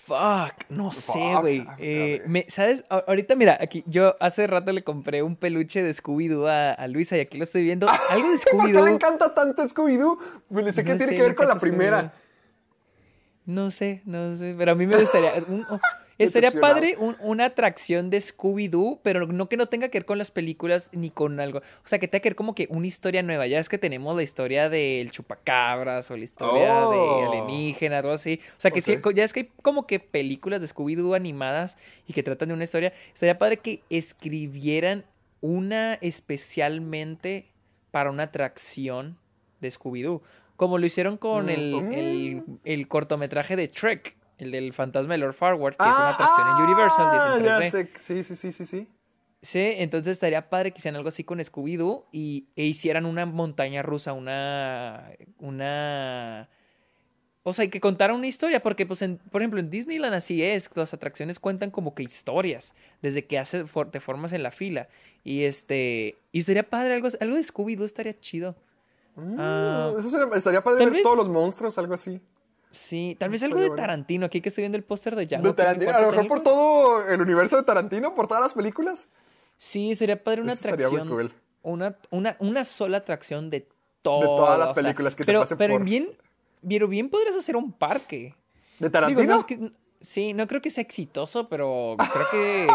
Fuck, 0.07 0.69
no 0.69 0.93
sé, 0.93 1.35
güey. 1.41 1.67
Eh, 1.79 2.45
¿Sabes? 2.49 2.85
Ahorita, 2.91 3.35
mira, 3.37 3.57
aquí 3.61 3.83
yo 3.87 4.15
hace 4.21 4.47
rato 4.47 4.71
le 4.73 4.85
compré 4.85 5.23
un 5.23 5.35
peluche 5.35 5.83
de 5.83 5.93
Scooby-Doo 5.95 6.47
a, 6.47 6.73
a 6.73 6.87
Luisa 6.89 7.17
y 7.17 7.21
aquí 7.21 7.39
lo 7.39 7.45
estoy 7.45 7.63
viendo. 7.63 7.89
Algo 8.11 8.31
de 8.31 8.39
¿Por 8.51 8.67
qué 8.67 8.73
le 8.73 8.79
Scooby-Doo. 8.81 8.89
encanta 8.89 9.35
tanto 9.35 9.63
Scooby-Doo? 9.67 10.19
Pues 10.49 10.75
sé 10.75 10.85
que 10.85 10.91
No 10.91 10.97
tiene 10.99 11.13
sé, 11.13 11.17
que 11.17 11.23
ver 11.23 11.31
le 11.31 11.37
con 11.37 11.49
la 11.49 11.57
primera. 11.57 11.99
Scooby-Doo. 12.03 12.25
No 13.47 13.71
sé, 13.71 14.03
no 14.05 14.37
sé, 14.37 14.55
pero 14.59 14.73
a 14.73 14.75
mí 14.75 14.87
me 14.87 14.97
gustaría. 14.99 15.33
un- 15.49 15.67
oh, 15.71 15.79
Estaría 16.19 16.53
padre 16.53 16.97
un- 16.99 17.17
una 17.21 17.47
atracción 17.47 18.09
de 18.11 18.19
Scooby-Doo, 18.21 19.01
pero 19.03 19.27
no 19.27 19.49
que 19.49 19.57
no 19.57 19.67
tenga 19.67 19.89
que 19.89 19.99
ver 19.99 20.05
con 20.07 20.19
las 20.19 20.31
películas 20.31 20.91
ni 20.93 21.11
con 21.11 21.41
algo. 21.41 21.59
O 21.59 21.63
sea, 21.87 21.99
que 21.99 22.07
tenga 22.09 22.23
que 22.23 22.29
ver 22.31 22.37
como 22.37 22.55
que 22.55 22.67
una 22.71 22.87
historia 22.87 23.23
nueva. 23.23 23.47
Ya 23.47 23.59
es 23.59 23.69
que 23.69 23.79
tenemos 23.79 24.15
la 24.15 24.23
historia 24.23 24.69
del 24.69 25.11
chupacabras 25.11 26.11
o 26.11 26.17
la 26.17 26.25
historia 26.25 26.87
Oh. 26.87 26.91
de 26.93 27.27
alienígenas, 27.27 27.99
algo 28.01 28.13
así. 28.13 28.41
O 28.57 28.61
sea, 28.61 28.71
que 28.71 28.81
sí, 28.81 28.93
Ok. 28.97 29.13
ya 29.15 29.25
es 29.25 29.33
que 29.33 29.41
hay 29.41 29.51
como 29.63 29.87
que 29.87 29.99
películas 30.01 30.61
de 30.61 30.69
Scooby-Doo 30.69 31.15
animadas 31.17 31.77
y 32.07 32.13
que 32.13 32.23
tratan 32.23 32.49
de 32.49 32.55
una 32.55 32.65
historia. 32.65 32.93
Estaría 33.13 33.39
padre 33.39 33.57
que 33.59 33.83
escribieran 33.91 35.05
una 35.41 35.95
especialmente 36.01 37.47
para 37.91 38.11
una 38.11 38.25
atracción 38.25 39.19
de 39.61 39.69
Scooby-Doo. 39.71 40.23
Como 40.57 40.79
lo 40.79 40.87
hicieron 40.87 41.17
con 41.17 41.47
Mm, 41.47 41.51
el, 41.51 41.75
el- 41.93 42.43
el 42.65 42.89
cortometraje 42.89 43.57
de 43.57 43.69
Trek, 43.69 44.17
el 44.39 44.51
del 44.51 44.73
fantasma 44.73 45.15
de 45.15 45.19
Lord 45.19 45.35
Farward, 45.35 45.77
que 45.77 45.85
es 45.85 45.95
Ah, 45.95 46.01
una 46.01 46.09
atracción 46.11 46.47
en 46.49 46.65
Universal 46.65 47.39
en 47.39 47.45
ya 47.45 47.59
3D. 47.61 47.71
sé. 47.71 47.91
Sí, 48.01 48.25
sí, 48.25 48.37
sí, 48.37 48.53
sí, 48.53 48.67
sí. 48.67 48.89
Sí, 49.43 49.73
entonces 49.77 50.13
estaría 50.13 50.49
padre 50.49 50.73
que 50.73 50.79
hicieran 50.79 50.97
algo 50.97 51.11
así 51.11 51.23
con 51.23 51.39
Scooby-Doo 51.39 52.07
y, 52.13 52.47
e 52.57 52.65
hicieran 52.65 53.05
una 53.05 53.27
montaña 53.27 53.83
rusa, 53.83 54.13
una, 54.15 55.11
una... 55.39 56.49
O 57.47 57.53
sea, 57.53 57.67
y 57.67 57.69
que 57.69 57.79
contaran 57.79 58.17
una 58.17 58.27
historia, 58.27 58.63
porque, 58.63 58.87
pues, 58.87 59.03
en- 59.03 59.19
por 59.19 59.43
ejemplo, 59.43 59.61
en 59.61 59.69
Disneyland 59.69 60.15
así 60.15 60.43
es, 60.43 60.71
las 60.75 60.95
atracciones 60.95 61.39
cuentan 61.39 61.71
como 61.71 61.95
que 61.95 62.03
historias, 62.03 62.73
desde 63.03 63.27
que 63.27 63.39
hace, 63.39 63.67
for- 63.67 63.91
te 63.91 64.01
formas 64.01 64.33
en 64.33 64.43
la 64.43 64.51
fila. 64.51 64.89
Y 65.25 65.43
este, 65.45 66.17
y 66.33 66.39
estaría 66.39 66.63
padre, 66.71 66.95
algo, 66.95 67.09
algo 67.21 67.37
de 67.37 67.43
Scooby-Doo 67.43 67.85
estaría 67.85 68.19
chido. 68.19 68.57
Ah, 69.37 69.91
Mm, 69.95 69.99
eso 70.01 70.09
sería- 70.11 70.29
estaría 70.35 70.63
padre 70.65 70.87
ver 70.87 70.95
vez- 70.95 71.03
todos 71.03 71.19
los 71.19 71.29
monstruos, 71.29 71.77
algo 71.77 71.93
así. 71.93 72.19
Sí, 72.75 73.17
tal 73.19 73.31
vez 73.31 73.43
algo 73.43 73.59
de 73.61 73.69
bueno. 73.69 73.81
Tarantino, 73.83 74.27
aquí 74.27 74.41
que 74.41 74.49
estoy 74.51 74.63
viendo 74.63 74.77
el 74.77 74.85
póster 74.85 75.17
de 75.17 75.27
Django. 75.27 75.49
De 75.49 75.55
Tarantino, 75.55 75.91
a 75.93 76.01
lo 76.03 76.11
mejor 76.11 76.29
por 76.29 76.41
todo 76.43 77.09
el 77.09 77.21
universo 77.21 77.57
de 77.57 77.63
Tarantino, 77.63 78.15
por 78.15 78.27
todas 78.27 78.43
las 78.43 78.55
películas. 78.55 79.09
Sí, 79.57 79.95
sería 79.95 80.23
padre 80.23 80.43
una 80.43 80.53
Eso 80.53 80.69
atracción. 80.69 81.09
cool. 81.09 81.33
Una, 81.63 81.97
una, 82.11 82.37
una 82.41 82.65
sola 82.65 82.99
atracción 82.99 83.49
de 83.51 83.67
todo. 84.03 84.21
todas 84.37 84.59
las 84.59 84.71
o 84.71 84.75
sea, 84.75 84.83
películas 84.83 85.17
que 85.17 85.23
te 85.23 85.27
pero, 85.27 85.41
pasen 85.41 85.57
pero 85.57 85.75
por- 85.75 85.85
bien, 85.85 86.11
pero 86.69 86.89
bien 86.89 87.09
podrías 87.09 87.37
hacer 87.37 87.57
un 87.57 87.73
parque. 87.73 88.35
¿De 88.79 88.89
Digo, 88.89 88.91
Tarantino? 88.91 89.23
no 89.33 89.39
es 89.39 89.45
que- 89.45 89.71
sí, 90.01 90.35
no 90.35 90.47
creo 90.47 90.61
que 90.61 90.69
sea 90.71 90.83
exitoso, 90.83 91.49
pero 91.49 91.97
creo 91.97 92.27
que. 92.31 92.67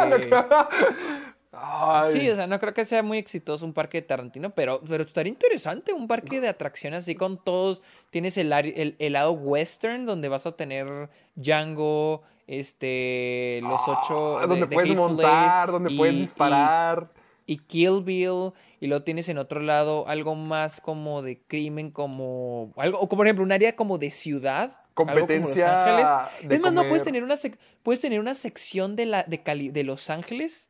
Ay, 1.62 2.14
Sí, 2.14 2.30
o 2.30 2.36
sea, 2.36 2.48
no 2.48 2.60
creo 2.60 2.74
que 2.74 2.86
sea 2.86 3.04
muy 3.04 3.18
exitoso 3.18 3.66
un 3.66 3.74
parque 3.74 4.00
de 4.02 4.08
Tarantino, 4.08 4.52
pero, 4.52 4.82
pero 4.88 5.04
estaría 5.04 5.30
interesante 5.32 5.92
un 5.94 6.08
parque 6.08 6.40
de 6.40 6.48
atracciones 6.48 7.00
así 7.04 7.16
con 7.16 7.44
todos. 7.44 7.82
Tienes 8.12 8.38
el, 8.38 8.52
el, 8.54 8.96
el 8.98 9.14
lado 9.14 9.32
western 9.34 10.06
donde 10.06 10.30
vas 10.30 10.46
a 10.46 10.54
tener 10.56 11.10
Django, 11.36 12.24
este, 12.48 13.60
los 13.62 13.82
ocho. 13.88 14.38
ah, 14.38 14.42
de- 14.42 14.48
donde 14.48 14.68
de 14.68 14.74
puedes 14.74 14.96
montar, 14.96 15.72
donde 15.72 15.92
y- 15.92 15.98
puedes 15.98 16.16
y- 16.16 16.20
disparar. 16.20 17.12
y 17.46 17.58
Kill 17.58 18.02
Bill 18.04 18.52
y 18.80 18.88
luego 18.88 19.04
tienes 19.04 19.28
en 19.30 19.38
otro 19.38 19.60
lado 19.60 20.08
algo 20.08 20.36
más 20.36 20.80
como 20.82 21.22
de 21.22 21.42
crimen 21.42 21.92
como 21.92 22.72
algo 22.78 23.00
o 23.00 23.10
como 23.10 23.18
por 23.20 23.26
ejemplo 23.28 23.44
un 23.44 23.52
área 23.52 23.76
como 23.76 23.98
de 23.98 24.12
ciudad 24.12 24.72
algo 24.72 24.84
como 24.94 25.10
Competencia 25.12 25.66
Los 25.66 25.76
Ángeles 26.10 26.50
de 26.50 26.56
es 26.56 26.62
más 26.62 26.74
no 26.74 26.84
puedes 26.84 27.04
tener 27.04 27.24
una 27.24 27.36
sec- 27.36 27.58
puedes 27.84 28.02
tener 28.02 28.20
una 28.20 28.36
sección 28.36 28.96
de 28.96 29.06
la 29.08 29.24
de 29.24 29.42
Cali- 29.44 29.70
de 29.72 29.84
Los 29.84 30.10
Ángeles 30.10 30.69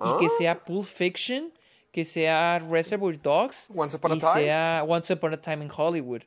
y 0.00 0.18
que 0.18 0.26
Ah. 0.26 0.30
sea 0.38 0.64
Pulp 0.64 0.84
Fiction 0.86 1.52
que 1.92 2.04
sea 2.04 2.58
Reservoir 2.60 3.20
Dogs 3.20 3.68
Once 3.74 3.96
Upon 3.96 4.12
a 4.12 4.14
y 4.16 4.18
Time. 4.20 4.32
sea 4.34 4.84
Once 4.86 5.12
Upon 5.12 5.32
a 5.34 5.40
Time 5.40 5.64
in 5.64 5.70
Hollywood 5.76 6.22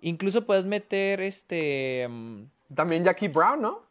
incluso 0.00 0.46
puedes 0.46 0.64
meter 0.64 1.20
este 1.20 2.06
mm, 2.08 2.44
También 2.74 3.04
Jackie 3.04 3.28
Brown, 3.28 3.60
¿no? 3.60 3.82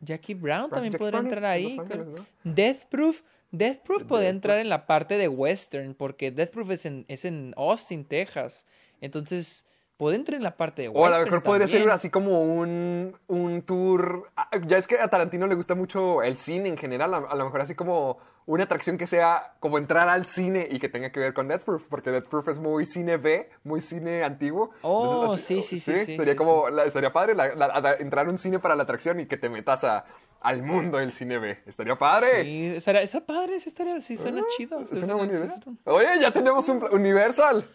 Jackie 0.00 0.34
Brown 0.34 0.70
también 0.70 0.92
Jackie 0.92 0.98
podría 1.02 1.20
Brown 1.20 1.32
entrar 1.32 1.44
en 1.44 1.50
ahí. 1.50 1.76
Los 1.76 1.86
Ángeles, 1.86 2.06
creo. 2.14 2.26
Death 2.44 2.84
Proof. 2.90 3.22
Death 3.50 3.78
Proof 3.84 4.02
podría 4.04 4.26
Death 4.28 4.34
entrar 4.36 4.58
en 4.58 4.68
la 4.68 4.86
parte 4.86 5.16
de 5.16 5.28
western, 5.28 5.94
porque 5.94 6.30
Death 6.30 6.50
Proof 6.50 6.70
es 6.72 6.86
en, 6.86 7.04
es 7.08 7.24
en 7.24 7.54
Austin, 7.56 8.04
Texas. 8.04 8.66
Entonces, 9.00 9.64
puede 9.96 10.16
entrar 10.16 10.36
en 10.36 10.42
la 10.42 10.56
parte 10.56 10.82
de 10.82 10.88
O 10.88 10.92
western. 10.92 11.14
a 11.14 11.18
lo 11.20 11.24
mejor 11.26 11.42
podría 11.42 11.66
ser 11.68 11.78
también. 11.78 11.94
así 11.94 12.10
como 12.10 12.42
un, 12.42 13.16
un 13.28 13.62
tour. 13.62 14.30
ah, 14.36 14.50
Ya 14.66 14.76
es 14.76 14.86
que 14.86 14.98
a 14.98 15.08
Tarantino 15.08 15.46
le 15.46 15.54
gusta 15.54 15.74
mucho 15.74 16.22
el 16.22 16.36
cine 16.36 16.68
en 16.68 16.76
general. 16.76 17.14
A, 17.14 17.18
a 17.18 17.34
lo 17.36 17.44
mejor 17.46 17.60
así 17.62 17.74
como 17.74 18.18
una 18.46 18.64
atracción 18.64 18.98
que 18.98 19.06
sea 19.06 19.54
como 19.60 19.78
entrar 19.78 20.08
al 20.08 20.26
cine 20.26 20.68
y 20.70 20.78
que 20.78 20.88
tenga 20.88 21.10
que 21.10 21.20
ver 21.20 21.32
con 21.34 21.48
Death 21.48 21.64
Proof. 21.64 21.86
Porque 21.88 22.10
Death 22.10 22.28
Proof 22.28 22.48
es 22.48 22.58
muy 22.58 22.84
cine 22.86 23.16
B, 23.16 23.48
muy 23.62 23.80
cine 23.80 24.22
antiguo. 24.22 24.70
Oh, 24.82 25.22
Entonces, 25.22 25.44
así- 25.44 25.62
sí, 25.62 25.80
sí, 25.80 25.92
sí, 25.92 26.04
sí, 26.06 26.16
Sería 26.16 26.32
sí, 26.34 26.36
como. 26.36 26.68
la- 26.68 26.84
estaría 26.84 27.12
padre 27.12 27.34
la- 27.34 27.54
la- 27.54 27.80
la- 27.80 27.94
entrar 27.94 28.26
a 28.26 28.30
un 28.30 28.38
cine 28.38 28.58
para 28.58 28.76
la 28.76 28.82
atracción 28.82 29.20
y 29.20 29.26
que 29.26 29.36
te 29.36 29.48
metas 29.48 29.82
a, 29.84 30.04
al 30.40 30.62
mundo 30.62 30.98
del 30.98 31.12
cine 31.12 31.38
B. 31.38 31.58
Estaría 31.66 31.96
padre. 31.96 32.42
Sí, 32.42 32.66
estaría- 32.76 33.00
esa 33.00 33.20
padre, 33.24 33.58
sí, 33.60 33.68
estaría, 33.70 33.98
sí 34.02 34.16
suena 34.16 34.42
chido. 34.56 34.80
Es 34.80 34.90
sí 34.90 34.96
una 34.96 35.06
suena- 35.06 35.14
buena 35.14 35.32
sí 35.32 35.38
idea. 35.38 35.56
suena- 35.62 35.78
Oye, 35.84 36.20
ya 36.20 36.30
tenemos 36.30 36.68
un 36.68 36.84
Universal. 36.92 37.66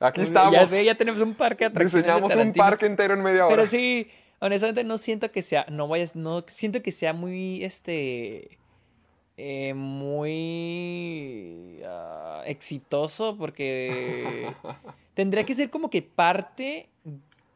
Aquí 0.00 0.20
Ya 0.20 0.26
estamos. 0.26 0.68
sé, 0.68 0.84
ya 0.84 0.96
tenemos 0.96 1.20
un 1.22 1.34
parque 1.34 1.64
de 1.64 1.68
atracciones. 1.68 1.92
de 1.92 1.98
Diseñamos 2.00 2.30
un 2.32 2.36
Tarantino. 2.36 2.64
parque 2.64 2.86
entero 2.86 3.14
en 3.14 3.22
media 3.22 3.46
hora. 3.46 3.56
Pero 3.56 3.66
sí, 3.66 4.10
honestamente 4.40 4.84
no 4.84 4.98
siento 4.98 5.30
que 5.30 5.40
sea, 5.40 5.64
no 5.70 5.88
vayas, 5.88 6.14
no 6.14 6.44
siento 6.46 6.82
que 6.82 6.92
sea 6.92 7.14
muy, 7.14 7.64
este, 7.64 8.58
eh, 9.36 9.74
muy 9.74 10.30
ah, 11.84 12.42
exitoso 12.46 13.36
porque 13.36 14.52
tendría 15.14 15.44
que 15.44 15.54
ser 15.54 15.70
como 15.70 15.90
que 15.90 16.02
parte 16.02 16.88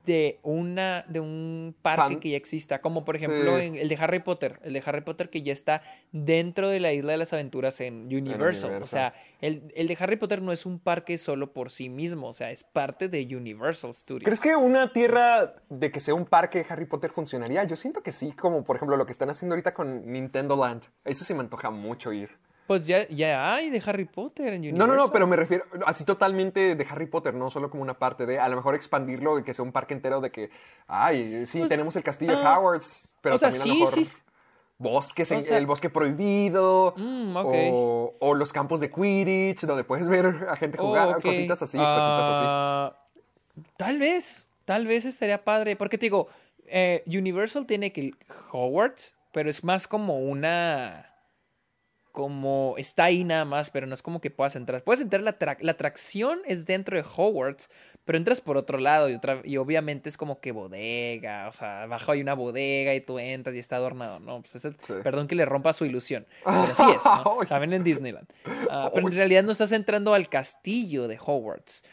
de 0.06 0.38
una, 0.42 1.04
de 1.08 1.20
un 1.20 1.74
parque 1.82 2.02
Fan. 2.02 2.20
que 2.20 2.30
ya 2.30 2.36
exista, 2.38 2.80
como 2.80 3.04
por 3.04 3.16
ejemplo 3.16 3.58
Sí. 3.58 3.64
en 3.66 3.74
el 3.76 3.88
de 3.88 3.96
Harry 3.96 4.20
Potter, 4.20 4.58
el 4.62 4.72
de 4.72 4.82
Harry 4.86 5.02
Potter 5.02 5.28
que 5.28 5.42
ya 5.42 5.52
está 5.52 5.82
dentro 6.12 6.68
de 6.70 6.80
la 6.80 6.92
Isla 6.94 7.12
de 7.12 7.18
las 7.18 7.32
Aventuras 7.34 7.80
en 7.80 8.06
Universal. 8.06 8.82
O 8.82 8.86
sea, 8.86 9.12
el, 9.40 9.70
el 9.76 9.86
de 9.86 9.96
Harry 10.00 10.16
Potter 10.16 10.40
no 10.40 10.52
es 10.52 10.64
un 10.64 10.78
parque 10.78 11.18
solo 11.18 11.52
por 11.52 11.70
sí 11.70 11.88
mismo, 11.90 12.28
o 12.28 12.32
sea, 12.32 12.50
es 12.50 12.64
parte 12.64 13.08
de 13.08 13.20
Universal 13.36 13.92
Studios. 13.92 14.24
¿Crees 14.24 14.40
que 14.40 14.56
una 14.56 14.92
tierra 14.92 15.56
de 15.68 15.90
que 15.90 16.00
sea 16.00 16.14
un 16.14 16.24
parque 16.24 16.58
de 16.62 16.66
Harry 16.70 16.86
Potter 16.86 17.10
funcionaría? 17.10 17.64
Yo 17.64 17.76
siento 17.76 18.02
que 18.02 18.12
sí, 18.12 18.32
como 18.32 18.64
por 18.64 18.76
ejemplo 18.76 18.96
lo 18.96 19.04
que 19.04 19.12
están 19.12 19.28
haciendo 19.28 19.54
ahorita 19.54 19.74
con 19.74 20.10
Nintendo 20.10 20.56
Land. 20.56 20.84
Eso 21.04 21.24
se 21.24 21.34
me 21.34 21.40
antoja 21.40 21.70
mucho 21.70 22.12
ir. 22.14 22.30
Pues 22.68 22.86
ya, 22.86 23.08
ya 23.08 23.54
hay 23.54 23.70
de 23.70 23.82
Harry 23.84 24.04
Potter 24.04 24.48
en 24.52 24.60
Universal. 24.60 24.78
No, 24.78 24.86
no, 24.86 24.94
no, 25.06 25.10
pero 25.10 25.26
me 25.26 25.36
refiero 25.36 25.64
así 25.86 26.04
totalmente 26.04 26.76
de 26.76 26.86
Harry 26.88 27.06
Potter, 27.06 27.32
no 27.34 27.50
solo 27.50 27.70
como 27.70 27.82
una 27.82 27.98
parte 27.98 28.26
de, 28.26 28.38
a 28.38 28.46
lo 28.48 28.56
mejor 28.56 28.74
expandirlo 28.74 29.34
de 29.36 29.42
que 29.42 29.54
sea 29.54 29.64
un 29.64 29.72
parque 29.72 29.94
entero 29.94 30.20
de 30.20 30.30
que, 30.30 30.50
ay, 30.86 31.46
sí, 31.46 31.60
Pues, 31.60 31.70
tenemos 31.70 31.96
el 31.96 32.02
castillo 32.04 32.36
de 32.36 32.42
ah, 32.44 32.58
Hogwarts, 32.58 33.14
pero 33.22 33.36
o 33.36 33.38
sea, 33.38 33.48
también 33.50 33.62
a 33.62 33.66
lo 33.66 33.72
sí, 33.74 33.80
mejor 33.80 34.04
sí. 34.04 34.22
bosques, 34.76 35.32
O 35.32 35.40
sea- 35.40 35.56
el 35.56 35.66
bosque 35.66 35.88
prohibido, 35.90 36.92
Mm, 36.96 37.36
o, 37.38 38.14
o 38.20 38.34
los 38.34 38.52
campos 38.52 38.80
de 38.80 38.90
Quidditch, 38.92 39.62
donde 39.62 39.84
puedes 39.84 40.06
ver 40.06 40.26
a 40.48 40.54
gente 40.54 40.78
Oh, 40.78 40.88
jugar, 40.88 41.22
cositas 41.22 41.62
así, 41.62 41.78
cositas 41.78 42.28
así. 42.28 42.44
Ah, 42.46 42.92
Tal 43.76 43.98
vez, 43.98 44.44
tal 44.66 44.86
vez 44.86 45.04
estaría 45.04 45.42
padre. 45.42 45.74
Porque 45.74 45.98
te 45.98 46.06
digo, 46.06 46.28
eh, 46.66 47.02
Universal 47.06 47.66
tiene 47.66 47.92
que 47.92 48.12
Hogwarts, 48.52 49.14
pero 49.32 49.48
es 49.50 49.64
más 49.64 49.88
como 49.88 50.18
una. 50.18 51.06
Como 52.18 52.74
está 52.78 53.04
ahí 53.04 53.22
nada 53.22 53.44
más, 53.44 53.70
pero 53.70 53.86
no 53.86 53.94
es 53.94 54.02
como 54.02 54.20
que 54.20 54.28
puedas 54.32 54.56
entrar. 54.56 54.82
Puedes 54.82 55.00
entrar, 55.00 55.22
la, 55.22 55.36
la 55.60 55.70
atracción 55.70 56.40
es 56.46 56.66
dentro 56.66 56.96
de 56.96 57.04
Hogwarts, 57.16 57.70
pero 58.04 58.18
entras 58.18 58.40
por 58.40 58.56
otro 58.56 58.76
lado 58.78 59.08
y, 59.08 59.14
otra, 59.14 59.40
y 59.44 59.56
obviamente 59.56 60.08
es 60.08 60.16
como 60.16 60.40
que 60.40 60.50
bodega. 60.50 61.46
O 61.46 61.52
sea, 61.52 61.84
abajo 61.84 62.10
hay 62.10 62.20
una 62.20 62.34
bodega 62.34 62.92
y 62.96 63.00
tú 63.00 63.20
entras 63.20 63.54
y 63.54 63.60
está 63.60 63.76
adornado, 63.76 64.18
¿no? 64.18 64.40
Pues 64.40 64.56
ese- 64.56 64.72
Sí. 64.84 64.94
Perdón 65.04 65.28
que 65.28 65.36
le 65.36 65.44
rompa 65.44 65.72
su 65.72 65.84
ilusión, 65.84 66.26
pero 66.44 66.74
sí 66.74 66.82
es, 66.90 67.04
¿no? 67.04 67.36
También 67.48 67.72
en 67.72 67.84
Disneyland. 67.84 68.26
Ah, 68.68 68.90
pero 68.94 69.06
en 69.06 69.12
realidad 69.14 69.44
no 69.44 69.52
estás 69.52 69.70
entrando 69.70 70.12
al 70.12 70.28
castillo 70.28 71.06
de 71.06 71.20
Hogwarts. 71.24 71.84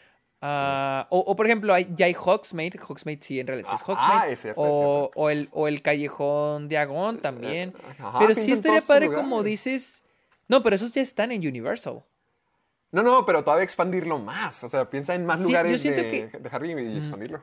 Ah, 0.42 1.06
o, 1.10 1.20
o, 1.20 1.36
por 1.36 1.46
ejemplo, 1.46 1.72
hay, 1.72 1.86
ya 1.94 2.06
hay 2.06 2.14
Hogsmeade. 2.14 2.80
Hogsmeade 2.80 3.20
sí, 3.22 3.38
en 3.38 3.46
realidad 3.46 3.70
es 3.72 3.80
Ah, 3.80 3.84
Hogsmeade. 3.86 4.32
es 4.32 4.40
cierto, 4.42 4.60
es 4.64 4.70
o, 4.72 5.10
o 5.14 5.30
el, 5.30 5.48
o 5.52 5.68
el 5.68 5.82
Callejón 5.82 6.66
de 6.68 6.78
Agón 6.78 7.18
también. 7.18 7.72
ajá, 8.00 8.18
pero 8.18 8.34
sí 8.34 8.50
estaría 8.50 8.80
padre 8.80 9.06
lugares. 9.06 9.24
como 9.24 9.42
dices. 9.44 10.02
No, 10.48 10.62
pero 10.62 10.76
esos 10.76 10.94
ya 10.94 11.02
están 11.02 11.32
en 11.32 11.46
Universal. 11.46 12.02
No, 12.92 13.02
no, 13.02 13.26
pero 13.26 13.42
todavía 13.42 13.64
expandirlo 13.64 14.18
más. 14.18 14.62
O 14.64 14.68
sea, 14.68 14.88
piensa 14.88 15.14
en 15.14 15.26
más 15.26 15.38
Sí, 15.38 15.44
yo 15.44 15.48
lugares 15.48 15.80
siento 15.82 16.02
de, 16.02 16.30
que- 16.30 16.38
de 16.38 16.48
Harry 16.52 16.72
y 16.72 16.98
expandirlo. 16.98 17.42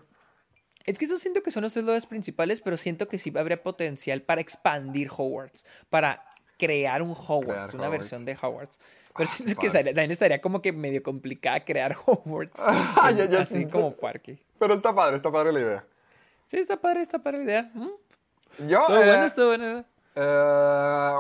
Es 0.86 0.98
que 0.98 1.06
eso 1.06 1.18
siento 1.18 1.42
que 1.44 1.52
son 1.52 1.64
los 1.64 1.72
tres 1.74 1.84
lugares 1.86 2.06
principales, 2.06 2.60
pero 2.62 2.76
siento 2.78 3.08
que 3.08 3.18
sí 3.18 3.32
habría 3.38 3.62
potencial 3.64 4.22
para 4.22 4.42
expandir 4.42 5.10
Hogwarts, 5.16 5.66
para 5.90 6.26
crear 6.58 7.02
un 7.02 7.12
Hogwarts, 7.12 7.44
Crear 7.46 7.76
una 7.76 7.84
Hogwarts. 7.86 7.92
versión 7.92 8.26
de 8.26 8.38
Hogwarts. 8.42 8.80
Pero 9.16 9.30
Ah, 9.30 9.34
siento 9.34 9.60
que 9.62 9.68
estaría- 9.68 9.92
también 9.94 10.12
estaría 10.12 10.42
como 10.42 10.62
que 10.62 10.72
medio 10.74 11.02
complicada 11.04 11.64
crear 11.64 11.96
Hogwarts. 12.06 12.62
Ah, 13.02 13.12
ya, 13.16 13.26
ya, 13.26 13.42
así 13.42 13.60
sí. 13.64 13.66
como 13.68 13.96
parque. 13.96 14.42
Pero 14.60 14.74
está 14.74 14.94
padre, 14.96 15.18
está 15.18 15.32
padre 15.32 15.52
la 15.54 15.60
idea. 15.60 15.86
Sí, 16.48 16.58
está 16.58 16.78
padre, 16.80 17.02
está 17.02 17.20
padre 17.20 17.40
la 17.40 17.44
idea. 17.44 17.72
Mm, 17.74 17.90
Yo, 18.68 18.86
Todo 18.88 19.02
eh, 19.02 19.06
bueno, 19.06 19.24
estuvo 19.26 19.46
bueno. 19.48 19.86
Eh, 20.16 21.14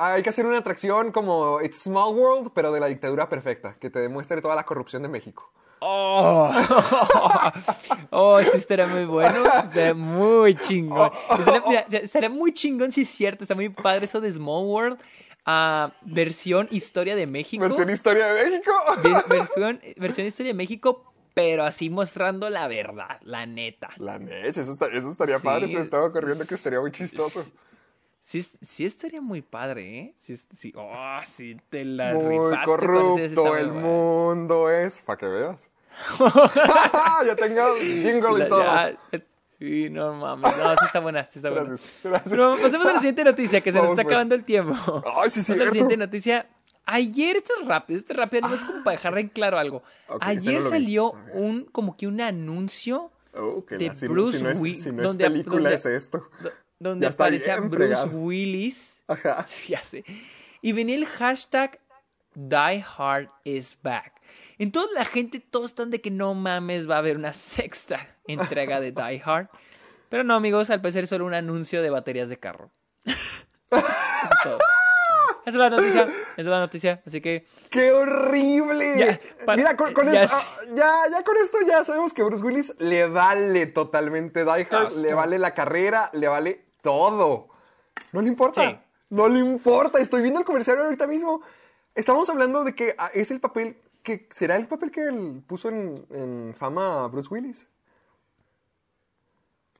hay 0.00 0.22
que 0.22 0.28
hacer 0.30 0.46
una 0.46 0.58
atracción 0.58 1.12
como 1.12 1.60
It's 1.62 1.82
Small 1.82 2.14
World, 2.14 2.50
pero 2.54 2.72
de 2.72 2.80
la 2.80 2.86
dictadura 2.86 3.28
perfecta, 3.28 3.74
que 3.74 3.90
te 3.90 4.00
demuestre 4.00 4.40
toda 4.40 4.54
la 4.54 4.64
corrupción 4.64 5.02
de 5.02 5.08
México. 5.08 5.50
Oh, 5.80 6.50
oh, 8.10 8.38
eso 8.40 8.56
estaría 8.56 8.86
muy 8.86 9.04
bueno. 9.04 9.44
Estaría 9.46 9.94
muy 9.94 10.56
chingón. 10.56 11.10
Estaría, 12.02 12.28
muy 12.28 12.52
chingón 12.52 12.90
si 12.90 13.02
es 13.02 13.08
cierto. 13.08 13.44
Está 13.44 13.54
muy 13.54 13.68
padre 13.68 14.06
eso 14.06 14.20
de 14.20 14.32
Small 14.32 14.64
World. 14.66 15.00
Ah, 15.46 15.92
versión 16.02 16.66
Historia 16.72 17.14
de 17.16 17.26
México. 17.26 17.62
Versión 17.62 17.88
Historia 17.90 18.26
de 18.34 18.50
México. 18.50 18.72
Ve- 19.04 19.22
versión, 19.28 19.80
versión 19.96 20.26
Historia 20.26 20.50
de 20.50 20.56
México, 20.56 21.12
pero 21.32 21.62
así 21.64 21.90
mostrando 21.90 22.50
la 22.50 22.66
verdad, 22.66 23.20
la 23.22 23.46
neta. 23.46 23.90
La 23.98 24.18
neta, 24.18 24.60
eso, 24.60 24.72
está- 24.72 24.88
eso 24.88 25.10
estaría 25.12 25.38
Sí. 25.38 25.44
padre. 25.44 25.68
Se 25.68 25.76
me 25.76 25.82
estaba 25.82 26.06
ocurriendo 26.06 26.44
que 26.44 26.54
estaría 26.56 26.80
muy 26.80 26.90
chistoso. 26.90 27.44
Sí, 28.28 28.42
sí 28.42 28.84
estaría 28.84 29.22
muy 29.22 29.40
padre, 29.40 29.98
¿eh? 29.98 30.14
Sí, 30.18 30.36
sí, 30.36 30.70
oh, 30.76 31.18
sí 31.26 31.56
te 31.70 31.82
la 31.82 32.12
Muy 32.12 32.36
rifaste 32.50 32.64
corrupto 32.66 33.56
el 33.56 33.72
mundo 33.72 34.68
es. 34.70 34.98
Para 34.98 35.16
que 35.16 35.26
veas. 35.26 35.70
ya 37.26 37.34
tengo 37.36 37.76
jingle 37.76 38.44
y 38.44 38.48
todo. 38.50 38.62
ya, 38.62 38.98
sí, 39.58 39.88
no 39.88 40.12
mames. 40.12 40.56
No, 40.58 40.70
sí 40.72 40.84
está 40.84 41.00
buena, 41.00 41.26
sí 41.30 41.38
está 41.38 41.48
buena. 41.48 41.68
Gracias, 41.70 41.90
gracias. 42.04 42.30
Pero 42.30 42.56
pasemos 42.60 42.86
a 42.86 42.92
la 42.92 42.98
siguiente 42.98 43.24
noticia, 43.24 43.60
que 43.62 43.72
se 43.72 43.78
nos 43.78 43.84
Vamos, 43.86 43.98
está 43.98 44.02
pues. 44.02 44.12
acabando 44.12 44.34
el 44.34 44.44
tiempo. 44.44 44.74
Ay, 45.16 45.30
sí, 45.30 45.50
a 45.50 45.56
la 45.56 45.64
siguiente 45.70 45.96
noticia. 45.96 46.46
Ayer, 46.84 47.36
esto 47.36 47.54
es 47.62 47.66
rápido, 47.66 47.98
esto 47.98 48.12
es 48.12 48.18
rápido, 48.18 48.46
no 48.46 48.54
es 48.54 48.62
como 48.62 48.84
para 48.84 48.96
dejar 48.98 49.16
en 49.16 49.28
claro 49.28 49.56
algo. 49.58 49.82
Ok, 50.08 50.20
este 50.22 50.26
Ayer 50.26 50.52
no 50.54 50.58
lo 50.60 50.64
vi. 50.66 50.70
salió 50.70 51.12
ver. 51.12 51.36
un, 51.36 51.64
como 51.64 51.96
que 51.96 52.06
un 52.06 52.20
anuncio 52.20 53.10
Oh, 53.34 53.64
que 53.64 53.78
de 53.78 53.86
la- 53.88 53.94
si, 53.96 54.06
no- 54.06 54.12
Bruce 54.12 54.36
si 54.38 54.42
no 54.44 54.50
es, 54.50 54.60
Willis, 54.60 54.82
si 54.82 54.92
no 54.92 55.02
es 55.08 55.16
película, 55.16 55.54
donde- 55.56 55.74
es 55.74 55.86
esto. 55.86 56.28
Do- 56.78 56.90
donde 56.90 57.06
Ya 57.06 57.12
aparecía 57.12 57.56
Bruce 57.56 57.76
fregado. 57.76 58.08
Willis. 58.18 59.00
Ajá. 59.08 59.44
Ya 59.68 59.82
sé. 59.82 60.04
Y 60.62 60.72
venía 60.72 60.96
el 60.96 61.06
hashtag 61.06 61.78
Die 62.34 62.84
Hard 62.96 63.28
is 63.44 63.76
back. 63.82 64.14
Entonces 64.58 64.92
la 64.94 65.04
gente, 65.04 65.40
todos 65.40 65.70
están 65.70 65.90
de 65.90 66.00
que 66.00 66.10
no 66.10 66.34
mames, 66.34 66.88
va 66.88 66.96
a 66.96 66.98
haber 66.98 67.16
una 67.16 67.32
sexta 67.32 68.16
entrega 68.26 68.80
de 68.80 68.92
Die 68.92 69.22
Hard. 69.24 69.48
Pero 70.08 70.24
no, 70.24 70.34
amigos, 70.34 70.70
al 70.70 70.80
parecer 70.80 71.04
es 71.04 71.10
solo 71.10 71.26
un 71.26 71.34
anuncio 71.34 71.82
de 71.82 71.90
baterías 71.90 72.28
de 72.28 72.38
carro. 72.38 72.70
Eso 73.04 73.16
es 73.76 74.42
todo. 74.42 74.58
Esa 75.46 75.50
es 75.50 75.54
la 75.54 75.70
noticia. 75.70 76.02
Esa 76.02 76.12
es 76.36 76.46
la 76.46 76.58
noticia. 76.60 77.02
Así 77.06 77.20
que 77.20 77.46
¡Qué 77.70 77.92
horrible! 77.92 78.94
Ya, 78.98 79.20
para- 79.46 79.56
Mira, 79.56 79.76
con, 79.76 79.92
con 79.94 80.10
ya 80.10 80.24
esto, 80.24 80.36
ah, 80.38 80.58
ya, 80.74 80.92
ya 81.10 81.22
con 81.24 81.36
esto 81.38 81.58
ya 81.66 81.84
sabemos 81.84 82.12
que 82.12 82.22
Bruce 82.22 82.42
Willis 82.44 82.74
le 82.78 83.06
vale 83.06 83.66
totalmente 83.66 84.44
Die 84.44 84.66
Hard, 84.70 84.92
le 84.96 85.14
vale 85.14 85.38
la 85.38 85.54
carrera, 85.54 86.10
le 86.14 86.28
vale 86.28 86.64
todo. 86.82 87.48
No 88.12 88.22
le 88.22 88.28
importa. 88.28 88.62
Sí. 88.62 88.78
No 89.10 89.28
le 89.28 89.40
importa. 89.40 89.98
Estoy 89.98 90.22
viendo 90.22 90.40
el 90.40 90.46
comercial 90.46 90.78
ahorita 90.78 91.06
mismo. 91.06 91.40
Estamos 91.94 92.28
hablando 92.30 92.64
de 92.64 92.74
que 92.74 92.94
ah, 92.98 93.10
es 93.14 93.30
el 93.30 93.40
papel 93.40 93.76
que 94.02 94.28
será 94.30 94.56
el 94.56 94.68
papel 94.68 94.90
que 94.90 95.02
él 95.02 95.42
puso 95.46 95.68
en, 95.68 96.06
en 96.10 96.54
fama 96.56 97.04
a 97.04 97.08
Bruce 97.08 97.28
Willis. 97.30 97.66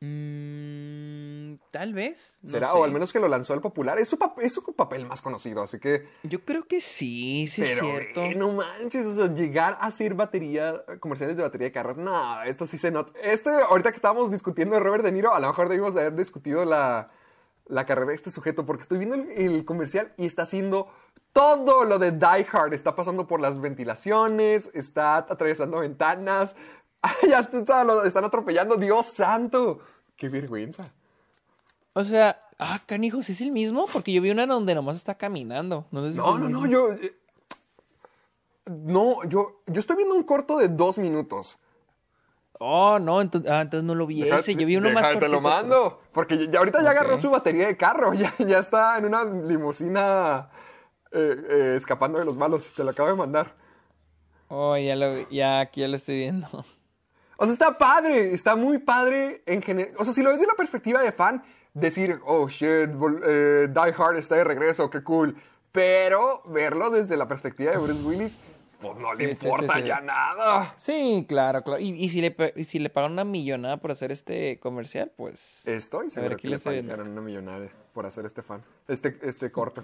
Mm, 0.00 1.54
tal 1.70 1.92
vez. 1.94 2.38
no 2.42 2.50
Será, 2.50 2.68
sé. 2.68 2.76
o 2.78 2.84
al 2.84 2.92
menos 2.92 3.12
que 3.12 3.20
lo 3.20 3.28
lanzó 3.28 3.52
al 3.54 3.60
popular. 3.60 3.98
Es 3.98 4.08
su, 4.08 4.18
pap- 4.18 4.38
es 4.40 4.52
su 4.52 4.62
papel 4.74 5.06
más 5.06 5.22
conocido, 5.22 5.62
así 5.62 5.78
que. 5.78 6.08
Yo 6.22 6.44
creo 6.44 6.66
que 6.66 6.80
sí, 6.80 7.46
sí 7.48 7.62
es 7.62 7.78
cierto. 7.78 8.22
eh, 8.22 8.34
no 8.34 8.52
manches, 8.52 9.06
o 9.06 9.14
sea, 9.14 9.26
llegar 9.34 9.74
a 9.80 9.86
hacer 9.86 10.14
batería, 10.14 10.82
comerciales 11.00 11.36
de 11.36 11.42
batería 11.42 11.66
de 11.68 11.72
carros, 11.72 11.96
no, 11.96 12.42
esto 12.44 12.66
sí 12.66 12.78
se 12.78 12.90
nota. 12.90 13.12
Este, 13.22 13.50
ahorita 13.50 13.90
que 13.90 13.96
estábamos 13.96 14.30
discutiendo 14.30 14.76
de 14.76 14.80
Robert 14.82 15.04
De 15.04 15.12
Niro, 15.12 15.32
a 15.34 15.40
lo 15.40 15.46
mejor 15.48 15.68
debimos 15.68 15.96
haber 15.96 16.14
discutido 16.14 16.64
la, 16.64 17.08
la 17.66 17.86
carrera 17.86 18.10
de 18.10 18.16
este 18.16 18.30
sujeto, 18.30 18.64
porque 18.66 18.82
estoy 18.82 18.98
viendo 18.98 19.16
el, 19.16 19.30
el 19.30 19.64
comercial 19.64 20.12
y 20.16 20.26
está 20.26 20.42
haciendo 20.42 20.88
todo 21.32 21.84
lo 21.84 21.98
de 21.98 22.10
Die 22.12 22.46
Hard. 22.50 22.72
Está 22.72 22.96
pasando 22.96 23.26
por 23.26 23.40
las 23.40 23.60
ventilaciones, 23.60 24.70
está 24.74 25.16
atravesando 25.18 25.78
ventanas, 25.78 26.56
ya 27.28 27.40
están 27.40 28.24
atropellando, 28.24 28.76
Dios 28.76 29.06
santo. 29.06 29.80
Qué 30.16 30.28
vergüenza. 30.28 30.84
O 31.92 32.04
sea, 32.04 32.40
ah, 32.58 32.80
canijos, 32.86 33.28
¿es 33.30 33.40
el 33.40 33.50
mismo? 33.52 33.86
Porque 33.92 34.12
yo 34.12 34.20
vi 34.22 34.30
una 34.30 34.46
donde 34.46 34.74
nomás 34.74 34.96
está 34.96 35.16
caminando. 35.16 35.84
No, 35.90 36.02
sé 36.04 36.12
si 36.12 36.18
es 36.18 36.24
No, 36.24 36.38
no, 36.38 36.66
yo... 36.66 36.92
eh, 36.92 37.16
No, 38.66 39.24
yo, 39.24 39.62
yo 39.66 39.80
estoy 39.80 39.96
viendo 39.96 40.14
un 40.14 40.22
corto 40.24 40.58
de 40.58 40.68
dos 40.68 40.98
minutos. 40.98 41.58
Oh, 42.60 42.98
no, 42.98 43.20
entonces, 43.20 43.48
ah, 43.50 43.60
entonces 43.60 43.84
no 43.86 43.94
lo 43.94 44.04
vi 44.06 44.22
Deja- 44.22 44.38
ese. 44.38 44.56
Yo 44.56 44.66
vi 44.66 44.76
uno 44.76 44.90
más 44.90 45.06
Te 45.06 45.12
cortito. 45.14 45.32
lo 45.32 45.40
mando. 45.40 46.00
Porque 46.12 46.48
ya 46.50 46.58
ahorita 46.58 46.82
ya 46.82 46.90
agarró 46.90 47.20
su 47.20 47.30
batería 47.30 47.68
de 47.68 47.76
carro. 47.76 48.12
Ya, 48.14 48.34
ya 48.38 48.58
está 48.58 48.98
en 48.98 49.04
una 49.06 49.24
limusina 49.24 50.50
eh, 51.12 51.36
eh, 51.50 51.74
escapando 51.76 52.18
de 52.18 52.24
los 52.24 52.36
malos. 52.36 52.68
Te 52.74 52.82
lo 52.82 52.90
acabo 52.90 53.08
de 53.08 53.14
mandar. 53.14 53.54
Oh, 54.48 54.76
ya 54.76 54.96
lo, 54.96 55.28
ya 55.30 55.60
aquí 55.60 55.82
ya 55.82 55.88
lo 55.88 55.96
estoy 55.96 56.16
viendo. 56.16 56.48
O 57.40 57.44
sea, 57.44 57.52
está 57.54 57.78
padre. 57.78 58.34
Está 58.34 58.54
muy 58.56 58.78
padre 58.78 59.42
en 59.46 59.62
general. 59.62 59.94
O 59.98 60.04
sea, 60.04 60.12
si 60.12 60.22
lo 60.22 60.30
ves 60.30 60.40
de 60.40 60.46
la 60.46 60.54
perspectiva 60.54 61.00
de 61.00 61.12
fan, 61.12 61.42
decir, 61.72 62.18
oh 62.26 62.48
shit, 62.48 62.90
eh, 63.26 63.68
Die 63.68 63.94
Hard 63.96 64.16
está 64.16 64.34
de 64.36 64.44
regreso, 64.44 64.90
qué 64.90 65.02
cool. 65.02 65.36
Pero 65.72 66.42
verlo 66.46 66.90
desde 66.90 67.16
la 67.16 67.28
perspectiva 67.28 67.70
de 67.70 67.78
Bruce 67.78 68.02
Willis, 68.02 68.38
pues 68.80 68.96
no 68.98 69.14
le 69.14 69.34
Sí, 69.36 69.46
importa 69.46 69.74
sí, 69.74 69.80
sí. 69.82 69.86
ya 69.86 70.00
nada. 70.00 70.72
Sí, 70.76 71.24
claro, 71.28 71.62
claro. 71.62 71.80
Y, 71.80 71.90
y 71.90 72.08
si 72.08 72.20
le 72.20 72.34
y 72.56 72.64
si 72.64 72.78
le 72.78 72.90
pagan 72.90 73.12
una 73.12 73.24
millonada 73.24 73.76
por 73.76 73.90
hacer 73.92 74.10
este 74.10 74.58
comercial, 74.60 75.12
pues. 75.16 75.66
Estoy 75.66 76.10
seguro 76.10 76.36
que 76.36 76.48
le 76.48 76.58
pagaron 76.58 77.10
una 77.10 77.20
millonaria 77.20 77.70
por 77.92 78.06
hacer 78.06 78.24
este 78.26 78.42
fan. 78.42 78.62
Este, 78.88 79.16
este 79.22 79.50
corto. 79.52 79.82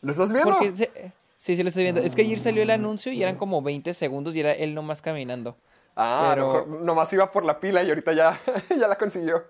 ¿Lo 0.00 0.10
estás 0.10 0.32
viendo? 0.32 0.58
Se- 0.74 1.12
sí, 1.36 1.54
sí 1.56 1.62
lo 1.62 1.68
estoy 1.68 1.84
viendo. 1.84 2.00
Es 2.00 2.14
que 2.16 2.22
ayer 2.22 2.40
salió 2.40 2.62
el 2.62 2.70
anuncio 2.70 3.12
y 3.12 3.22
eran 3.22 3.36
como 3.36 3.62
20 3.62 3.92
segundos 3.94 4.34
y 4.34 4.40
era 4.40 4.52
él 4.52 4.74
nomás 4.74 5.02
caminando. 5.02 5.56
Ah, 6.00 6.30
Pero- 6.34 6.50
a 6.50 6.54
lo 6.60 6.66
mejor 6.66 6.82
nomás 6.84 7.12
iba 7.12 7.30
por 7.32 7.44
la 7.44 7.58
pila 7.58 7.82
y 7.82 7.88
ahorita 7.88 8.12
ya, 8.12 8.38
ya 8.78 8.86
la 8.86 8.96
consiguió. 8.96 9.42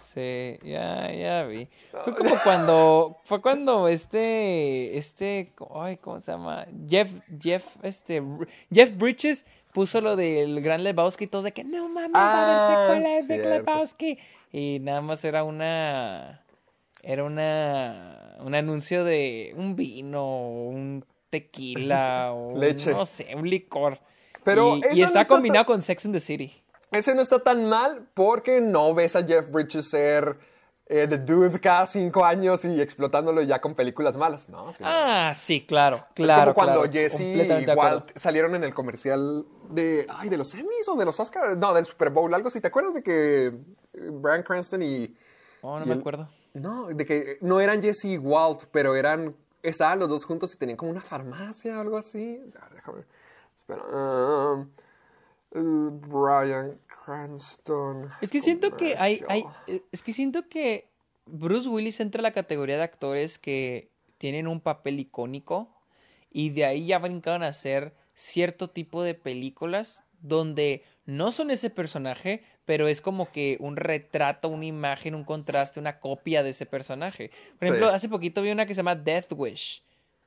Sí, 0.00 0.58
ya, 0.62 1.10
ya 1.12 1.42
vi. 1.44 1.68
Fue 2.04 2.14
como 2.14 2.34
cuando, 2.44 3.18
fue 3.24 3.42
cuando 3.42 3.88
este, 3.88 4.96
este, 4.96 5.52
ay, 5.74 5.96
¿cómo 5.98 6.20
se 6.20 6.32
llama? 6.32 6.66
Jeff, 6.88 7.10
Jeff, 7.40 7.64
este, 7.82 8.22
Jeff 8.72 8.96
Bridges 8.96 9.44
puso 9.72 10.00
lo 10.00 10.16
del 10.16 10.60
Gran 10.62 10.82
Lebowski 10.84 11.24
y 11.24 11.26
todos 11.26 11.44
de 11.44 11.52
que 11.52 11.64
no 11.64 11.88
mames, 11.88 12.14
va 12.14 12.20
a 12.20 12.32
Ah, 12.32 12.86
haber 12.88 13.00
secuela 13.02 13.16
de 13.26 13.36
Big. 13.38 13.46
Lebowski. 13.46 14.18
Y 14.50 14.78
nada 14.80 15.00
más 15.00 15.24
era 15.24 15.44
una, 15.44 16.42
era 17.02 17.24
una, 17.24 18.36
un 18.40 18.54
anuncio 18.54 19.04
de 19.04 19.52
un 19.56 19.76
vino, 19.76 20.48
un 20.48 21.04
tequila, 21.30 22.32
o 22.32 22.48
un- 22.48 22.60
Leche. 22.60 22.92
no 22.92 23.04
sé, 23.06 23.34
un 23.34 23.48
licor. 23.48 23.98
Pero 24.44 24.76
y, 24.76 24.80
y 24.98 25.00
no 25.00 25.06
está 25.06 25.20
está 25.22 25.24
combinado 25.26 25.64
tan- 25.66 25.74
con 25.74 25.82
Sex 25.82 26.04
and 26.06 26.14
the 26.14 26.20
City. 26.20 26.62
Ese 26.90 27.14
no 27.14 27.22
está 27.22 27.38
tan 27.38 27.68
mal 27.68 28.06
porque 28.14 28.60
no 28.60 28.92
ves 28.94 29.16
a 29.16 29.24
Jeff 29.24 29.50
Bridges 29.50 29.88
ser 29.88 30.38
eh, 30.86 31.06
The 31.08 31.16
Dude 31.18 31.58
cada 31.58 31.86
cinco 31.86 32.22
años 32.24 32.64
y 32.66 32.80
explotándolo 32.82 33.40
ya 33.42 33.60
con 33.62 33.74
películas 33.74 34.16
malas, 34.18 34.50
¿no? 34.50 34.72
Sí. 34.74 34.82
Ah, 34.86 35.32
sí, 35.34 35.64
claro, 35.66 35.96
es 35.96 36.04
claro. 36.14 36.52
como 36.52 36.54
cuando 36.54 36.80
claro, 36.82 36.92
Jesse 36.92 37.20
y. 37.20 37.66
Walt 37.74 38.10
salieron 38.18 38.54
en 38.56 38.64
el 38.64 38.74
comercial 38.74 39.46
de, 39.70 40.06
ay, 40.10 40.28
de 40.28 40.36
los 40.36 40.52
Emmys 40.54 40.86
o 40.88 40.96
de 40.96 41.04
los 41.06 41.18
Oscars, 41.18 41.56
no, 41.56 41.72
del 41.72 41.86
Super 41.86 42.10
Bowl, 42.10 42.34
algo 42.34 42.48
así. 42.48 42.60
¿Te 42.60 42.66
acuerdas 42.68 42.92
de 42.94 43.02
que 43.02 43.46
eh, 43.46 43.54
Bryan 44.10 44.42
Cranston 44.42 44.82
y... 44.82 45.16
Oh, 45.62 45.78
no 45.78 45.84
y 45.86 45.88
me 45.88 45.94
el- 45.94 46.00
acuerdo. 46.00 46.28
No, 46.52 46.88
de 46.88 47.06
que 47.06 47.38
no 47.40 47.60
eran 47.62 47.80
Jesse 47.80 48.04
y 48.04 48.18
Walt, 48.18 48.64
pero 48.70 48.94
eran, 48.94 49.34
estaban 49.62 49.98
los 49.98 50.10
dos 50.10 50.26
juntos 50.26 50.52
y 50.54 50.58
tenían 50.58 50.76
como 50.76 50.90
una 50.90 51.00
farmacia 51.00 51.78
o 51.78 51.80
algo 51.80 51.96
así. 51.96 52.38
A 52.60 52.64
ver, 52.66 52.74
déjame, 52.74 53.04
espera. 53.62 53.82
um, 54.54 54.70
uh, 55.54 55.90
Bryan 56.00 56.78
Cranston. 57.04 58.08
Es 58.20 58.30
que 58.30 58.40
siento 58.40 58.76
que 58.76 58.96
hay, 58.98 59.24
eh, 59.66 59.82
es 59.92 60.02
que 60.02 60.12
siento 60.12 60.48
que 60.48 60.88
Bruce 61.26 61.68
Willis 61.68 62.00
entra 62.00 62.20
a 62.20 62.22
la 62.22 62.32
categoría 62.32 62.76
de 62.76 62.82
actores 62.82 63.38
que 63.38 63.90
tienen 64.18 64.46
un 64.46 64.60
papel 64.60 65.00
icónico 65.00 65.68
y 66.30 66.50
de 66.50 66.64
ahí 66.64 66.86
ya 66.86 66.98
brincaron 66.98 67.42
a 67.42 67.48
hacer 67.48 67.94
cierto 68.14 68.70
tipo 68.70 69.02
de 69.02 69.14
películas 69.14 70.02
donde 70.20 70.84
no 71.04 71.32
son 71.32 71.50
ese 71.50 71.68
personaje, 71.70 72.44
pero 72.64 72.86
es 72.86 73.00
como 73.00 73.30
que 73.32 73.56
un 73.58 73.76
retrato, 73.76 74.48
una 74.48 74.66
imagen, 74.66 75.16
un 75.16 75.24
contraste, 75.24 75.80
una 75.80 75.98
copia 75.98 76.44
de 76.44 76.50
ese 76.50 76.64
personaje. 76.64 77.30
Por 77.58 77.66
Sí. 77.68 77.74
ejemplo, 77.74 77.88
hace 77.88 78.08
poquito 78.08 78.40
vi 78.42 78.52
una 78.52 78.66
que 78.66 78.74
se 78.74 78.78
llama 78.78 78.94
Death 78.94 79.32
Wish. 79.32 79.82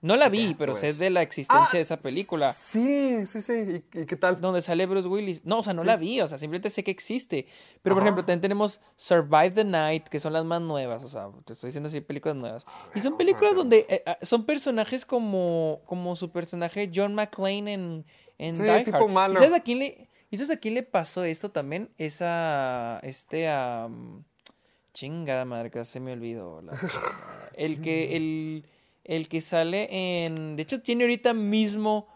No 0.06 0.16
la 0.18 0.30
vi, 0.30 0.56
pero 0.58 0.74
sé 0.76 0.90
Wish. 0.90 0.98
de 0.98 1.10
la 1.10 1.22
existencia 1.22 1.68
Ah, 1.68 1.70
de 1.74 1.80
esa 1.82 1.98
película. 2.00 2.54
Sí, 2.54 3.26
sí, 3.26 3.42
sí. 3.42 3.84
¿Y, 3.94 4.02
y 4.02 4.06
qué 4.06 4.16
tal? 4.16 4.40
donde 4.40 4.62
sale 4.62 4.86
Bruce 4.86 5.08
Willis. 5.08 5.44
No, 5.46 5.60
o 5.60 5.64
sea, 5.64 5.74
no 5.74 5.82
Sí. 5.82 5.88
la 5.88 5.96
vi, 5.98 6.22
o 6.22 6.28
sea, 6.28 6.38
simplemente 6.38 6.70
sé 6.70 6.84
que 6.84 6.92
existe. 6.92 7.48
Pero, 7.82 7.96
por 7.96 8.04
ejemplo, 8.04 8.24
también 8.24 8.42
tenemos 8.42 8.80
Survive 8.96 9.52
the 9.52 9.64
Night, 9.64 10.08
que 10.08 10.20
son 10.20 10.34
las 10.34 10.46
más 10.46 10.62
nuevas, 10.62 11.04
o 11.04 11.08
sea, 11.08 11.30
te 11.46 11.54
estoy 11.54 11.70
diciendo 11.70 11.88
así, 11.90 12.02
películas 12.02 12.36
nuevas. 12.38 12.66
Y 12.94 13.00
son 13.00 13.18
películas 13.18 13.56
donde 13.56 13.86
eh, 13.90 14.04
ah, 14.06 14.18
son 14.22 14.46
personajes 14.46 15.06
como, 15.06 15.82
como 15.86 16.16
su 16.16 16.32
personaje 16.32 16.92
John 16.94 17.16
McClane 17.16 17.74
en, 17.74 18.06
en 18.38 18.56
Sí, 18.56 18.62
Die 18.62 18.84
tipo 18.86 18.98
Hard. 18.98 19.10
malo. 19.10 19.34
¿Y 19.34 19.38
sabes 19.38 19.54
a 19.54 19.60
quién 19.62 19.80
le, 19.80 20.08
¿y 20.30 20.38
sabes 20.38 20.52
a 20.52 20.58
quién 20.60 20.76
le 20.76 20.84
pasó 20.84 21.24
esto 21.24 21.50
también? 21.52 21.90
Es 21.98 22.22
a, 22.22 23.00
este, 23.02 23.48
a... 23.50 23.90
chingada 24.94 25.46
madre, 25.46 25.72
que 25.72 25.84
se 25.86 26.00
me 26.00 26.14
olvidó. 26.14 26.62
la 26.62 26.74
el 27.54 27.82
que, 27.82 28.16
el, 28.16 28.66
el 29.06 29.30
que 29.30 29.42
sale 29.42 30.26
en... 30.26 30.56
De 30.56 30.64
hecho, 30.64 30.82
tiene 30.82 31.06
ahorita 31.06 31.34
mismo 31.34 32.08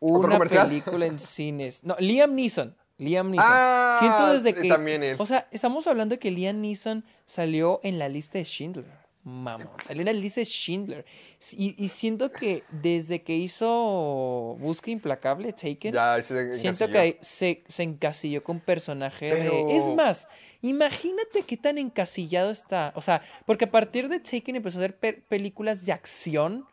una 0.00 0.38
película 0.38 1.06
en 1.06 1.18
cines. 1.18 1.84
No, 1.84 1.96
Liam 1.98 2.34
Neeson. 2.34 2.76
Liam 2.98 3.30
Neeson. 3.30 3.46
Ah, 3.48 3.96
Siento 3.98 4.32
desde 4.32 4.54
que. 4.54 4.68
también 4.68 5.02
él. 5.02 5.16
O 5.18 5.26
sea, 5.26 5.48
estamos 5.50 5.86
hablando 5.86 6.14
de 6.14 6.18
que 6.18 6.30
Liam 6.30 6.60
Neeson 6.60 7.04
salió 7.26 7.80
en 7.82 7.98
la 7.98 8.08
lista 8.08 8.38
de 8.38 8.44
Schindler. 8.44 8.99
Mamón, 9.22 9.68
salió 9.84 10.00
en 10.00 10.06
la 10.06 10.12
lista 10.14 10.40
de 10.40 10.46
Schindler. 10.46 11.04
Y, 11.52 11.74
y 11.82 11.88
siento 11.88 12.32
que 12.32 12.62
desde 12.70 13.22
que 13.22 13.36
hizo 13.36 14.56
Busca 14.58 14.90
Implacable, 14.90 15.52
Taken, 15.52 15.92
Ya, 15.92 16.22
se 16.22 16.54
siento 16.54 16.88
que 16.88 17.18
se, 17.20 17.62
se 17.68 17.82
encasilló 17.82 18.42
con 18.42 18.60
personaje 18.60 19.30
Pero- 19.30 19.66
de. 19.66 19.76
Es 19.76 19.88
más, 19.90 20.26
imagínate 20.62 21.42
qué 21.42 21.56
tan 21.56 21.76
encasillado 21.78 22.50
está. 22.50 22.92
O 22.96 23.02
sea, 23.02 23.20
porque 23.46 23.66
a 23.66 23.70
partir 23.70 24.08
de 24.08 24.20
Taken 24.20 24.56
empezó 24.56 24.78
a 24.78 24.80
hacer 24.82 24.96
pe- 24.96 25.12
películas 25.28 25.84
de 25.84 25.92
acción 25.92 26.64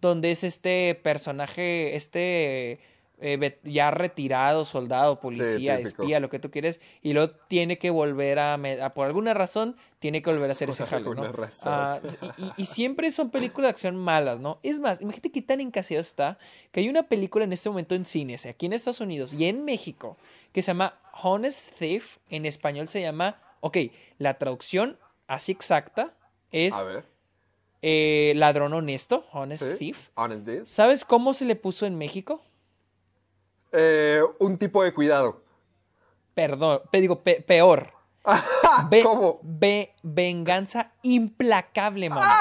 donde 0.00 0.30
es 0.30 0.44
este 0.44 0.94
personaje, 1.02 1.96
este 1.96 2.78
eh, 3.18 3.58
ya 3.64 3.90
retirado, 3.90 4.66
soldado, 4.66 5.20
policía, 5.20 5.78
espía, 5.78 6.20
lo 6.20 6.28
que 6.28 6.38
tú 6.38 6.50
quieres, 6.50 6.80
y 7.00 7.14
luego 7.14 7.32
tiene 7.48 7.78
que 7.78 7.88
volver 7.88 8.38
a, 8.38 8.58
por 8.94 9.06
alguna 9.06 9.32
razón, 9.32 9.76
tiene 9.98 10.20
que 10.20 10.30
volver 10.30 10.50
a 10.50 10.52
hacer 10.52 10.68
ese 10.68 10.82
Por 10.82 10.90
jale, 10.90 11.04
¿no? 11.04 11.10
alguna 11.10 11.32
razón. 11.32 11.72
Ah, 11.72 12.00
y, 12.58 12.66
siempre 12.66 13.10
son 13.10 13.30
películas 13.30 13.68
de 13.68 13.70
acción 13.70 13.96
malas, 13.96 14.38
¿no? 14.38 14.58
Es 14.62 14.78
más, 14.80 15.00
imagínate 15.00 15.32
qué 15.32 15.40
tan 15.40 15.60
encasillado 15.60 16.02
está 16.02 16.38
que 16.72 16.80
hay 16.80 16.88
una 16.90 17.04
película 17.04 17.44
en 17.44 17.54
este 17.54 17.70
momento 17.70 17.94
en 17.94 18.04
cines, 18.04 18.44
aquí 18.44 18.66
en 18.66 18.74
Estados 18.74 19.00
Unidos 19.00 19.32
y 19.32 19.46
en 19.46 19.64
México, 19.64 20.18
que 20.52 20.60
se 20.60 20.68
llama 20.68 20.98
Honest 21.22 21.78
Thief, 21.78 22.18
en 22.28 22.44
español 22.44 22.88
se 22.88 23.00
llama, 23.00 23.40
ok, 23.60 23.78
la 24.18 24.34
traducción 24.36 24.98
así 25.26 25.52
exacta 25.52 26.14
es 26.52 26.74
A 26.74 26.84
ver. 26.84 27.04
eh, 27.80 28.34
ladrón 28.36 28.74
honesto, 28.74 29.24
Honest 29.32 29.62
¿sí? 29.62 29.78
Thief. 29.78 30.10
Honest 30.16 30.44
Thief. 30.44 30.68
¿Sabes 30.68 31.04
cómo 31.06 31.32
se 31.32 31.46
le 31.46 31.56
puso 31.56 31.86
en 31.86 31.96
México? 31.96 32.42
Eh, 33.72 34.20
un 34.38 34.58
tipo 34.58 34.82
de 34.82 34.92
cuidado. 34.94 35.42
Perdón, 36.34 36.82
pe- 36.90 37.00
digo, 37.00 37.22
pe- 37.22 37.40
peor. 37.42 37.92
Ve- 38.90 39.02
¿Cómo? 39.02 39.38
ve- 39.42 39.94
venganza 40.02 40.92
implacable, 41.02 42.08
mamá. 42.10 42.40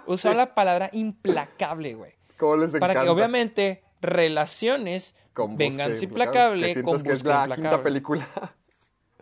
Usó 0.06 0.32
la 0.32 0.54
palabra 0.54 0.88
implacable, 0.92 1.94
güey. 1.94 2.12
¿Cómo 2.38 2.56
les 2.56 2.72
Para 2.72 2.94
que 2.94 3.08
obviamente 3.08 3.84
relaciones 4.00 5.14
Con 5.32 5.56
venganza 5.56 6.02
Implacable, 6.04 6.68
implacable 6.68 6.82
con 6.82 7.02
que 7.02 7.12
es 7.12 7.24
la 7.24 7.30
implacable. 7.44 7.54
quinta 7.54 7.82
película. 7.82 8.26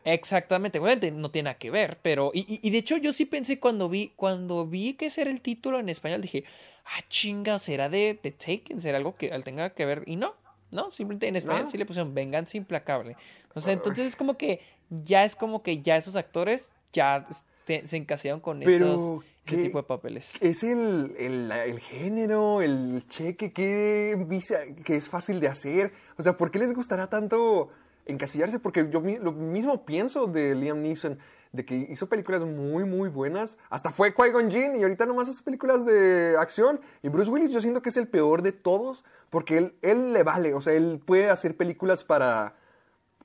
Exactamente, 0.04 0.78
obviamente 0.80 1.10
no 1.12 1.30
tiene 1.30 1.46
nada 1.50 1.58
que 1.58 1.70
ver, 1.70 1.98
pero 2.02 2.32
y, 2.34 2.40
y- 2.40 2.60
y 2.66 2.70
de 2.70 2.78
hecho 2.78 2.96
yo 2.96 3.12
sí 3.12 3.24
pensé 3.24 3.60
cuando 3.60 3.88
vi 3.88 4.12
cuando 4.16 4.66
vi 4.66 4.94
que 4.94 5.06
ese 5.06 5.20
era 5.22 5.30
el 5.30 5.40
título 5.40 5.78
en 5.78 5.88
español 5.88 6.20
dije, 6.22 6.44
ah 6.84 7.02
chinga, 7.08 7.58
será 7.60 7.88
de, 7.88 8.18
de 8.20 8.32
Taken, 8.32 8.80
será 8.80 8.98
algo 8.98 9.14
que 9.14 9.28
tenga 9.44 9.70
que 9.70 9.86
ver 9.86 10.02
y 10.06 10.16
no, 10.16 10.34
no, 10.72 10.90
simplemente 10.90 11.28
en 11.28 11.36
español 11.36 11.62
No. 11.64 11.70
sí 11.70 11.78
le 11.78 11.86
pusieron 11.86 12.12
venganza 12.14 12.56
implacable, 12.56 13.16
o 13.54 13.60
sea, 13.60 13.72
entonces 13.72 14.08
es 14.08 14.16
como 14.16 14.36
que 14.36 14.60
ya 14.90 15.24
es 15.24 15.36
como 15.36 15.62
que 15.62 15.80
ya 15.82 15.96
esos 15.96 16.16
actores 16.16 16.72
ya 16.92 17.26
se, 17.64 17.86
se 17.86 17.96
encasillaron 17.96 18.40
con 18.40 18.58
Pero, 18.60 18.94
esos 18.94 19.24
ese 19.46 19.56
tipo 19.64 19.78
de 19.78 19.84
papeles. 19.84 20.32
Es 20.40 20.62
el, 20.62 21.14
el, 21.18 21.50
el 21.50 21.80
género, 21.80 22.62
el 22.62 23.04
cheque 23.08 23.52
que, 23.52 24.16
visa- 24.28 24.60
que 24.84 24.94
es 24.96 25.08
fácil 25.08 25.40
de 25.40 25.48
hacer. 25.48 25.92
O 26.16 26.22
sea, 26.22 26.36
¿por 26.36 26.50
qué 26.52 26.58
les 26.60 26.72
gustará 26.72 27.08
tanto 27.08 27.70
encasillarse? 28.06 28.58
Porque 28.60 28.88
yo 28.90 29.00
lo 29.00 29.32
mismo 29.32 29.84
pienso 29.84 30.26
de 30.28 30.54
Liam 30.54 30.80
Neeson, 30.82 31.18
de 31.52 31.64
que 31.64 31.74
hizo 31.74 32.08
películas 32.08 32.42
muy, 32.42 32.84
muy 32.84 33.08
buenas. 33.08 33.58
Hasta 33.70 33.90
fue 33.90 34.14
Qui-Gon 34.14 34.50
Jinn 34.50 34.76
y 34.76 34.82
ahorita 34.82 35.06
nomás 35.06 35.28
hace 35.28 35.42
películas 35.42 35.84
de 35.84 36.36
acción. 36.38 36.80
Y 37.02 37.08
Bruce 37.08 37.30
Willis 37.30 37.50
yo 37.50 37.60
siento 37.60 37.82
que 37.82 37.90
es 37.90 37.96
el 37.96 38.08
peor 38.08 38.42
de 38.42 38.52
todos 38.52 39.04
porque 39.30 39.58
él, 39.58 39.74
él 39.82 40.12
le 40.12 40.22
vale. 40.22 40.54
O 40.54 40.60
sea, 40.60 40.72
él 40.72 41.00
puede 41.04 41.30
hacer 41.30 41.56
películas 41.56 42.04
para 42.04 42.54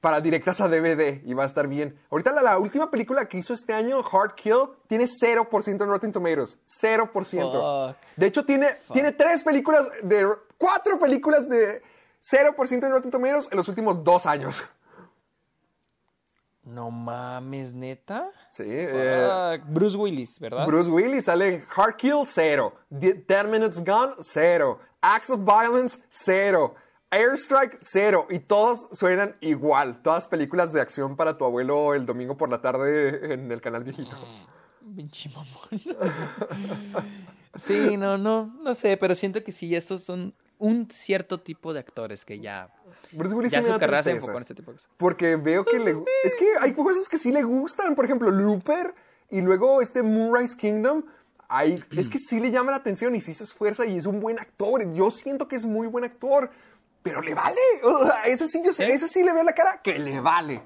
para 0.02 0.22
directas 0.22 0.62
a 0.62 0.68
DVD 0.68 1.22
y 1.26 1.34
va 1.34 1.44
a 1.44 1.46
estar 1.46 1.68
bien. 1.68 2.00
Ahorita 2.12 2.32
la, 2.32 2.42
la 2.42 2.60
última 2.60 2.92
película 2.92 3.28
que 3.28 3.38
hizo 3.38 3.54
este 3.54 3.74
año, 3.74 4.00
Hard 4.00 4.36
Kill, 4.36 4.70
tiene 4.88 5.06
0% 5.06 5.68
en 5.68 5.80
Rotten 5.80 6.12
Tomatoes. 6.12 6.58
0%. 6.66 7.12
Fuck. 7.12 7.98
De 8.16 8.26
hecho, 8.28 8.46
tiene, 8.46 8.78
tiene 8.94 9.12
tres 9.12 9.44
películas 9.44 9.90
de... 10.04 10.28
Cuatro 10.58 11.00
películas 11.00 11.48
de 11.50 11.82
0% 12.24 12.72
en 12.86 12.92
Rotten 12.92 13.12
Tomatoes 13.12 13.48
en 13.52 13.58
los 13.58 13.68
últimos 13.68 14.04
dos 14.04 14.26
años. 14.26 14.64
No 16.68 16.92
mames, 16.92 17.74
neta. 17.74 18.30
Sí. 18.50 18.64
eh. 18.68 19.62
Bruce 19.68 19.96
Willis, 19.96 20.38
¿verdad? 20.40 20.66
Bruce 20.66 20.90
Willis 20.92 21.26
sale 21.26 21.64
Hard 21.74 21.96
Kill, 21.96 22.24
0. 22.26 22.74
10 22.90 23.48
Minutes 23.48 23.84
Gone, 23.84 24.16
0. 24.20 24.80
Acts 25.02 25.30
of 25.30 25.40
Violence, 25.46 26.00
0. 26.10 26.76
Airstrike, 27.10 27.78
0. 27.80 28.28
Y 28.30 28.40
todos 28.40 28.88
suenan 28.92 29.38
igual. 29.40 30.02
Todas 30.02 30.28
películas 30.28 30.74
de 30.74 30.82
acción 30.82 31.16
para 31.16 31.34
tu 31.34 31.46
abuelo 31.46 31.94
el 31.94 32.06
domingo 32.06 32.36
por 32.36 32.50
la 32.50 32.60
tarde 32.62 33.34
en 33.34 33.50
el 33.50 33.62
canal 33.62 33.86
viejito. 33.86 34.18
Pinche 34.96 35.30
mamón. 35.30 36.12
sí, 37.56 37.96
no, 37.96 38.18
no, 38.18 38.54
no 38.62 38.74
sé, 38.74 38.98
pero 38.98 39.16
siento 39.16 39.42
que 39.44 39.54
sí, 39.54 39.74
estos 39.74 40.04
son 40.04 40.34
un 40.60 40.90
cierto 40.90 41.40
tipo 41.40 41.74
de 41.74 41.80
actores 41.80 42.26
que 42.26 42.40
ya, 42.40 42.74
Bruce 43.12 43.36
Willis 43.36 43.52
ya 43.52 43.62
sí 43.62 43.70
su 43.72 43.80
carrera 43.80 44.04
se 44.04 44.12
enfocó 44.12 44.38
en 44.38 44.42
este 44.42 44.56
tipo 44.56 44.72
de 44.72 44.78
cosas. 44.78 44.92
Porque 44.98 45.36
veo 45.36 45.64
que 45.66 45.80
le... 45.80 45.92
Es 46.24 46.36
que 46.36 46.48
hay 46.60 46.74
cosas 46.74 47.08
que 47.10 47.18
sí 47.18 47.32
le 47.32 47.44
gustan. 47.44 47.96
Por 47.96 48.06
ejemplo, 48.06 48.32
Looper 48.32 48.94
y 49.30 49.42
luego 49.42 49.82
este 49.82 50.04
Moonrise 50.04 50.58
Kingdom. 50.58 51.04
Hay, 51.50 51.82
es 51.96 52.10
que 52.10 52.20
sí 52.20 52.42
le 52.42 52.52
llama 52.52 52.72
la 52.72 52.78
atención 52.78 53.16
y 53.16 53.22
sí 53.22 53.34
se 53.34 53.46
esfuerza 53.46 53.86
y 53.86 53.98
es 53.98 54.06
un 54.06 54.20
buen 54.20 54.38
actor. 54.40 54.94
Yo 54.94 55.12
siento 55.12 55.48
que 55.48 55.56
es 55.56 55.66
muy 55.66 55.88
buen 55.88 56.04
actor. 56.04 56.50
Pero 57.04 57.22
le 57.22 57.34
vale. 57.34 57.56
O 57.84 58.06
sea, 58.06 58.24
ese 58.26 58.48
sí, 58.48 58.62
yo 58.64 58.72
ese 58.72 59.08
sí 59.08 59.24
le 59.24 59.32
veo 59.32 59.44
la 59.44 59.54
cara 59.54 59.82
que 59.82 59.98
le 59.98 60.20
vale. 60.20 60.62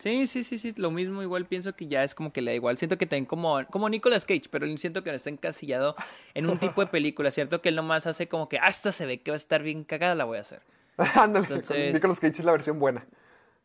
Sí, 0.00 0.26
sí, 0.26 0.44
sí, 0.44 0.56
sí, 0.56 0.72
lo 0.78 0.90
mismo, 0.90 1.22
igual 1.22 1.44
pienso 1.44 1.76
que 1.76 1.86
ya 1.86 2.02
es 2.02 2.14
como 2.14 2.32
que 2.32 2.40
le 2.40 2.52
da 2.52 2.54
igual. 2.54 2.78
Siento 2.78 2.96
que 2.96 3.04
también 3.04 3.26
como, 3.26 3.64
como 3.66 3.88
Nicolas 3.90 4.24
Cage, 4.24 4.44
pero 4.50 4.66
siento 4.78 5.04
que 5.04 5.10
no 5.10 5.16
está 5.16 5.28
encasillado 5.28 5.94
en 6.32 6.48
un 6.48 6.58
tipo 6.58 6.80
de 6.80 6.86
película, 6.86 7.30
¿cierto? 7.30 7.60
Que 7.60 7.68
él 7.68 7.76
nomás 7.76 8.06
hace 8.06 8.26
como 8.26 8.48
que, 8.48 8.58
hasta 8.58 8.92
se 8.92 9.04
ve 9.04 9.20
que 9.20 9.30
va 9.30 9.34
a 9.34 9.36
estar 9.36 9.62
bien 9.62 9.84
cagada, 9.84 10.14
la 10.14 10.24
voy 10.24 10.38
a 10.38 10.40
hacer. 10.40 10.62
Ándale, 11.14 11.46
Entonces- 11.46 11.92
Nicolas 11.94 12.18
Cage 12.18 12.32
es 12.38 12.44
la 12.44 12.52
versión 12.52 12.78
buena. 12.78 13.06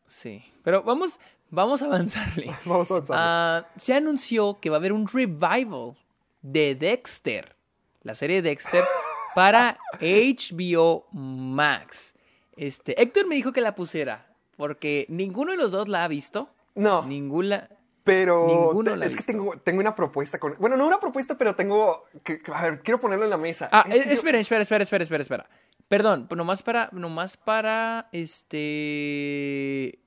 Sí, 0.06 0.44
pero 0.62 0.82
vamos, 0.82 1.18
vamos 1.50 1.82
a 1.82 1.86
avanzarle. 1.86 2.46
Vamos 2.66 2.90
avanzando. 2.90 3.14
Ah, 3.24 3.66
se 3.76 3.94
anunció 3.94 4.60
que 4.60 4.68
va 4.70 4.76
a 4.76 4.78
haber 4.78 4.92
un 4.92 5.08
revival 5.08 5.96
de 6.42 6.74
Dexter, 6.76 7.56
la 8.02 8.14
serie 8.14 8.42
de 8.42 8.50
Dexter, 8.50 8.84
para 9.34 9.78
HBO 10.00 11.06
Max. 11.12 12.14
Este, 12.56 13.00
Héctor 13.00 13.26
me 13.26 13.34
dijo 13.34 13.52
que 13.52 13.60
la 13.60 13.74
pusiera, 13.74 14.26
porque 14.56 15.06
ninguno 15.08 15.52
de 15.52 15.56
los 15.58 15.70
dos 15.70 15.88
la 15.88 16.04
ha 16.04 16.08
visto. 16.08 16.50
No. 16.74 17.02
Ninguna. 17.04 17.68
Pero 18.04 18.72
la 18.84 19.04
es 19.04 19.16
que 19.16 19.22
tengo, 19.24 19.56
tengo 19.58 19.80
una 19.80 19.94
propuesta 19.96 20.38
con... 20.38 20.54
Bueno, 20.60 20.76
no 20.76 20.86
una 20.86 21.00
propuesta, 21.00 21.36
pero 21.36 21.56
tengo... 21.56 22.04
Que, 22.22 22.40
a 22.54 22.62
ver, 22.62 22.80
quiero 22.80 23.00
ponerlo 23.00 23.24
en 23.24 23.30
la 23.30 23.36
mesa. 23.36 23.68
Ah, 23.72 23.82
Es 23.88 23.94
que 23.94 24.00
eh, 24.02 24.04
yo- 24.06 24.12
espera, 24.12 24.38
espera, 24.38 24.62
espera, 24.62 24.84
espera, 24.84 25.02
espera, 25.02 25.22
espera. 25.22 25.46
Perdón, 25.88 26.26
pues 26.28 26.36
nomás 26.36 26.62
para, 26.62 26.88
nomás 26.92 27.36
para, 27.36 28.08
este, 28.12 29.98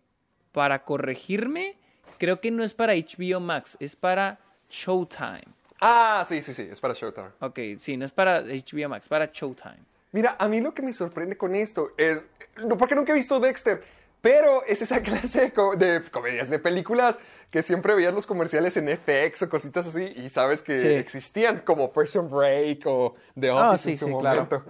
para 0.51 0.83
corregirme, 0.83 1.77
creo 2.17 2.39
que 2.41 2.51
no 2.51 2.63
es 2.63 2.73
para 2.73 2.93
HBO 2.93 3.39
Max, 3.39 3.77
es 3.79 3.95
para 3.95 4.39
Showtime. 4.69 5.43
Ah, 5.81 6.23
sí, 6.27 6.41
sí, 6.41 6.53
sí, 6.53 6.67
es 6.71 6.79
para 6.79 6.93
Showtime. 6.93 7.29
Ok, 7.39 7.59
sí, 7.77 7.95
no 7.97 8.05
es 8.05 8.11
para 8.11 8.41
HBO 8.41 8.89
Max, 8.89 9.07
para 9.07 9.25
Showtime. 9.31 9.79
Mira, 10.11 10.35
a 10.39 10.47
mí 10.47 10.59
lo 10.59 10.73
que 10.73 10.81
me 10.81 10.91
sorprende 10.91 11.37
con 11.37 11.55
esto 11.55 11.91
es, 11.97 12.25
no, 12.65 12.77
porque 12.77 12.95
nunca 12.95 13.11
he 13.11 13.15
visto 13.15 13.39
Dexter, 13.39 13.83
pero 14.21 14.63
es 14.65 14.81
esa 14.81 15.01
clase 15.03 15.41
de, 15.41 15.51
co- 15.53 15.75
de 15.75 16.01
comedias, 16.11 16.49
de 16.49 16.59
películas 16.59 17.17
que 17.51 17.61
siempre 17.61 17.95
veías 17.95 18.13
los 18.13 18.27
comerciales 18.27 18.77
en 18.77 18.89
FX 18.89 19.41
o 19.43 19.49
cositas 19.49 19.87
así 19.87 20.03
y 20.15 20.29
sabes 20.29 20.61
que 20.61 20.77
Sí. 20.77 20.87
existían, 20.87 21.59
como 21.59 21.91
Prison 21.91 22.29
Break 22.29 22.83
o 22.85 23.15
The 23.39 23.49
Ah, 23.49 23.71
Office 23.71 23.83
sí, 23.83 23.91
en 23.91 23.97
su 23.97 24.07
sí, 24.07 24.15
claro. 24.19 24.35
momento. 24.47 24.63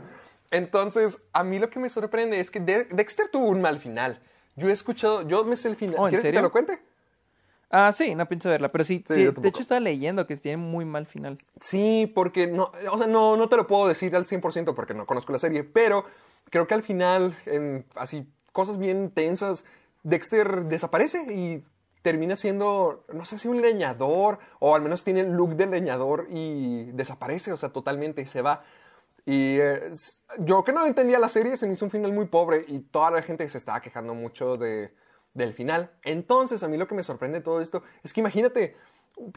Entonces, 0.52 1.20
a 1.34 1.44
mí 1.44 1.60
lo 1.60 1.70
que 1.70 1.80
me 1.80 1.90
sorprende 1.90 2.40
es 2.40 2.50
que 2.50 2.60
De- 2.60 2.86
Dexter 2.86 3.28
tuvo 3.30 3.48
un 3.50 3.62
mal 3.62 3.78
final. 3.80 4.20
Yo 4.56 4.70
he 4.70 4.72
escuchado, 4.72 5.28
yo 5.28 5.44
me 5.44 5.56
sé 5.58 5.68
el 5.70 5.76
final. 5.76 5.96
Oh, 6.00 6.06
¿en 6.08 6.10
¿Quieres 6.12 6.22
que 6.22 6.28
serio? 6.28 6.40
te 6.40 6.44
lo 6.44 6.52
cuente? 6.52 6.80
Ah, 7.72 7.92
sí, 7.92 8.16
no 8.16 8.28
pienso 8.28 8.50
verla, 8.50 8.70
pero 8.70 8.84
sí, 8.84 9.04
Sí, 9.08 9.28
de 9.28 9.48
hecho 9.48 9.62
estaba 9.62 9.80
leyendo 9.80 10.26
que 10.26 10.36
tiene 10.38 10.58
muy 10.58 10.86
mal 10.86 11.06
final. 11.06 11.38
Sí, 11.62 12.12
porque 12.16 12.48
no, 12.48 12.72
o 12.92 12.98
sea, 12.98 13.06
no, 13.06 13.38
no 13.38 13.48
te 13.48 13.58
lo 13.58 13.68
puedo 13.68 13.88
decir 13.88 14.16
al 14.16 14.26
100% 14.26 14.74
porque 14.74 14.96
no 14.96 15.06
conozco 15.06 15.32
la 15.34 15.38
serie, 15.40 15.64
pero 15.64 16.04
creo 16.50 16.66
que 16.66 16.74
al 16.74 16.82
final, 16.82 17.38
en 17.46 17.86
así 17.94 18.26
cosas 18.52 18.78
bien 18.78 19.12
tensas, 19.12 19.66
Dexter 20.04 20.66
desaparece 20.66 21.26
y 21.34 21.64
termina 22.02 22.36
siendo, 22.36 23.06
no 23.12 23.26
sé 23.26 23.38
si 23.38 23.48
un 23.48 23.62
leñador 23.62 24.40
o 24.60 24.76
al 24.76 24.82
menos 24.82 25.04
tiene 25.04 25.22
el 25.22 25.32
look 25.32 25.56
de 25.56 25.68
leñador 25.68 26.28
y 26.30 26.92
desaparece, 26.92 27.52
o 27.52 27.58
sea, 27.58 27.70
totalmente 27.70 28.26
se 28.26 28.42
va. 28.42 28.64
Y 29.26 29.60
eh, 29.60 29.92
yo 30.40 30.64
que 30.64 30.72
no 30.72 30.86
entendía 30.86 31.20
la 31.20 31.30
serie, 31.30 31.58
se 31.58 31.68
me 31.68 31.74
hizo 31.74 31.86
un 31.86 31.92
final 31.92 32.14
muy 32.14 32.26
pobre 32.26 32.64
y 32.68 32.80
toda 32.80 33.12
la 33.12 33.22
gente 33.22 33.48
se 33.50 33.58
estaba 33.58 33.82
quejando 33.82 34.14
mucho 34.14 34.58
de, 34.58 34.94
del 35.34 35.54
final. 35.54 35.92
Entonces, 36.04 36.64
a 36.64 36.68
mí 36.68 36.78
lo 36.78 36.88
que 36.88 36.96
me 36.96 37.04
sorprende 37.04 37.40
de 37.40 37.44
todo 37.44 37.62
esto 37.62 37.84
es 38.02 38.14
que 38.14 38.22
imagínate, 38.22 38.76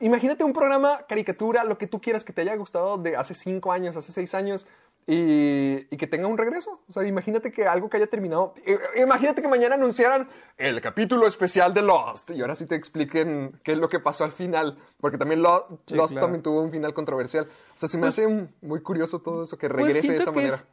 imagínate 0.00 0.44
un 0.44 0.52
programa, 0.52 1.04
caricatura, 1.08 1.64
lo 1.64 1.78
que 1.78 1.88
tú 1.88 2.00
quieras 2.00 2.24
que 2.24 2.32
te 2.32 2.42
haya 2.42 2.54
gustado 2.56 2.96
de 2.96 3.16
hace 3.16 3.34
cinco 3.34 3.72
años, 3.72 3.96
hace 3.96 4.12
seis 4.12 4.34
años, 4.34 4.66
y, 5.06 5.86
y 5.94 5.96
que 5.96 6.06
tenga 6.06 6.26
un 6.28 6.38
regreso. 6.38 6.80
O 6.88 6.92
sea, 6.92 7.04
imagínate 7.04 7.50
que 7.50 7.66
algo 7.66 7.90
que 7.90 7.96
haya 7.96 8.06
terminado. 8.06 8.54
Imagínate 8.96 9.42
que 9.42 9.48
mañana 9.48 9.74
anunciaran 9.74 10.28
el 10.56 10.80
capítulo 10.80 11.26
especial 11.26 11.74
de 11.74 11.82
Lost 11.82 12.30
y 12.30 12.40
ahora 12.40 12.54
sí 12.56 12.66
te 12.66 12.74
expliquen 12.76 13.58
qué 13.64 13.72
es 13.72 13.78
lo 13.78 13.88
que 13.88 13.98
pasó 14.00 14.24
al 14.24 14.32
final. 14.32 14.78
Porque 15.00 15.18
también 15.18 15.40
Sí, 15.86 15.94
Lost 15.94 16.12
claro. 16.12 16.26
también 16.26 16.42
tuvo 16.42 16.62
un 16.62 16.70
final 16.70 16.94
controversial. 16.94 17.44
O 17.46 17.78
sea, 17.78 17.88
se 17.88 17.98
me 17.98 18.06
hace 18.06 18.26
un- 18.26 18.54
muy 18.62 18.80
curioso 18.80 19.18
todo 19.20 19.42
eso, 19.42 19.58
que 19.58 19.68
Pues 19.68 19.84
regrese 19.86 20.12
de 20.12 20.18
esta 20.18 20.30
manera. 20.32 20.54
es- 20.54 20.64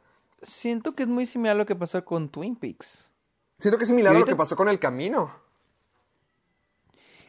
siento 0.42 0.94
que 0.94 1.02
es 1.02 1.08
muy 1.08 1.26
similar 1.26 1.56
a 1.56 1.58
lo 1.58 1.66
que 1.66 1.74
pasó 1.76 2.04
con 2.04 2.28
Twin 2.28 2.56
Peaks. 2.56 3.10
Siento 3.58 3.78
que 3.78 3.84
es 3.84 3.88
similar 3.88 4.14
a 4.14 4.18
lo 4.18 4.24
que 4.24 4.36
pasó 4.36 4.56
con 4.56 4.68
El 4.68 4.78
Camino. 4.78 5.30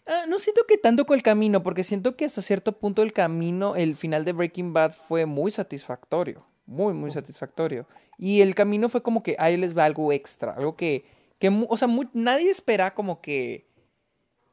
Ah, 0.08 0.26
no 0.28 0.40
siento 0.40 0.64
que 0.68 0.78
tanto 0.78 1.06
con 1.06 1.16
el 1.16 1.24
camino, 1.24 1.62
porque 1.62 1.84
siento 1.84 2.16
que 2.16 2.26
hasta 2.26 2.42
cierto 2.42 2.72
punto 2.80 3.02
el 3.04 3.14
camino, 3.14 3.76
el 3.76 3.96
final 3.96 4.26
de 4.26 4.34
Breaking 4.34 4.74
Bad 4.74 4.94
fue 4.94 5.26
muy 5.26 5.52
satisfactorio. 5.52 6.44
Muy, 6.72 6.94
muy 6.94 7.12
satisfactorio. 7.12 7.86
Y 8.18 8.42
el 8.42 8.56
camino 8.56 8.88
fue 8.88 9.04
como 9.04 9.22
que 9.24 9.36
ahí 9.40 9.58
les 9.58 9.78
va 9.78 9.84
algo 9.86 10.12
extra. 10.14 10.54
Algo 10.54 10.76
que, 10.78 11.04
que 11.38 11.50
o 11.68 11.76
sea, 11.78 11.90
nadie 12.14 12.50
espera 12.50 12.94
como 12.94 13.20
que. 13.22 13.68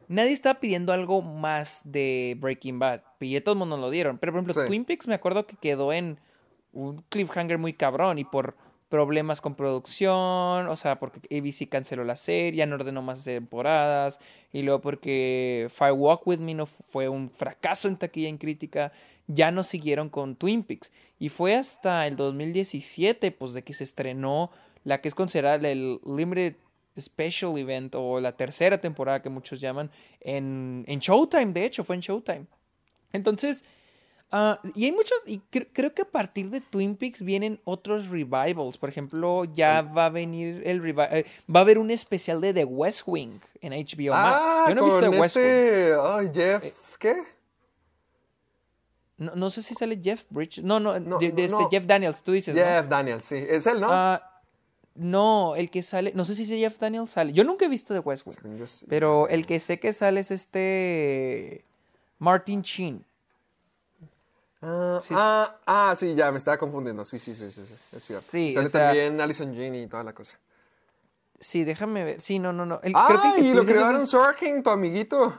Nadie 0.09 0.33
estaba 0.33 0.59
pidiendo 0.59 0.93
algo 0.93 1.21
más 1.23 1.83
de 1.85 2.35
Breaking 2.41 2.79
Bad. 2.79 3.03
Y 3.21 3.39
todos 3.41 3.57
nos 3.59 3.79
lo 3.79 3.91
dieron. 3.91 4.19
Pero 4.19 4.33
por 4.33 4.41
ejemplo, 4.41 4.55
Sí. 4.63 4.67
Twin 4.67 4.85
Peaks 4.85 5.07
me 5.07 5.15
acuerdo 5.15 5.47
que 5.47 5.55
quedó 5.57 5.93
en 5.93 6.19
un 6.73 7.03
cliffhanger 7.11 7.59
muy 7.59 7.75
cabrón. 7.75 8.19
Y 8.19 8.25
por 8.25 8.57
problemas 8.89 9.41
con 9.43 9.55
producción, 9.55 10.67
o 10.67 10.77
sea, 10.77 10.99
porque 10.99 11.21
ABC 11.31 11.69
canceló 11.69 12.05
la 12.05 12.17
serie, 12.17 12.59
ya 12.61 12.67
no 12.67 12.77
ordenó 12.77 13.03
más 13.03 13.23
temporadas. 13.23 14.19
Y 14.51 14.63
luego 14.63 14.81
porque 14.81 15.69
Fire 15.71 15.93
Walk 15.93 16.27
With 16.27 16.39
Me 16.39 16.55
no 16.55 16.65
fu- 16.67 16.83
fue 16.85 17.09
un 17.09 17.31
fracaso 17.31 17.87
en 17.87 17.97
taquilla 17.99 18.29
en 18.31 18.39
crítica, 18.39 18.91
ya 19.29 19.51
no 19.53 19.63
siguieron 19.63 20.09
con 20.09 20.35
Twin 20.35 20.65
Peaks. 20.65 20.91
Y 21.21 21.29
fue 21.29 21.55
hasta 21.55 22.07
el 22.07 22.17
2017, 22.17 23.31
pues, 23.33 23.53
de 23.55 23.63
que 23.63 23.75
se 23.75 23.85
estrenó 23.85 24.51
la 24.85 25.01
que 25.01 25.09
es 25.09 25.15
considerada 25.15 25.69
el 25.69 26.01
Limited 26.05 26.55
Special 26.99 27.57
Event 27.57 27.95
o 27.95 28.19
la 28.21 28.33
tercera 28.37 28.79
temporada 28.79 29.23
que 29.23 29.29
muchos 29.29 29.61
llaman 29.61 29.91
en, 30.21 30.85
en 30.89 30.99
Showtime, 30.99 31.53
de 31.53 31.65
hecho, 31.65 31.85
fue 31.85 31.95
en 31.97 32.01
Showtime. 32.03 32.47
Entonces, 33.13 33.65
ah, 34.33 34.61
y 34.75 34.85
hay 34.87 34.93
muchos, 34.93 35.17
y 35.27 35.41
cre- 35.53 35.69
creo 35.73 35.95
que 35.95 36.03
a 36.03 36.11
partir 36.11 36.51
de 36.51 36.61
Twin 36.61 36.97
Peaks 36.97 37.23
vienen 37.23 37.61
otros 37.65 38.09
revivals. 38.09 38.79
Por 38.79 38.89
ejemplo, 38.89 39.45
ya 39.45 39.83
va 39.83 40.07
a 40.07 40.11
venir 40.11 40.63
el 40.65 40.83
revi- 40.83 41.09
eh, 41.11 41.25
va 41.55 41.61
a 41.61 41.63
haber 41.63 41.79
un 41.79 41.91
especial 41.91 42.41
de 42.41 42.53
The 42.55 42.65
West 42.65 43.03
Wing 43.07 43.41
en 43.61 43.73
HBO 43.73 44.13
Max. 44.13 44.43
Ah, 44.53 44.65
Yo 44.69 44.75
no 44.75 44.83
he 44.83 44.85
visto 44.85 45.01
The 45.11 45.19
West 45.21 45.37
Wing. 45.37 45.45
este... 45.45 46.41
Jeff... 46.41 46.65
Eh, 46.65 46.75
¿Qué? 46.99 47.15
No, 49.19 49.35
no 49.35 49.51
sé 49.51 49.63
si 49.63 49.75
sale 49.75 50.01
Jeff 50.03 50.25
Bridges. 50.31 50.65
No, 50.65 50.79
no, 50.81 50.99
No, 51.01 51.19
de, 51.19 51.33
de 51.33 51.45
este. 51.45 51.67
Jeff 51.71 51.85
Daniels, 51.87 52.23
tú 52.23 52.33
dices. 52.33 52.57
Jeff 52.57 52.87
Daniels, 52.89 53.25
sí. 53.25 53.37
Es 53.37 53.67
él, 53.67 53.81
¿no? 53.81 53.89
Ah, 53.91 54.23
no, 54.95 55.55
el 55.57 55.71
que 55.71 55.83
sale, 55.83 56.13
no 56.15 56.25
sé 56.25 56.35
si 56.35 56.47
Jeff 56.47 56.79
Daniels 56.79 57.11
sale. 57.11 57.33
Yo 57.33 57.45
nunca 57.45 57.65
he 57.67 57.69
visto 57.69 57.93
The 57.95 58.01
West 58.01 58.27
Wing. 58.27 58.35
Según 58.37 58.59
yo 58.59 58.67
sí. 58.67 58.87
Pero 58.89 59.29
el 59.29 59.45
que 59.47 59.61
sé 59.61 59.79
que 59.81 59.93
sale 59.93 60.21
es 60.21 60.31
este 60.31 61.65
Martin 62.19 62.63
Sheen. 62.63 63.05
Ah, 64.61 65.01
Sí, 65.03 65.15
ah, 65.17 65.57
ah, 65.67 65.95
sí, 65.97 66.15
ya 66.17 66.33
me 66.33 66.39
estaba 66.39 66.57
confundiendo. 66.57 67.05
Sí, 67.05 67.19
sí, 67.19 67.35
sí, 67.35 67.51
sí, 67.53 67.63
sí, 67.65 67.97
es 67.97 68.03
cierto. 68.03 68.25
Sí, 68.29 68.51
Sale 68.51 68.67
o 68.67 68.71
sea- 68.71 68.87
también 68.89 69.21
Alison 69.21 69.53
Jane 69.55 69.83
y 69.83 69.87
toda 69.87 70.03
la 70.03 70.13
cosa. 70.13 70.37
Sí, 71.39 71.63
déjame 71.63 72.03
ver. 72.03 72.21
Sí, 72.21 72.41
no, 72.41 72.53
no, 72.53 72.67
no. 72.67 72.81
El- 72.83 72.93
Ah, 72.97 73.05
creo 73.09 73.21
que 73.23 73.29
el 73.29 73.35
que 73.45 73.51
y 73.51 73.55
lo 73.55 73.65
crearon 73.65 74.03
es- 74.03 74.09
Sorkin, 74.11 74.63
tu 74.65 74.71
amiguito. 74.71 75.39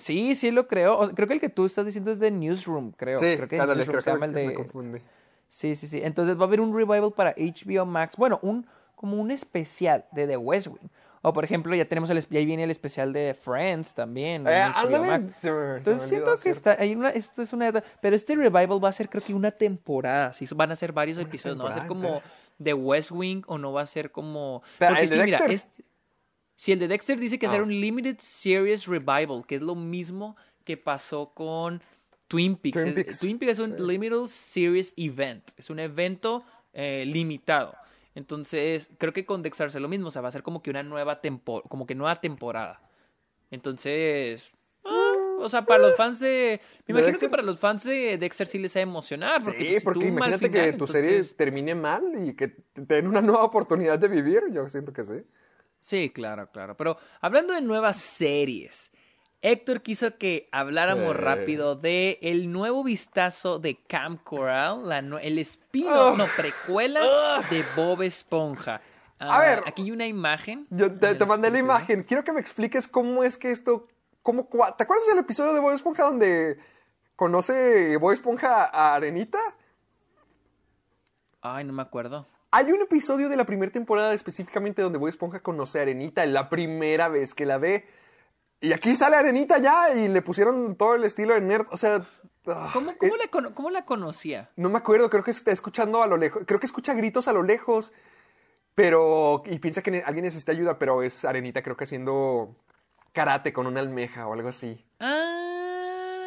Sí, 0.00 0.34
sí 0.34 0.50
lo 0.50 0.66
creo. 0.66 0.98
O- 0.98 1.10
creo 1.10 1.28
que 1.28 1.34
el 1.34 1.40
que 1.40 1.48
tú 1.48 1.66
estás 1.66 1.86
diciendo 1.86 2.10
es 2.10 2.18
de 2.18 2.30
Newsroom, 2.30 2.92
creo. 2.92 3.18
Sí, 3.20 3.36
creo 3.36 3.48
que 3.48 3.56
Newsroom 3.58 3.84
creo 3.86 4.00
se 4.02 4.10
que 4.10 4.14
llama 4.14 4.26
me, 4.26 4.26
el 4.26 4.32
me 4.46 4.50
de... 4.52 4.54
confundí. 4.54 4.98
Sí, 5.48 5.74
sí, 5.74 5.86
sí. 5.86 6.00
Entonces 6.02 6.36
va 6.38 6.42
a 6.42 6.44
haber 6.46 6.60
un 6.60 6.74
revival 6.74 7.12
para 7.12 7.34
HBO 7.36 7.84
Max. 7.86 8.16
Bueno, 8.16 8.38
un 8.42 8.66
como 8.96 9.16
un 9.20 9.30
especial 9.30 10.04
de 10.12 10.26
The 10.26 10.36
West 10.36 10.68
Wing. 10.68 10.88
O 11.22 11.32
por 11.34 11.44
ejemplo, 11.44 11.74
ya 11.74 11.84
tenemos 11.86 12.08
el 12.10 12.18
ya 12.28 12.38
ahí 12.38 12.46
viene 12.46 12.64
el 12.64 12.70
especial 12.70 13.12
de 13.12 13.34
Friends 13.34 13.92
también. 13.94 14.46
Eh, 14.46 14.52
ándale, 14.74 15.06
Max. 15.06 15.24
se 15.24 15.30
me- 15.30 15.34
se 15.40 15.52
me 15.52 15.76
Entonces 15.76 15.86
olvidó, 16.12 16.26
siento 16.26 16.42
que 16.42 16.50
está 16.50 16.76
hay 16.78 16.94
una 16.94 17.10
esto 17.10 17.42
es 17.42 17.52
una 17.52 17.72
pero 18.00 18.16
este 18.16 18.36
revival 18.36 18.82
va 18.82 18.88
a 18.88 18.92
ser 18.92 19.08
creo 19.10 19.22
que 19.22 19.34
una 19.34 19.50
temporada, 19.50 20.32
sí, 20.32 20.46
van 20.54 20.70
a 20.72 20.76
ser 20.76 20.92
varios 20.92 21.18
episodios, 21.18 21.58
no 21.58 21.64
va 21.64 21.70
a 21.70 21.74
ser 21.74 21.86
como 21.86 22.22
The 22.62 22.72
West 22.74 23.10
Wing 23.10 23.42
o 23.48 23.58
no 23.58 23.72
va 23.72 23.82
a 23.82 23.86
ser 23.86 24.10
como 24.12 24.62
Pero, 24.78 24.92
porque 24.92 25.04
¿el 25.04 25.10
de 25.10 25.16
sí, 25.16 25.22
mira, 25.24 25.38
este- 25.46 25.84
si 26.60 26.72
el 26.72 26.78
de 26.78 26.88
Dexter 26.88 27.18
dice 27.18 27.38
que 27.38 27.46
Ah. 27.46 27.48
hacer 27.48 27.62
un 27.62 27.70
limited 27.80 28.16
series 28.18 28.86
revival, 28.86 29.46
que 29.46 29.54
es 29.54 29.62
lo 29.62 29.74
mismo 29.74 30.36
que 30.62 30.76
pasó 30.76 31.30
con 31.32 31.80
Twin 32.28 32.54
Peaks. 32.54 32.82
Twin 32.82 32.88
Es- 32.88 32.94
Peaks, 32.96 33.18
Twin 33.20 33.38
Peaks 33.38 33.52
es 33.52 33.58
un 33.60 33.86
limited 33.86 34.26
series 34.26 34.92
event, 34.98 35.42
es 35.56 35.70
un 35.70 35.78
evento 35.78 36.44
eh, 36.74 37.04
limitado. 37.06 37.74
Entonces, 38.14 38.90
creo 38.98 39.14
que 39.14 39.24
con 39.24 39.42
Dexter 39.42 39.68
es 39.68 39.74
lo 39.76 39.88
mismo, 39.88 40.08
o 40.08 40.10
sea, 40.10 40.20
va 40.20 40.28
a 40.28 40.32
ser 40.32 40.42
como 40.42 40.62
que 40.62 40.68
una 40.68 40.82
nueva 40.82 41.22
temporada, 41.22 41.66
como 41.70 41.86
que 41.86 41.94
nueva 41.94 42.20
temporada. 42.20 42.78
Entonces, 43.50 44.52
ah, 44.84 45.12
o 45.38 45.48
sea, 45.48 45.64
para 45.64 45.80
los 45.80 45.96
fans 45.96 46.20
de... 46.20 46.60
Me 46.86 46.92
imagino 46.92 47.18
que 47.18 47.28
para 47.30 47.42
los 47.42 47.58
fans 47.58 47.84
de 47.84 48.18
Dexter 48.18 48.46
sí 48.46 48.58
les 48.58 48.76
va 48.76 48.80
a 48.80 48.82
emocionar. 48.82 49.40
Porque 49.42 49.58
Sí, 49.60 49.64
pues, 49.64 49.78
si 49.78 49.84
porque 49.84 50.00
tuvo 50.00 50.08
un 50.10 50.14
mal 50.16 50.28
imagínate 50.28 50.72
que 50.72 50.76
tu 50.76 50.86
serie 50.86 51.24
termine 51.24 51.74
mal 51.74 52.04
y 52.26 52.34
que 52.34 52.48
te 52.48 52.82
den 52.82 53.06
una 53.06 53.22
nueva 53.22 53.44
oportunidad 53.44 53.98
de 53.98 54.08
vivir. 54.08 54.42
Yo 54.52 54.68
siento 54.68 54.92
que 54.92 55.04
sí. 55.04 55.14
Sí, 55.80 56.10
claro, 56.10 56.50
claro. 56.52 56.76
Pero 56.76 56.96
hablando 57.20 57.54
de 57.54 57.60
nuevas 57.62 57.96
series, 57.96 58.90
Héctor 59.42 59.80
quiso 59.82 60.18
que 60.18 60.48
habláramos 60.52 61.14
Eh. 61.14 61.18
rápido 61.18 61.74
de 61.74 62.18
el 62.20 62.52
nuevo 62.52 62.84
vistazo 62.84 63.58
de 63.58 63.76
Camp 63.84 64.22
Coral, 64.22 64.86
la 64.88 64.98
el 64.98 65.38
spin-off, 65.38 66.12
Ugh. 66.12 66.18
no, 66.18 66.26
precuela 66.36 67.00
de 67.50 67.64
Bob 67.74 68.02
Esponja. 68.02 68.82
A 69.18 69.36
Ah, 69.36 69.40
ver. 69.40 69.62
Aquí 69.66 69.82
hay 69.82 69.90
una 69.90 70.06
imagen. 70.06 70.66
Yo 70.70 70.92
te, 70.98 71.14
te 71.14 71.26
mandé 71.26 71.50
la 71.50 71.58
imagen. 71.58 72.02
Quiero 72.04 72.24
que 72.24 72.32
me 72.32 72.40
expliques 72.40 72.86
cómo 72.88 73.22
es 73.24 73.36
que 73.38 73.50
esto. 73.50 73.86
Cómo, 74.22 74.44
¿Te 74.76 74.84
acuerdas 74.84 75.06
del 75.08 75.18
episodio 75.18 75.54
de 75.54 75.60
Bob 75.60 75.72
Esponja 75.74 76.04
donde 76.04 76.58
conoce 77.16 77.96
Bob 77.98 78.12
Esponja 78.12 78.64
a 78.66 78.94
Arenita? 78.94 79.38
Ay, 81.42 81.64
no 81.64 81.72
me 81.72 81.82
acuerdo. 81.82 82.26
Hay 82.52 82.72
un 82.72 82.82
episodio 82.82 83.28
de 83.28 83.36
la 83.36 83.44
primera 83.46 83.70
temporada 83.70 84.12
específicamente 84.12 84.82
donde 84.82 84.98
Bob 84.98 85.08
Esponja 85.08 85.40
conoce 85.40 85.78
a 85.78 85.82
Arenita 85.82 86.26
la 86.26 86.48
primera 86.48 87.08
vez 87.08 87.32
que 87.34 87.46
la 87.46 87.58
ve. 87.58 87.86
Y 88.60 88.72
aquí 88.72 88.94
sale 88.96 89.16
Arenita 89.16 89.58
ya 89.58 89.94
y 89.94 90.08
le 90.08 90.20
pusieron 90.20 90.74
todo 90.76 90.94
el 90.96 91.04
estilo 91.04 91.34
de 91.34 91.40
nerd. 91.40 91.66
O 91.70 91.76
sea. 91.76 92.04
ah, 92.46 92.70
¿Cómo, 92.72 92.90
la, 93.16 93.28
cono- 93.30 93.54
cómo 93.54 93.70
la 93.70 93.84
conocía? 93.84 94.50
No 94.56 94.68
me 94.68 94.78
acuerdo, 94.78 95.08
creo 95.08 95.22
que 95.24 95.30
está 95.30 95.52
escuchando 95.52 96.02
a 96.02 96.06
lo 96.06 96.16
lejos. 96.16 96.42
Creo 96.46 96.58
que 96.60 96.66
escucha 96.66 96.92
gritos 96.94 97.28
a 97.28 97.32
lo 97.32 97.42
lejos. 97.42 97.92
Pero. 98.74 99.42
Y 99.46 99.58
piensa 99.60 99.82
que 99.82 100.02
alguien 100.04 100.24
necesita 100.24 100.52
ayuda, 100.52 100.78
pero 100.78 101.02
es 101.02 101.24
Arenita, 101.24 101.62
creo 101.62 101.76
que 101.76 101.84
haciendo 101.84 102.56
karate 103.12 103.52
con 103.52 103.66
una 103.66 103.80
almeja 103.80 104.26
o 104.26 104.32
algo 104.34 104.48
así. 104.48 104.84
Ah, 104.98 105.49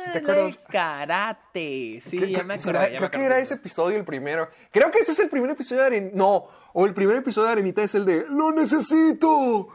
¿Sí 0.05 0.11
te 0.11 0.17
acuerdas? 0.19 0.59
karate. 0.69 1.99
Sí, 2.01 2.17
Creo- 2.17 2.29
ya 2.29 2.43
me 2.43 2.59
será- 2.59 2.79
acuerdo. 2.81 2.93
ya 2.95 3.01
me 3.01 3.09
creo 3.09 3.21
que 3.21 3.25
era 3.25 3.39
ese 3.39 3.53
episodio 3.55 3.97
el 3.97 4.05
primero. 4.05 4.49
Creo 4.71 4.91
que 4.91 4.99
ese 4.99 5.11
es 5.13 5.19
el 5.19 5.29
primer 5.29 5.49
episodio 5.51 5.81
de 5.81 5.87
Arenita. 5.87 6.15
No, 6.17 6.47
o 6.73 6.85
el 6.85 6.93
primer 6.93 7.17
episodio 7.17 7.47
de 7.47 7.51
Arenita 7.53 7.83
es 7.83 7.95
el 7.95 8.05
de 8.05 8.25
¡Lo 8.29 8.51
necesito! 8.51 9.69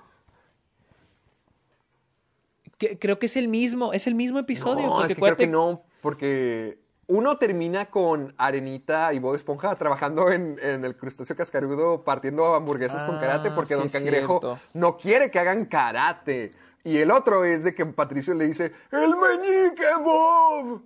Que- 2.79 2.99
creo 2.99 3.19
que 3.19 3.27
es 3.27 3.37
el 3.37 3.49
mismo, 3.49 3.93
es 3.93 4.07
el 4.07 4.15
mismo 4.15 4.39
episodio. 4.39 4.87
No, 4.87 4.97
porque 4.97 5.13
es 5.13 5.15
que 5.17 5.21
creo 5.23 5.37
que 5.37 5.47
no, 5.49 5.83
porque 6.01 6.79
uno 7.09 7.37
termina 7.37 7.87
con 7.87 8.35
Arenita 8.39 9.13
y 9.15 9.19
Bob 9.19 9.35
Esponja 9.35 9.75
trabajando 9.75 10.31
en, 10.31 10.59
en 10.63 10.85
el 10.85 10.97
crustáceo 10.97 11.35
cascarudo 11.35 12.05
partiendo 12.05 12.55
hamburguesas 12.55 13.03
con 13.05 13.17
Ah, 13.17 13.21
karate 13.21 13.51
porque 13.51 13.75
sí 13.75 13.81
Don 13.81 13.89
Cangrejo 13.89 14.39
cierto. 14.41 14.61
no 14.75 14.97
quiere 14.97 15.31
que 15.31 15.39
hagan 15.41 15.65
karate. 15.65 16.51
Y 16.85 16.99
el 16.99 17.11
otro 17.11 17.45
es 17.45 17.65
de 17.65 17.75
que 17.75 17.85
Patricio 17.87 18.35
le 18.35 18.47
dice, 18.47 18.73
¡El 18.91 19.11
meñique, 19.17 19.85
Bob! 20.03 20.83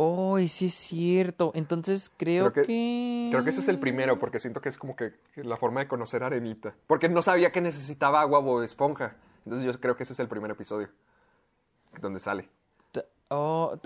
Oh, 0.00 0.38
sí 0.46 0.66
es 0.66 0.74
cierto. 0.74 1.50
Entonces 1.54 2.10
creo, 2.16 2.52
Creo 2.52 2.64
que, 2.66 2.72
que... 2.72 3.28
creo 3.32 3.42
que 3.44 3.50
ese 3.50 3.60
es 3.60 3.68
el 3.68 3.80
primero, 3.80 4.18
porque 4.18 4.38
siento 4.38 4.60
que 4.60 4.68
es 4.68 4.78
como 4.78 4.94
que 4.94 5.12
la 5.36 5.56
forma 5.56 5.80
de 5.80 5.88
conocer 5.88 6.22
a 6.22 6.26
Arenita. 6.26 6.74
Porque 6.86 7.08
no 7.08 7.20
sabía 7.22 7.50
que 7.50 7.60
necesitaba 7.60 8.20
agua 8.20 8.38
Bob 8.38 8.62
Esponja. 8.62 9.16
Entonces 9.44 9.64
yo 9.72 9.80
creo 9.80 9.96
que 9.96 10.04
ese 10.04 10.12
es 10.12 10.20
el 10.20 10.28
primer 10.28 10.50
episodio. 10.52 10.88
Donde 12.00 12.20
sale. 12.20 12.48
Oh, 13.30 13.76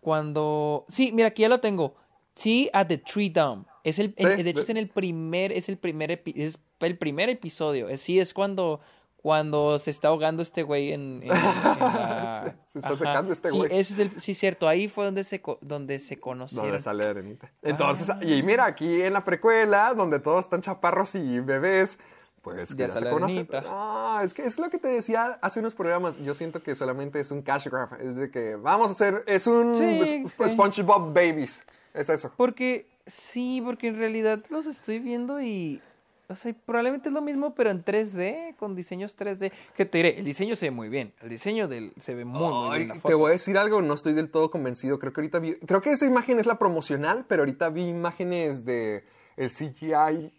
cuando... 0.00 0.84
Sí, 0.88 1.10
mira, 1.12 1.28
aquí 1.28 1.42
ya 1.42 1.48
lo 1.48 1.60
tengo. 1.60 1.96
Sí, 2.34 2.70
at 2.72 2.86
the 2.86 2.98
Tree 2.98 3.30
Dome. 3.30 3.64
Es 3.82 3.98
el, 3.98 4.14
Sí, 4.16 4.24
de 4.24 4.32
hecho, 4.34 4.42
de- 4.58 4.62
es 4.62 4.68
en 4.70 4.76
el 4.76 4.88
primer, 4.88 5.52
es 5.52 5.68
el 5.68 5.78
primer, 5.78 6.22
es 6.24 6.58
el 6.80 6.96
primer 6.98 7.28
episodio. 7.28 7.88
Es- 7.88 8.00
Sí, 8.02 8.20
es 8.20 8.32
cuando, 8.32 8.80
cuando 9.26 9.76
se 9.80 9.90
está 9.90 10.06
ahogando 10.06 10.40
este 10.40 10.62
güey 10.62 10.92
en, 10.92 11.16
en- 11.20 11.22
en 11.24 11.28
la- 11.80 12.54
Se 12.66 12.78
está 12.78 12.96
secando 12.96 13.32
este 13.32 13.50
Sí, 13.50 13.56
güey. 13.56 13.76
ese 13.76 13.92
es 13.94 13.98
el, 13.98 14.20
sí, 14.20 14.34
cierto. 14.34 14.68
Ahí 14.68 14.86
fue 14.86 15.04
donde 15.04 15.24
se, 15.24 15.42
donde 15.62 15.98
se 15.98 16.20
conocieron. 16.20 16.66
Donde 16.68 16.80
sale 16.80 17.04
Arenita. 17.06 17.50
Entonces, 17.60 18.08
Ah. 18.08 18.20
y 18.22 18.40
mira, 18.44 18.66
aquí 18.66 19.02
en 19.02 19.12
la 19.12 19.24
precuela, 19.24 19.94
donde 19.94 20.20
todos 20.20 20.44
están 20.44 20.62
chaparros 20.62 21.16
y 21.16 21.40
bebés, 21.40 21.98
pues 22.40 22.72
que 22.76 22.82
Ya 22.82 22.86
ya, 22.86 23.00
se 23.00 23.10
conocen. 23.10 23.48
Ah, 23.66 24.20
es 24.22 24.32
que 24.32 24.42
es 24.46 24.60
lo 24.60 24.70
que 24.70 24.78
te 24.78 24.86
decía 24.86 25.40
hace 25.42 25.58
unos 25.58 25.74
programas. 25.74 26.18
Yo 26.18 26.32
siento 26.32 26.62
que 26.62 26.76
solamente 26.76 27.18
es 27.18 27.32
un 27.32 27.42
cash 27.42 27.66
grab. 27.66 28.00
Es 28.00 28.14
de 28.14 28.30
que 28.30 28.54
vamos 28.54 28.90
a 28.90 28.92
hacer, 28.92 29.24
es 29.26 29.48
un 29.48 29.74
Sí, 29.76 30.22
Sp- 30.22 30.44
sí. 30.44 30.50
SpongeBob 30.50 31.12
Babies. 31.12 31.60
Es 31.94 32.08
eso. 32.10 32.30
Porque 32.36 32.86
Sí, 33.08 33.60
porque 33.64 33.88
en 33.88 33.98
realidad 33.98 34.44
los 34.50 34.66
estoy 34.66 35.00
viendo 35.00 35.40
y. 35.40 35.80
O 36.28 36.34
sea, 36.36 36.52
probablemente 36.64 37.08
es 37.08 37.14
lo 37.14 37.22
mismo, 37.22 37.54
pero 37.54 37.70
en 37.70 37.84
3D, 37.84 38.56
con 38.56 38.74
diseños 38.74 39.16
3D. 39.16 39.52
Que 39.76 39.86
te 39.86 39.98
diré, 39.98 40.18
el 40.18 40.24
diseño 40.24 40.56
se 40.56 40.66
ve 40.66 40.70
muy 40.72 40.88
bien. 40.88 41.12
El 41.22 41.28
diseño 41.28 41.68
del, 41.68 41.92
se 41.98 42.14
ve 42.14 42.24
muy, 42.24 42.52
muy 42.52 42.68
Ay, 42.72 42.78
bien. 42.78 42.88
la 42.88 42.94
te 42.94 43.00
foto. 43.00 43.18
voy 43.18 43.28
a 43.28 43.32
decir 43.32 43.56
algo, 43.58 43.80
no 43.82 43.94
estoy 43.94 44.12
del 44.12 44.30
todo 44.30 44.50
convencido. 44.50 44.98
Creo 44.98 45.12
que 45.12 45.20
ahorita 45.20 45.38
vi, 45.38 45.54
creo 45.54 45.80
que 45.80 45.92
esa 45.92 46.06
imagen 46.06 46.40
es 46.40 46.46
la 46.46 46.58
promocional, 46.58 47.24
pero 47.28 47.42
ahorita 47.42 47.68
vi 47.68 47.84
imágenes 47.86 48.64
de 48.64 49.04
el 49.36 49.50
CGI 49.50 50.32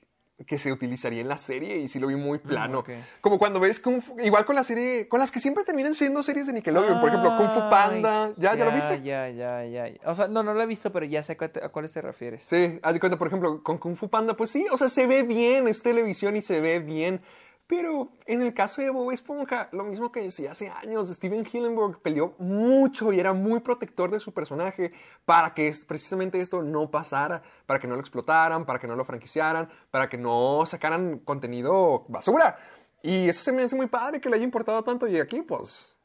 que 0.46 0.60
se 0.60 0.72
utilizaría 0.72 1.22
en 1.22 1.28
la 1.28 1.38
serie 1.38 1.78
y 1.78 1.88
sí 1.88 2.00
lo 2.00 2.08
vi 2.08 2.16
muy 2.16 2.38
plano. 2.38 2.80
ok. 2.80 2.90
Como 3.22 3.40
cuando 3.40 3.60
ves 3.60 3.80
Kung 3.80 4.02
Fu, 4.02 4.20
igual 4.20 4.46
con 4.46 4.56
la 4.56 4.64
serie, 4.64 5.08
con 5.08 5.20
las 5.20 5.32
que 5.32 5.40
siempre 5.40 5.64
terminan 5.64 5.96
siendo 5.96 6.22
series 6.22 6.46
de 6.46 6.54
Nickelodeon, 6.54 7.00
por 7.00 7.10
ejemplo, 7.10 7.36
Kung 7.38 7.50
Fu 7.50 7.70
Panda, 7.70 8.32
¿ya, 8.38 8.56
ya, 8.56 8.66
lo 8.66 8.72
viste? 8.72 9.02
Ya, 9.02 9.30
ya, 9.30 9.66
ya. 9.66 9.90
O 10.06 10.14
sea, 10.14 10.28
no, 10.28 10.44
no 10.44 10.54
lo 10.54 10.62
he 10.62 10.68
visto, 10.68 10.92
pero 10.92 11.06
ya 11.06 11.24
sé 11.24 11.38
a 11.64 11.70
cuáles 11.70 11.92
te 11.92 12.02
refieres. 12.02 12.44
Sí, 12.44 12.80
haz 12.84 12.94
de 12.94 13.00
cuenta, 13.00 13.18
por 13.18 13.28
ejemplo, 13.28 13.64
con 13.64 13.80
Kung 13.80 13.96
Fu 13.96 14.10
Panda, 14.10 14.36
pues 14.36 14.52
sí, 14.52 14.66
o 14.72 14.78
sea, 14.78 14.90
se 14.90 15.08
ve 15.08 15.24
bien, 15.24 15.68
es 15.68 15.82
televisión 15.82 16.36
y 16.36 16.44
se 16.44 16.62
ve 16.62 16.80
bien. 16.80 17.22
Pero 17.68 18.14
en 18.26 18.42
el 18.42 18.54
caso 18.54 18.82
de 18.82 18.90
Bob 18.90 19.12
Esponja, 19.12 19.68
lo 19.74 19.84
mismo 19.84 20.10
que 20.10 20.22
decía 20.22 20.52
hace 20.52 20.70
años, 20.70 21.10
Steven 21.10 21.46
Hillenburg 21.52 22.02
peleó 22.02 22.34
mucho 22.40 23.12
y 23.12 23.20
era 23.20 23.34
muy 23.34 23.60
protector 23.60 24.10
de 24.10 24.22
su 24.22 24.34
personaje 24.34 24.94
para 25.26 25.54
que 25.54 25.70
precisamente 25.86 26.40
esto 26.40 26.64
no 26.64 26.90
pasara, 26.90 27.44
para 27.66 27.80
que 27.80 27.88
no 27.88 27.96
lo 27.96 28.00
explotaran, 28.02 28.66
para 28.66 28.80
que 28.80 28.88
no 28.88 28.96
lo 28.96 29.04
franquiciaran, 29.04 29.70
para 29.92 30.08
que 30.08 30.18
no 30.18 30.64
sacaran 30.66 31.20
contenido 31.20 32.06
basura. 32.08 32.58
Y 33.04 33.28
eso 33.28 33.44
se 33.44 33.52
me 33.52 33.64
hace 33.64 33.76
muy 33.76 33.88
padre 33.88 34.22
que 34.22 34.30
le 34.30 34.36
haya 34.38 34.46
importado 34.46 34.82
tanto 34.84 35.06
y 35.06 35.20
aquí, 35.20 35.42
pues, 35.42 35.98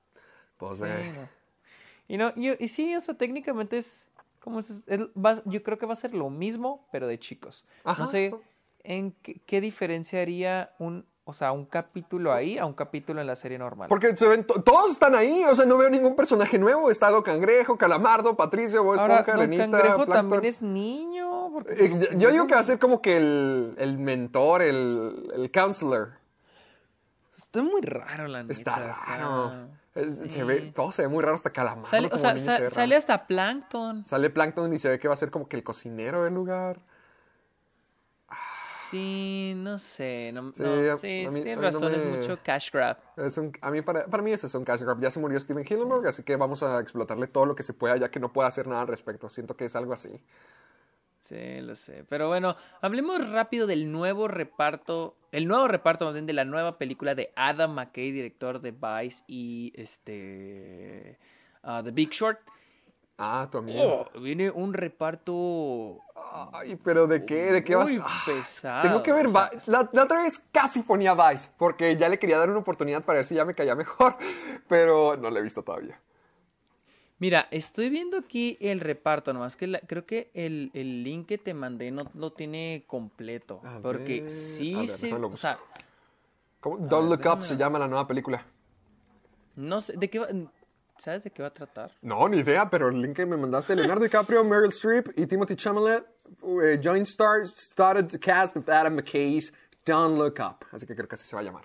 pues 0.56 0.80
ve. 0.80 0.88
No. 1.16 1.28
Y, 2.08 2.16
no, 2.16 2.32
y, 2.34 2.64
y 2.64 2.68
sí, 2.68 2.94
o 2.96 3.00
sea, 3.00 3.14
técnicamente 3.14 3.78
es 3.78 4.08
como 4.40 4.58
es, 4.58 4.82
es- 4.88 5.00
va- 5.16 5.40
yo 5.44 5.62
creo 5.62 5.78
que 5.78 5.86
va 5.86 5.92
a 5.92 5.96
ser 5.96 6.12
lo 6.12 6.28
mismo, 6.28 6.88
pero 6.90 7.06
de 7.06 7.20
chicos. 7.20 7.64
Ajá. 7.84 8.02
No 8.02 8.08
sé 8.08 8.34
en 8.82 9.12
qué, 9.22 9.40
qué 9.46 9.60
diferencia 9.60 10.20
haría 10.20 10.74
un, 10.80 11.06
o 11.24 11.32
sea, 11.32 11.52
un 11.52 11.64
capítulo 11.66 12.32
ahí 12.32 12.58
a 12.58 12.66
un 12.66 12.72
capítulo 12.72 13.20
en 13.20 13.26
la 13.28 13.36
serie 13.36 13.56
normal. 13.56 13.88
Porque 13.88 14.16
se 14.16 14.26
ven, 14.26 14.44
to- 14.44 14.60
todos 14.62 14.90
están 14.90 15.14
ahí, 15.14 15.44
o 15.44 15.54
sea, 15.54 15.64
no 15.66 15.78
veo 15.78 15.88
ningún 15.88 16.16
personaje 16.16 16.58
nuevo. 16.58 16.90
Está 16.90 17.10
Don 17.10 17.22
Cangrejo, 17.22 17.78
Calamardo, 17.78 18.36
Patricio, 18.36 18.82
Bob 18.82 18.98
Ahora, 18.98 19.20
Esponja, 19.20 19.32
Don 19.32 19.40
Renita, 19.40 19.62
Cangrejo 19.64 19.96
Plankton. 20.06 20.12
también 20.30 20.44
es 20.44 20.62
niño. 20.62 21.60
Eh, 21.68 22.08
yo- 22.16 22.30
digo 22.32 22.46
que 22.46 22.54
va 22.54 22.60
a 22.60 22.64
ser 22.64 22.78
como 22.80 23.00
que 23.00 23.16
el, 23.16 23.74
el 23.78 23.98
mentor, 23.98 24.62
el, 24.62 25.30
el 25.34 25.50
counselor. 25.52 26.14
Está 27.36 27.62
muy 27.62 27.82
raro, 27.82 28.26
la 28.28 28.42
neta. 28.42 28.52
Está 28.52 28.76
raro. 29.06 29.52
Es- 29.94 30.20
se 30.32 30.42
ve, 30.42 30.72
todo 30.74 30.90
se 30.90 31.02
ve 31.02 31.08
muy 31.08 31.22
raro 31.22 31.34
hasta 31.36 31.50
Calamardo. 31.50 31.86
Sale, 31.88 32.08
o 32.10 32.18
sea, 32.18 32.36
sa- 32.38 32.56
se 32.58 32.70
sale 32.70 32.96
hasta 32.96 33.26
Plankton. 33.26 34.04
Sale 34.06 34.30
Plankton 34.30 34.72
y 34.72 34.78
se 34.78 34.88
ve 34.88 34.98
que 34.98 35.06
va 35.06 35.14
a 35.14 35.18
ser 35.18 35.30
como 35.30 35.46
que 35.48 35.56
el 35.56 35.62
cocinero 35.62 36.24
del 36.24 36.34
lugar. 36.34 36.80
Sí, 38.92 39.54
no 39.56 39.78
sé. 39.78 40.30
No, 40.34 40.52
Sí, 40.54 40.62
no, 40.62 40.98
sí, 40.98 41.26
mí- 41.30 41.40
tienes 41.42 41.56
no 41.56 41.62
razón, 41.62 41.94
es 41.94 42.04
mucho 42.04 42.38
cash 42.44 42.70
grab. 42.70 42.98
Es 43.16 43.38
un- 43.38 43.50
a, 43.62 43.70
mí 43.70 43.80
para, 43.82 44.04
para 44.06 44.22
mí 44.22 44.32
ese 44.32 44.46
es 44.46 44.54
un 44.54 44.64
cash 44.64 44.82
grab. 44.82 45.00
Ya 45.00 45.10
se 45.10 45.18
murió 45.18 45.40
Steven 45.40 45.64
Hillenburg, 45.68 46.06
así 46.06 46.22
que 46.22 46.36
vamos 46.36 46.62
a 46.62 46.78
explotarle 46.78 47.26
todo 47.26 47.46
lo 47.46 47.54
que 47.54 47.62
se 47.62 47.72
pueda, 47.72 47.96
ya 47.96 48.10
que 48.10 48.20
no 48.20 48.32
puede 48.32 48.48
hacer 48.48 48.66
nada 48.66 48.82
al 48.82 48.88
respecto. 48.88 49.28
Siento 49.30 49.56
que 49.56 49.64
es 49.64 49.74
algo 49.74 49.92
así. 49.94 50.10
Sí, 51.24 51.60
lo 51.62 51.74
sé. 51.74 52.04
Pero 52.08 52.28
bueno, 52.28 52.54
hablemos 52.82 53.26
rápido 53.30 53.66
del 53.66 53.90
nuevo 53.90 54.28
reparto, 54.28 55.16
el 55.30 55.48
nuevo 55.48 55.68
reparto 55.68 56.04
más 56.04 56.12
bien 56.14 56.26
de 56.26 56.34
la 56.34 56.44
nueva 56.44 56.76
película 56.76 57.14
de 57.14 57.32
Adam 57.34 57.72
McKay, 57.74 58.10
director 58.12 58.60
de 58.60 58.72
Vice 58.72 59.24
y 59.26 59.72
este 59.74 61.18
ah, 61.62 61.80
The 61.82 61.92
Big 61.92 62.10
Short. 62.10 62.40
Ah, 63.18 63.48
tu 63.50 63.58
amigo. 63.58 64.06
Oh, 64.14 64.20
viene 64.20 64.50
un 64.50 64.74
reparto 64.74 66.00
Ay, 66.52 66.76
pero 66.76 67.06
¿de 67.06 67.24
qué? 67.24 67.52
¿De 67.52 67.64
qué 67.64 67.74
vas? 67.74 67.90
muy 67.90 68.02
Ah, 68.02 68.22
pesado. 68.26 68.82
Tengo 68.82 69.02
que 69.02 69.12
ver. 69.12 69.26
o 69.26 69.30
sea, 69.30 69.50
la, 69.66 69.88
la 69.92 70.04
otra 70.04 70.22
vez 70.22 70.38
casi 70.50 70.80
ponía 70.82 71.14
Vice, 71.14 71.50
porque 71.58 71.96
ya 71.96 72.08
le 72.08 72.18
quería 72.18 72.38
dar 72.38 72.50
una 72.50 72.58
oportunidad 72.60 73.02
para 73.04 73.18
ver 73.18 73.26
si 73.26 73.34
ya 73.34 73.44
me 73.44 73.54
caía 73.54 73.74
mejor, 73.74 74.16
pero 74.68 75.16
no 75.16 75.30
la 75.30 75.38
he 75.40 75.42
visto 75.42 75.62
todavía. 75.62 75.98
Mira, 77.18 77.46
estoy 77.52 77.88
viendo 77.88 78.18
aquí 78.18 78.58
el 78.60 78.80
reparto, 78.80 79.32
nomás 79.32 79.54
que 79.56 79.68
la- 79.68 79.80
creo 79.80 80.04
que 80.06 80.30
el, 80.34 80.70
el 80.74 81.04
link 81.04 81.28
que 81.28 81.38
te 81.38 81.54
mandé 81.54 81.90
no 81.92 82.10
lo 82.14 82.32
tiene 82.32 82.82
completo. 82.88 83.60
A 83.64 83.78
porque 83.78 84.20
ver, 84.20 84.28
sí 84.28 84.74
ver, 84.74 84.88
se. 84.88 85.14
O 85.14 85.36
sea, 85.36 85.58
¿Cómo? 86.60 86.78
Don't 86.78 87.08
Look 87.08 87.26
Up 87.32 87.42
se 87.42 87.50
ver. 87.50 87.58
llama 87.60 87.78
la 87.78 87.86
nueva 87.88 88.06
película. 88.08 88.44
no 89.56 89.80
sé. 89.80 89.96
¿De 89.96 90.08
qué 90.10 90.18
va? 90.18 90.26
¿Sabes 90.98 91.24
de 91.24 91.30
qué 91.30 91.42
va 91.42 91.48
a 91.48 91.54
tratar? 91.54 91.90
No, 92.02 92.28
ni 92.28 92.38
idea, 92.38 92.70
pero 92.70 92.88
el 92.88 93.00
link 93.02 93.16
que 93.16 93.26
me 93.26 93.36
mandaste, 93.36 93.74
Leonardo 93.74 94.04
DiCaprio, 94.04 94.44
Meryl 94.44 94.68
Streep 94.70 95.08
y 95.16 95.26
Timothy 95.26 95.56
Chalamet, 95.56 96.04
eh, 96.62 96.80
joint 96.82 97.06
stars, 97.06 97.54
started 97.56 98.20
cast 98.20 98.56
of 98.56 98.68
Adam 98.68 98.94
McKay's 98.96 99.52
Don't 99.84 100.16
Look 100.16 100.38
Up. 100.38 100.64
Así 100.70 100.86
que 100.86 100.94
creo 100.94 101.08
que 101.08 101.16
así 101.16 101.26
se 101.26 101.34
va 101.34 101.40
a 101.42 101.44
llamar. 101.44 101.64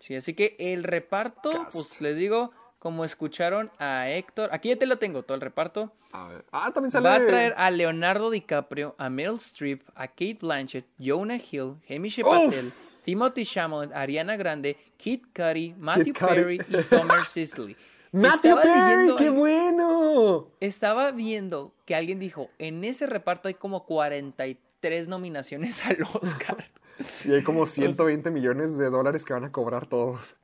Sí, 0.00 0.16
así 0.16 0.34
que 0.34 0.56
el 0.58 0.82
reparto, 0.84 1.50
Cast. 1.52 1.72
pues 1.72 2.00
les 2.00 2.16
digo, 2.16 2.52
como 2.78 3.04
escucharon 3.04 3.70
a 3.78 4.08
Héctor, 4.10 4.50
aquí 4.52 4.68
ya 4.70 4.76
te 4.76 4.86
lo 4.86 4.98
tengo, 4.98 5.22
todo 5.22 5.34
el 5.36 5.40
reparto. 5.40 5.92
A 6.12 6.26
ver. 6.28 6.44
Ah, 6.52 6.70
también 6.72 6.90
sale... 6.90 7.08
Va 7.08 7.16
a 7.16 7.26
traer 7.26 7.54
a 7.56 7.70
Leonardo 7.70 8.30
DiCaprio, 8.30 8.94
a 8.98 9.08
Meryl 9.10 9.36
Streep, 9.36 9.82
a 9.94 10.08
Kate 10.08 10.38
Blanchett, 10.40 10.86
Jonah 10.98 11.36
Hill, 11.38 11.76
Hamish 11.88 12.22
Patel, 12.22 12.72
Timothy 13.04 13.44
Chalamet, 13.44 13.92
Ariana 13.94 14.36
Grande, 14.36 14.76
Kid 14.96 15.22
Cudi, 15.34 15.74
Matthew. 15.78 16.14
Perry 16.14 16.60
y 16.68 16.82
Tomer 16.84 17.24
Sisley. 17.28 17.76
¡Matthew 18.20 18.58
Estaba 18.58 18.62
Perry! 18.62 18.96
leyendo- 18.96 19.16
¡Qué 19.16 19.30
bueno! 19.30 20.48
Estaba 20.60 21.10
viendo 21.12 21.74
que 21.84 21.94
alguien 21.94 22.18
dijo, 22.18 22.48
en 22.58 22.84
ese 22.84 23.06
reparto 23.06 23.48
hay 23.48 23.54
como 23.54 23.84
43 23.86 25.08
nominaciones 25.08 25.84
al 25.86 25.98
Oscar. 26.20 26.56
Y 27.24 27.32
hay 27.32 27.44
como 27.44 27.64
120 27.64 28.32
millones 28.32 28.76
de 28.76 28.90
dólares 28.90 29.24
que 29.24 29.32
van 29.32 29.44
a 29.44 29.52
cobrar 29.52 29.86
todos. 29.86 30.34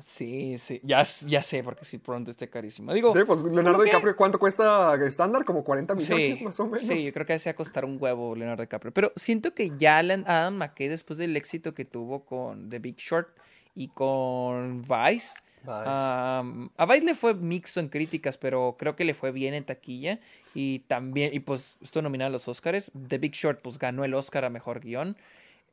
Sí, 0.00 0.58
sí, 0.58 0.80
ya, 0.82 1.04
ya 1.26 1.42
sé, 1.44 1.62
porque 1.62 1.84
si 1.84 1.98
pronto 1.98 2.32
esté 2.32 2.50
carísimo. 2.50 2.92
Digo, 2.92 3.12
Sí, 3.12 3.20
pues 3.24 3.40
Leonardo. 3.42 3.84
DiCaprio, 3.84 4.16
¿cuánto 4.16 4.38
cuesta 4.40 4.96
estándar? 5.06 5.44
Como 5.44 5.62
40 5.62 5.94
millones, 5.94 6.38
Sí, 6.38 6.44
más 6.44 6.58
o 6.58 6.66
menos. 6.66 6.88
sí, 6.88 7.04
yo 7.04 7.12
creo 7.12 7.24
que 7.24 7.38
se 7.38 7.50
va 7.50 7.52
a 7.52 7.56
costar 7.56 7.84
un 7.84 7.98
huevo 8.00 8.34
Leonardo 8.34 8.62
DiCaprio. 8.62 8.92
Pero 8.92 9.12
siento 9.14 9.54
que 9.54 9.70
ya 9.78 9.98
Adam 9.98 10.54
McKay, 10.56 10.88
después 10.88 11.18
del 11.20 11.36
éxito 11.36 11.72
que 11.72 11.84
tuvo 11.84 12.24
con 12.24 12.68
The 12.68 12.80
Big 12.80 12.96
Short 12.96 13.28
y 13.76 13.86
con 13.88 14.82
Vice. 14.82 15.34
Um, 15.64 16.68
a 16.76 16.86
Vice 16.86 17.06
le 17.06 17.14
fue 17.14 17.34
mixto 17.34 17.80
en 17.80 17.88
críticas, 17.88 18.36
pero 18.36 18.76
creo 18.78 18.96
que 18.96 19.04
le 19.04 19.14
fue 19.14 19.32
bien 19.32 19.54
en 19.54 19.64
taquilla. 19.64 20.20
Y 20.54 20.80
también, 20.80 21.32
y 21.32 21.40
pues 21.40 21.76
estuvo 21.80 22.02
nominado 22.02 22.28
a 22.28 22.32
los 22.32 22.48
Oscars. 22.48 22.92
The 23.08 23.18
Big 23.18 23.32
Short, 23.32 23.60
pues 23.62 23.78
ganó 23.78 24.04
el 24.04 24.14
Oscar 24.14 24.44
a 24.44 24.50
mejor 24.50 24.80
guion. 24.80 25.16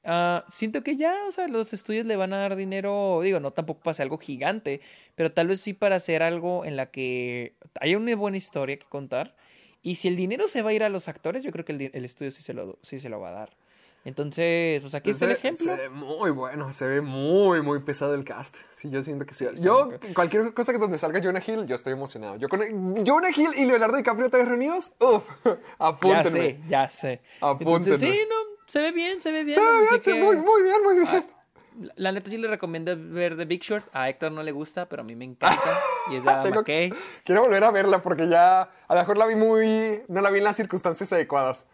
Ah, 0.06 0.46
siento 0.52 0.82
que 0.82 0.96
ya, 0.96 1.14
o 1.28 1.32
sea, 1.32 1.48
los 1.48 1.74
estudios 1.74 2.06
le 2.06 2.16
van 2.16 2.32
a 2.34 2.38
dar 2.38 2.56
dinero, 2.56 3.20
digo, 3.22 3.40
no 3.40 3.52
tampoco 3.52 3.82
para 3.82 3.92
hacer 3.92 4.04
algo 4.04 4.18
gigante, 4.18 4.80
pero 5.16 5.34
tal 5.34 5.48
vez 5.48 5.60
sí 5.60 5.74
para 5.74 5.98
hacer 5.98 6.24
algo 6.24 6.64
en 6.64 6.78
la 6.78 6.90
que 6.90 7.56
haya 7.82 7.98
una 7.98 8.16
buena 8.16 8.38
historia 8.38 8.78
que 8.78 8.86
contar. 8.86 9.36
Y 9.82 9.96
si 9.96 10.08
el 10.08 10.16
dinero 10.16 10.48
se 10.48 10.62
va 10.62 10.72
a 10.72 10.74
ir 10.74 10.84
a 10.84 10.90
los 10.90 11.08
actores, 11.10 11.44
yo 11.44 11.52
creo 11.52 11.66
que 11.66 11.74
el, 11.74 11.92
el 11.94 12.06
estudio 12.06 12.32
sí 12.32 12.42
se, 12.42 12.54
lo, 12.54 12.80
sí 12.82 13.00
se 13.00 13.10
lo 13.10 13.20
va 13.20 13.30
a 13.30 13.32
dar. 13.34 13.59
Entonces, 14.06 14.82
pues 14.82 14.96
aquí 14.96 15.10
está 15.12 15.26
el 15.26 15.32
ejemplo. 15.32 15.66
Se 15.66 15.76
ve 15.82 15.90
muy 15.90 16.32
bueno, 16.32 16.72
se 16.74 16.86
ve 16.88 17.02
muy, 17.02 17.62
muy 17.62 17.80
pesado 17.80 18.16
el 18.16 18.24
cast. 18.24 18.58
Sí, 18.72 18.90
yo 18.90 19.04
siento 19.04 19.26
que 19.26 19.34
sí. 19.34 19.46
Sí, 19.56 19.62
yo, 19.64 19.90
sí. 20.02 20.14
cualquier 20.14 20.54
cosa 20.54 20.72
que 20.72 20.78
donde 20.80 20.98
salga 20.98 21.22
Jonah 21.22 21.44
Hill, 21.46 21.66
yo 21.68 21.76
estoy 21.76 21.94
emocionado. 21.94 22.38
Yo 22.38 22.48
con 22.48 22.62
Jonah 23.06 23.30
Hill 23.36 23.52
y 23.58 23.66
Leonardo 23.66 23.98
DiCaprio 23.98 24.30
vez 24.30 24.48
reunidos, 24.48 24.94
uff, 25.00 25.24
Ya 25.46 25.58
apúntenme. 25.80 26.30
sé, 26.40 26.60
ya 26.70 26.90
sé. 26.90 27.22
Apúntenme. 27.42 27.76
Entonces, 27.76 28.00
sí, 28.00 28.20
no, 28.30 28.36
se 28.68 28.80
ve 28.82 28.92
bien, 28.92 29.20
se 29.22 29.32
ve 29.32 29.44
bien. 29.44 29.60
Se 29.60 29.66
ve 29.66 29.80
bien, 29.90 30.00
que- 30.02 30.14
muy, 30.24 30.36
muy 30.38 30.64
bien, 30.64 30.84
muy 30.84 30.96
bien. 31.00 31.08
La- 31.12 31.94
La 31.96 32.12
neta, 32.12 32.30
yo 32.30 32.38
le 32.40 32.48
recomiendo 32.48 32.94
ver 32.98 33.38
The 33.38 33.46
Big 33.46 33.62
Short. 33.62 33.86
A 33.94 34.10
Héctor 34.10 34.32
no 34.34 34.44
le 34.44 34.52
gusta, 34.52 34.88
pero 34.90 35.02
a 35.02 35.06
mí 35.06 35.16
me 35.16 35.24
encanta. 35.26 35.80
Y 36.12 36.16
es 36.16 36.24
de 36.26 36.32
Tengo- 36.44 36.56
McKay. 36.62 36.94
Quiero 37.24 37.42
volver 37.44 37.64
a 37.64 37.72
verla 37.72 38.02
porque 38.02 38.28
ya 38.28 38.62
a 38.88 38.94
lo 38.96 39.00
mejor 39.00 39.18
la 39.18 39.26
vi 39.26 39.36
muy. 39.36 40.02
No 40.08 40.20
la 40.22 40.30
vi 40.30 40.40
en 40.40 40.44
las 40.46 40.56
circunstancias 40.58 41.14
adecuadas. 41.14 41.68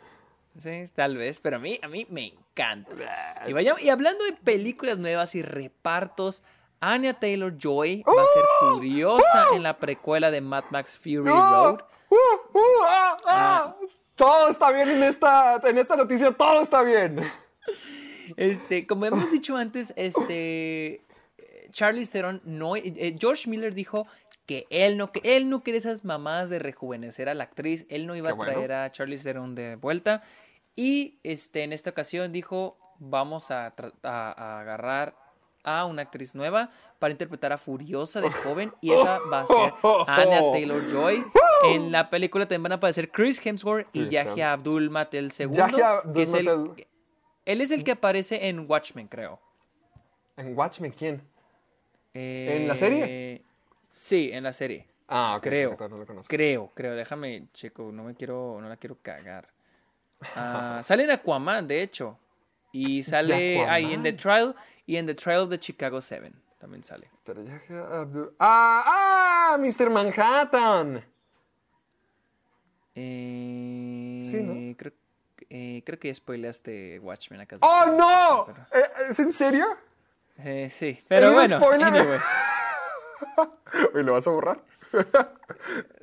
Sí, 0.62 0.90
tal 0.96 1.18
vez, 1.18 1.40
pero 1.40 1.58
a 1.58 1.60
mí, 1.60 1.80
a 1.82 1.88
mí 1.88 2.08
me 2.10 2.28
encanta. 2.28 3.44
Y, 3.48 3.54
vaya, 3.54 3.76
y 3.82 3.90
hablando 3.90 4.24
de 4.24 4.34
películas 4.34 4.98
nuevas 4.98 5.36
y 5.36 5.42
repartos, 5.42 6.44
Anya 6.80 7.20
Taylor 7.20 7.58
Joy 7.58 8.04
va 8.08 8.22
a 8.22 8.34
ser 8.34 8.44
furiosa 8.60 9.48
en 9.54 9.64
la 9.64 9.78
precuela 9.78 10.32
de 10.32 10.42
Mad 10.42 10.66
Max 10.70 10.98
Fury 10.98 11.18
Road. 11.18 11.80
¡Uh! 12.10 12.16
¡Uh! 12.54 12.60
¡Ah! 12.88 13.18
¡Ah! 13.26 13.76
Todo 14.16 14.50
está 14.50 14.72
bien 14.72 14.90
en 14.90 15.04
esta, 15.04 15.60
en 15.64 15.78
esta 15.78 15.98
noticia, 15.98 16.32
todo 16.32 16.62
está 16.62 16.84
bien. 16.84 17.20
Este, 18.38 18.88
como 18.88 19.06
hemos 19.06 19.30
dicho 19.32 19.58
antes, 19.58 19.94
este 19.98 21.02
Charlize 21.72 22.12
Theron 22.12 22.42
no, 22.46 22.78
eh, 22.78 22.82
eh, 22.86 23.16
George 23.20 23.50
Miller 23.50 23.74
dijo 23.74 24.08
que 24.46 24.66
él 24.70 24.98
no, 24.98 25.12
que 25.12 25.20
él 25.24 25.50
no 25.50 25.64
quería 25.64 25.80
esas 25.80 26.06
mamadas 26.06 26.50
de 26.50 26.60
rejuvenecer 26.60 27.28
a 27.28 27.34
la 27.34 27.44
actriz, 27.44 27.86
él 27.90 28.08
no 28.08 28.16
iba 28.16 28.30
Qué 28.30 28.34
a 28.34 28.36
bueno. 28.36 28.54
traer 28.54 28.72
a 28.72 28.92
Charlize 28.92 29.24
Theron 29.24 29.56
de 29.56 29.76
vuelta 29.76 30.24
y 30.76 31.20
este 31.24 31.64
en 31.64 31.74
esta 31.74 31.90
ocasión 31.90 32.32
dijo 32.32 32.78
vamos 33.00 33.52
a, 33.52 33.76
tra- 33.76 33.94
a- 34.04 34.32
a 34.38 34.60
agarrar 34.62 35.16
a 35.64 35.86
una 35.86 36.04
actriz 36.04 36.36
nueva 36.36 36.70
para 37.00 37.12
interpretar 37.12 37.52
a 37.52 37.58
Furiosa 37.58 38.22
de 38.22 38.30
joven 38.32 38.72
y 38.82 38.92
esa 38.92 39.20
va 39.32 39.42
a 39.42 39.48
ser 39.48 39.74
Anna 40.08 40.40
Taylor-Joy. 40.52 41.26
En 41.74 41.92
la 41.92 42.10
película 42.10 42.46
también 42.46 42.64
van 42.64 42.72
a 42.74 42.76
aparecer 42.76 43.10
Chris 43.12 43.44
Hemsworth 43.44 43.88
y 43.94 44.08
Yahya 44.10 44.54
Abdul-Matel 44.54 45.32
II, 45.38 45.48
Yahya 45.52 46.02
que 46.14 46.22
es 46.24 46.34
el- 46.36 46.86
él 47.46 47.62
es 47.62 47.72
el 47.72 47.84
que 47.84 47.92
aparece 47.92 48.48
en 48.48 48.70
Watchmen, 48.70 49.08
creo. 49.08 49.40
¿En 50.38 50.56
Watchmen 50.58 50.92
quién? 50.92 51.22
¿En 52.14 52.68
la 52.68 52.76
serie? 52.76 53.44
Sí, 53.92 54.30
en 54.32 54.44
la 54.44 54.54
serie. 54.54 54.88
Ah, 55.08 55.36
ok. 55.38 55.44
creo. 55.44 55.70
perfecto, 55.72 55.90
No 55.96 55.98
lo 56.02 56.06
conozco. 56.06 56.28
Creo, 56.30 56.72
creo. 56.74 56.96
Déjame, 56.96 57.48
checo. 57.54 57.92
No 57.92 58.04
me 58.04 58.16
quiero, 58.16 58.60
no 58.62 58.68
la 58.70 58.78
quiero 58.78 58.98
cagar. 59.02 59.50
Ah, 60.36 60.82
sale 60.84 61.04
en 61.04 61.12
Aquaman, 61.12 61.68
de 61.68 61.82
hecho. 61.82 62.18
Y 62.72 63.04
sale 63.04 63.66
ahí 63.68 63.94
en 63.94 64.04
The 64.04 64.14
Trial 64.14 64.56
y 64.86 64.98
en 64.98 65.06
The 65.06 65.16
Trial 65.16 65.42
of 65.42 65.50
the 65.50 65.60
Chicago 65.60 66.02
7. 66.02 66.32
También 66.60 66.84
sale. 66.84 67.10
¡Ah! 68.40 68.84
¡Ah! 68.86 69.58
¡Mr. 69.60 69.90
Manhattan! 69.90 71.04
Eh, 72.96 74.22
Sí, 74.24 74.42
¿no? 74.42 74.76
Creo, 74.78 74.94
eh, 75.50 75.84
creo 75.86 76.00
que 76.00 76.14
spoileaste 76.14 77.00
Watchmen 77.00 77.42
acá. 77.42 77.58
¡Oh, 77.62 77.86
no! 77.98 78.54
¿Eh, 78.74 79.12
¿Es 79.12 79.20
en 79.20 79.32
serio? 79.32 79.66
Eh, 80.38 80.70
sí, 80.70 81.02
pero 81.08 81.34
bueno. 81.34 81.60
spoiler. 81.60 81.88
anyway. 81.88 82.20
¿lo 83.94 84.14
vas 84.14 84.28
a 84.28 84.32
borrar? 84.32 84.62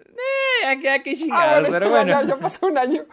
Eh, 0.63 0.67
aquí, 0.69 0.87
aquí 0.89 1.11
Ah, 1.11 1.17
chingados, 1.17 1.61
bueno, 1.69 1.73
pero 1.73 1.87
ya, 1.87 1.91
bueno. 1.91 2.13
ya, 2.13 2.23
ya 2.29 2.37
pasó 2.37 2.67
un 2.67 2.79
año. 2.79 3.05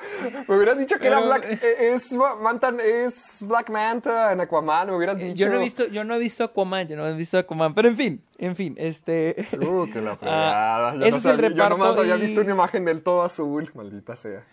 Me 0.47 0.55
hubieras 0.55 0.77
dicho 0.77 0.99
que 0.99 1.07
era 1.07 1.19
Black... 1.19 1.45
eh, 1.63 1.93
Es, 1.95 2.11
Manta, 2.13 2.73
es 2.83 3.37
Black 3.41 3.69
Manta 3.71 4.31
en 4.31 4.41
Aquaman, 4.41 4.87
me 4.89 4.95
hubieras 4.95 5.17
dicho... 5.17 5.33
Yo 5.35 5.49
no 5.49 5.57
he 5.57 5.59
visto, 5.59 5.87
yo 5.87 6.03
no 6.03 6.15
he 6.15 6.19
visto 6.19 6.43
Aquaman, 6.43 6.87
yo 6.87 6.95
no 6.95 7.07
he 7.07 7.13
visto 7.13 7.37
Aquaman, 7.37 7.73
pero 7.73 7.87
en 7.87 7.97
fin, 7.97 8.23
en 8.37 8.55
fin, 8.55 8.75
este. 8.77 9.35
Uh, 9.59 9.91
que 9.91 10.01
la 10.01 10.15
fregada. 10.17 10.89
Ah, 10.89 10.93
yo, 10.93 10.99
no 10.99 11.05
es 11.05 11.13
el 11.15 11.21
sabía- 11.21 11.49
yo 11.49 11.55
nomás 11.69 11.69
reparto 11.79 12.01
había 12.01 12.17
y- 12.17 12.21
visto 12.21 12.41
una 12.41 12.51
imagen 12.51 12.85
del 12.85 13.01
todo 13.01 13.23
azul. 13.23 13.71
Maldita 13.73 14.15
sea. 14.15 14.43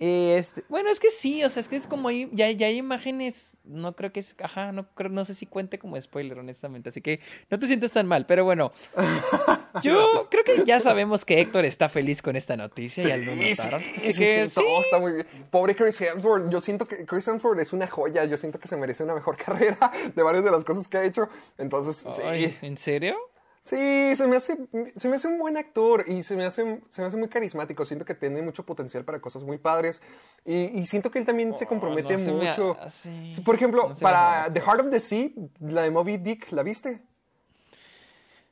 Este, 0.00 0.64
bueno, 0.68 0.90
es 0.90 1.00
que 1.00 1.10
sí, 1.10 1.42
o 1.42 1.48
sea, 1.48 1.60
es 1.60 1.68
que 1.68 1.74
es 1.74 1.88
como 1.88 2.06
ahí, 2.08 2.28
ya, 2.32 2.48
ya 2.52 2.68
hay 2.68 2.76
imágenes, 2.76 3.56
no 3.64 3.96
creo 3.96 4.12
que 4.12 4.20
es, 4.20 4.36
ajá, 4.40 4.70
no 4.70 4.88
creo, 4.94 5.10
no 5.10 5.24
sé 5.24 5.34
si 5.34 5.44
cuente 5.44 5.80
como 5.80 6.00
spoiler, 6.00 6.38
honestamente, 6.38 6.90
así 6.90 7.00
que 7.00 7.18
no 7.50 7.58
te 7.58 7.66
sientes 7.66 7.90
tan 7.90 8.06
mal, 8.06 8.24
pero 8.24 8.44
bueno, 8.44 8.70
yo 9.82 10.28
creo 10.30 10.44
que 10.44 10.64
ya 10.64 10.78
sabemos 10.78 11.24
que 11.24 11.40
Héctor 11.40 11.64
está 11.64 11.88
feliz 11.88 12.22
con 12.22 12.36
esta 12.36 12.56
noticia, 12.56 13.02
ya 13.02 13.16
lo 13.16 13.34
Sí, 13.34 13.50
notaron, 13.50 13.82
sí, 13.82 14.12
sí, 14.12 14.18
que 14.18 14.44
sí, 14.44 14.48
sí, 14.50 14.54
todo 14.54 14.80
está 14.82 15.00
muy 15.00 15.12
bien. 15.14 15.26
Pobre 15.50 15.74
Chris 15.74 16.00
Hemsworth, 16.00 16.48
yo 16.48 16.60
siento 16.60 16.86
que 16.86 17.04
Chris 17.04 17.26
Hemsworth 17.26 17.58
es 17.58 17.72
una 17.72 17.88
joya, 17.88 18.24
yo 18.24 18.36
siento 18.36 18.60
que 18.60 18.68
se 18.68 18.76
merece 18.76 19.02
una 19.02 19.14
mejor 19.14 19.36
carrera 19.44 19.90
de 20.14 20.22
varias 20.22 20.44
de 20.44 20.52
las 20.52 20.62
cosas 20.64 20.86
que 20.86 20.96
ha 20.98 21.04
hecho, 21.04 21.28
entonces 21.58 22.06
Ay, 22.24 22.56
sí, 22.60 22.66
¿en 22.66 22.76
serio? 22.76 23.16
Sí, 23.60 24.14
se 24.16 24.26
me 24.26 24.36
hace, 24.36 24.56
se 24.96 25.08
me 25.08 25.16
hace 25.16 25.28
un 25.28 25.38
buen 25.38 25.56
actor 25.56 26.04
y 26.06 26.22
se 26.22 26.36
me 26.36 26.44
hace, 26.44 26.80
se 26.88 27.00
me 27.02 27.06
hace 27.08 27.16
muy 27.16 27.28
carismático, 27.28 27.84
siento 27.84 28.04
que 28.04 28.14
tiene 28.14 28.40
mucho 28.42 28.64
potencial 28.64 29.04
para 29.04 29.20
cosas 29.20 29.44
muy 29.44 29.58
padres 29.58 30.00
y, 30.44 30.78
y 30.80 30.86
siento 30.86 31.10
que 31.10 31.18
él 31.18 31.26
también 31.26 31.56
se 31.56 31.64
Oh, 31.64 31.68
compromete 31.68 32.14
no 32.16 32.18
se 32.24 32.32
me 32.32 32.44
mucho. 32.48 32.76
Sí, 32.88 33.40
por 33.44 33.54
ejemplo, 33.54 33.88
No 33.88 33.94
para. 33.96 34.50
The 34.52 34.60
Heart 34.60 34.80
of 34.80 34.90
the 34.90 35.00
Sea, 35.00 35.28
la 35.60 35.82
de 35.82 35.90
Moby 35.90 36.16
Dick, 36.18 36.50
¿la 36.52 36.62
viste? 36.62 37.02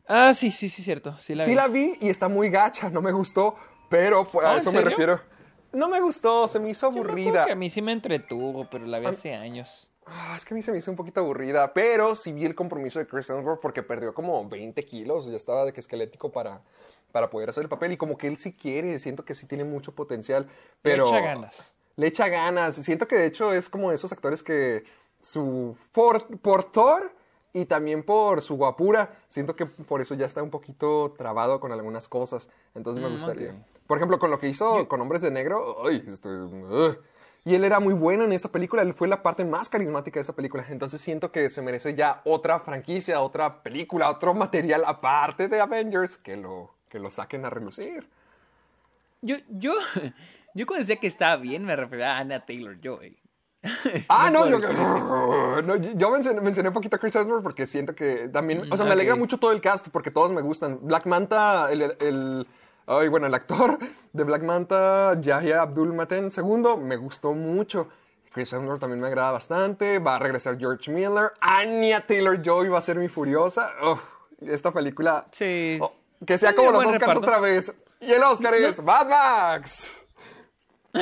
Ah, 0.08 0.32
sí, 0.34 0.52
sí, 0.52 0.68
sí, 0.68 0.82
cierto, 0.82 1.16
sí 1.18 1.34
la 1.34 1.44
sí 1.44 1.50
vi. 1.50 1.56
la 1.56 1.66
vi 1.68 1.98
y 2.00 2.08
está 2.08 2.28
muy 2.28 2.48
gacha, 2.48 2.90
no 2.90 3.02
me 3.02 3.10
gustó, 3.12 3.56
pero 3.88 4.24
fue, 4.24 4.44
Ah, 4.44 4.50
a 4.50 4.52
¿en 4.54 4.58
eso 4.60 4.70
me 4.72 4.82
refiero. 4.82 5.20
No 5.72 5.88
me 5.88 6.00
gustó, 6.00 6.46
se 6.48 6.60
me 6.60 6.70
hizo 6.70 6.86
Yo 6.86 6.92
me 6.92 7.00
aburrida. 7.00 7.44
que 7.46 7.52
a 7.52 7.56
mí 7.56 7.68
sí 7.68 7.82
me 7.82 7.92
entretuvo, 7.92 8.68
pero 8.70 8.86
la 8.86 8.98
vi 9.00 9.06
hace 9.06 9.34
años. 9.34 9.90
Ah, 10.08 10.34
es 10.36 10.44
que 10.44 10.54
a 10.54 10.56
mí 10.56 10.62
se 10.62 10.70
me 10.70 10.78
hizo 10.78 10.90
un 10.90 10.96
poquito 10.96 11.20
aburrida, 11.20 11.74
pero 11.74 12.14
sí 12.14 12.32
vi 12.32 12.44
el 12.44 12.54
compromiso 12.54 12.98
de 13.00 13.06
Chris 13.06 13.28
Hemsworth 13.28 13.60
porque 13.60 13.82
perdió 13.82 14.14
como 14.14 14.48
20 14.48 14.84
kilos, 14.84 15.26
ya 15.26 15.36
estaba 15.36 15.64
de 15.64 15.72
que 15.72 15.80
esquelético 15.80 16.30
para, 16.30 16.62
para 17.10 17.28
poder 17.28 17.50
hacer 17.50 17.64
el 17.64 17.68
papel 17.68 17.92
y 17.92 17.96
como 17.96 18.16
que 18.16 18.28
él 18.28 18.36
sí 18.36 18.52
quiere, 18.52 18.98
siento 19.00 19.24
que 19.24 19.34
sí 19.34 19.46
tiene 19.46 19.64
mucho 19.64 19.94
potencial, 19.96 20.48
pero... 20.80 21.08
echa 21.08 21.20
ganas. 21.20 21.74
Le 21.96 22.06
echa 22.06 22.28
ganas, 22.28 22.76
siento 22.76 23.08
que 23.08 23.16
de 23.16 23.26
hecho 23.26 23.52
es 23.52 23.68
como 23.68 23.90
de 23.90 23.96
esos 23.96 24.12
actores 24.12 24.42
que 24.44 24.84
su... 25.20 25.76
Por, 25.92 26.38
por 26.38 26.62
Thor 26.64 27.10
y 27.52 27.64
también 27.64 28.04
por 28.04 28.42
su 28.42 28.56
guapura, 28.56 29.18
siento 29.28 29.56
que 29.56 29.66
por 29.66 30.00
eso 30.02 30.14
ya 30.14 30.26
está 30.26 30.40
un 30.42 30.50
poquito 30.50 31.14
trabado 31.18 31.58
con 31.58 31.72
algunas 31.72 32.08
cosas, 32.08 32.48
entonces 32.76 33.02
me 33.02 33.08
Mm, 33.08 33.12
gustaría. 33.12 33.50
ok. 33.50 33.56
Por 33.88 33.98
ejemplo, 33.98 34.18
con 34.20 34.30
lo 34.30 34.38
que 34.38 34.48
hizo 34.48 34.86
con 34.88 35.00
Hombres 35.00 35.22
de 35.22 35.30
Negro, 35.32 35.78
ay, 35.84 36.04
esto 36.06 36.28
es- 36.46 36.52
ugh. 36.52 36.98
Y 37.46 37.54
él 37.54 37.64
era 37.64 37.78
muy 37.78 37.94
bueno 37.94 38.24
en 38.24 38.32
esa 38.32 38.50
película, 38.50 38.82
él 38.82 38.92
fue 38.92 39.06
la 39.06 39.22
parte 39.22 39.44
más 39.44 39.68
carismática 39.68 40.18
de 40.18 40.22
esa 40.22 40.34
película. 40.34 40.66
Entonces 40.68 41.00
siento 41.00 41.30
que 41.30 41.48
se 41.48 41.62
merece 41.62 41.94
ya 41.94 42.20
otra 42.24 42.58
franquicia, 42.58 43.20
otra 43.20 43.62
película, 43.62 44.10
otro 44.10 44.34
material 44.34 44.82
aparte 44.84 45.46
de 45.46 45.60
Avengers 45.60 46.18
que 46.18 46.36
lo, 46.36 46.74
que 46.88 46.98
lo 46.98 47.08
saquen 47.08 47.44
a 47.44 47.50
relucir. 47.50 48.08
Yo, 49.22 49.36
yo, 49.48 49.74
yo 50.54 50.66
cuando 50.66 50.80
decía 50.80 50.96
que 50.96 51.06
estaba 51.06 51.36
bien 51.36 51.64
me 51.64 51.76
refería 51.76 52.16
a 52.16 52.18
Anna 52.18 52.44
Taylor-Joy. 52.44 53.16
Ah, 54.08 54.28
no, 54.32 54.48
yo, 54.48 54.58
no, 55.62 55.76
yo 55.76 56.10
mencioné, 56.10 56.40
mencioné 56.40 56.70
un 56.70 56.74
poquito 56.74 56.96
a 56.96 56.98
Chris 56.98 57.14
Hemsworth 57.14 57.44
porque 57.44 57.68
siento 57.68 57.94
que 57.94 58.26
también, 58.28 58.72
o 58.72 58.76
sea, 58.76 58.86
me 58.86 58.92
alegra 58.92 59.14
mucho 59.14 59.38
todo 59.38 59.52
el 59.52 59.60
cast 59.60 59.86
porque 59.90 60.10
todos 60.10 60.32
me 60.32 60.42
gustan. 60.42 60.80
Black 60.82 61.06
Manta, 61.06 61.70
el, 61.70 61.82
el- 62.00 62.46
ay, 62.86 63.08
bueno, 63.08 63.26
el 63.26 63.34
actor 63.34 63.78
de 64.12 64.24
Black 64.24 64.42
Manta, 64.42 65.20
Yahya 65.20 65.62
Abdul 65.62 65.92
Maten 65.92 66.30
II, 66.36 66.76
me 66.80 66.96
gustó 66.96 67.32
mucho. 67.32 67.88
Chris 68.32 68.52
Hemsworth 68.52 68.80
también 68.80 69.00
me 69.00 69.06
agrada 69.06 69.32
bastante. 69.32 69.98
Va 69.98 70.16
a 70.16 70.18
regresar 70.18 70.58
George 70.58 70.90
Miller. 70.90 71.32
Anya 71.40 72.06
Taylor-Joy 72.06 72.68
va 72.68 72.78
a 72.78 72.82
ser 72.82 72.96
mi 72.98 73.08
furiosa. 73.08 73.72
Esta 74.40 74.70
película... 74.72 75.26
Sí. 75.32 75.78
oh, 75.80 75.92
que 76.26 76.36
sea 76.36 76.54
como 76.54 76.70
los 76.70 76.84
Oscars 76.84 77.00
reparto. 77.00 77.20
otra 77.20 77.40
vez. 77.40 77.72
Y 78.00 78.12
el 78.12 78.22
Oscar 78.22 78.54
es 78.54 78.82
Mad 78.82 79.08
Max. 79.08 79.90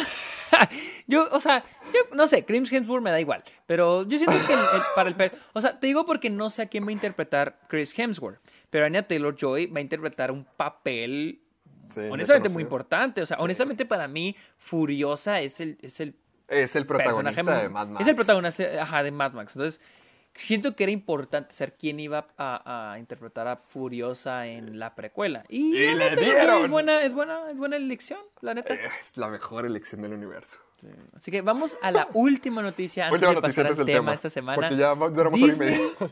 yo, 1.07 1.29
o 1.33 1.41
sea, 1.41 1.65
yo 1.93 2.01
no 2.15 2.27
sé, 2.27 2.45
Chris 2.45 2.73
Hemsworth 2.73 3.03
me 3.03 3.11
da 3.11 3.21
igual, 3.21 3.45
pero 3.67 4.03
yo 4.05 4.19
siento 4.19 4.37
que 4.47 4.53
el- 4.53 4.59
el- 4.61 4.83
para 4.95 5.09
el... 5.09 5.33
O 5.53 5.61
sea, 5.61 5.79
te 5.79 5.87
digo 5.87 6.07
porque 6.07 6.31
no 6.31 6.51
sé 6.51 6.63
a 6.63 6.67
quién 6.67 6.85
va 6.85 6.89
a 6.91 6.93
interpretar 6.93 7.59
Chris 7.69 7.97
Hemsworth, 7.99 8.39
pero 8.71 8.87
Anya 8.87 9.07
Taylor-Joy 9.07 9.67
va 9.67 9.79
a 9.79 9.83
interpretar 9.83 10.31
un 10.31 10.45
papel 10.57 11.44
Sí, 11.89 12.01
honestamente 12.11 12.49
muy 12.49 12.63
importante. 12.63 13.23
O 13.23 13.27
sea, 13.27 13.37
honestamente 13.41 13.85
para 13.87 14.09
mí, 14.09 14.37
Furiosa 14.59 15.41
es 15.41 15.61
el, 15.61 15.79
es 15.83 16.01
el 16.01 16.15
Es 16.49 16.77
el 16.77 16.87
protagonista 16.87 17.63
de 17.63 17.69
Mad 17.69 17.89
Max. 17.89 18.03
Es 18.03 18.09
el 18.09 18.17
protagonista 18.17 18.65
ajá, 18.83 19.03
de 19.03 19.11
Mad 19.11 19.33
Max. 19.33 19.57
Entonces, 19.57 19.81
siento 20.35 20.75
que 20.75 20.83
era 20.85 20.93
importante 20.93 21.55
saber 21.55 21.75
quién 21.79 22.01
iba 22.01 22.27
a, 22.37 22.93
a 22.93 22.99
interpretar 22.99 23.47
a 23.47 23.57
Furiosa 23.57 24.47
en 24.47 24.79
la 24.79 24.95
precuela. 24.95 25.45
Y, 25.49 25.77
Y 25.77 25.95
la 25.95 26.15
neta. 26.15 26.61
Es 26.65 26.71
buena, 26.71 27.03
es, 27.03 27.13
buena, 27.13 27.51
es 27.51 27.57
buena 27.57 27.77
elección, 27.77 28.21
la 28.41 28.55
neta. 28.55 28.75
Es 28.75 29.17
la 29.17 29.29
mejor 29.29 29.65
elección 29.67 30.03
del 30.03 30.13
universo. 30.13 30.59
Así 31.17 31.31
que 31.31 31.41
vamos 31.41 31.79
a 31.81 31.91
la 31.91 32.09
última 32.13 32.61
noticia 32.61 33.07
antes 33.07 33.15
Última 33.15 33.31
de 33.31 33.35
noticia 33.41 33.63
pasar 33.63 33.81
al 33.81 33.87
tema, 33.87 33.99
tema, 34.01 34.15
esta 34.15 34.29
semana. 34.29 34.57
porque 34.57 34.77
ya 34.77 34.95
duramos 34.95 35.41
hora 35.41 35.47
y 35.47 35.51
Disney, 35.51 35.71
media. 35.71 36.11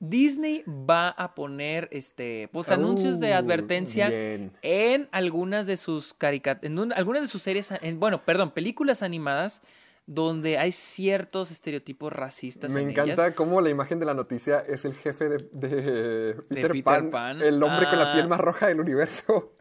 Disney 0.00 0.64
va 0.66 1.08
a 1.10 1.34
poner 1.34 1.88
este 1.92 2.48
pues 2.52 2.70
anuncios 2.70 3.20
de 3.20 3.30
Uh, 3.32 3.34
advertencia 3.36 4.08
bien. 4.08 4.52
en 4.62 5.08
algunas 5.12 5.66
de 5.66 5.76
sus 5.76 6.12
caricaturas, 6.14 6.70
en 6.70 6.78
un- 6.78 6.92
algunas 6.92 7.22
de 7.22 7.28
sus 7.28 7.42
series, 7.42 7.70
en, 7.80 7.98
bueno, 8.00 8.24
perdón, 8.24 8.50
películas 8.52 9.02
animadas 9.02 9.62
donde 10.06 10.58
hay 10.58 10.70
ciertos 10.72 11.50
estereotipos 11.50 12.12
racistas 12.12 12.70
Me 12.72 12.82
en 12.82 12.90
encanta 12.90 13.24
ellas. 13.26 13.34
cómo 13.34 13.60
la 13.62 13.70
imagen 13.70 13.98
de 13.98 14.04
la 14.04 14.12
noticia 14.12 14.60
es 14.60 14.84
el 14.84 14.92
jefe 14.94 15.30
de, 15.30 15.38
de 15.52 16.34
Peter, 16.48 16.68
Peter 16.72 16.82
Pan, 16.84 17.10
Pan. 17.10 17.40
el 17.42 17.62
hombre 17.62 17.88
con 17.88 17.98
la 17.98 18.10
Ah. 18.10 18.14
piel 18.14 18.28
más 18.28 18.40
roja 18.40 18.66
del 18.66 18.80
universo. 18.80 19.54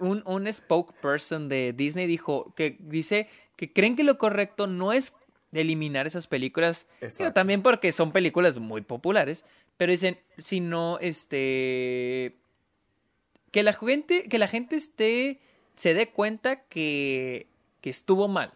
Un, 0.00 0.22
un 0.24 0.50
spokesperson 0.52 1.48
de 1.48 1.72
Disney 1.76 2.06
dijo 2.06 2.54
que 2.54 2.76
dice 2.80 3.28
que 3.56 3.72
creen 3.72 3.96
que 3.96 4.04
lo 4.04 4.16
correcto 4.18 4.66
no 4.68 4.92
es 4.92 5.12
eliminar 5.52 6.06
esas 6.06 6.26
películas, 6.26 6.86
también 7.34 7.62
porque 7.62 7.92
son 7.92 8.12
películas 8.12 8.58
muy 8.58 8.82
populares, 8.82 9.44
pero 9.76 9.92
dicen, 9.92 10.18
sino 10.38 10.98
este 11.00 12.36
que 13.50 13.62
la 13.62 13.72
gente, 13.72 14.28
que 14.28 14.38
la 14.38 14.48
gente 14.48 14.76
esté, 14.76 15.40
se 15.76 15.94
dé 15.94 16.10
cuenta 16.10 16.64
que, 16.64 17.46
que 17.80 17.90
estuvo 17.90 18.28
mal, 18.28 18.52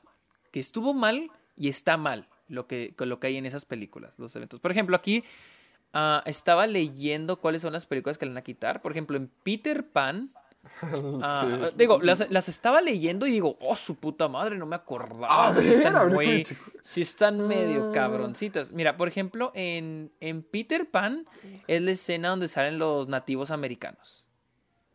que 0.50 0.60
estuvo 0.60 0.92
mal 0.92 1.30
y 1.56 1.68
está 1.68 1.96
mal 1.96 2.28
lo 2.48 2.66
que, 2.66 2.94
lo 2.98 3.20
que 3.20 3.28
hay 3.28 3.36
en 3.36 3.46
esas 3.46 3.64
películas, 3.64 4.12
los 4.18 4.34
eventos. 4.36 4.60
Por 4.60 4.72
ejemplo, 4.72 4.96
aquí 4.96 5.24
ah, 5.92 6.22
estaba 6.26 6.66
leyendo 6.66 7.40
cuáles 7.40 7.62
son 7.62 7.72
las 7.72 7.86
películas 7.86 8.18
que 8.18 8.26
le 8.26 8.32
van 8.32 8.38
a 8.38 8.42
quitar. 8.42 8.82
Por 8.82 8.92
ejemplo, 8.92 9.16
en 9.16 9.30
Peter 9.42 9.86
Pan, 9.86 10.32
Ah, 11.22 11.46
Sí. 11.70 11.74
Digo, 11.76 12.00
las, 12.02 12.28
las 12.30 12.48
estaba 12.48 12.80
leyendo 12.80 13.26
y 13.26 13.30
digo, 13.32 13.56
oh, 13.60 13.76
su 13.76 13.96
puta 13.96 14.28
madre, 14.28 14.56
no 14.56 14.66
me 14.66 14.76
acordaba. 14.76 15.26
Ah, 15.28 15.50
O 15.50 15.52
sea, 15.54 15.62
sí, 15.62 15.72
están 15.72 16.12
muy- 16.12 16.46
sí 16.82 17.00
están 17.02 17.46
medio 17.48 17.92
cabroncitas. 17.92 18.72
Mira, 18.72 18.96
por 18.96 19.08
ejemplo, 19.08 19.52
en, 19.54 20.12
en 20.20 20.42
Peter 20.42 20.90
Pan 20.90 21.26
es 21.66 21.82
la 21.82 21.90
escena 21.90 22.30
donde 22.30 22.48
salen 22.48 22.78
los 22.78 23.08
nativos 23.08 23.50
americanos. 23.50 24.28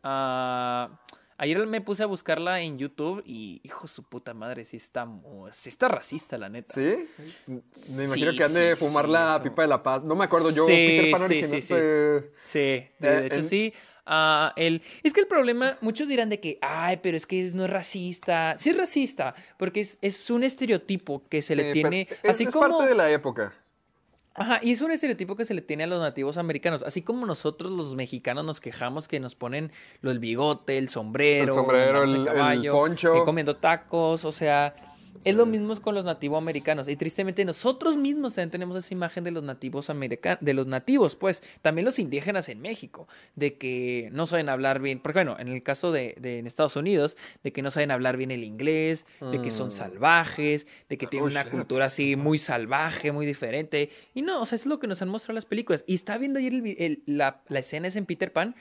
Ah, 0.02 1.00
Ayer 1.38 1.66
me 1.66 1.82
puse 1.82 2.02
a 2.02 2.06
buscarla 2.06 2.62
en 2.62 2.78
YouTube 2.78 3.22
y, 3.26 3.60
hijo 3.62 3.86
su 3.88 4.02
puta 4.04 4.32
madre, 4.32 4.64
sí 4.64 4.78
está, 4.78 5.06
sí 5.52 5.68
está 5.68 5.86
racista, 5.86 6.38
la 6.38 6.48
neta. 6.48 6.72
¿Sí? 6.72 7.06
Me 7.46 8.04
imagino 8.04 8.30
Sí, 8.32 8.38
que 8.38 8.44
han 8.44 8.54
de 8.54 8.74
fumar 8.74 9.06
la 9.06 9.42
pipa 9.42 9.60
de 9.60 9.68
la 9.68 9.82
paz. 9.82 10.02
No 10.02 10.14
me 10.14 10.24
acuerdo, 10.24 10.48
yo, 10.50 10.64
Sí, 10.66 10.72
Peter 10.72 11.10
Pan 11.10 11.20
sí, 11.20 11.24
original. 11.26 11.50
sí, 11.50 11.60
sí. 11.60 11.74
eh, 11.76 12.30
Sí, 12.38 12.58
de, 12.58 12.90
de 13.20 13.26
hecho 13.26 13.36
en- 13.36 13.44
sí. 13.44 13.74
Ah, 14.06 14.52
el, 14.56 14.82
es 15.02 15.12
que 15.12 15.20
el 15.20 15.26
problema, 15.26 15.78
muchos 15.80 16.08
dirán 16.08 16.28
de 16.28 16.38
que, 16.38 16.58
ay, 16.62 16.98
pero 17.02 17.16
es 17.16 17.26
que 17.26 17.42
no 17.54 17.64
es 17.64 17.70
racista. 17.70 18.54
Sí 18.56 18.70
es 18.70 18.76
racista, 18.76 19.34
porque 19.58 19.80
es, 19.80 19.98
es 20.00 20.30
un 20.30 20.44
estereotipo 20.44 21.24
que 21.28 21.42
se 21.42 21.54
sí, 21.54 21.60
le 21.60 21.72
tiene, 21.72 22.08
es, 22.22 22.30
así 22.30 22.44
es 22.44 22.52
como... 22.52 22.68
parte 22.78 22.88
de 22.88 22.94
la 22.94 23.10
época. 23.10 23.52
Ajá, 24.38 24.60
y 24.62 24.70
es 24.72 24.82
un 24.82 24.90
estereotipo 24.92 25.34
que 25.34 25.46
se 25.46 25.54
le 25.54 25.62
tiene 25.62 25.84
a 25.84 25.86
los 25.86 26.00
nativos 26.00 26.36
americanos, 26.36 26.82
así 26.82 27.00
como 27.00 27.24
nosotros 27.24 27.72
los 27.72 27.94
mexicanos 27.94 28.44
nos 28.44 28.60
quejamos 28.60 29.08
que 29.08 29.18
nos 29.18 29.34
ponen 29.34 29.72
lo 30.02 30.10
el 30.10 30.18
bigote, 30.18 30.76
el 30.76 30.90
sombrero, 30.90 31.44
El 31.46 31.52
sombrero, 31.52 32.02
el- 32.04 32.14
el 32.16 32.24
caballo, 32.26 32.72
poncho. 32.72 33.14
que 33.14 33.24
comiendo 33.24 33.56
tacos, 33.56 34.26
o 34.26 34.32
sea, 34.32 34.74
es 35.24 35.36
lo 35.36 35.46
mismo 35.46 35.74
con 35.80 35.94
los 35.94 36.04
nativos 36.04 36.38
americanos 36.38 36.88
y 36.88 36.96
tristemente 36.96 37.44
nosotros 37.44 37.96
mismos 37.96 38.34
también 38.34 38.50
tenemos 38.50 38.76
esa 38.76 38.94
imagen 38.94 39.24
de 39.24 39.30
los 39.30 39.42
nativos 39.42 39.90
americanos, 39.90 40.38
de 40.40 40.54
los 40.54 40.66
nativos, 40.66 41.16
pues, 41.16 41.42
también 41.62 41.84
los 41.84 41.98
indígenas 41.98 42.48
en 42.48 42.60
México, 42.60 43.08
de 43.34 43.56
que 43.56 44.08
no 44.12 44.26
saben 44.26 44.48
hablar 44.48 44.80
bien, 44.80 45.00
porque 45.00 45.18
bueno, 45.18 45.36
en 45.38 45.48
el 45.48 45.62
caso 45.62 45.92
de, 45.92 46.14
de 46.20 46.38
en 46.38 46.46
Estados 46.46 46.76
Unidos, 46.76 47.16
de 47.42 47.52
que 47.52 47.62
no 47.62 47.70
saben 47.70 47.90
hablar 47.90 48.16
bien 48.16 48.30
el 48.30 48.44
inglés, 48.44 49.06
de 49.32 49.42
que 49.42 49.50
son 49.50 49.70
salvajes, 49.70 50.66
de 50.88 50.98
que 50.98 51.06
tienen 51.06 51.24
una 51.32 51.42
cultura 51.50 51.84
así 51.86 52.16
muy 52.16 52.38
salvaje, 52.38 53.12
muy 53.12 53.26
diferente. 53.26 53.90
Y 54.14 54.22
no, 54.22 54.40
o 54.42 54.46
sea, 54.46 54.56
es 54.56 54.66
lo 54.66 54.78
que 54.78 54.86
nos 54.86 55.02
han 55.02 55.08
mostrado 55.08 55.34
las 55.34 55.46
películas. 55.46 55.84
Y 55.86 55.94
estaba 55.94 56.18
viendo 56.18 56.38
ayer 56.38 56.52
el 56.54 56.66
el- 56.78 57.02
la, 57.06 57.42
la 57.48 57.58
escena 57.58 57.88
es 57.88 57.96
en 57.96 58.06
Peter 58.06 58.32
Pan 58.32 58.54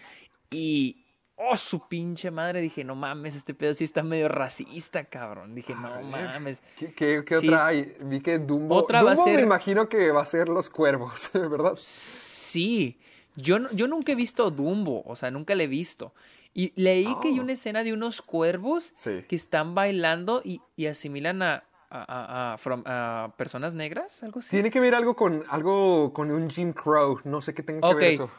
y... 0.51 1.04
Oh, 1.37 1.57
su 1.57 1.87
pinche 1.87 2.31
madre. 2.31 2.61
Dije, 2.61 2.83
no 2.83 2.95
mames, 2.95 3.35
este 3.35 3.53
pedo 3.53 3.73
sí 3.73 3.83
está 3.83 4.03
medio 4.03 4.27
racista, 4.29 5.03
cabrón. 5.03 5.53
Dije, 5.53 5.75
no 5.75 6.01
mames. 6.01 6.61
¿Qué, 6.77 6.93
qué- 6.93 7.23
qué 7.25 7.39
Sí, 7.39 7.47
otra 7.47 7.67
hay? 7.67 7.93
Vi 8.05 8.21
que 8.21 8.39
Dumbo. 8.39 8.75
Otra 8.75 9.03
va 9.03 9.11
a 9.11 9.15
Dumbo 9.15 9.29
me 9.29 9.35
ser- 9.35 9.43
imagino 9.43 9.89
que 9.89 10.11
va 10.11 10.21
a 10.21 10.25
ser 10.25 10.47
los 10.47 10.69
cuervos, 10.69 11.29
¿verdad? 11.33 11.75
Sí, 11.77 12.97
yo, 13.35 13.57
yo 13.71 13.87
nunca 13.87 14.13
he 14.13 14.15
visto 14.15 14.49
Dumbo, 14.49 15.03
o 15.05 15.15
sea, 15.15 15.29
nunca 15.31 15.55
le 15.55 15.65
he 15.65 15.67
visto. 15.67 16.13
Y 16.53 16.71
leí 16.81 17.13
que 17.21 17.27
hay 17.29 17.39
Oh. 17.39 17.43
una 17.43 17.51
escena 17.51 17.83
de 17.83 17.91
unos 17.91 18.21
cuervos 18.21 18.93
Sí. 18.95 19.25
que 19.27 19.35
están 19.35 19.75
bailando 19.75 20.41
y, 20.43 20.61
y 20.77 20.85
asimilan 20.85 21.41
a, 21.41 21.65
a, 21.89 21.99
a- 21.99 22.53
a 22.53 22.57
from- 22.57 22.83
a 22.85 23.33
personas 23.37 23.73
negras, 23.73 24.23
algo 24.23 24.39
así. 24.39 24.51
Tiene 24.51 24.69
que 24.71 24.79
ver 24.79 24.95
algo 24.95 25.17
con 25.17 25.43
algo 25.49 26.13
con 26.13 26.31
un 26.31 26.49
Jim 26.49 26.71
Crow. 26.71 27.19
No 27.25 27.41
sé 27.41 27.53
qué 27.53 27.61
tenga 27.61 27.87
que 27.89 27.95
ver 27.95 28.13
eso. 28.13 28.31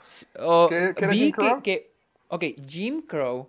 ¿Qué- 0.71 0.95
qué 0.97 1.05
era 1.05 1.09
vi 1.13 1.19
Jim 1.19 1.33
que, 1.33 1.37
Crow? 1.37 1.63
que- 1.63 1.96
ok, 2.29 2.45
Jim 2.67 3.03
Crow, 3.03 3.49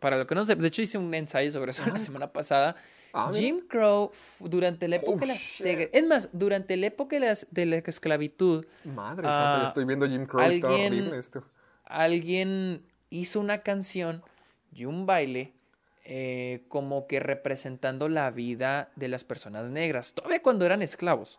para 0.00 0.16
lo 0.18 0.26
que 0.26 0.34
no 0.34 0.44
sé, 0.44 0.54
de 0.56 0.66
hecho 0.68 0.82
hice 0.82 0.98
un 0.98 1.12
ensayo 1.14 1.50
sobre 1.50 1.70
eso 1.72 1.84
la 1.86 1.98
semana 1.98 2.32
pasada. 2.32 2.76
Ah. 3.14 3.30
Jim 3.34 3.60
Crow, 3.68 4.10
durante 4.40 4.88
la 4.88 4.96
época 4.96 5.12
Oh, 5.12 5.20
de 5.20 5.26
la 5.26 5.34
shit. 5.34 5.66
segre- 5.66 5.90
es 5.92 6.06
más, 6.06 6.30
durante 6.32 6.76
la 6.78 6.86
época 6.86 7.16
de 7.16 7.20
la, 7.20 7.38
de 7.50 7.66
la 7.66 7.76
esclavitud, 7.76 8.64
Madre 8.84 9.28
Ah, 9.28 9.32
santa, 9.32 9.66
estoy 9.68 9.84
viendo 9.84 10.08
Jim 10.08 10.24
Crow. 10.24 10.42
Está 10.48 10.68
alguien- 10.68 10.92
horrible 10.94 11.18
esto. 11.18 11.44
alguien 11.84 12.82
hizo 13.10 13.38
una 13.40 13.58
canción 13.62 14.22
y 14.72 14.86
un 14.86 15.04
baile 15.06 15.52
eh, 16.04 16.64
como 16.68 17.06
que 17.06 17.20
representando 17.20 18.08
la 18.08 18.30
vida 18.30 18.90
de 18.96 19.06
las 19.08 19.22
personas 19.24 19.70
negras, 19.70 20.14
todavía 20.14 20.42
cuando 20.42 20.64
eran 20.66 20.82
esclavos. 20.82 21.38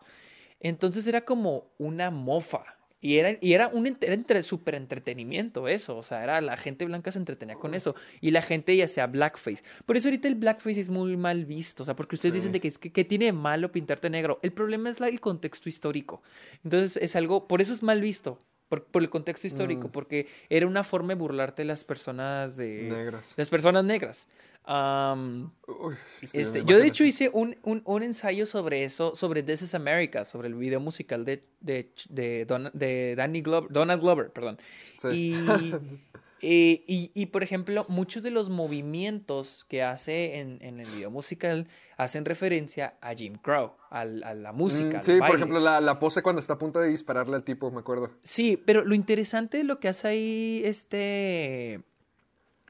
Entonces 0.62 1.06
era 1.08 1.22
como 1.26 1.66
una 1.78 2.12
mofa. 2.12 2.64
Y 3.04 3.18
era, 3.18 3.38
y 3.42 3.54
era 3.54 3.68
un 3.68 3.86
ent- 3.86 4.02
era 4.04 4.14
entre, 4.16 4.42
súper 4.42 4.74
entretenimiento 4.76 5.68
eso, 5.68 5.98
o 5.98 6.04
sea, 6.04 6.24
era 6.24 6.42
la 6.42 6.58
gente 6.58 6.86
blanca 6.86 7.12
se 7.12 7.20
entretenía 7.20 7.56
con 7.56 7.76
eso, 7.76 7.94
y 8.22 8.32
la 8.32 8.42
gente 8.42 8.76
ya 8.76 8.88
sea 8.88 9.06
blackface. 9.08 9.62
Por 9.86 9.98
eso 9.98 10.08
ahorita 10.08 10.28
el 10.28 10.36
blackface 10.36 10.80
es 10.80 10.90
muy 10.90 11.18
mal 11.18 11.46
visto, 11.46 11.84
o 11.84 11.86
sea, 11.86 11.96
porque 11.96 12.16
ustedes 12.16 12.34
Sí. 12.34 12.40
dicen 12.40 12.52
de 12.54 12.60
que, 12.62 12.70
es 12.70 12.78
que, 12.80 12.92
que 12.92 13.04
tiene 13.06 13.26
de 13.26 13.34
malo 13.34 13.72
pintarte 13.72 14.10
negro. 14.10 14.40
El 14.42 14.54
problema 14.54 14.90
es 14.90 15.00
la- 15.00 15.10
el 15.10 15.20
contexto 15.20 15.68
histórico. 15.70 16.24
Entonces 16.64 16.98
es 17.04 17.16
algo, 17.16 17.48
por 17.48 17.62
eso 17.62 17.74
es 17.74 17.84
mal 17.84 18.00
visto, 18.02 18.40
por, 18.74 18.86
por 18.86 19.02
el 19.04 19.10
contexto 19.10 19.46
histórico, 19.46 19.88
Mm. 19.88 19.92
porque 19.92 20.28
era 20.50 20.66
una 20.66 20.84
forma 20.84 21.10
de 21.10 21.16
burlarte 21.16 21.62
de 21.62 21.68
las 21.68 21.84
personas 21.84 22.58
de... 22.58 22.84
Negras. 22.90 23.34
Las 23.36 23.50
personas 23.50 23.84
negras. 23.86 24.28
Uy, 24.66 25.96
sí, 26.22 26.40
este, 26.40 26.64
yo 26.66 26.78
de 26.78 26.88
hecho 26.88 27.04
hice 27.04 27.30
un, 27.34 27.56
un, 27.64 27.82
un 27.86 28.02
ensayo 28.04 28.46
sobre 28.46 28.84
eso, 28.84 29.14
sobre 29.16 29.44
This 29.44 29.62
is 29.64 29.76
America, 29.76 30.26
sobre 30.26 30.48
el 30.48 30.56
video 30.56 30.80
musical 30.80 31.26
de, 31.26 31.44
de, 31.60 31.92
de, 32.10 32.46
Don- 32.46 32.72
de 32.74 33.14
Danny 33.16 33.42
Glover, 33.42 33.70
Donald 33.72 34.02
Glover, 34.02 34.32
perdón. 34.32 34.58
Sí. 34.98 35.36
Y, 35.62 35.74
eh, 36.46 36.84
y, 36.88 37.10
y, 37.16 37.28
por 37.28 37.42
ejemplo, 37.42 37.86
muchos 37.88 38.22
de 38.22 38.30
los 38.30 38.50
movimientos 38.50 39.66
que 39.70 39.82
hace 39.82 40.40
en, 40.40 40.58
en 40.62 40.80
el 40.82 40.88
video 40.90 41.10
musical 41.10 41.68
hacen 41.96 42.26
referencia 42.26 42.96
a 43.02 43.14
Jim 43.16 43.38
Crow, 43.42 43.72
al- 43.90 44.22
a, 44.24 44.34
la 44.34 44.52
música. 44.52 44.96
Mm, 44.96 44.96
al 44.98 45.04
sí, 45.04 45.18
por 45.20 45.36
ejemplo, 45.38 45.60
la, 45.62 45.80
la 45.80 46.00
pose 46.00 46.22
cuando 46.22 46.42
está 46.42 46.54
a 46.54 46.58
punto 46.58 46.80
de 46.80 46.90
dispararle 46.90 47.36
al 47.36 47.44
tipo, 47.44 47.72
me 47.72 47.80
acuerdo. 47.80 48.12
Sí, 48.24 48.58
pero 48.66 48.84
lo 48.84 48.94
interesante 48.94 49.58
de 49.58 49.64
lo 49.64 49.80
que 49.80 49.88
hace 49.88 50.08
ahí 50.10 50.62
este 50.66 51.82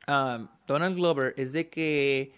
um, 0.08 0.48
Donald 0.68 0.96
Glover 0.96 1.34
es 1.38 1.52
de 1.52 1.68
que 1.70 2.32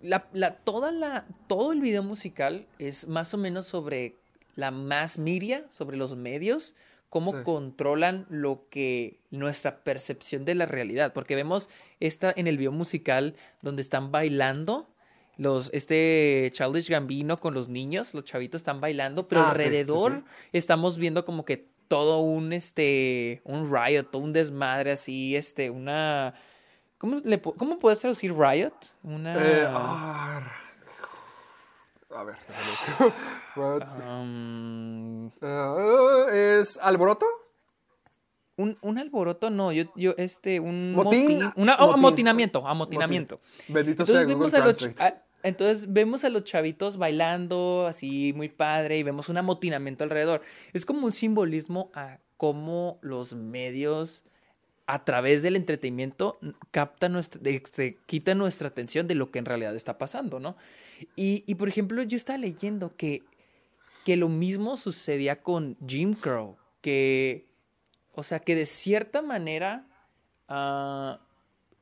la, 0.00 0.26
la- 0.32 0.56
toda 0.56 0.90
la, 0.92 1.26
todo 1.46 1.72
el 1.72 1.80
video 1.80 2.02
musical 2.02 2.66
es 2.78 3.06
más 3.08 3.34
o 3.34 3.38
menos 3.38 3.66
sobre 3.66 4.16
la 4.56 4.70
mass 4.70 5.18
media, 5.18 5.64
sobre 5.68 5.96
los 5.96 6.16
medios, 6.16 6.74
cómo 7.14 7.30
Sí. 7.30 7.38
controlan 7.44 8.26
lo 8.28 8.66
que 8.70 9.20
nuestra 9.30 9.84
percepción 9.84 10.44
de 10.44 10.56
la 10.56 10.66
realidad, 10.66 11.12
porque 11.12 11.36
vemos 11.36 11.68
esta 12.00 12.32
en 12.34 12.48
el 12.48 12.58
video 12.58 12.72
musical 12.72 13.36
donde 13.62 13.82
están 13.82 14.10
bailando 14.10 14.88
los 15.36 15.70
este 15.72 16.50
Childish 16.52 16.90
Gambino 16.90 17.38
con 17.38 17.54
los 17.54 17.68
niños, 17.68 18.14
los 18.14 18.24
chavitos 18.24 18.58
están 18.62 18.80
bailando, 18.80 19.28
pero 19.28 19.42
Ah, 19.42 19.44
sí, 19.54 19.62
alrededor 19.62 20.12
sí. 20.26 20.48
estamos 20.52 20.98
viendo 20.98 21.24
como 21.24 21.44
que 21.44 21.68
todo 21.86 22.18
un 22.18 22.52
este 22.52 23.40
un 23.44 23.72
riot, 23.72 24.06
todo 24.10 24.20
un 24.22 24.32
desmadre 24.32 24.90
así, 24.90 25.36
este 25.36 25.70
una 25.70 26.34
¿Cómo, 26.98 27.20
le, 27.22 27.40
¿Cómo 27.40 27.78
puedes 27.78 28.00
traducir 28.00 28.32
riot? 28.36 28.72
Una 29.04 29.34
Eh, 29.40 29.66
ah, 29.68 30.50
a 32.10 32.24
ver? 32.24 32.36
Um, 33.56 35.26
Eh, 35.40 36.58
¿Es 36.60 36.78
alboroto? 36.82 37.26
un, 38.56 38.78
un 38.82 38.98
alboroto, 38.98 39.50
no, 39.50 39.72
yo, 39.72 39.84
yo, 39.96 40.14
este, 40.16 40.60
un 40.60 40.92
Motín. 40.92 41.22
motín, 41.22 41.52
una, 41.56 41.74
oh, 41.76 41.86
Motín. 41.88 41.94
amotinamiento, 41.98 42.66
amotinamiento. 42.68 43.40
Bendito 43.66 44.06
sea 44.06 44.22
Entonces 44.22 44.36
Google 44.36 44.50
vemos, 44.50 44.54
a 44.54 44.86
los, 44.86 45.00
a- 45.00 45.22
entonces 45.42 45.92
vemos 45.92 46.24
a 46.24 46.28
los 46.28 46.44
chavitos 46.44 46.96
bailando 46.96 47.84
así 47.88 48.32
muy 48.32 48.48
padre 48.48 48.96
y 48.98 49.02
vemos 49.02 49.28
un 49.28 49.38
amotinamiento 49.38 50.04
alrededor. 50.04 50.42
Es 50.72 50.86
como 50.86 51.04
un 51.06 51.10
simbolismo 51.12 51.90
a 51.94 52.18
cómo 52.36 52.98
los 53.02 53.32
medios 53.34 54.22
a 54.86 55.02
través 55.04 55.42
del 55.42 55.56
entretenimiento 55.56 56.38
captan 56.70 57.12
nuestra, 57.14 57.40
se 57.72 57.96
quita 58.06 58.34
nuestra 58.36 58.68
atención 58.68 59.08
de 59.08 59.14
lo 59.16 59.30
que 59.32 59.38
en 59.40 59.46
realidad 59.46 59.74
está 59.74 59.98
pasando, 59.98 60.38
¿no? 60.38 60.56
Y, 61.16 61.42
y, 61.46 61.54
por 61.56 61.68
ejemplo, 61.68 62.02
yo 62.04 62.16
estaba 62.16 62.38
leyendo 62.38 62.94
que, 62.94 63.22
que 64.04 64.16
lo 64.16 64.28
mismo 64.28 64.76
sucedía 64.76 65.42
con 65.42 65.76
Jim 65.86 66.14
Crow, 66.14 66.56
que, 66.80 67.48
o 68.12 68.22
sea, 68.22 68.40
que 68.40 68.54
de 68.54 68.66
cierta 68.66 69.22
manera 69.22 69.86
ah, 70.48 71.20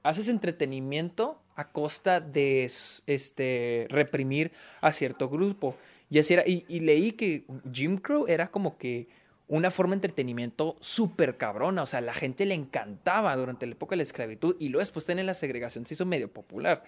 haces 0.02 0.28
entretenimiento 0.28 1.42
a 1.56 1.70
costa 1.70 2.20
de 2.20 2.64
este, 3.06 3.86
reprimir 3.90 4.52
a 4.80 4.92
cierto 4.92 5.28
grupo. 5.28 5.76
Y, 6.08 6.18
así 6.18 6.34
era, 6.34 6.44
y, 6.46 6.80
leí 6.80 7.12
que 7.12 7.44
Jim 7.72 7.98
Crow 7.98 8.26
era 8.28 8.50
como 8.50 8.78
que 8.78 9.08
una 9.48 9.70
forma 9.70 9.90
de 9.90 9.96
entretenimiento 9.96 10.76
súper 10.80 11.36
cabrona. 11.36 11.82
O 11.82 11.86
sea, 11.86 12.00
la 12.00 12.14
gente 12.14 12.46
le 12.46 12.54
encantaba 12.54 13.36
durante 13.36 13.66
la 13.66 13.72
época 13.72 13.92
de 13.92 13.98
la 13.98 14.02
esclavitud 14.04 14.56
y 14.58 14.68
luego 14.68 14.80
después 14.80 15.08
en 15.08 15.24
la 15.26 15.34
segregación 15.34 15.84
se 15.86 15.94
hizo 15.94 16.06
medio 16.06 16.32
popular. 16.32 16.84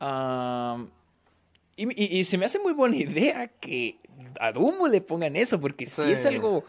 Am, 0.00 0.90
y, 1.76 2.02
y- 2.02 2.18
y 2.20 2.24
se 2.24 2.38
me 2.38 2.44
hace 2.46 2.58
muy 2.58 2.72
buena 2.72 2.96
idea 2.96 3.48
que 3.48 3.98
a 4.40 4.52
Dumbo 4.52 4.88
le 4.88 5.00
pongan 5.00 5.36
eso, 5.36 5.60
porque 5.60 5.86
sí, 5.86 6.12
es 6.12 6.24
algo. 6.26 6.64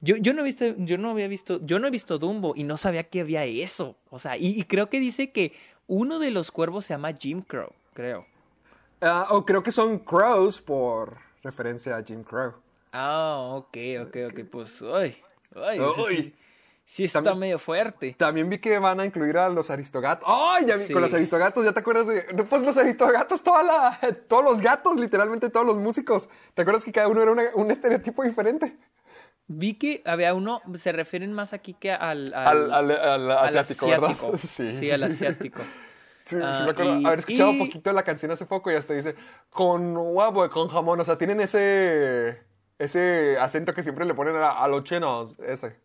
Yo, 0.00 0.16
yo 0.16 0.32
no 0.32 0.42
he 0.42 0.44
visto, 0.44 0.64
yo 0.78 0.96
no 0.98 1.10
había 1.10 1.26
visto, 1.28 1.60
yo 1.64 1.78
no 1.78 1.88
he 1.88 1.90
visto 1.90 2.18
Dumbo 2.18 2.54
y 2.56 2.62
no 2.62 2.76
sabía 2.76 3.02
que 3.04 3.20
había 3.20 3.44
eso. 3.44 3.96
O 4.10 4.18
sea, 4.18 4.36
y, 4.36 4.48
y 4.58 4.62
creo 4.64 4.88
que 4.88 5.00
dice 5.00 5.32
que 5.32 5.52
uno 5.88 6.18
de 6.20 6.30
los 6.30 6.50
cuervos 6.52 6.84
se 6.84 6.94
llama 6.94 7.12
Jim 7.18 7.42
Crow, 7.42 7.72
creo. 7.94 8.26
Ah, 9.00 9.26
o 9.30 9.44
creo 9.44 9.62
que 9.62 9.72
son 9.72 9.98
crows 9.98 10.60
por 10.60 11.18
referencia 11.42 11.96
a 11.96 12.02
Jim 12.04 12.22
Crow. 12.22 12.54
Ah, 12.92 13.38
ok, 13.52 13.76
ok, 14.02 14.16
ok, 14.30 14.40
pues, 14.50 14.82
ay, 14.82 15.16
ay, 15.56 15.78
sí, 15.94 16.02
Uy. 16.02 16.34
Sí, 16.88 16.96
sí 16.96 17.04
está 17.04 17.20
También- 17.22 17.40
medio 17.40 17.58
fuerte. 17.58 18.14
También 18.18 18.48
vi 18.48 18.58
que 18.58 18.78
van 18.78 18.98
a 19.00 19.04
incluir 19.04 19.36
a 19.36 19.48
los 19.50 19.68
aristogatos. 19.70 20.24
¡Ay! 20.26 20.64
ya 20.66 20.76
vi, 20.76 20.84
Sí. 20.84 20.92
con 20.94 21.02
los 21.02 21.12
aristogatos, 21.12 21.62
¿ya 21.64 21.72
te 21.72 21.80
acuerdas 21.80 22.06
de...? 22.06 22.22
Pues 22.48 22.62
los 22.62 22.76
aristogatos, 22.78 23.42
toda 23.42 23.62
la, 23.62 23.98
todos 24.26 24.42
los 24.44 24.60
gatos, 24.62 24.96
literalmente 24.96 25.50
todos 25.50 25.66
los 25.66 25.76
músicos. 25.76 26.28
¿Te 26.54 26.62
acuerdas 26.62 26.84
que 26.84 26.92
cada 26.92 27.08
uno 27.08 27.20
era 27.22 27.32
una- 27.32 27.50
un 27.54 27.70
estereotipo 27.70 28.22
diferente? 28.24 28.76
Vi 29.46 29.74
que 29.74 30.02
había 30.06 30.34
uno, 30.34 30.60
se 30.74 30.92
refieren 30.92 31.32
más 31.32 31.52
aquí 31.52 31.74
que 31.74 31.90
al, 31.92 32.32
Al, 32.34 32.72
al- 32.72 32.90
al 32.90 33.30
al 33.30 33.30
asiático, 33.46 33.86
¿verdad? 33.88 34.14
Sí. 34.48 34.90
al 34.90 35.02
asiático. 35.04 35.60
Sí, 36.24 36.36
sí 36.36 36.42
Ah, 36.44 36.62
me 36.64 36.70
acuerdo 36.72 37.00
y- 37.00 37.04
haber 37.06 37.18
escuchado 37.20 37.50
y- 37.50 37.52
un 37.52 37.58
poquito 37.66 37.92
la 37.92 38.02
canción 38.02 38.30
hace 38.30 38.44
poco 38.44 38.70
y 38.70 38.74
hasta 38.74 38.92
dice 38.92 39.14
con 39.48 39.96
huevo 39.96 40.44
y 40.44 40.50
con 40.50 40.68
jamón. 40.68 41.00
O 41.00 41.04
sea, 41.04 41.16
tienen 41.16 41.40
ese 41.40 42.42
ese 42.78 43.36
acento 43.40 43.72
que 43.74 43.82
siempre 43.82 44.04
le 44.04 44.12
ponen 44.14 44.36
a, 44.36 44.50
a 44.50 44.68
los 44.68 44.84
chinos, 44.84 45.36
ese. 45.40 45.76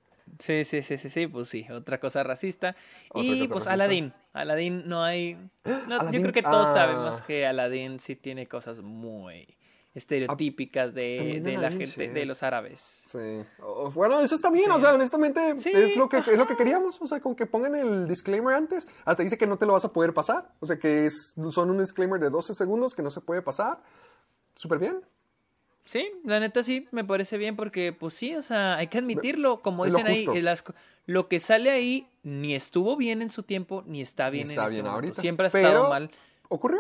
Sí, 0.43 0.65
sí, 0.65 0.81
sí, 0.81 0.97
sí, 0.97 1.09
sí, 1.09 1.27
pues 1.27 1.47
sí, 1.47 1.65
otra 1.71 2.01
cosa 2.01 2.21
racista. 2.21 2.75
Otra 3.11 3.23
y 3.23 3.27
cosa 3.27 3.39
pues 3.39 3.49
racista. 3.53 3.71
Aladdin. 3.71 4.13
Aladdin 4.33 4.89
no 4.89 5.01
hay... 5.01 5.35
no, 5.63 5.71
yo 5.87 5.99
Aladdin, 6.01 6.21
creo 6.21 6.33
que 6.33 6.43
todos 6.43 6.67
ah. 6.67 6.73
sabemos 6.73 7.21
que 7.21 7.47
Aladdin 7.47 8.01
sí 8.01 8.17
tiene 8.17 8.45
cosas 8.45 8.81
muy 8.81 9.47
estereotípicas 9.93 10.93
de, 10.95 11.39
de 11.41 11.55
la 11.55 11.69
gente, 11.69 11.85
sí. 11.85 12.07
de 12.07 12.25
los 12.25 12.43
árabes. 12.43 13.03
Sí. 13.05 13.45
O- 13.61 13.89
Bueno, 13.91 14.19
eso 14.19 14.35
está 14.35 14.49
bien, 14.49 14.69
o 14.69 14.81
sea, 14.81 14.93
honestamente 14.93 15.57
Sí, 15.57 15.71
es, 15.73 15.95
lo 15.95 16.09
que, 16.09 16.17
es 16.17 16.37
lo 16.37 16.45
que 16.45 16.57
queríamos, 16.57 17.01
o 17.01 17.07
sea, 17.07 17.21
con 17.21 17.35
que 17.35 17.45
pongan 17.45 17.75
el 17.75 18.05
disclaimer 18.09 18.53
antes, 18.53 18.85
hasta 19.05 19.23
dice 19.23 19.37
que 19.37 19.47
no 19.47 19.55
te 19.55 19.65
lo 19.65 19.71
vas 19.71 19.85
a 19.85 19.93
poder 19.93 20.13
pasar, 20.13 20.51
o 20.59 20.65
sea, 20.65 20.77
que 20.77 21.05
es, 21.05 21.35
son 21.51 21.69
un 21.69 21.77
disclaimer 21.77 22.19
de 22.19 22.29
12 22.29 22.53
segundos 22.53 22.93
que 22.93 23.01
no 23.01 23.11
se 23.11 23.21
puede 23.21 23.41
pasar, 23.41 23.81
súper 24.55 24.79
bien. 24.79 25.01
Sí, 25.85 26.09
la 26.23 26.39
neta 26.39 26.63
sí, 26.63 26.85
me 26.91 27.03
parece 27.03 27.37
bien 27.37 27.55
porque, 27.55 27.91
pues 27.93 28.13
sí, 28.13 28.35
o 28.35 28.41
sea, 28.41 28.77
hay 28.77 28.87
que 28.87 28.99
admitirlo, 28.99 29.61
como 29.61 29.85
dicen 29.85 30.07
ahí, 30.07 30.25
las 30.41 30.63
lo 31.05 31.27
que 31.27 31.39
sale 31.39 31.69
ahí 31.69 32.07
ni 32.23 32.55
estuvo 32.55 32.95
bien 32.95 33.21
en 33.21 33.29
su 33.29 33.43
tiempo, 33.43 33.83
ni 33.85 34.01
está 34.01 34.29
bien 34.29 34.47
Está 34.47 34.61
en 34.61 34.65
este 34.67 34.73
bien 34.75 34.85
momento. 34.85 34.95
ahorita. 35.07 35.21
Siempre 35.21 35.47
ha 35.47 35.49
pero 35.49 35.67
estado 35.67 35.89
mal. 35.89 36.09
Ocurrió. 36.47 36.79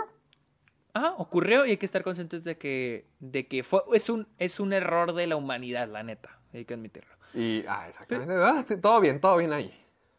Ajá, 0.93 1.15
ocurrió 1.17 1.65
y 1.65 1.71
hay 1.71 1.77
que 1.77 1.85
estar 1.85 2.03
conscientes 2.03 2.43
de 2.43 2.57
que, 2.57 3.07
de 3.19 3.47
que 3.47 3.63
fue, 3.63 3.81
es 3.93 4.09
un, 4.09 4.27
es 4.37 4.59
un 4.59 4.71
error 4.73 5.13
de 5.13 5.27
la 5.27 5.35
humanidad, 5.35 5.89
la 5.89 6.03
neta, 6.03 6.39
hay 6.53 6.65
que 6.65 6.75
admitirlo. 6.75 7.13
Y, 7.33 7.65
ah, 7.67 7.87
exactamente, 7.89 8.33
ah, 8.37 8.63
todo 8.81 9.01
bien, 9.01 9.19
todo 9.19 9.37
bien 9.37 9.51
ahí. 9.51 9.73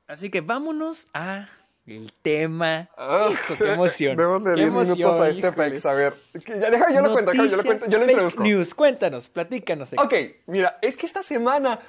Así 0.06 0.30
que 0.30 0.40
vámonos 0.42 1.08
a 1.14 1.46
el 1.86 2.12
tema. 2.22 2.88
Ah, 2.96 3.28
Hijo, 3.30 3.54
qué 3.58 3.72
emoción. 3.72 4.16
Démosle 4.16 4.54
qué 4.54 4.60
10 4.60 4.72
minutos 4.72 5.20
a 5.20 5.28
este 5.28 5.40
híjole. 5.48 5.70
pex, 5.70 5.86
a 5.86 5.92
ver. 5.94 6.14
ya 6.46 6.70
deja, 6.70 6.92
yo 6.92 7.02
lo 7.02 7.12
cuento, 7.12 7.32
yo 7.34 7.44
lo 7.56 7.62
cuento, 7.64 7.86
yo 7.88 7.98
lo 7.98 8.04
introduzco. 8.10 8.42
News, 8.42 8.74
cuéntanos, 8.74 9.28
platícanos. 9.28 9.92
Héctor. 9.92 10.06
Ok, 10.06 10.14
mira, 10.46 10.78
es 10.80 10.96
que 10.96 11.06
esta 11.06 11.22
semana 11.22 11.80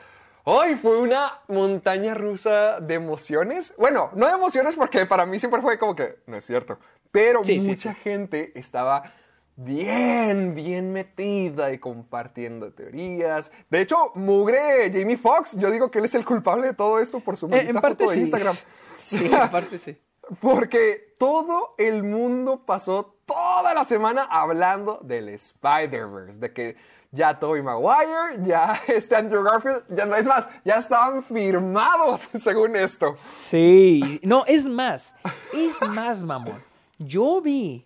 hoy 0.44 0.76
fue 0.76 1.00
una 1.00 1.40
montaña 1.48 2.14
rusa 2.14 2.80
de 2.82 2.96
emociones. 2.96 3.74
Bueno, 3.78 4.12
no 4.16 4.28
de 4.28 4.34
emociones 4.34 4.76
porque 4.76 5.06
para 5.06 5.26
mí 5.26 5.40
siempre 5.40 5.62
fue 5.62 5.80
como 5.80 5.96
que 5.96 6.18
no 6.28 6.36
es 6.38 6.46
cierto. 6.46 6.78
Pero 7.12 7.46
Sí, 7.46 7.60
mucha 7.62 7.94
sí. 7.94 8.00
gente 8.04 8.52
estaba 8.56 9.14
bien, 9.56 10.54
bien 10.54 10.92
metida 10.92 11.72
y 11.72 11.78
compartiendo 11.78 12.74
teorías. 12.74 13.52
De 13.70 13.80
hecho, 13.82 14.12
mugre 14.16 14.92
Jamie 14.94 15.16
Foxx, 15.18 15.58
yo 15.58 15.72
digo 15.72 15.90
que 15.90 16.00
él 16.00 16.06
es 16.06 16.16
el 16.16 16.26
culpable 16.26 16.68
de 16.68 16.74
todo 16.74 17.00
esto 17.00 17.22
por 17.22 17.38
su 17.38 17.48
Eh, 17.48 17.68
en 17.70 17.76
parte 17.76 18.04
foto 18.04 18.10
de 18.10 18.16
sí. 18.16 18.22
Instagram. 18.22 18.56
Sí, 18.98 19.26
en 19.32 19.50
parte 19.50 19.78
sí. 19.78 19.98
Porque 20.42 21.16
todo 21.20 21.76
el 21.78 22.04
mundo 22.04 22.66
pasó 22.66 23.16
toda 23.26 23.74
la 23.74 23.86
semana 23.86 24.24
hablando 24.24 25.00
del 25.04 25.30
Spider-Verse, 25.30 26.40
de 26.40 26.54
que 26.54 26.76
ya 27.12 27.40
Tobey 27.40 27.62
Maguire, 27.62 28.46
ya 28.46 28.80
este 28.88 29.16
Andrew 29.16 29.44
Garfield, 29.44 29.84
ya 29.90 30.06
no 30.06 30.16
es 30.16 30.26
más, 30.26 30.48
ya 30.64 30.76
estaban 30.76 31.24
firmados 31.24 32.28
según 32.36 32.76
esto. 32.76 33.16
Sí, 33.18 34.20
no, 34.24 34.46
es 34.46 34.66
más, 34.66 35.16
es 35.54 35.88
más, 35.90 36.24
mamón. 36.24 36.62
Yo 36.98 37.42
vi 37.42 37.86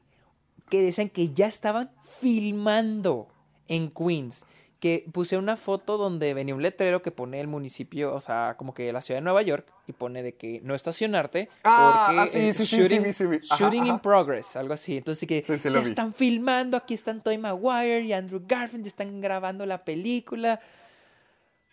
que 0.69 0.81
decían 0.81 1.09
que 1.09 1.31
ya 1.31 1.47
estaban 1.47 1.91
filmando 2.19 3.27
en 3.67 3.89
Queens. 3.91 4.45
Que 4.79 5.05
puse 5.11 5.37
una 5.37 5.57
foto 5.57 5.97
donde 5.97 6.33
venía 6.33 6.55
un 6.55 6.61
letrero 6.61 7.01
que 7.01 7.11
pone 7.11 7.41
el 7.41 7.47
municipio, 7.47 8.13
o 8.15 8.21
sea, 8.21 8.55
como 8.57 8.73
que 8.73 8.93
la 8.93 9.01
ciudad 9.01 9.19
de 9.19 9.23
Nueva 9.25 9.41
York, 9.41 9.65
y 9.87 9.91
pone 9.91 10.23
de 10.23 10.35
que 10.35 10.61
no 10.63 10.73
estacionarte 10.73 11.49
Ah, 11.65 12.05
porque 12.23 12.53
shooting, 12.53 13.85
in 13.85 13.99
progress, 13.99 14.55
algo 14.55 14.73
así. 14.73 14.97
Entonces 14.97 15.27
que 15.27 15.43
Sí, 15.43 15.57
sí, 15.57 15.67
lo 15.67 15.75
ya 15.75 15.81
vi. 15.81 15.89
están 15.89 16.13
filmando, 16.13 16.77
aquí 16.77 16.93
están 16.93 17.21
Tobey 17.21 17.37
Maguire 17.37 18.01
y 18.01 18.13
Andrew 18.13 18.41
Garfield, 18.47 18.85
ya 18.85 18.89
están 18.89 19.19
grabando 19.19 19.65
la 19.65 19.83
película. 19.83 20.61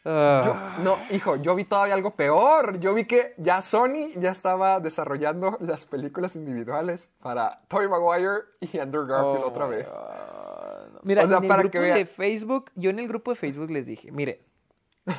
Yo- 0.05 0.57
no, 0.85 0.99
hijo, 1.11 1.35
yo 1.37 1.57
vi 1.57 1.65
todavía 1.65 1.95
algo 1.95 2.13
peor. 2.15 2.79
Yo 2.79 2.95
vi 2.95 3.07
que 3.07 3.35
ya 3.39 3.61
Sony 3.61 4.13
ya 4.17 4.31
estaba 4.31 4.79
desarrollando 4.79 5.59
las 5.61 5.85
películas 5.85 6.37
individuales 6.37 7.11
para 7.21 7.61
Tobey 7.69 7.89
Maguire 7.89 8.45
y 8.61 8.79
Andrew 8.79 9.05
Garfield 9.07 9.45
Oh 9.45 9.49
otra 9.49 9.67
my 9.67 9.75
vez. 9.77 9.89
Mira, 11.07 11.25
O 11.25 11.29
sea, 11.29 11.39
en 11.39 11.45
el 11.45 11.49
para 11.49 11.63
grupo 11.63 11.71
que 11.71 11.79
vea. 11.79 11.95
de 11.95 12.07
Facebook, 12.07 12.71
yo 12.75 12.91
en 12.91 12.99
el 12.99 13.09
grupo 13.09 13.31
de 13.33 13.37
Facebook 13.37 13.71
les 13.71 13.87
dije, 13.87 14.11
miren, 14.11 14.39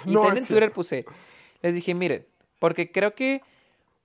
y 0.03 0.11
No, 0.11 0.21
también 0.21 0.43
es 0.43 0.43
en 0.43 0.47
Twitter 0.47 0.71
puse, 0.73 1.05
les 1.61 1.73
dije, 1.75 1.93
miren, 1.93 2.25
porque 2.59 2.91
creo 2.91 3.13
que 3.13 3.41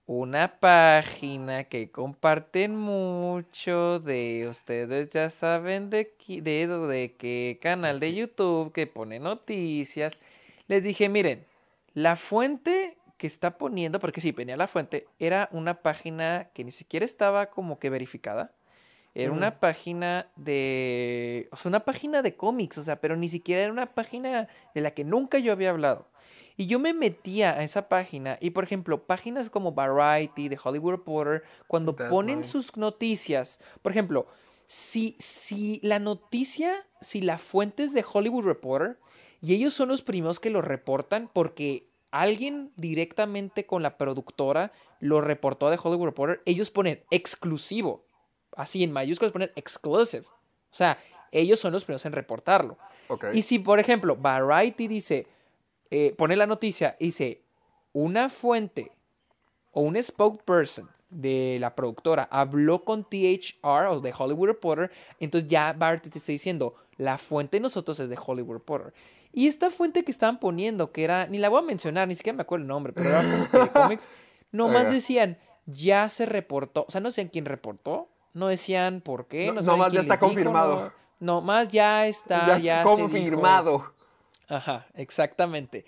una 0.06 0.60
página 0.60 1.64
que 1.64 1.90
comparten 1.90 2.76
mucho 2.76 4.00
de 4.00 4.46
ustedes 4.48 5.10
ya 5.10 5.30
saben 5.30 5.90
de, 5.90 6.14
de, 6.28 6.66
de 6.68 7.14
qué 7.16 7.58
canal 7.60 8.00
de 8.00 8.14
YouTube 8.14 8.72
que 8.72 8.86
pone 8.86 9.18
noticias, 9.20 10.20
les 10.68 10.84
dije, 10.84 11.08
miren, 11.08 11.46
la 11.94 12.16
fuente 12.16 12.96
que 13.18 13.26
está 13.26 13.58
poniendo, 13.58 14.00
porque 14.00 14.20
sí, 14.20 14.32
venía 14.32 14.56
la 14.56 14.68
fuente, 14.68 15.06
era 15.18 15.48
una 15.52 15.82
página 15.82 16.50
que 16.54 16.64
ni 16.64 16.72
siquiera 16.72 17.04
estaba 17.06 17.46
como 17.50 17.78
que 17.78 17.90
verificada. 17.90 18.52
Era 19.14 19.32
una 19.32 19.60
página 19.60 20.30
de. 20.36 21.48
O 21.52 21.56
sea, 21.56 21.68
una 21.68 21.80
página 21.80 22.22
de 22.22 22.34
cómics, 22.34 22.78
o 22.78 22.82
sea, 22.82 23.00
pero 23.00 23.16
ni 23.16 23.28
siquiera 23.28 23.62
era 23.62 23.72
una 23.72 23.86
página 23.86 24.48
de 24.74 24.80
la 24.80 24.92
que 24.92 25.04
nunca 25.04 25.38
yo 25.38 25.52
había 25.52 25.70
hablado. 25.70 26.08
Y 26.56 26.66
yo 26.66 26.78
me 26.78 26.94
metía 26.94 27.52
a 27.52 27.62
esa 27.62 27.88
página 27.88 28.38
y, 28.40 28.50
por 28.50 28.64
ejemplo, 28.64 29.06
páginas 29.06 29.50
como 29.50 29.72
Variety, 29.72 30.48
de 30.48 30.58
Hollywood 30.62 30.92
Reporter, 30.92 31.42
cuando 31.66 31.96
ponen 31.96 32.44
sus 32.44 32.76
noticias, 32.76 33.58
por 33.80 33.92
ejemplo, 33.92 34.26
si, 34.66 35.16
si 35.18 35.80
la 35.82 35.98
noticia, 35.98 36.86
si 37.00 37.20
la 37.20 37.38
fuente 37.38 37.82
es 37.82 37.92
de 37.94 38.04
Hollywood 38.10 38.44
Reporter, 38.44 38.98
y 39.40 39.54
ellos 39.54 39.72
son 39.72 39.88
los 39.88 40.02
primeros 40.02 40.40
que 40.40 40.50
lo 40.50 40.62
reportan 40.62 41.28
porque 41.32 41.88
alguien 42.10 42.70
directamente 42.76 43.66
con 43.66 43.82
la 43.82 43.96
productora 43.96 44.72
lo 45.00 45.20
reportó 45.20 45.68
de 45.70 45.78
Hollywood 45.82 46.06
Reporter, 46.06 46.42
ellos 46.44 46.70
ponen 46.70 47.02
exclusivo 47.10 48.04
así 48.56 48.82
en 48.82 48.92
mayúsculas 48.92 49.32
poner 49.32 49.52
exclusive. 49.56 50.24
O 50.26 50.74
sea, 50.74 50.98
ellos 51.30 51.60
son 51.60 51.72
los 51.72 51.84
primeros 51.84 52.04
en 52.06 52.12
reportarlo. 52.12 52.78
Y 53.32 53.42
si, 53.42 53.58
por 53.58 53.78
ejemplo, 53.78 54.16
Variety 54.16 54.88
dice, 54.88 55.26
eh, 55.90 56.14
pone 56.16 56.36
la 56.36 56.46
noticia 56.46 56.96
y 56.98 57.06
dice, 57.06 57.42
una 57.92 58.30
fuente 58.30 58.92
o 59.72 59.82
un 59.82 60.02
spokesperson 60.02 60.88
de 61.10 61.58
la 61.60 61.74
productora 61.74 62.26
habló 62.30 62.84
con 62.84 63.04
THR 63.04 63.86
o 63.90 64.00
de 64.00 64.14
Hollywood 64.16 64.46
Reporter, 64.46 64.90
entonces 65.20 65.48
ya 65.50 65.74
Variety 65.74 66.08
te 66.08 66.18
está 66.18 66.32
diciendo, 66.32 66.74
la 66.96 67.18
fuente 67.18 67.58
de 67.58 67.60
nosotros 67.60 68.00
es 68.00 68.08
de 68.08 68.18
Hollywood 68.24 68.54
Reporter. 68.54 68.94
Y 69.32 69.46
esta 69.46 69.70
fuente 69.70 70.04
que 70.04 70.10
estaban 70.10 70.40
poniendo, 70.40 70.92
que 70.92 71.04
era, 71.04 71.26
ni 71.26 71.38
la 71.38 71.48
voy 71.48 71.60
a 71.60 71.62
mencionar, 71.62 72.08
ni 72.08 72.14
siquiera 72.14 72.36
me 72.36 72.42
acuerdo 72.42 72.62
el 72.62 72.68
nombre, 72.68 72.92
pero 72.92 73.08
era 73.10 73.22
de 73.22 73.70
cómics, 73.72 74.08
nomás 74.52 74.82
Oiga. 74.82 74.92
decían, 74.92 75.38
ya 75.66 76.08
se 76.08 76.26
reportó, 76.26 76.84
o 76.88 76.90
sea, 76.90 77.00
no 77.00 77.08
decían 77.08 77.28
quién 77.28 77.44
reportó, 77.44 78.08
no 78.34 78.48
decían 78.48 79.00
por 79.00 79.26
qué, 79.28 79.46
No- 79.48 79.54
no, 79.54 79.62
nomás 79.62 79.92
ya 79.92 80.00
está 80.00 80.14
dijo, 80.14 80.26
confirmado. 80.26 80.92
no, 81.20 81.34
nomás 81.34 81.68
ya 81.68 82.06
está, 82.06 82.46
ya 82.46 82.58
ya, 82.58 82.78
está 82.78 82.90
se 82.90 82.96
dijo. 82.96 83.08
confirmado. 83.10 83.94
Ajá, 84.48 84.86
exactamente. 84.94 85.84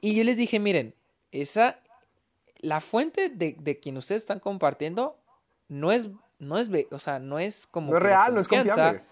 Y 0.00 0.14
yo 0.14 0.24
les 0.24 0.36
dije, 0.36 0.58
miren, 0.58 0.94
esa, 1.32 1.80
la 2.60 2.80
fuente 2.80 3.28
de, 3.28 3.56
de 3.58 3.78
quien 3.80 3.96
ustedes 3.96 4.22
están 4.22 4.40
compartiendo 4.40 5.18
no 5.68 5.90
es, 5.92 6.08
no 6.38 6.58
es, 6.58 6.70
o 6.90 6.98
sea, 6.98 7.18
no 7.18 7.38
es 7.38 7.66
como 7.66 7.90
No 7.92 7.96
es 7.96 8.02
real, 8.02 8.34
no 8.34 8.40
es 8.40 8.48
confiable. 8.48 9.02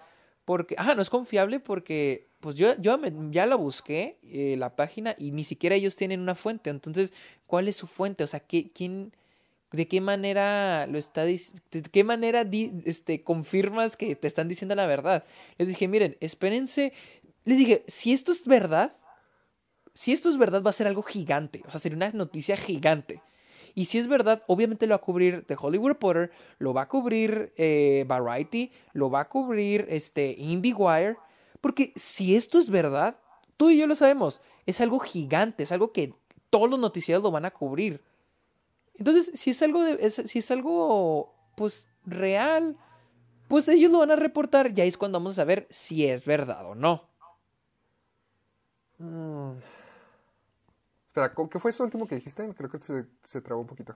Porque, 0.45 0.77
ajá, 0.79 0.95
no 0.95 1.03
es 1.03 1.11
confiable 1.11 1.59
porque, 1.59 2.29
pues 2.41 2.55
yo, 2.55 2.77
yo 2.79 2.97
me- 2.99 3.13
ya 3.33 3.47
la 3.47 3.57
busqué, 3.57 4.19
eh, 4.23 4.55
la 4.57 4.77
página, 4.77 5.17
y 5.19 5.33
ni 5.33 5.43
siquiera 5.43 5.75
ellos 5.75 5.97
tienen 5.97 6.21
una 6.21 6.37
fuente. 6.37 6.71
Entonces, 6.71 7.13
¿cuál 7.49 7.67
es 7.67 7.75
su 7.77 7.89
fuente? 7.89 8.23
O 8.23 8.27
sea, 8.29 8.39
¿qué, 8.39 8.71
quién, 8.71 9.13
de 9.73 9.89
qué 9.89 10.01
manera 10.01 10.87
lo 10.87 10.99
está, 10.99 11.25
de 11.25 11.39
qué 11.93 12.05
manera 12.05 12.45
di- 12.45 12.73
este, 12.85 13.23
confirmas 13.23 13.97
que 13.97 14.17
te 14.17 14.27
están 14.27 14.49
diciendo 14.49 14.75
la 14.75 14.87
verdad? 14.87 15.25
Les 15.59 15.69
dije, 15.69 15.89
miren, 15.89 16.17
espérense. 16.21 16.93
Les 17.45 17.59
dije, 17.59 17.85
si 17.87 18.13
esto 18.13 18.33
es 18.33 18.47
verdad, 18.47 18.93
si 19.95 20.13
esto 20.13 20.29
es 20.29 20.37
verdad, 20.37 20.63
va 20.63 20.71
a 20.71 20.75
ser 20.75 20.87
algo 20.87 21.03
gigante. 21.03 21.63
O 21.67 21.71
sea, 21.71 21.81
sería 21.81 21.97
una 21.97 22.11
noticia 22.11 22.57
gigante. 22.57 23.23
Y 23.75 23.87
si 23.87 23.99
es 23.99 24.09
verdad, 24.09 24.43
obviamente 24.47 24.87
lo 24.87 24.93
va 24.93 24.97
a 24.97 25.01
cubrir 25.01 25.45
The 25.47 25.57
Hollywood 25.59 25.89
Reporter, 25.89 26.31
lo 26.59 26.73
va 26.73 26.83
a 26.83 26.89
cubrir 26.89 27.53
eh, 27.57 28.05
Variety, 28.07 28.73
lo 28.93 29.11
va 29.11 29.21
a 29.21 29.29
cubrir 29.29 29.87
este, 29.91 30.35
IndieWire. 30.39 31.17
Porque 31.61 31.93
si 31.97 32.37
esto 32.37 32.59
es 32.59 32.71
verdad, 32.71 33.19
tú 33.57 33.71
y 33.71 33.79
yo 33.79 33.87
lo 33.87 33.95
sabemos, 33.95 34.41
es 34.65 34.81
algo 34.81 34.99
gigante, 34.99 35.65
es 35.65 35.73
algo 35.73 35.93
que 35.93 36.15
todos 36.49 36.71
los 36.71 36.79
noticieros 36.79 37.23
lo 37.23 37.31
van 37.31 37.45
a 37.45 37.51
cubrir. 37.51 38.03
Entonces, 38.99 39.31
si 39.39 39.51
es 39.51 39.63
algo, 39.63 39.83
de, 39.83 39.99
es- 40.01 40.23
si 40.27 40.39
es 40.39 40.51
algo, 40.51 41.35
pues, 41.57 41.89
real, 42.05 42.77
pues 43.49 43.69
ellos 43.69 43.91
lo 43.91 43.99
van 44.01 44.11
a 44.11 44.17
reportar. 44.17 44.73
Y 44.77 44.81
ahí 44.81 44.89
es 44.89 44.97
cuando 44.99 45.19
vamos 45.19 45.33
a 45.33 45.37
saber 45.43 45.67
si 45.71 46.07
es 46.07 46.25
verdad 46.25 46.65
o 46.67 46.75
no. 46.75 47.09
Espera, 51.09 51.33
¿con- 51.35 51.49
¿qué 51.49 51.59
fue 51.59 51.71
eso 51.71 51.85
último 51.85 52.07
que 52.07 52.15
dijiste? 52.17 52.49
Creo 52.57 52.71
que 52.71 52.79
se, 52.79 53.07
se 53.23 53.41
trabó 53.41 53.61
un 53.63 53.67
poquito. 53.67 53.95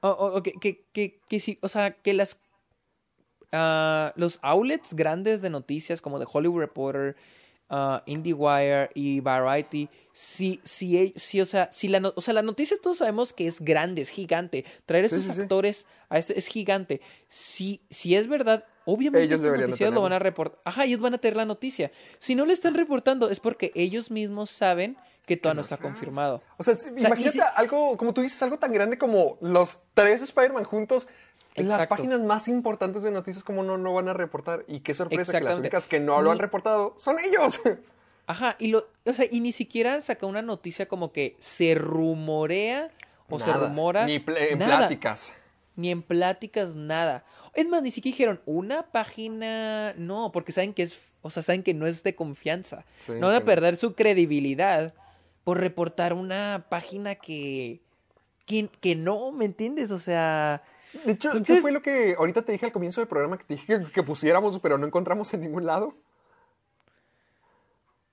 o, 0.00 0.08
o- 0.08 0.36
o 0.38 0.42
que, 0.42 0.52
que, 0.52 0.84
que, 0.92 1.20
que 1.28 1.40
sí, 1.40 1.58
o 1.62 1.68
sea, 1.68 1.92
que 1.94 2.12
las 2.12 2.38
ah, 3.52 4.12
los 4.16 4.38
outlets 4.42 4.94
grandes 4.94 5.40
de 5.42 5.48
noticias 5.50 6.00
como 6.02 6.18
The 6.18 6.26
Hollywood 6.30 6.60
Reporter, 6.60 7.16
ah, 7.76 8.02
IndieWire 8.06 8.90
y 8.94 9.18
Variety, 9.20 9.88
sí, 10.12 10.60
sí, 10.62 10.96
e- 10.98 11.12
sí, 11.18 11.40
o 11.40 11.46
sea, 11.46 11.68
si 11.72 11.88
la, 11.88 11.98
no- 11.98 12.12
o 12.14 12.20
sea, 12.20 12.32
la 12.34 12.42
noticia 12.42 12.76
todos 12.80 12.98
sabemos 12.98 13.32
que 13.32 13.46
es 13.48 13.60
grande, 13.60 14.00
es 14.02 14.10
gigante. 14.10 14.64
Traer 14.86 15.06
a 15.06 15.08
Sí, 15.08 15.16
estos 15.16 15.34
sí, 15.34 15.40
actores 15.42 15.86
a 16.08 16.18
este 16.18 16.38
es 16.38 16.46
gigante. 16.46 17.00
Si, 17.28 17.80
si 17.90 18.14
es 18.14 18.28
verdad, 18.28 18.64
obviamente 18.84 19.24
Ellos 19.26 19.40
de 19.42 19.58
noticieros 19.58 19.94
lo 19.94 20.02
van 20.02 20.12
a 20.12 20.18
reportar. 20.20 20.60
Ajá, 20.64 20.84
ellos 20.84 21.00
van 21.00 21.14
a 21.14 21.18
tener 21.18 21.36
la 21.36 21.44
noticia. 21.46 21.90
Si 22.18 22.34
no 22.36 22.46
le 22.46 22.52
están 22.52 22.74
reportando 22.74 23.28
es 23.30 23.40
porque 23.40 23.72
ellos 23.74 24.10
mismos 24.10 24.50
saben 24.50 24.96
que 25.26 25.36
todavía 25.38 25.56
no 25.56 25.62
está 25.62 25.78
confirmado. 25.78 26.42
O 26.58 26.62
sea, 26.62 26.76
imagínate 26.96 27.30
si- 27.30 27.40
algo, 27.56 27.96
como 27.96 28.12
tú 28.14 28.20
dices, 28.20 28.40
algo 28.42 28.58
tan 28.58 28.72
grande 28.72 28.98
como 28.98 29.38
los 29.40 29.78
tres 29.94 30.20
Spider-Man 30.22 30.64
juntos. 30.64 31.08
En 31.54 31.68
Las 31.68 31.74
Exacto. 31.82 31.96
páginas 31.96 32.20
más 32.20 32.48
importantes 32.48 33.02
de 33.02 33.10
noticias, 33.10 33.44
como 33.44 33.62
no, 33.62 33.78
no 33.78 33.92
van 33.94 34.08
a 34.08 34.12
reportar? 34.14 34.64
Y 34.66 34.80
qué 34.80 34.92
sorpresa 34.94 35.38
que 35.38 35.44
las 35.44 35.56
únicas 35.58 35.86
que 35.86 36.00
no 36.00 36.20
lo 36.20 36.30
han 36.32 36.38
reportado 36.38 36.94
son 36.98 37.16
ellos. 37.24 37.60
Ajá, 38.26 38.56
y 38.58 38.68
lo, 38.68 38.88
o 39.04 39.12
sea, 39.12 39.26
y 39.30 39.40
ni 39.40 39.52
siquiera 39.52 40.00
saca 40.00 40.26
una 40.26 40.40
noticia 40.42 40.86
como 40.88 41.12
que 41.12 41.36
se 41.38 41.74
rumorea 41.74 42.90
o 43.28 43.38
se 43.38 43.52
rumora. 43.52 44.06
Ni 44.06 44.18
pl- 44.18 44.52
en 44.52 44.58
nada, 44.60 44.78
pláticas. 44.78 45.32
Ni 45.76 45.90
en 45.90 46.02
pláticas, 46.02 46.74
nada. 46.74 47.24
Es 47.54 47.68
más, 47.68 47.82
ni 47.82 47.90
siquiera 47.90 48.14
dijeron 48.14 48.40
una 48.46 48.84
página. 48.92 49.92
No, 49.98 50.32
porque 50.32 50.52
saben 50.52 50.72
que 50.72 50.84
es. 50.84 50.98
O 51.22 51.30
sea, 51.30 51.42
saben 51.42 51.62
que 51.62 51.74
no 51.74 51.86
es 51.86 52.02
de 52.02 52.14
confianza. 52.14 52.84
Sí, 53.00 53.12
no 53.12 53.26
van 53.28 53.36
a 53.36 53.44
perder 53.44 53.76
su 53.76 53.94
credibilidad 53.94 54.94
por 55.44 55.60
reportar 55.60 56.14
una 56.14 56.66
página 56.68 57.14
que. 57.16 57.80
Que, 58.46 58.68
que 58.80 58.94
no, 58.94 59.32
¿me 59.32 59.44
entiendes? 59.44 59.90
O 59.90 59.98
sea. 59.98 60.62
De 61.04 61.12
hecho, 61.12 61.30
¿qué 61.30 61.36
Entonces- 61.38 61.60
fue 61.62 61.72
lo 61.72 61.82
que 61.82 62.14
ahorita 62.18 62.42
te 62.42 62.52
dije 62.52 62.66
al 62.66 62.72
comienzo 62.72 63.00
del 63.00 63.08
programa 63.08 63.36
que 63.36 63.44
te 63.44 63.54
dije 63.54 63.80
que, 63.80 63.92
que 63.92 64.02
pusiéramos, 64.02 64.58
pero 64.60 64.78
no 64.78 64.86
encontramos 64.86 65.32
en 65.34 65.40
ningún 65.42 65.66
lado? 65.66 65.94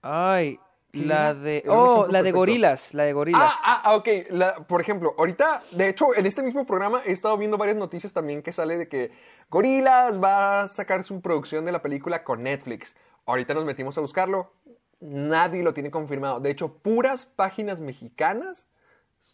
Ay, 0.02 0.60
¿Qué 0.92 1.06
la 1.06 1.34
de. 1.34 1.64
Oh, 1.70 2.06
la 2.10 2.22
de 2.22 2.32
gorilas. 2.32 2.94
La 2.94 3.04
de 3.04 3.14
gorilas. 3.14 3.42
Ah, 3.64 3.82
ah, 3.86 3.96
ok. 3.96 4.08
La- 4.30 4.56
por 4.68 4.82
ejemplo, 4.82 5.16
ahorita, 5.18 5.62
de 5.72 5.88
hecho, 5.88 6.16
en 6.16 6.26
este 6.26 6.44
mismo 6.44 6.66
programa 6.66 7.02
he 7.06 7.12
estado 7.12 7.38
viendo 7.38 7.58
varias 7.58 7.78
noticias 7.78 8.12
también 8.12 8.42
que 8.42 8.52
sale 8.52 8.78
de 8.78 8.90
que 8.90 9.12
Gorilas 9.50 10.22
va 10.22 10.62
a 10.62 10.68
sacar 10.68 11.04
su 11.04 11.22
producción 11.22 11.66
de 11.66 11.72
la 11.72 11.82
película 11.82 12.24
con 12.24 12.44
Netflix. 12.44 12.96
Ahorita 13.26 13.54
nos 13.54 13.64
metimos 13.66 13.98
a 13.98 14.02
buscarlo. 14.02 14.52
Nadie 15.00 15.64
lo 15.64 15.74
tiene 15.74 15.92
confirmado. 15.92 16.40
De 16.40 16.50
hecho, 16.52 16.74
puras 16.74 17.26
páginas 17.26 17.80
mexicanas 17.80 18.68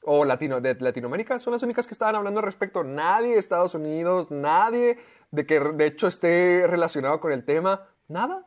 o 0.04 0.26
latino, 0.26 0.62
de 0.62 0.76
Latinoamérica 0.76 1.40
son 1.40 1.54
las 1.54 1.64
únicas 1.64 1.88
que 1.88 1.94
estaban 1.94 2.16
hablando 2.16 2.40
al 2.40 2.46
respecto. 2.46 2.84
Nadie 2.84 3.34
de 3.34 3.40
Estados 3.40 3.76
Unidos, 3.76 4.32
nadie 4.32 4.98
de 5.32 5.46
que 5.46 5.60
de 5.60 5.86
hecho 5.86 6.08
esté 6.08 6.66
relacionado 6.68 7.20
con 7.20 7.32
el 7.32 7.44
tema. 7.44 7.88
Nada. 8.08 8.46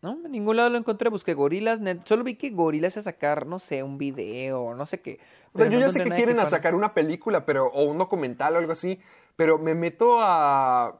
No, 0.00 0.12
en 0.24 0.30
ningún 0.30 0.56
lado 0.56 0.68
lo 0.70 0.78
encontré. 0.78 1.10
Busqué 1.10 1.34
gorilas. 1.34 1.80
Solo 2.04 2.22
vi 2.22 2.36
que 2.36 2.50
gorilas 2.50 2.96
a 2.96 3.02
sacar, 3.02 3.46
no 3.46 3.58
sé, 3.58 3.82
un 3.82 3.98
video, 3.98 4.74
no 4.74 4.86
sé 4.86 5.00
qué. 5.00 5.18
O 5.52 5.58
sea, 5.58 5.66
yo 5.68 5.78
no 5.80 5.86
ya 5.86 5.90
sé 5.90 6.04
que 6.04 6.10
quieren 6.10 6.38
a 6.38 6.48
sacar 6.48 6.74
una 6.76 6.94
película, 6.94 7.44
pero, 7.44 7.66
o 7.66 7.82
un 7.84 7.98
documental 7.98 8.54
o 8.54 8.58
algo 8.58 8.72
así, 8.72 9.00
pero 9.34 9.58
me 9.58 9.74
meto 9.74 10.20
a, 10.20 10.84
a, 10.86 10.94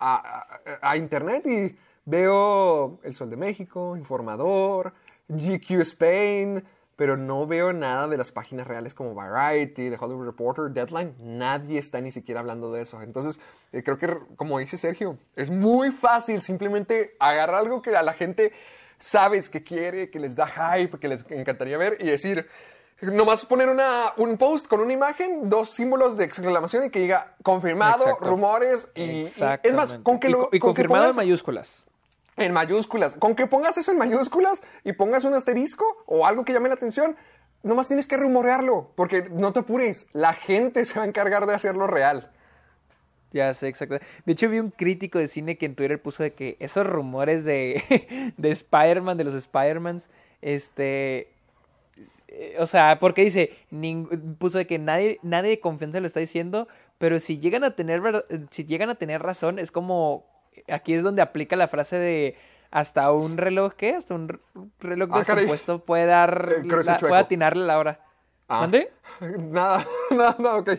a- 0.00 0.48
a 0.82 0.96
internet 0.96 1.46
y 1.46 1.76
veo 2.04 2.98
El 3.04 3.14
Sol 3.14 3.30
de 3.30 3.36
México, 3.36 3.96
Informador, 3.96 4.92
GQ 5.28 5.80
Spain, 5.82 6.64
pero 6.96 7.16
no 7.16 7.46
veo 7.46 7.72
nada 7.72 8.06
de 8.08 8.16
las 8.16 8.30
páginas 8.32 8.66
reales 8.66 8.94
como 8.94 9.14
Variety, 9.14 9.90
The 9.90 9.96
Hollywood 10.00 10.26
Reporter, 10.26 10.70
Deadline. 10.70 11.14
Nadie 11.18 11.78
está 11.78 12.00
ni 12.00 12.12
siquiera 12.12 12.40
hablando 12.40 12.72
de 12.72 12.82
eso. 12.82 13.02
Entonces, 13.02 13.40
eh, 13.72 13.82
creo 13.82 13.98
que, 13.98 14.16
como 14.36 14.58
dice 14.58 14.76
Sergio, 14.76 15.18
es 15.36 15.50
muy 15.50 15.90
fácil 15.90 16.40
simplemente 16.42 17.16
agarrar 17.18 17.56
algo 17.56 17.82
que 17.82 17.96
a 17.96 18.02
la 18.02 18.12
gente 18.12 18.52
sabes 18.98 19.48
que 19.48 19.62
quiere, 19.64 20.08
que 20.10 20.18
les 20.20 20.36
da 20.36 20.46
hype, 20.46 20.98
que 20.98 21.08
les 21.08 21.28
encantaría 21.30 21.76
ver 21.76 21.96
y 22.00 22.06
decir, 22.06 22.46
nomás 23.02 23.44
poner 23.44 23.68
una, 23.68 24.12
un 24.16 24.38
post 24.38 24.66
con 24.68 24.80
una 24.80 24.92
imagen, 24.92 25.50
dos 25.50 25.70
símbolos 25.70 26.16
de 26.16 26.24
exclamación 26.24 26.84
y 26.84 26.90
que 26.90 27.00
diga 27.00 27.34
confirmado, 27.42 28.04
Exacto. 28.04 28.26
rumores 28.26 28.88
y, 28.94 29.02
y- 29.02 29.32
es 29.62 29.74
más, 29.74 29.94
con 29.94 30.20
que 30.20 30.28
lo 30.30 30.38
y, 30.38 30.40
con 30.42 30.50
que 30.52 30.58
confirmado 30.60 31.10
en 31.10 31.16
mayúsculas. 31.16 31.86
En 32.36 32.52
mayúsculas. 32.52 33.14
Con 33.14 33.34
que 33.34 33.46
pongas 33.46 33.76
eso 33.78 33.92
en 33.92 33.98
mayúsculas 33.98 34.62
y 34.82 34.92
pongas 34.92 35.24
un 35.24 35.34
asterisco 35.34 35.84
o 36.06 36.26
algo 36.26 36.44
que 36.44 36.52
llame 36.52 36.68
la 36.68 36.74
atención, 36.74 37.16
nomás 37.62 37.88
tienes 37.88 38.06
que 38.06 38.16
rumorearlo, 38.16 38.90
porque 38.94 39.28
no 39.30 39.52
te 39.52 39.60
apures, 39.60 40.06
la 40.12 40.32
gente 40.32 40.84
se 40.84 40.98
va 40.98 41.04
a 41.04 41.08
encargar 41.08 41.46
de 41.46 41.54
hacerlo 41.54 41.86
real. 41.86 42.30
Ya 43.32 43.52
sé, 43.52 43.66
exacto. 43.66 43.98
De 44.24 44.32
hecho, 44.32 44.48
vi 44.48 44.60
un 44.60 44.70
crítico 44.70 45.18
de 45.18 45.26
cine 45.26 45.58
que 45.58 45.66
en 45.66 45.74
Twitter 45.74 46.00
puso 46.00 46.22
de 46.22 46.34
que 46.34 46.56
esos 46.60 46.86
rumores 46.86 47.44
de, 47.44 47.82
de 48.36 48.50
Spider-Man, 48.50 49.16
de 49.16 49.24
los 49.24 49.34
Spider-Mans, 49.34 50.08
este. 50.40 51.32
eh, 52.28 52.56
O 52.60 52.66
sea, 52.66 52.98
porque 53.00 53.24
dice, 53.24 53.50
puso 54.38 54.58
de 54.58 54.68
que 54.68 54.78
nadie, 54.78 55.18
nadie 55.22 55.50
de 55.50 55.60
confianza 55.60 55.98
lo 55.98 56.06
está 56.06 56.20
diciendo, 56.20 56.68
pero 56.98 57.18
si 57.18 57.40
llegan 57.40 57.64
a 57.64 57.74
tener, 57.74 58.02
si 58.50 58.66
llegan 58.66 58.88
a 58.90 58.94
tener 58.94 59.20
razón, 59.20 59.58
es 59.58 59.72
como, 59.72 60.26
aquí 60.68 60.94
es 60.94 61.02
donde 61.02 61.22
aplica 61.22 61.56
la 61.56 61.68
frase 61.68 61.98
de 61.98 62.36
hasta 62.70 63.10
un 63.12 63.36
reloj, 63.36 63.74
¿qué? 63.74 63.94
Hasta 63.94 64.14
un 64.14 64.40
reloj 64.80 65.08
Ah, 65.12 65.22
caray. 65.24 65.44
descompuesto 65.44 65.84
puede 65.84 66.06
dar, 66.06 66.48
Eh, 66.58 66.64
la- 66.84 66.98
puede 66.98 67.16
atinarle 67.18 67.64
la 67.66 67.78
hora. 67.78 68.00
Ah. 68.48 68.60
¿Mande? 68.62 68.90
Nada, 69.38 69.84
nada, 70.10 70.36
nada, 70.38 70.56
ok. 70.56 70.70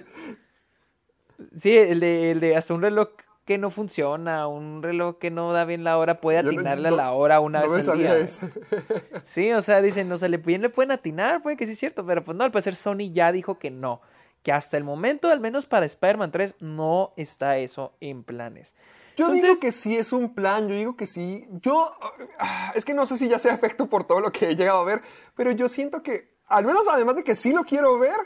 Sí, 1.57 1.75
el 1.77 1.99
de, 1.99 2.31
el 2.31 2.39
de 2.39 2.55
hasta 2.55 2.73
un 2.73 2.81
reloj 2.81 3.09
que 3.45 3.57
no 3.57 3.69
funciona, 3.69 4.47
un 4.47 4.81
reloj 4.81 5.17
que 5.19 5.29
no 5.29 5.53
da 5.53 5.65
bien 5.65 5.83
la 5.83 5.97
hora, 5.97 6.19
puede 6.19 6.41
no- 6.41 6.49
atinarle 6.49 6.89
no- 6.89 6.95
a 6.95 6.97
la 6.97 7.11
hora 7.11 7.39
una 7.39 7.61
no 7.61 7.71
vez 7.71 7.87
al 7.87 7.97
día. 7.99 8.17
eso. 8.17 8.49
Sí, 9.23 9.51
o 9.51 9.61
sea, 9.61 9.81
dicen, 9.81 10.11
o 10.11 10.17
sea, 10.17 10.29
le 10.29 10.37
bien 10.37 10.61
le 10.61 10.69
pueden 10.69 10.91
atinar, 10.91 11.41
puede 11.43 11.57
que 11.57 11.65
sí 11.65 11.73
es 11.73 11.79
cierto, 11.79 12.05
pero 12.05 12.23
pues 12.23 12.37
no, 12.37 12.43
al 12.43 12.51
parecer 12.51 12.75
Sony 12.75 13.11
ya 13.11 13.31
dijo 13.31 13.59
que 13.59 13.69
no, 13.71 14.01
que 14.43 14.51
hasta 14.51 14.77
el 14.77 14.83
momento, 14.83 15.29
al 15.29 15.39
menos 15.39 15.65
para 15.65 15.85
Spider-Man 15.85 16.31
3, 16.31 16.55
no 16.59 17.13
está 17.17 17.57
eso 17.57 17.93
en 17.99 18.23
planes. 18.23 18.75
Yo 19.15 19.31
digo 19.31 19.59
que 19.59 19.71
sí 19.71 19.97
es 19.97 20.13
un 20.13 20.33
plan, 20.33 20.67
yo 20.67 20.75
digo 20.75 20.95
que 20.95 21.07
sí. 21.07 21.47
Yo, 21.61 21.93
ah, 22.39 22.71
es 22.75 22.85
que 22.85 22.93
no 22.93 23.05
sé 23.05 23.17
si 23.17 23.27
ya 23.27 23.39
sea 23.39 23.53
efecto 23.53 23.87
por 23.87 24.03
todo 24.03 24.19
lo 24.19 24.31
que 24.31 24.49
he 24.49 24.55
llegado 24.55 24.79
a 24.79 24.85
ver, 24.85 25.01
pero 25.35 25.51
yo 25.51 25.67
siento 25.67 26.03
que, 26.03 26.35
al 26.47 26.65
menos 26.65 26.83
además 26.91 27.15
de 27.15 27.23
que 27.23 27.35
sí 27.35 27.51
lo 27.51 27.63
quiero 27.63 27.97
ver, 27.97 28.17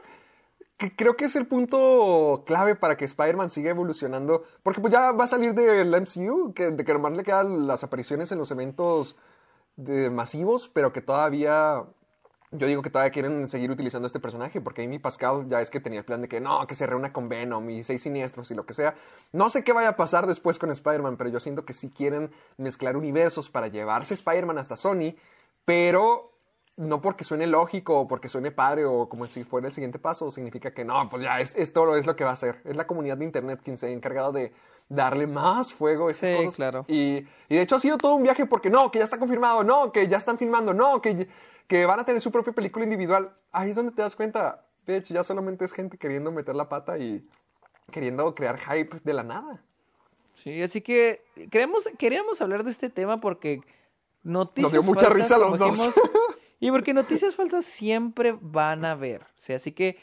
que 0.77 0.95
creo 0.95 1.17
que 1.17 1.25
es 1.25 1.35
el 1.35 1.45
punto 1.45 2.43
clave 2.45 2.75
para 2.75 2.95
que 2.95 3.05
Spider-Man 3.05 3.49
siga 3.49 3.69
evolucionando, 3.69 4.45
porque 4.63 4.79
pues 4.79 4.93
ya 4.93 5.11
va 5.11 5.25
a 5.25 5.27
salir 5.27 5.53
del 5.53 5.89
MCU, 5.89 6.53
que, 6.53 6.71
de 6.71 6.85
que 6.85 6.93
nomás 6.93 7.13
le 7.13 7.23
quedan 7.23 7.67
las 7.67 7.83
apariciones 7.83 8.31
en 8.31 8.37
los 8.37 8.49
eventos 8.51 9.15
de 9.75 10.09
masivos, 10.09 10.69
pero 10.69 10.93
que 10.93 11.01
todavía 11.01 11.83
yo 12.51 12.65
digo 12.65 12.81
que 12.81 12.89
todavía 12.89 13.11
quieren 13.11 13.47
seguir 13.47 13.69
utilizando 13.69 14.07
este 14.07 14.19
personaje, 14.19 14.59
porque 14.59 14.83
Amy 14.83 14.97
Pascal 14.97 15.47
ya 15.47 15.61
es 15.61 15.69
que 15.69 15.79
tenía 15.79 15.99
el 15.99 16.05
plan 16.05 16.21
de 16.21 16.27
que 16.27 16.39
no, 16.41 16.65
que 16.65 16.73
se 16.73 16.87
reúna 16.87 17.13
con 17.13 17.29
Venom 17.29 17.69
y 17.69 17.83
seis 17.83 18.01
siniestros 18.01 18.49
y 18.49 18.55
lo 18.55 18.65
que 18.65 18.73
sea. 18.73 18.95
No 19.31 19.49
sé 19.51 19.63
qué 19.63 19.71
vaya 19.71 19.89
a 19.89 19.95
pasar 19.95 20.25
después 20.25 20.57
con 20.57 20.71
Spider-Man, 20.71 21.15
pero 21.17 21.29
yo 21.29 21.39
siento 21.39 21.63
que 21.63 21.73
sí 21.73 21.91
quieren 21.91 22.31
mezclar 22.57 22.97
universos 22.97 23.49
para 23.51 23.67
llevarse 23.67 24.15
Spider-Man 24.15 24.57
hasta 24.57 24.75
Sony, 24.75 25.13
pero 25.65 26.31
no 26.77 27.01
porque 27.01 27.23
suene 27.23 27.45
lógico 27.45 27.99
o 27.99 28.07
porque 28.07 28.29
suene 28.29 28.51
padre 28.51 28.85
o 28.85 29.09
como 29.09 29.27
si 29.27 29.43
fuera 29.43 29.67
el 29.67 29.73
siguiente 29.73 29.99
paso, 29.99 30.31
significa 30.31 30.73
que 30.73 30.85
no, 30.85 31.07
pues 31.09 31.21
ya, 31.23 31.39
es, 31.41 31.53
esto 31.55 31.95
es 31.95 32.05
lo 32.05 32.15
que 32.15 32.23
va 32.23 32.31
a 32.31 32.33
hacer. 32.33 32.61
Es 32.65 32.75
la 32.75 32.87
comunidad 32.87 33.17
de 33.17 33.25
Internet 33.25 33.59
quien 33.63 33.77
se 33.77 33.87
ha 33.87 33.89
encargado 33.89 34.31
de 34.31 34.53
darle 34.87 35.27
más 35.27 35.73
fuego 35.73 36.07
a 36.07 36.11
estas 36.11 36.29
Sí, 36.29 36.35
cosas. 36.37 36.55
claro. 36.55 36.85
Y, 36.87 37.17
y 37.49 37.55
de 37.55 37.61
hecho 37.61 37.75
ha 37.75 37.79
sido 37.79 37.97
todo 37.97 38.15
un 38.15 38.23
viaje 38.23 38.45
porque 38.47 38.69
no, 38.71 38.89
que 38.89 38.97
ya 38.97 39.03
está 39.05 39.19
confirmado, 39.19 39.63
no, 39.63 39.91
que 39.91 40.07
ya 40.07 40.17
están 40.17 40.37
filmando, 40.39 40.73
no, 40.73 40.99
que, 41.01 41.27
que 41.69 41.85
van 41.85 41.99
a 41.99 42.03
tener 42.03 42.19
su 42.19 42.31
propia 42.31 42.51
película 42.51 42.83
individual. 42.83 43.31
Ahí 43.51 43.69
es 43.69 43.75
donde 43.75 43.91
te 43.93 44.01
das 44.01 44.15
cuenta, 44.15 44.65
de 44.85 44.97
hecho, 44.97 45.13
ya 45.13 45.23
solamente 45.23 45.63
es 45.63 45.71
gente 45.71 45.99
queriendo 45.99 46.31
meter 46.31 46.55
la 46.55 46.67
pata 46.67 46.97
y 46.97 47.25
queriendo 47.91 48.33
crear 48.33 48.59
hype 48.59 48.97
de 49.03 49.13
la 49.13 49.23
nada. 49.23 49.63
Sí, 50.33 50.63
así 50.63 50.81
que 50.81 51.23
queremos, 51.51 51.87
queríamos 51.99 52.41
hablar 52.41 52.63
de 52.63 52.71
este 52.71 52.89
tema 52.89 53.21
porque 53.21 53.61
noticias 54.23 54.71
dio 54.71 54.81
mucha 54.81 55.09
falsas, 55.09 55.21
risa 55.21 55.35
a 55.35 55.37
los 55.37 55.59
dos. 55.59 55.71
dijimos, 55.71 55.95
y 56.59 56.71
porque 56.71 56.93
noticias 56.93 57.35
falsas 57.35 57.65
siempre 57.65 58.35
van 58.41 58.83
a 58.83 58.91
haber. 58.91 59.27
Sea, 59.35 59.57
así 59.57 59.71
que 59.71 59.97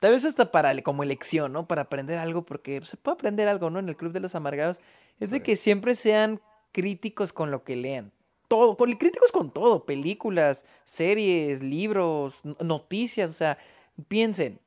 tal 0.00 0.10
vez 0.12 0.24
hasta 0.24 0.50
para 0.50 0.82
como 0.82 1.04
elección, 1.04 1.52
¿no? 1.52 1.68
Para 1.68 1.82
aprender 1.82 2.18
algo, 2.18 2.44
porque 2.44 2.80
se 2.84 2.96
puede 2.96 3.14
aprender 3.14 3.46
algo, 3.46 3.70
¿no? 3.70 3.78
En 3.78 3.88
el 3.88 3.96
Club 3.96 4.12
de 4.12 4.20
los 4.20 4.34
Amargados, 4.34 4.80
es 5.20 5.30
de 5.30 5.44
que 5.44 5.54
siempre 5.54 5.94
sean 5.94 6.40
críticos 6.72 7.32
con 7.32 7.52
lo 7.52 7.62
que 7.62 7.76
lean. 7.76 8.12
Todo, 8.48 8.76
con, 8.76 8.92
críticos 8.92 9.32
con 9.32 9.50
todo, 9.50 9.84
películas, 9.84 10.64
series, 10.84 11.62
libros, 11.62 12.40
noticias, 12.60 13.30
o 13.30 13.34
sea, 13.34 13.58
piensen, 14.08 14.60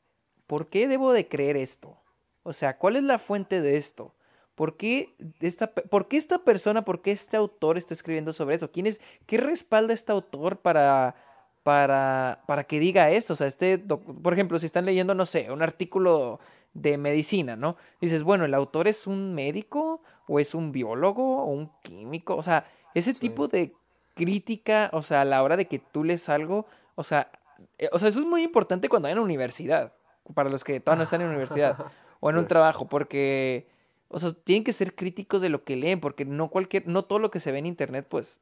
¿por 0.47 0.67
qué 0.67 0.87
debo 0.87 1.13
de 1.13 1.27
creer 1.27 1.57
esto? 1.57 1.97
O 2.43 2.53
sea, 2.53 2.77
¿cuál 2.77 2.95
es 2.95 3.03
la 3.03 3.19
fuente 3.19 3.61
de 3.61 3.77
esto? 3.77 4.13
¿Por 4.55 4.75
qué 4.75 5.15
esta, 5.39 5.67
por 5.67 6.07
qué 6.07 6.17
esta 6.17 6.39
persona, 6.39 6.83
por 6.83 7.01
qué 7.01 7.11
este 7.11 7.37
autor 7.37 7.77
está 7.77 7.93
escribiendo 7.93 8.33
sobre 8.33 8.55
eso? 8.55 8.71
¿Quién 8.71 8.87
es, 8.87 8.99
¿Qué 9.27 9.37
respalda 9.37 9.93
este 9.93 10.11
autor 10.11 10.57
para, 10.57 11.15
para, 11.61 12.41
para 12.47 12.63
que 12.63 12.79
diga 12.79 13.11
esto? 13.11 13.33
O 13.33 13.35
sea, 13.35 13.45
este, 13.45 13.77
por 13.77 14.33
ejemplo, 14.33 14.57
si 14.57 14.65
están 14.65 14.85
leyendo, 14.85 15.13
no 15.13 15.27
sé, 15.27 15.51
un 15.51 15.61
artículo 15.61 16.39
de 16.73 16.97
medicina, 16.97 17.55
¿no? 17.55 17.75
Dices, 18.01 18.23
bueno, 18.23 18.45
el 18.45 18.53
autor 18.53 18.87
es 18.87 19.05
un 19.05 19.35
médico 19.35 20.01
o 20.27 20.39
es 20.39 20.55
un 20.55 20.71
biólogo 20.71 21.43
o 21.43 21.45
un 21.45 21.71
químico, 21.83 22.35
o 22.35 22.43
sea, 22.43 22.65
ese 22.97 23.13
tipo 23.13 23.47
de 23.47 23.73
crítica, 24.15 24.89
o 24.93 25.01
sea, 25.01 25.21
a 25.21 25.25
la 25.25 25.43
hora 25.43 25.57
de 25.57 25.67
que 25.67 25.79
tú 25.79 26.03
lees 26.03 26.27
algo, 26.29 26.65
o 26.95 27.03
sea, 27.03 27.29
eh, 27.77 27.89
o 27.91 27.99
sea, 27.99 28.09
eso 28.09 28.19
es 28.19 28.25
muy 28.25 28.43
importante 28.43 28.89
cuando 28.89 29.07
hay 29.07 29.11
en 29.13 29.17
la 29.19 29.23
universidad, 29.23 29.93
para 30.33 30.49
los 30.49 30.63
que 30.63 30.79
todavía 30.79 30.97
no 30.99 31.03
están 31.03 31.21
en 31.21 31.27
la 31.27 31.33
universidad 31.33 31.77
o 32.19 32.29
en 32.29 32.37
un 32.37 32.47
trabajo, 32.47 32.87
porque, 32.87 33.67
o 34.07 34.19
sea, 34.19 34.33
tienen 34.33 34.63
que 34.63 34.73
ser 34.73 34.95
críticos 34.95 35.41
de 35.41 35.49
lo 35.49 35.63
que 35.63 35.75
leen, 35.75 35.99
porque 35.99 36.25
no 36.25 36.49
cualquier, 36.49 36.87
no 36.87 37.05
todo 37.05 37.19
lo 37.19 37.31
que 37.31 37.39
se 37.39 37.51
ve 37.51 37.59
en 37.59 37.65
internet, 37.67 38.05
pues, 38.09 38.39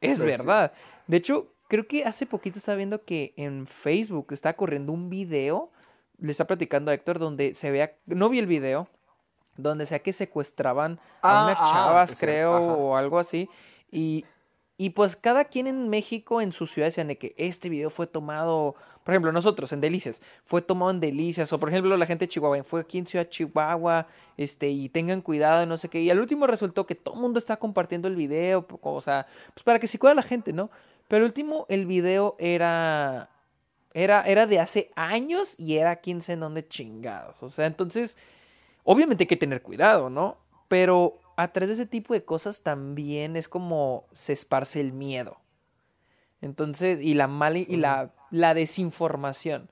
es 0.00 0.18
Pues 0.18 0.18
sí. 0.18 0.24
verdad. 0.26 0.72
De 1.06 1.16
hecho, 1.16 1.52
creo 1.68 1.86
que 1.88 2.04
hace 2.04 2.26
poquito 2.26 2.58
estaba 2.58 2.76
viendo 2.76 3.04
que 3.04 3.32
en 3.36 3.66
Facebook 3.66 4.28
está 4.32 4.54
corriendo 4.54 4.92
un 4.92 5.08
video, 5.08 5.70
le 6.18 6.30
está 6.32 6.46
platicando 6.46 6.90
a 6.90 6.94
Héctor, 6.94 7.18
donde 7.18 7.54
se 7.54 7.70
vea, 7.70 7.92
no 8.06 8.28
vi 8.28 8.38
el 8.38 8.46
video, 8.46 8.84
donde 9.56 9.86
sea 9.86 10.00
que 10.00 10.12
secuestraban 10.12 11.00
a 11.22 11.40
Ah, 11.40 11.44
unas 11.46 11.56
ah, 11.60 11.70
chavas, 11.72 12.10
sí, 12.10 12.16
creo, 12.18 12.54
ajá. 12.54 12.66
o 12.74 12.96
algo 12.96 13.18
así, 13.18 13.48
y, 13.90 14.24
y 14.78 14.90
pues 14.90 15.16
cada 15.16 15.44
quien 15.46 15.66
en 15.66 15.88
México, 15.88 16.40
en 16.42 16.52
su 16.52 16.66
ciudad, 16.66 16.88
decían 16.88 17.08
de 17.08 17.16
que 17.16 17.34
este 17.38 17.70
video 17.70 17.88
fue 17.88 18.06
tomado, 18.06 18.74
por 19.04 19.14
ejemplo, 19.14 19.32
nosotros 19.32 19.72
en 19.72 19.80
Delicias, 19.80 20.20
fue 20.44 20.60
tomado 20.60 20.90
en 20.90 21.00
Delicias, 21.00 21.50
o 21.52 21.58
por 21.58 21.70
ejemplo 21.70 21.96
la 21.96 22.04
gente 22.04 22.26
de 22.26 22.28
Chihuahua, 22.28 22.62
fue 22.62 22.80
aquí 22.80 22.98
en 22.98 23.06
Ciudad 23.06 23.28
Chihuahua, 23.28 24.06
este, 24.36 24.68
y 24.68 24.90
tengan 24.90 25.22
cuidado, 25.22 25.64
no 25.64 25.78
sé 25.78 25.88
qué, 25.88 26.00
y 26.02 26.10
al 26.10 26.20
último 26.20 26.46
resultó 26.46 26.86
que 26.86 26.94
todo 26.94 27.14
el 27.14 27.20
mundo 27.22 27.38
está 27.38 27.56
compartiendo 27.56 28.06
el 28.06 28.16
video, 28.16 28.66
o 28.82 29.00
sea, 29.00 29.26
pues 29.54 29.64
para 29.64 29.78
que 29.78 29.86
se 29.86 29.98
cuida 29.98 30.14
la 30.14 30.22
gente, 30.22 30.52
¿no? 30.52 30.70
Pero 31.08 31.24
al 31.24 31.30
último 31.30 31.64
el 31.70 31.86
video 31.86 32.36
era, 32.38 33.30
era, 33.94 34.22
era 34.24 34.46
de 34.46 34.60
hace 34.60 34.90
años 34.94 35.54
y 35.58 35.78
era 35.78 35.96
quién 35.96 36.20
sé 36.20 36.34
en 36.34 36.40
dónde 36.40 36.68
chingados, 36.68 37.42
o 37.42 37.48
sea, 37.48 37.64
entonces, 37.64 38.18
obviamente 38.84 39.22
hay 39.22 39.28
que 39.28 39.36
tener 39.38 39.62
cuidado, 39.62 40.10
¿no? 40.10 40.36
Pero 40.68 41.18
a 41.36 41.48
través 41.52 41.68
de 41.68 41.74
ese 41.74 41.86
tipo 41.86 42.14
de 42.14 42.24
cosas 42.24 42.62
también 42.62 43.36
es 43.36 43.48
como 43.48 44.06
se 44.12 44.32
esparce 44.32 44.80
el 44.80 44.92
miedo. 44.92 45.38
Entonces, 46.40 47.00
y 47.00 47.14
la 47.14 47.28
mala 47.28 47.58
y 47.58 47.76
la, 47.76 48.12
la 48.30 48.54
desinformación. 48.54 49.70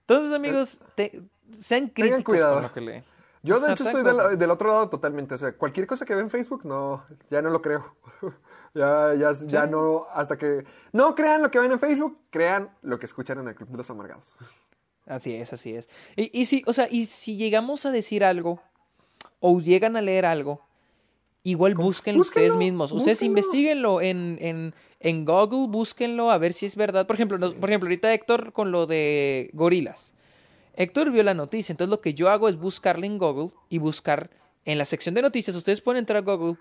Entonces, 0.00 0.32
amigos, 0.32 0.80
te- 0.94 1.22
sean 1.60 1.88
críticos 1.88 2.24
cuidado. 2.24 2.54
con 2.54 2.62
lo 2.62 2.72
que 2.72 2.80
leen. 2.80 3.04
Yo, 3.42 3.58
de 3.58 3.72
hecho, 3.72 3.84
estoy 3.84 4.02
del, 4.04 4.50
otro 4.50 4.68
lado 4.68 4.88
totalmente. 4.88 5.34
O 5.34 5.38
sea, 5.38 5.52
cualquier 5.56 5.86
cosa 5.86 6.04
que 6.04 6.14
veo 6.14 6.22
en 6.22 6.30
Facebook, 6.30 6.64
no, 6.64 7.04
ya 7.30 7.42
no 7.42 7.50
lo 7.50 7.60
creo. 7.60 7.96
ya, 8.74 9.14
ya, 9.14 9.32
ya 9.46 9.66
no, 9.66 10.06
hasta 10.12 10.36
que... 10.36 10.64
No 10.92 11.14
crean 11.14 11.42
lo 11.42 11.50
que 11.50 11.58
ven 11.58 11.72
en 11.72 11.80
Facebook, 11.80 12.18
crean 12.30 12.70
lo 12.82 12.98
que 12.98 13.06
escuchan 13.06 13.38
en 13.38 13.48
el 13.48 13.54
Club 13.54 13.70
de 13.70 13.76
los 13.76 13.90
Amargados. 13.90 14.34
Así 15.06 15.34
es, 15.34 15.52
así 15.52 15.74
es. 15.74 15.88
Y, 16.16 16.38
y 16.38 16.44
si, 16.44 16.62
o 16.66 16.72
sea, 16.72 16.86
y 16.90 17.06
si 17.06 17.36
llegamos 17.36 17.86
a 17.86 17.90
decir 17.90 18.24
algo, 18.24 18.60
o 19.40 19.60
llegan 19.60 19.96
a 19.96 20.02
leer 20.02 20.26
algo, 20.26 20.69
igual 21.42 21.74
búsquenlo 21.74 22.20
ustedes 22.20 22.48
búsquenlo, 22.48 22.58
mismos. 22.64 22.92
Ustedes 22.92 23.22
investiguenlo 23.22 24.00
en, 24.00 24.38
en, 24.40 24.74
en 25.00 25.24
Google, 25.24 25.66
búsquenlo 25.68 26.30
a 26.30 26.38
ver 26.38 26.52
si 26.52 26.66
es 26.66 26.76
verdad. 26.76 27.06
Por 27.06 27.16
ejemplo, 27.16 27.38
nos- 27.38 27.54
por 27.54 27.68
ejemplo, 27.70 27.86
ahorita 27.88 28.12
Héctor 28.12 28.52
con 28.52 28.70
lo 28.72 28.86
de 28.86 29.50
gorilas. 29.52 30.14
Héctor 30.74 31.10
vio 31.10 31.22
la 31.22 31.34
noticia, 31.34 31.72
entonces 31.72 31.90
lo 31.90 32.00
que 32.00 32.14
yo 32.14 32.30
hago 32.30 32.48
es 32.48 32.56
buscarle 32.56 33.06
en 33.06 33.18
Google 33.18 33.50
y 33.68 33.78
buscar 33.78 34.30
en 34.64 34.78
la 34.78 34.84
sección 34.84 35.14
de 35.14 35.22
noticias. 35.22 35.54
Ustedes 35.56 35.80
pueden 35.80 35.98
entrar 35.98 36.18
a 36.18 36.20
Google 36.36 36.56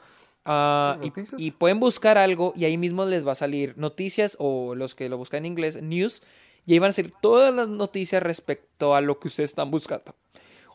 ah, 0.45 0.97
y, 1.01 1.11
y 1.37 1.51
pueden 1.51 1.79
buscar 1.79 2.17
algo 2.17 2.53
y 2.55 2.65
ahí 2.65 2.77
mismo 2.77 3.05
les 3.05 3.25
va 3.25 3.33
a 3.33 3.35
salir 3.35 3.77
noticias 3.77 4.35
o 4.39 4.75
los 4.75 4.95
que 4.95 5.09
lo 5.09 5.17
buscan 5.17 5.39
en 5.39 5.51
inglés, 5.51 5.81
news, 5.81 6.21
y 6.65 6.73
ahí 6.73 6.79
van 6.79 6.89
a 6.89 6.93
salir 6.93 7.13
todas 7.21 7.53
las 7.53 7.67
noticias 7.69 8.21
respecto 8.23 8.95
a 8.95 9.01
lo 9.01 9.19
que 9.19 9.27
ustedes 9.29 9.51
están 9.51 9.71
buscando. 9.71 10.15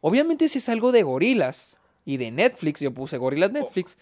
Obviamente 0.01 0.49
si 0.49 0.59
es 0.59 0.69
algo 0.69 0.93
de 0.93 1.03
gorilas 1.03 1.77
y 2.05 2.17
de 2.19 2.31
Netflix, 2.31 2.81
yo 2.81 2.93
puse 2.93 3.17
gorilas 3.19 3.51
Netflix 3.53 3.97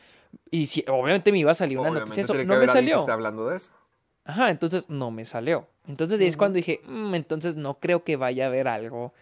y 0.51 0.67
si, 0.67 0.85
obviamente 0.89 1.31
me 1.33 1.39
iba 1.39 1.51
a 1.53 1.55
salir 1.55 1.79
una 1.79 1.89
noticia, 2.01 2.23
que 2.43 2.45
no 2.47 2.55
me 2.55 2.67
salió. 2.73 2.99
esté 2.99 3.13
hablando 3.13 3.49
de 3.49 3.57
eso. 3.57 3.71
Ajá, 4.25 4.51
entonces 4.51 4.89
no 4.89 5.11
me 5.11 5.25
salió. 5.25 5.67
Entonces 5.89 6.21
ahí 6.21 6.27
es 6.27 6.37
cuando 6.37 6.57
dije, 6.57 6.81
"Mm, 6.87 7.15
entonces 7.15 7.57
no 7.57 7.79
creo 7.81 8.05
que 8.05 8.17
vaya 8.17 8.45
a 8.45 8.49
haber 8.49 8.69
algo 8.69 9.13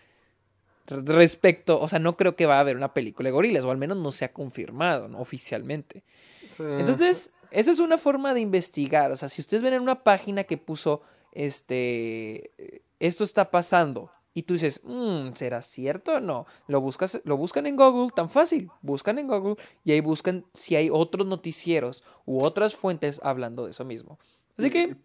re- 0.87 1.03
respecto, 1.03 1.81
o 1.81 1.89
sea, 1.89 1.99
no 1.99 2.17
creo 2.17 2.37
que 2.37 2.47
va 2.47 2.57
a 2.57 2.61
haber 2.61 2.77
una 2.77 2.93
película 2.93 3.29
de 3.29 3.33
gorilas, 3.33 3.65
o 3.65 3.71
al 3.71 3.79
menos 3.79 3.97
no 3.97 4.13
se 4.13 4.25
ha 4.25 4.33
confirmado, 4.33 5.09
¿no? 5.09 5.19
Oficialmente. 5.21 6.03
Sí. 6.51 6.63
Entonces, 6.79 7.33
esa 7.51 7.71
es 7.71 7.79
una 7.79 7.97
forma 7.99 8.35
de 8.35 8.41
investigar. 8.41 9.11
O 9.13 9.17
sea, 9.17 9.29
si 9.29 9.41
ustedes 9.41 9.63
ven 9.63 9.75
en 9.75 9.83
una 9.83 10.03
página 10.03 10.45
que 10.45 10.57
puso, 10.59 11.01
este, 11.33 12.83
esto 12.99 13.25
está 13.25 13.51
pasando, 13.51 14.11
y 14.35 14.43
tú 14.45 14.55
dices, 14.55 14.81
"Mm, 14.85 15.35
¿será 15.35 15.63
cierto 15.63 16.13
o 16.15 16.21
no? 16.21 16.47
Lo, 16.69 16.81
buscas, 16.81 17.21
lo 17.25 17.37
buscan 17.37 17.67
en 17.67 17.77
Google, 17.77 18.11
tan 18.15 18.31
fácil. 18.31 18.71
Buscan 18.83 19.19
en 19.19 19.27
Google 19.27 19.57
y 19.85 19.93
ahí 19.93 20.01
buscan 20.01 20.45
si 20.53 20.77
hay 20.77 20.89
otros 20.91 21.27
noticieros 21.27 22.05
u 22.27 22.45
otras 22.45 22.77
fuentes 22.77 23.21
hablando 23.25 23.65
de 23.65 23.73
eso 23.73 23.85
mismo. 23.85 24.19
Así 24.57 24.71
que, 24.71 24.97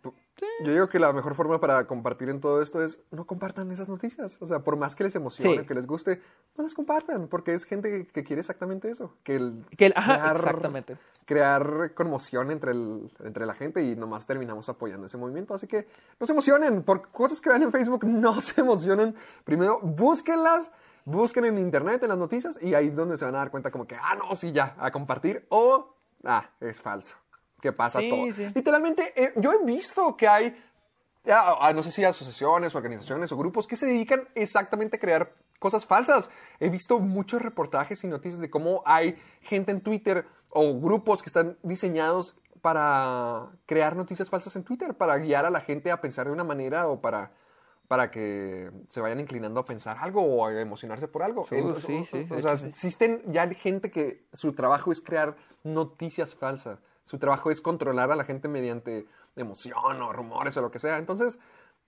Yo 0.63 0.71
digo 0.71 0.89
que 0.89 0.99
la 0.99 1.13
mejor 1.13 1.33
forma 1.35 1.59
para 1.59 1.87
compartir 1.87 2.29
en 2.29 2.41
todo 2.41 2.61
esto 2.61 2.81
es 2.83 2.99
no 3.11 3.25
compartan 3.25 3.71
esas 3.71 3.87
noticias. 3.89 4.37
O 4.41 4.45
sea, 4.47 4.59
por 4.59 4.75
más 4.75 4.95
que 4.95 5.03
les 5.05 5.15
emocione, 5.15 5.61
Sí. 5.61 5.65
que 5.65 5.73
les 5.73 5.87
guste, 5.87 6.21
no 6.57 6.63
las 6.63 6.73
compartan, 6.73 7.27
porque 7.27 7.53
es 7.53 7.63
gente 7.63 8.07
que, 8.07 8.23
quiere 8.23 8.41
exactamente 8.41 8.89
eso. 8.89 9.13
Que 9.23 9.35
el, 9.37 9.65
que 9.77 9.87
el- 9.87 9.93
ajá, 9.95 10.31
exactamente. 10.31 10.97
crear 11.25 11.93
conmoción 11.93 12.51
entre, 12.51 12.71
el, 12.71 13.09
entre 13.23 13.45
la 13.45 13.53
gente 13.53 13.81
y 13.83 13.95
nomás 13.95 14.27
terminamos 14.27 14.67
apoyando 14.69 15.07
ese 15.07 15.17
movimiento. 15.17 15.53
Así 15.53 15.67
que 15.67 15.87
no 16.19 16.25
se 16.27 16.33
emocionen 16.33 16.83
por 16.83 17.09
cosas 17.09 17.39
que 17.41 17.49
vean 17.49 17.63
en 17.63 17.71
Facebook, 17.71 18.03
no 18.05 18.41
se 18.41 18.61
emocionen. 18.61 19.15
Primero, 19.43 19.79
búsquenlas, 19.81 20.69
busquen 21.05 21.45
en 21.45 21.57
internet, 21.59 22.03
en 22.03 22.09
las 22.09 22.17
noticias, 22.17 22.59
y 22.61 22.73
ahí 22.73 22.87
es 22.87 22.95
donde 22.95 23.17
se 23.17 23.25
van 23.25 23.35
a 23.35 23.39
dar 23.39 23.51
cuenta 23.51 23.71
como 23.71 23.87
que, 23.87 23.95
ah, 23.95 24.15
no, 24.15 24.35
sí, 24.35 24.51
ya, 24.51 24.75
a 24.79 24.91
compartir, 24.91 25.45
o, 25.49 25.95
ah, 26.25 26.49
es 26.59 26.79
falso. 26.79 27.15
Que 27.65 27.73
pasa 27.73 27.99
Sí, 27.99 28.09
todo. 28.11 28.31
sí. 28.31 28.47
Literalmente, 28.53 29.11
eh, 29.15 29.33
yo 29.37 29.51
he 29.51 29.65
visto 29.65 30.15
que 30.15 30.27
hay, 30.27 30.55
ah, 31.27 31.71
no 31.73 31.81
sé 31.81 31.89
si 31.89 32.03
asociaciones, 32.03 32.75
organizaciones 32.75 33.31
o 33.31 33.37
grupos 33.37 33.65
que 33.65 33.75
se 33.75 33.87
dedican 33.87 34.27
exactamente 34.35 34.97
a 34.97 34.99
crear 34.99 35.33
cosas 35.57 35.83
falsas. 35.83 36.29
He 36.59 36.69
visto 36.69 36.99
muchos 36.99 37.41
reportajes 37.41 38.03
y 38.03 38.07
noticias 38.07 38.39
de 38.39 38.51
cómo 38.51 38.83
hay 38.85 39.17
gente 39.41 39.71
en 39.71 39.81
Twitter 39.81 40.27
o 40.49 40.79
grupos 40.79 41.23
que 41.23 41.29
están 41.29 41.57
diseñados 41.63 42.37
para 42.61 43.49
crear 43.65 43.95
noticias 43.95 44.29
falsas 44.29 44.55
en 44.55 44.63
Twitter, 44.63 44.93
para 44.93 45.17
guiar 45.17 45.45
a 45.45 45.49
la 45.49 45.61
gente 45.61 45.89
a 45.89 46.01
pensar 46.01 46.27
de 46.27 46.33
una 46.33 46.43
manera 46.43 46.87
o 46.87 47.01
para, 47.01 47.31
para 47.87 48.11
que 48.11 48.69
se 48.91 49.01
vayan 49.01 49.19
inclinando 49.19 49.59
a 49.59 49.65
pensar 49.65 49.97
algo 49.99 50.21
o 50.21 50.45
a 50.45 50.61
emocionarse 50.61 51.07
por 51.07 51.23
algo. 51.23 51.47
Sí, 51.47 51.55
Entonces, 51.55 51.85
sí, 51.85 52.05
sí, 52.05 52.27
o 52.31 52.39
sea, 52.39 52.53
existen 52.53 53.23
ya 53.25 53.47
gente 53.49 53.89
que 53.89 54.19
su 54.33 54.53
trabajo 54.53 54.91
es 54.91 55.01
crear 55.01 55.35
noticias 55.63 56.35
falsas. 56.35 56.77
Su 57.05 57.17
trabajo 57.19 57.51
es 57.51 57.61
controlar 57.61 58.11
a 58.11 58.15
la 58.15 58.25
gente 58.25 58.47
mediante 58.49 59.05
emoción 59.37 60.01
o 60.01 60.11
rumores 60.11 60.57
o 60.57 60.61
lo 60.61 60.71
que 60.71 60.79
sea. 60.79 60.97
Entonces, 60.97 61.39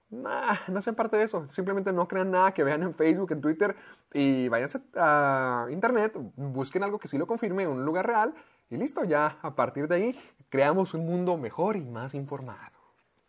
nah, 0.09 0.55
no 0.67 0.81
sean 0.81 0.95
parte 0.95 1.17
de 1.17 1.23
eso. 1.23 1.47
Simplemente 1.49 1.91
no 1.91 2.07
crean 2.07 2.31
nada 2.31 2.53
que 2.53 2.63
vean 2.63 2.83
en 2.83 2.93
Facebook, 2.93 3.31
en 3.31 3.41
Twitter 3.41 3.75
y 4.13 4.47
váyanse 4.47 4.79
a 4.95 5.67
internet, 5.69 6.13
busquen 6.35 6.83
algo 6.83 6.99
que 6.99 7.07
sí 7.07 7.17
lo 7.17 7.27
confirme 7.27 7.63
en 7.63 7.69
un 7.69 7.83
lugar 7.83 8.07
real 8.07 8.33
y 8.69 8.77
listo. 8.77 9.03
Ya 9.03 9.37
a 9.41 9.55
partir 9.55 9.87
de 9.87 9.95
ahí 9.95 10.19
creamos 10.49 10.93
un 10.93 11.05
mundo 11.05 11.35
mejor 11.37 11.75
y 11.75 11.83
más 11.83 12.13
informado. 12.13 12.77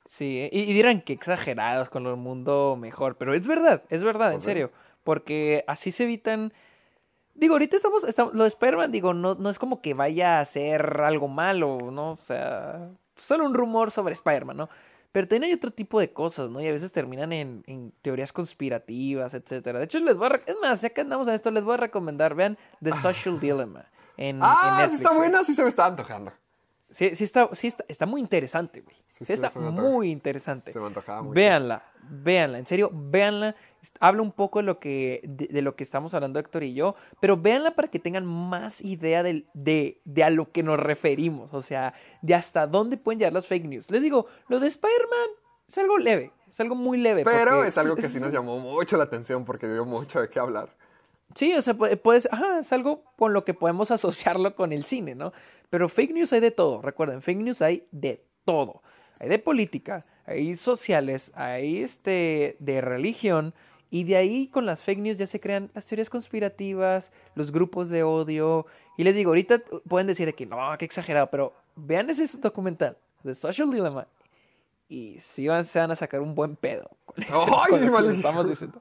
Sí, 0.06 0.38
¿eh? 0.38 0.50
y, 0.52 0.60
y 0.70 0.72
dirán 0.72 1.02
que 1.02 1.12
exagerados 1.12 1.90
con 1.90 2.06
el 2.06 2.16
mundo 2.16 2.76
mejor, 2.78 3.16
pero 3.16 3.34
es 3.34 3.46
verdad, 3.46 3.82
es 3.90 4.04
verdad, 4.04 4.30
en 4.32 4.38
Ok. 4.38 4.42
serio, 4.42 4.70
porque 5.04 5.64
así 5.66 5.90
se 5.90 6.04
evitan... 6.04 6.52
Digo, 7.38 7.54
ahorita 7.54 7.76
estamos, 7.76 8.02
estamos 8.02 8.34
lo 8.34 8.42
de 8.42 8.48
Spider-Man, 8.48 8.90
digo, 8.90 9.14
no, 9.14 9.36
no 9.36 9.48
es 9.48 9.60
como 9.60 9.80
que 9.80 9.94
vaya 9.94 10.40
a 10.40 10.44
ser 10.44 11.00
algo 11.02 11.28
malo, 11.28 11.78
¿no? 11.92 12.12
O 12.12 12.16
sea, 12.16 12.90
solo 13.14 13.46
un 13.46 13.54
rumor 13.54 13.92
sobre 13.92 14.12
Spider-Man, 14.12 14.56
¿no? 14.56 14.68
Pero 15.12 15.28
también 15.28 15.44
hay 15.44 15.52
otro 15.54 15.70
tipo 15.70 16.00
de 16.00 16.12
cosas, 16.12 16.50
¿no? 16.50 16.60
Y 16.60 16.66
a 16.66 16.72
veces 16.72 16.90
terminan 16.90 17.32
en, 17.32 17.62
en 17.66 17.92
teorías 18.02 18.32
conspirativas, 18.32 19.34
etcétera. 19.34 19.78
De 19.78 19.84
hecho, 19.84 20.00
les 20.00 20.16
voy 20.16 20.28
a... 20.32 20.34
Es 20.46 20.56
más, 20.60 20.82
ya 20.82 20.90
que 20.90 21.00
andamos 21.00 21.28
en 21.28 21.34
esto, 21.34 21.50
les 21.52 21.62
voy 21.62 21.74
a 21.74 21.78
recomendar, 21.78 22.34
vean 22.34 22.58
The 22.82 22.92
Social 22.92 23.38
Dilemma 23.40 23.86
en, 24.16 24.36
en 24.36 24.42
ah, 24.42 24.72
sí 24.74 24.82
Netflix. 24.82 25.00
está 25.00 25.14
¿eh? 25.14 25.16
buena, 25.16 25.44
sí 25.44 25.54
se 25.54 25.62
me 25.62 25.68
está 25.68 25.86
antojando. 25.86 26.32
Sí, 26.90 27.14
sí 27.14 27.22
está, 27.24 27.48
sí 27.52 27.68
está, 27.68 27.84
está 27.86 28.06
muy 28.06 28.20
interesante, 28.20 28.80
güey. 28.80 28.96
Sí, 28.96 29.24
Sí, 29.24 29.24
sí, 29.24 29.32
está 29.32 29.50
muy 29.58 30.10
interesante. 30.10 30.72
Se 30.72 30.78
me 30.78 30.86
antojaba 30.86 31.22
mucho. 31.22 31.34
Véanla, 31.34 31.82
véanla, 32.10 32.58
en 32.58 32.66
serio, 32.66 32.90
véanla. 32.92 33.54
Habla 34.00 34.22
un 34.22 34.32
poco 34.32 34.58
de 34.58 34.64
lo 34.64 34.80
que, 34.80 35.20
de, 35.24 35.46
de 35.46 35.62
lo 35.62 35.76
que 35.76 35.84
estamos 35.84 36.12
hablando 36.14 36.38
Héctor 36.40 36.64
y 36.64 36.74
yo, 36.74 36.94
pero 37.20 37.36
véanla 37.36 37.74
para 37.76 37.88
que 37.88 37.98
tengan 37.98 38.26
más 38.26 38.80
idea 38.82 39.22
del- 39.22 39.46
de, 39.54 40.00
de 40.04 40.24
a 40.24 40.30
lo 40.30 40.50
que 40.50 40.62
nos 40.62 40.78
referimos, 40.80 41.54
o 41.54 41.62
sea, 41.62 41.94
de 42.20 42.34
hasta 42.34 42.66
dónde 42.66 42.96
pueden 42.96 43.18
llegar 43.20 43.32
las 43.32 43.46
fake 43.46 43.64
news. 43.66 43.90
Les 43.90 44.02
digo, 44.02 44.26
lo 44.48 44.58
de 44.60 44.66
Spider-Man 44.66 45.28
es 45.68 45.78
algo 45.78 45.96
leve, 45.98 46.32
es 46.50 46.58
algo 46.60 46.74
muy 46.74 46.98
leve. 46.98 47.24
Pero 47.24 47.64
es 47.64 47.78
algo 47.78 47.94
que 47.94 48.08
sí 48.08 48.18
nos 48.20 48.32
llamó 48.32 48.58
mucho 48.58 48.96
la 48.96 49.04
atención 49.04 49.44
porque 49.44 49.68
dio 49.68 49.84
mucho 49.84 50.20
de 50.20 50.28
qué 50.28 50.38
hablar. 50.40 50.68
Sí, 51.34 51.54
o 51.54 51.62
sea, 51.62 51.74
puede, 51.74 51.96
puede 51.96 52.20
ser- 52.22 52.34
ajá, 52.34 52.58
es 52.58 52.72
algo 52.72 53.04
con 53.16 53.32
lo 53.32 53.44
que 53.44 53.54
podemos 53.54 53.90
asociarlo 53.92 54.54
con 54.54 54.72
el 54.72 54.84
cine, 54.84 55.14
¿no? 55.14 55.32
Pero 55.70 55.88
fake 55.88 56.12
news 56.14 56.32
hay 56.32 56.40
de 56.40 56.50
todo, 56.50 56.82
recuerden, 56.82 57.22
fake 57.22 57.38
news 57.38 57.62
hay 57.62 57.84
de 57.92 58.24
todo. 58.44 58.82
Hay 59.20 59.28
de 59.28 59.38
política, 59.38 60.04
hay 60.28 60.54
sociales, 60.54 61.32
hay 61.34 61.82
este 61.82 62.56
de 62.60 62.80
religión 62.80 63.54
Y 63.90 64.04
de 64.04 64.16
ahí 64.16 64.48
con 64.48 64.66
las 64.66 64.82
fake 64.82 64.98
news 64.98 65.16
ya 65.18 65.26
se 65.26 65.40
crean 65.40 65.70
las 65.74 65.86
teorías 65.86 66.10
conspirativas, 66.10 67.10
los 67.34 67.50
grupos 67.52 67.88
de 67.88 68.02
odio. 68.02 68.66
Y 68.98 69.04
les 69.04 69.16
digo, 69.16 69.30
ahorita 69.30 69.62
pueden 69.88 70.06
decir 70.06 70.26
de 70.26 70.34
que 70.34 70.44
no, 70.44 70.58
qué 70.78 70.84
exagerado, 70.84 71.28
pero 71.30 71.54
vean 71.74 72.10
ese 72.10 72.26
documental, 72.38 72.98
The 73.24 73.32
Social 73.34 73.70
Dilemma. 73.70 74.06
Y 74.90 75.18
sí 75.20 75.48
van, 75.48 75.64
se 75.64 75.78
van 75.78 75.90
a 75.90 75.96
sacar 75.96 76.20
un 76.20 76.34
buen 76.34 76.56
pedo 76.56 76.90
con 77.06 77.22
eso. 77.22 77.34
Ay, 77.62 77.70
con 77.70 77.80
lo 77.80 77.86
que 77.86 77.90
vale. 77.90 78.08
les 78.08 78.16
estamos 78.18 78.48
diciendo. 78.48 78.80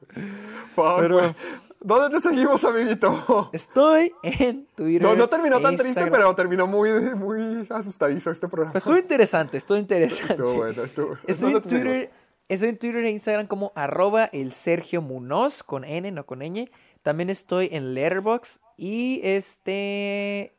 Fuck, 0.76 1.00
Pero- 1.00 1.20
güey. 1.20 1.34
¿Dónde 1.80 2.18
te 2.18 2.22
seguimos, 2.22 2.64
amiguito? 2.66 3.50
Estoy 3.54 4.12
en 4.24 4.66
Twitter. 4.76 5.02
No, 5.02 5.16
no 5.16 5.30
terminó 5.30 5.62
tan 5.62 5.76
triste, 5.78 6.08
pero 6.08 6.34
terminó 6.36 6.68
muy, 6.68 6.92
muy 7.16 7.68
asustadizo 7.70 8.32
este 8.32 8.48
programa. 8.48 8.74
Pues 8.74 8.84
estuvo 8.84 8.98
interesante, 8.98 9.58
estuvo 9.58 9.78
interesante. 9.78 10.34
Estuvo 10.34 10.54
bueno, 10.56 10.84
estuvo 10.84 11.18
Estoy 11.28 11.54
en. 11.54 11.62
Twitter, 11.62 12.12
estoy 12.48 12.70
en 12.70 12.78
Twitter 12.78 13.06
e 13.06 13.12
Instagram 13.12 13.48
como 13.48 13.72
arroba 13.76 14.26
el 14.26 14.54
Sergio 14.54 15.02
Munoz 15.02 15.64
con 15.64 15.84
N, 15.84 16.12
no 16.12 16.26
con 16.26 16.40
ñ. 16.40 16.70
También 17.04 17.30
estoy 17.30 17.70
en 17.72 17.94
Letterboxd 17.94 18.60
y 18.76 19.22
este... 19.24 20.54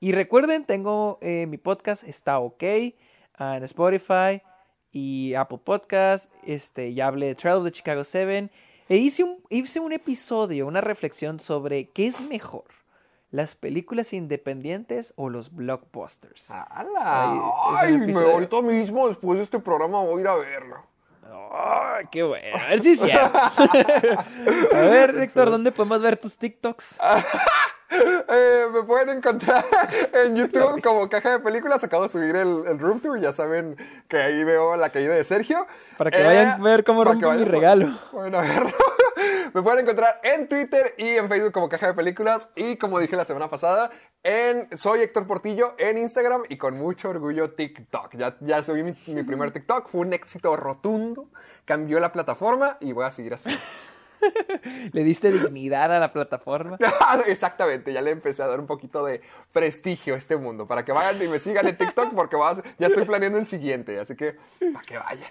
Y 0.00 0.10
recuerden, 0.10 0.64
tengo 0.64 1.20
eh, 1.22 1.46
mi 1.46 1.58
podcast, 1.58 2.02
está 2.02 2.40
ok, 2.40 2.64
ah, 3.34 3.56
en 3.56 3.62
Spotify 3.62 4.42
y 4.90 5.34
Apple 5.34 5.60
Podcast. 5.64 6.32
Este, 6.44 6.92
ya 6.92 7.06
hablé 7.06 7.26
de 7.26 7.34
Trail 7.36 7.58
of 7.58 7.64
the 7.64 7.70
Chicago 7.70 8.02
7. 8.02 8.50
E 8.92 8.96
hice 8.96 9.24
un, 9.24 9.42
hice 9.48 9.80
un 9.80 9.94
episodio, 9.94 10.66
una 10.66 10.82
reflexión 10.82 11.40
sobre 11.40 11.88
qué 11.88 12.08
es 12.08 12.20
mejor, 12.28 12.66
las 13.30 13.56
películas 13.56 14.12
independientes 14.12 15.14
o 15.16 15.30
los 15.30 15.54
blockbusters. 15.54 16.50
¡Hala! 16.50 17.40
Ay, 17.74 17.96
me, 17.96 18.12
ahorita 18.12 18.60
mismo, 18.60 19.08
después 19.08 19.38
de 19.38 19.44
este 19.44 19.60
programa, 19.60 20.02
voy 20.02 20.18
a 20.18 20.20
ir 20.20 20.28
a 20.28 20.36
verlo. 20.36 20.76
¡Ay, 21.54 22.04
qué 22.10 22.22
bueno! 22.22 22.54
A 22.54 22.68
ver 22.68 22.80
si 22.80 22.90
es 22.90 23.00
cierto. 23.00 23.38
A 23.38 24.80
ver, 24.82 25.18
Héctor, 25.20 25.50
¿dónde 25.50 25.72
podemos 25.72 26.02
ver 26.02 26.18
tus 26.18 26.36
TikToks? 26.36 26.98
Eh, 28.34 28.66
me 28.72 28.82
pueden 28.82 29.18
encontrar 29.18 29.64
en 30.14 30.34
YouTube 30.36 30.80
como 30.82 31.08
Caja 31.08 31.32
de 31.32 31.38
Películas. 31.40 31.84
Acabo 31.84 32.04
de 32.04 32.08
subir 32.08 32.34
el, 32.36 32.64
el 32.66 32.78
Room 32.78 33.00
Tour. 33.00 33.20
Ya 33.20 33.32
saben 33.32 33.76
que 34.08 34.16
ahí 34.16 34.42
veo 34.44 34.76
la 34.76 34.90
caída 34.90 35.14
de 35.14 35.24
Sergio. 35.24 35.66
Para 35.98 36.10
que 36.10 36.22
vayan 36.22 36.48
a 36.60 36.64
ver 36.64 36.84
cómo 36.84 37.04
rompo 37.04 37.30
mi 37.32 37.44
regalo. 37.44 37.88
Bueno, 38.12 38.38
a 38.38 38.42
verlo. 38.42 38.72
Me 39.52 39.62
pueden 39.62 39.80
encontrar 39.80 40.20
en 40.22 40.48
Twitter 40.48 40.94
y 40.96 41.08
en 41.08 41.28
Facebook 41.28 41.52
como 41.52 41.68
Caja 41.68 41.88
de 41.88 41.94
Películas. 41.94 42.48
Y 42.56 42.76
como 42.76 42.98
dije 42.98 43.16
la 43.16 43.24
semana 43.24 43.48
pasada, 43.48 43.90
en 44.22 44.76
Soy 44.78 45.02
Héctor 45.02 45.26
Portillo 45.26 45.74
en 45.78 45.98
Instagram 45.98 46.44
y 46.48 46.56
con 46.56 46.76
mucho 46.78 47.10
orgullo 47.10 47.50
TikTok. 47.50 48.16
Ya, 48.16 48.36
ya 48.40 48.62
subí 48.62 48.82
mi, 48.82 48.94
mi 49.08 49.22
primer 49.24 49.50
TikTok. 49.50 49.88
Fue 49.88 50.00
un 50.00 50.12
éxito 50.12 50.56
rotundo. 50.56 51.28
Cambió 51.64 52.00
la 52.00 52.12
plataforma 52.12 52.78
y 52.80 52.92
voy 52.92 53.04
a 53.04 53.10
seguir 53.10 53.34
así. 53.34 53.50
¿Le 54.92 55.04
diste 55.04 55.30
dignidad 55.30 55.92
a 55.94 55.98
la 55.98 56.12
plataforma? 56.12 56.76
Exactamente, 57.26 57.92
ya 57.92 58.02
le 58.02 58.10
empecé 58.10 58.42
a 58.42 58.46
dar 58.46 58.60
un 58.60 58.66
poquito 58.66 59.04
de 59.04 59.20
prestigio 59.52 60.14
a 60.14 60.18
este 60.18 60.36
mundo. 60.36 60.66
Para 60.66 60.84
que 60.84 60.92
vayan 60.92 61.22
y 61.22 61.28
me 61.28 61.38
sigan 61.38 61.66
en 61.66 61.76
TikTok 61.76 62.14
porque 62.14 62.36
vas- 62.36 62.62
ya 62.78 62.86
estoy 62.88 63.04
planeando 63.04 63.38
el 63.38 63.46
siguiente. 63.46 63.98
Así 63.98 64.16
que, 64.16 64.36
para 64.72 64.84
que 64.84 64.98
vayan. 64.98 65.30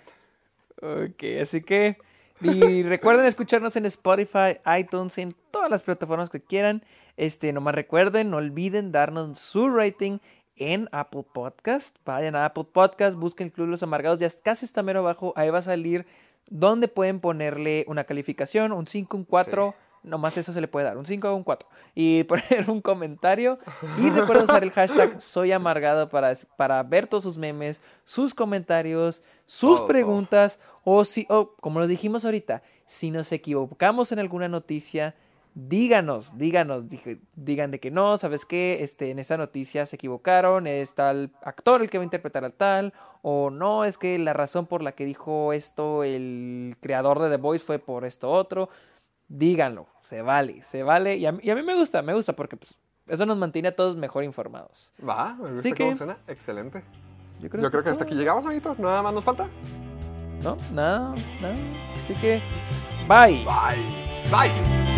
Ok, 0.82 1.24
así 1.42 1.62
que... 1.62 1.98
Y 2.44 2.82
recuerden 2.82 3.28
escucharnos 3.28 3.76
en 3.76 3.86
Spotify, 3.86 4.58
iTunes, 4.80 5.16
en 5.20 5.36
todas 5.52 5.70
las 5.70 5.84
plataformas 5.84 6.32
que 6.32 6.42
quieran. 6.42 6.84
Este, 7.16 7.54
nomás 7.54 7.76
recuerden, 7.76 8.32
no 8.32 8.38
olviden 8.38 8.92
darnos 8.92 9.38
su 9.38 9.70
rating 9.70 10.18
en 10.56 10.90
Apple 10.92 11.24
Podcast. 11.32 11.98
Vayan 12.04 12.36
a 12.36 12.46
Apple 12.46 12.64
Podcast, 12.72 13.16
busquen 13.16 13.52
Club 13.52 13.68
Los 13.68 13.84
Amargados, 13.84 14.20
ya 14.20 14.28
casi 14.44 14.66
está 14.66 14.82
mero 14.82 15.02
abajo. 15.02 15.34
Ahí 15.36 15.52
va 15.52 15.60
a 15.60 15.62
salir 15.62 16.08
donde 16.52 16.90
pueden 16.90 17.22
ponerle 17.22 17.86
una 17.88 18.04
calificación, 18.04 18.74
un 18.74 18.86
5, 18.86 19.18
un 19.18 19.24
4. 19.24 19.74
Nomás 20.04 20.36
eso 20.36 20.52
se 20.52 20.60
le 20.60 20.68
puede 20.68 20.86
dar, 20.86 20.98
un 20.98 21.06
5 21.06 21.30
o 21.30 21.36
un 21.36 21.44
4. 21.44 21.68
Y 21.96 22.24
poner 22.26 22.70
un 22.70 22.82
comentario. 22.82 23.58
Y 23.98 24.10
recuerden 24.10 24.44
usar 24.44 24.62
el 24.62 24.72
hashtag 24.72 25.22
Soy 25.22 25.54
Amargado 25.54 26.10
para, 26.10 26.34
para 26.58 26.84
ver 26.84 27.08
todos 27.08 27.24
sus 27.24 27.38
memes, 27.38 27.82
sus 28.04 28.36
comentarios, 28.36 29.24
sus 29.46 29.80
Todo, 29.80 29.88
preguntas. 29.88 30.60
O 30.84 31.06
si, 31.06 31.26
o 31.30 31.56
como 31.56 31.80
nos 31.80 31.88
dijimos 31.88 32.26
ahorita, 32.26 32.64
si 32.86 33.12
nos 33.12 33.32
equivocamos 33.32 34.12
en 34.12 34.20
alguna 34.20 34.50
noticia, 34.50 35.16
díganos, 35.54 36.38
díganos, 36.38 36.86
digan 37.36 37.72
de 37.72 37.80
que 37.80 37.92
no, 37.92 38.18
¿sabes 38.18 38.46
qué? 38.46 38.80
Este, 38.82 39.12
en 39.12 39.20
esta 39.20 39.38
noticia 39.38 39.86
se 39.86 39.96
equivocaron, 39.98 40.68
es 40.68 40.96
tal 40.96 41.32
actor 41.44 41.82
el 41.82 41.90
que 41.90 41.98
va 41.98 42.04
a 42.04 42.06
interpretar 42.06 42.44
al 42.46 42.54
tal, 42.54 42.94
o 43.22 43.50
no, 43.50 43.84
es 43.86 43.98
que 43.98 44.18
la 44.20 44.34
razón 44.34 44.66
por 44.66 44.82
la 44.82 44.94
que 44.94 45.06
dijo 45.06 45.54
esto 45.54 46.04
el 46.04 46.76
creador 46.80 47.20
de 47.20 47.30
The 47.30 47.38
Voice 47.38 47.66
fue 47.66 47.80
por 47.80 48.06
esto 48.06 48.30
otro. 48.32 48.70
Díganlo, 49.28 49.88
se 50.02 50.22
vale, 50.22 50.62
se 50.62 50.84
vale. 50.84 51.16
Y 51.16 51.26
a, 51.26 51.32
mí- 51.32 51.40
y 51.42 51.50
a 51.50 51.56
mí 51.56 51.64
me 51.64 51.76
gusta, 51.76 52.02
me 52.02 52.14
gusta 52.14 52.34
porque 52.36 52.58
pues, 52.58 52.78
eso 53.08 53.26
nos 53.26 53.38
mantiene 53.38 53.70
a 53.70 53.76
todos 53.76 53.96
mejor 53.96 54.24
informados. 54.26 54.94
Va, 55.08 55.36
me 55.36 55.52
gusta 55.52 55.60
Así 55.70 55.72
cómo 55.74 55.90
que- 55.92 55.96
suena. 55.96 56.18
Excelente. 56.28 56.84
Yo 57.40 57.48
Yo 57.50 57.72
creo 57.72 57.84
que 57.84 57.90
hasta 57.90 58.04
aquí 58.04 58.14
llegamos, 58.16 58.46
amiguitos. 58.46 58.78
Nada 58.78 59.02
más 59.02 59.14
nos 59.14 59.24
falta. 59.24 59.48
No, 60.44 60.58
nada, 60.74 61.14
nada. 61.42 61.56
Así 62.04 62.14
que, 62.16 62.42
bye. 63.08 63.44
Bye. 63.46 64.30
Bye. 64.32 64.91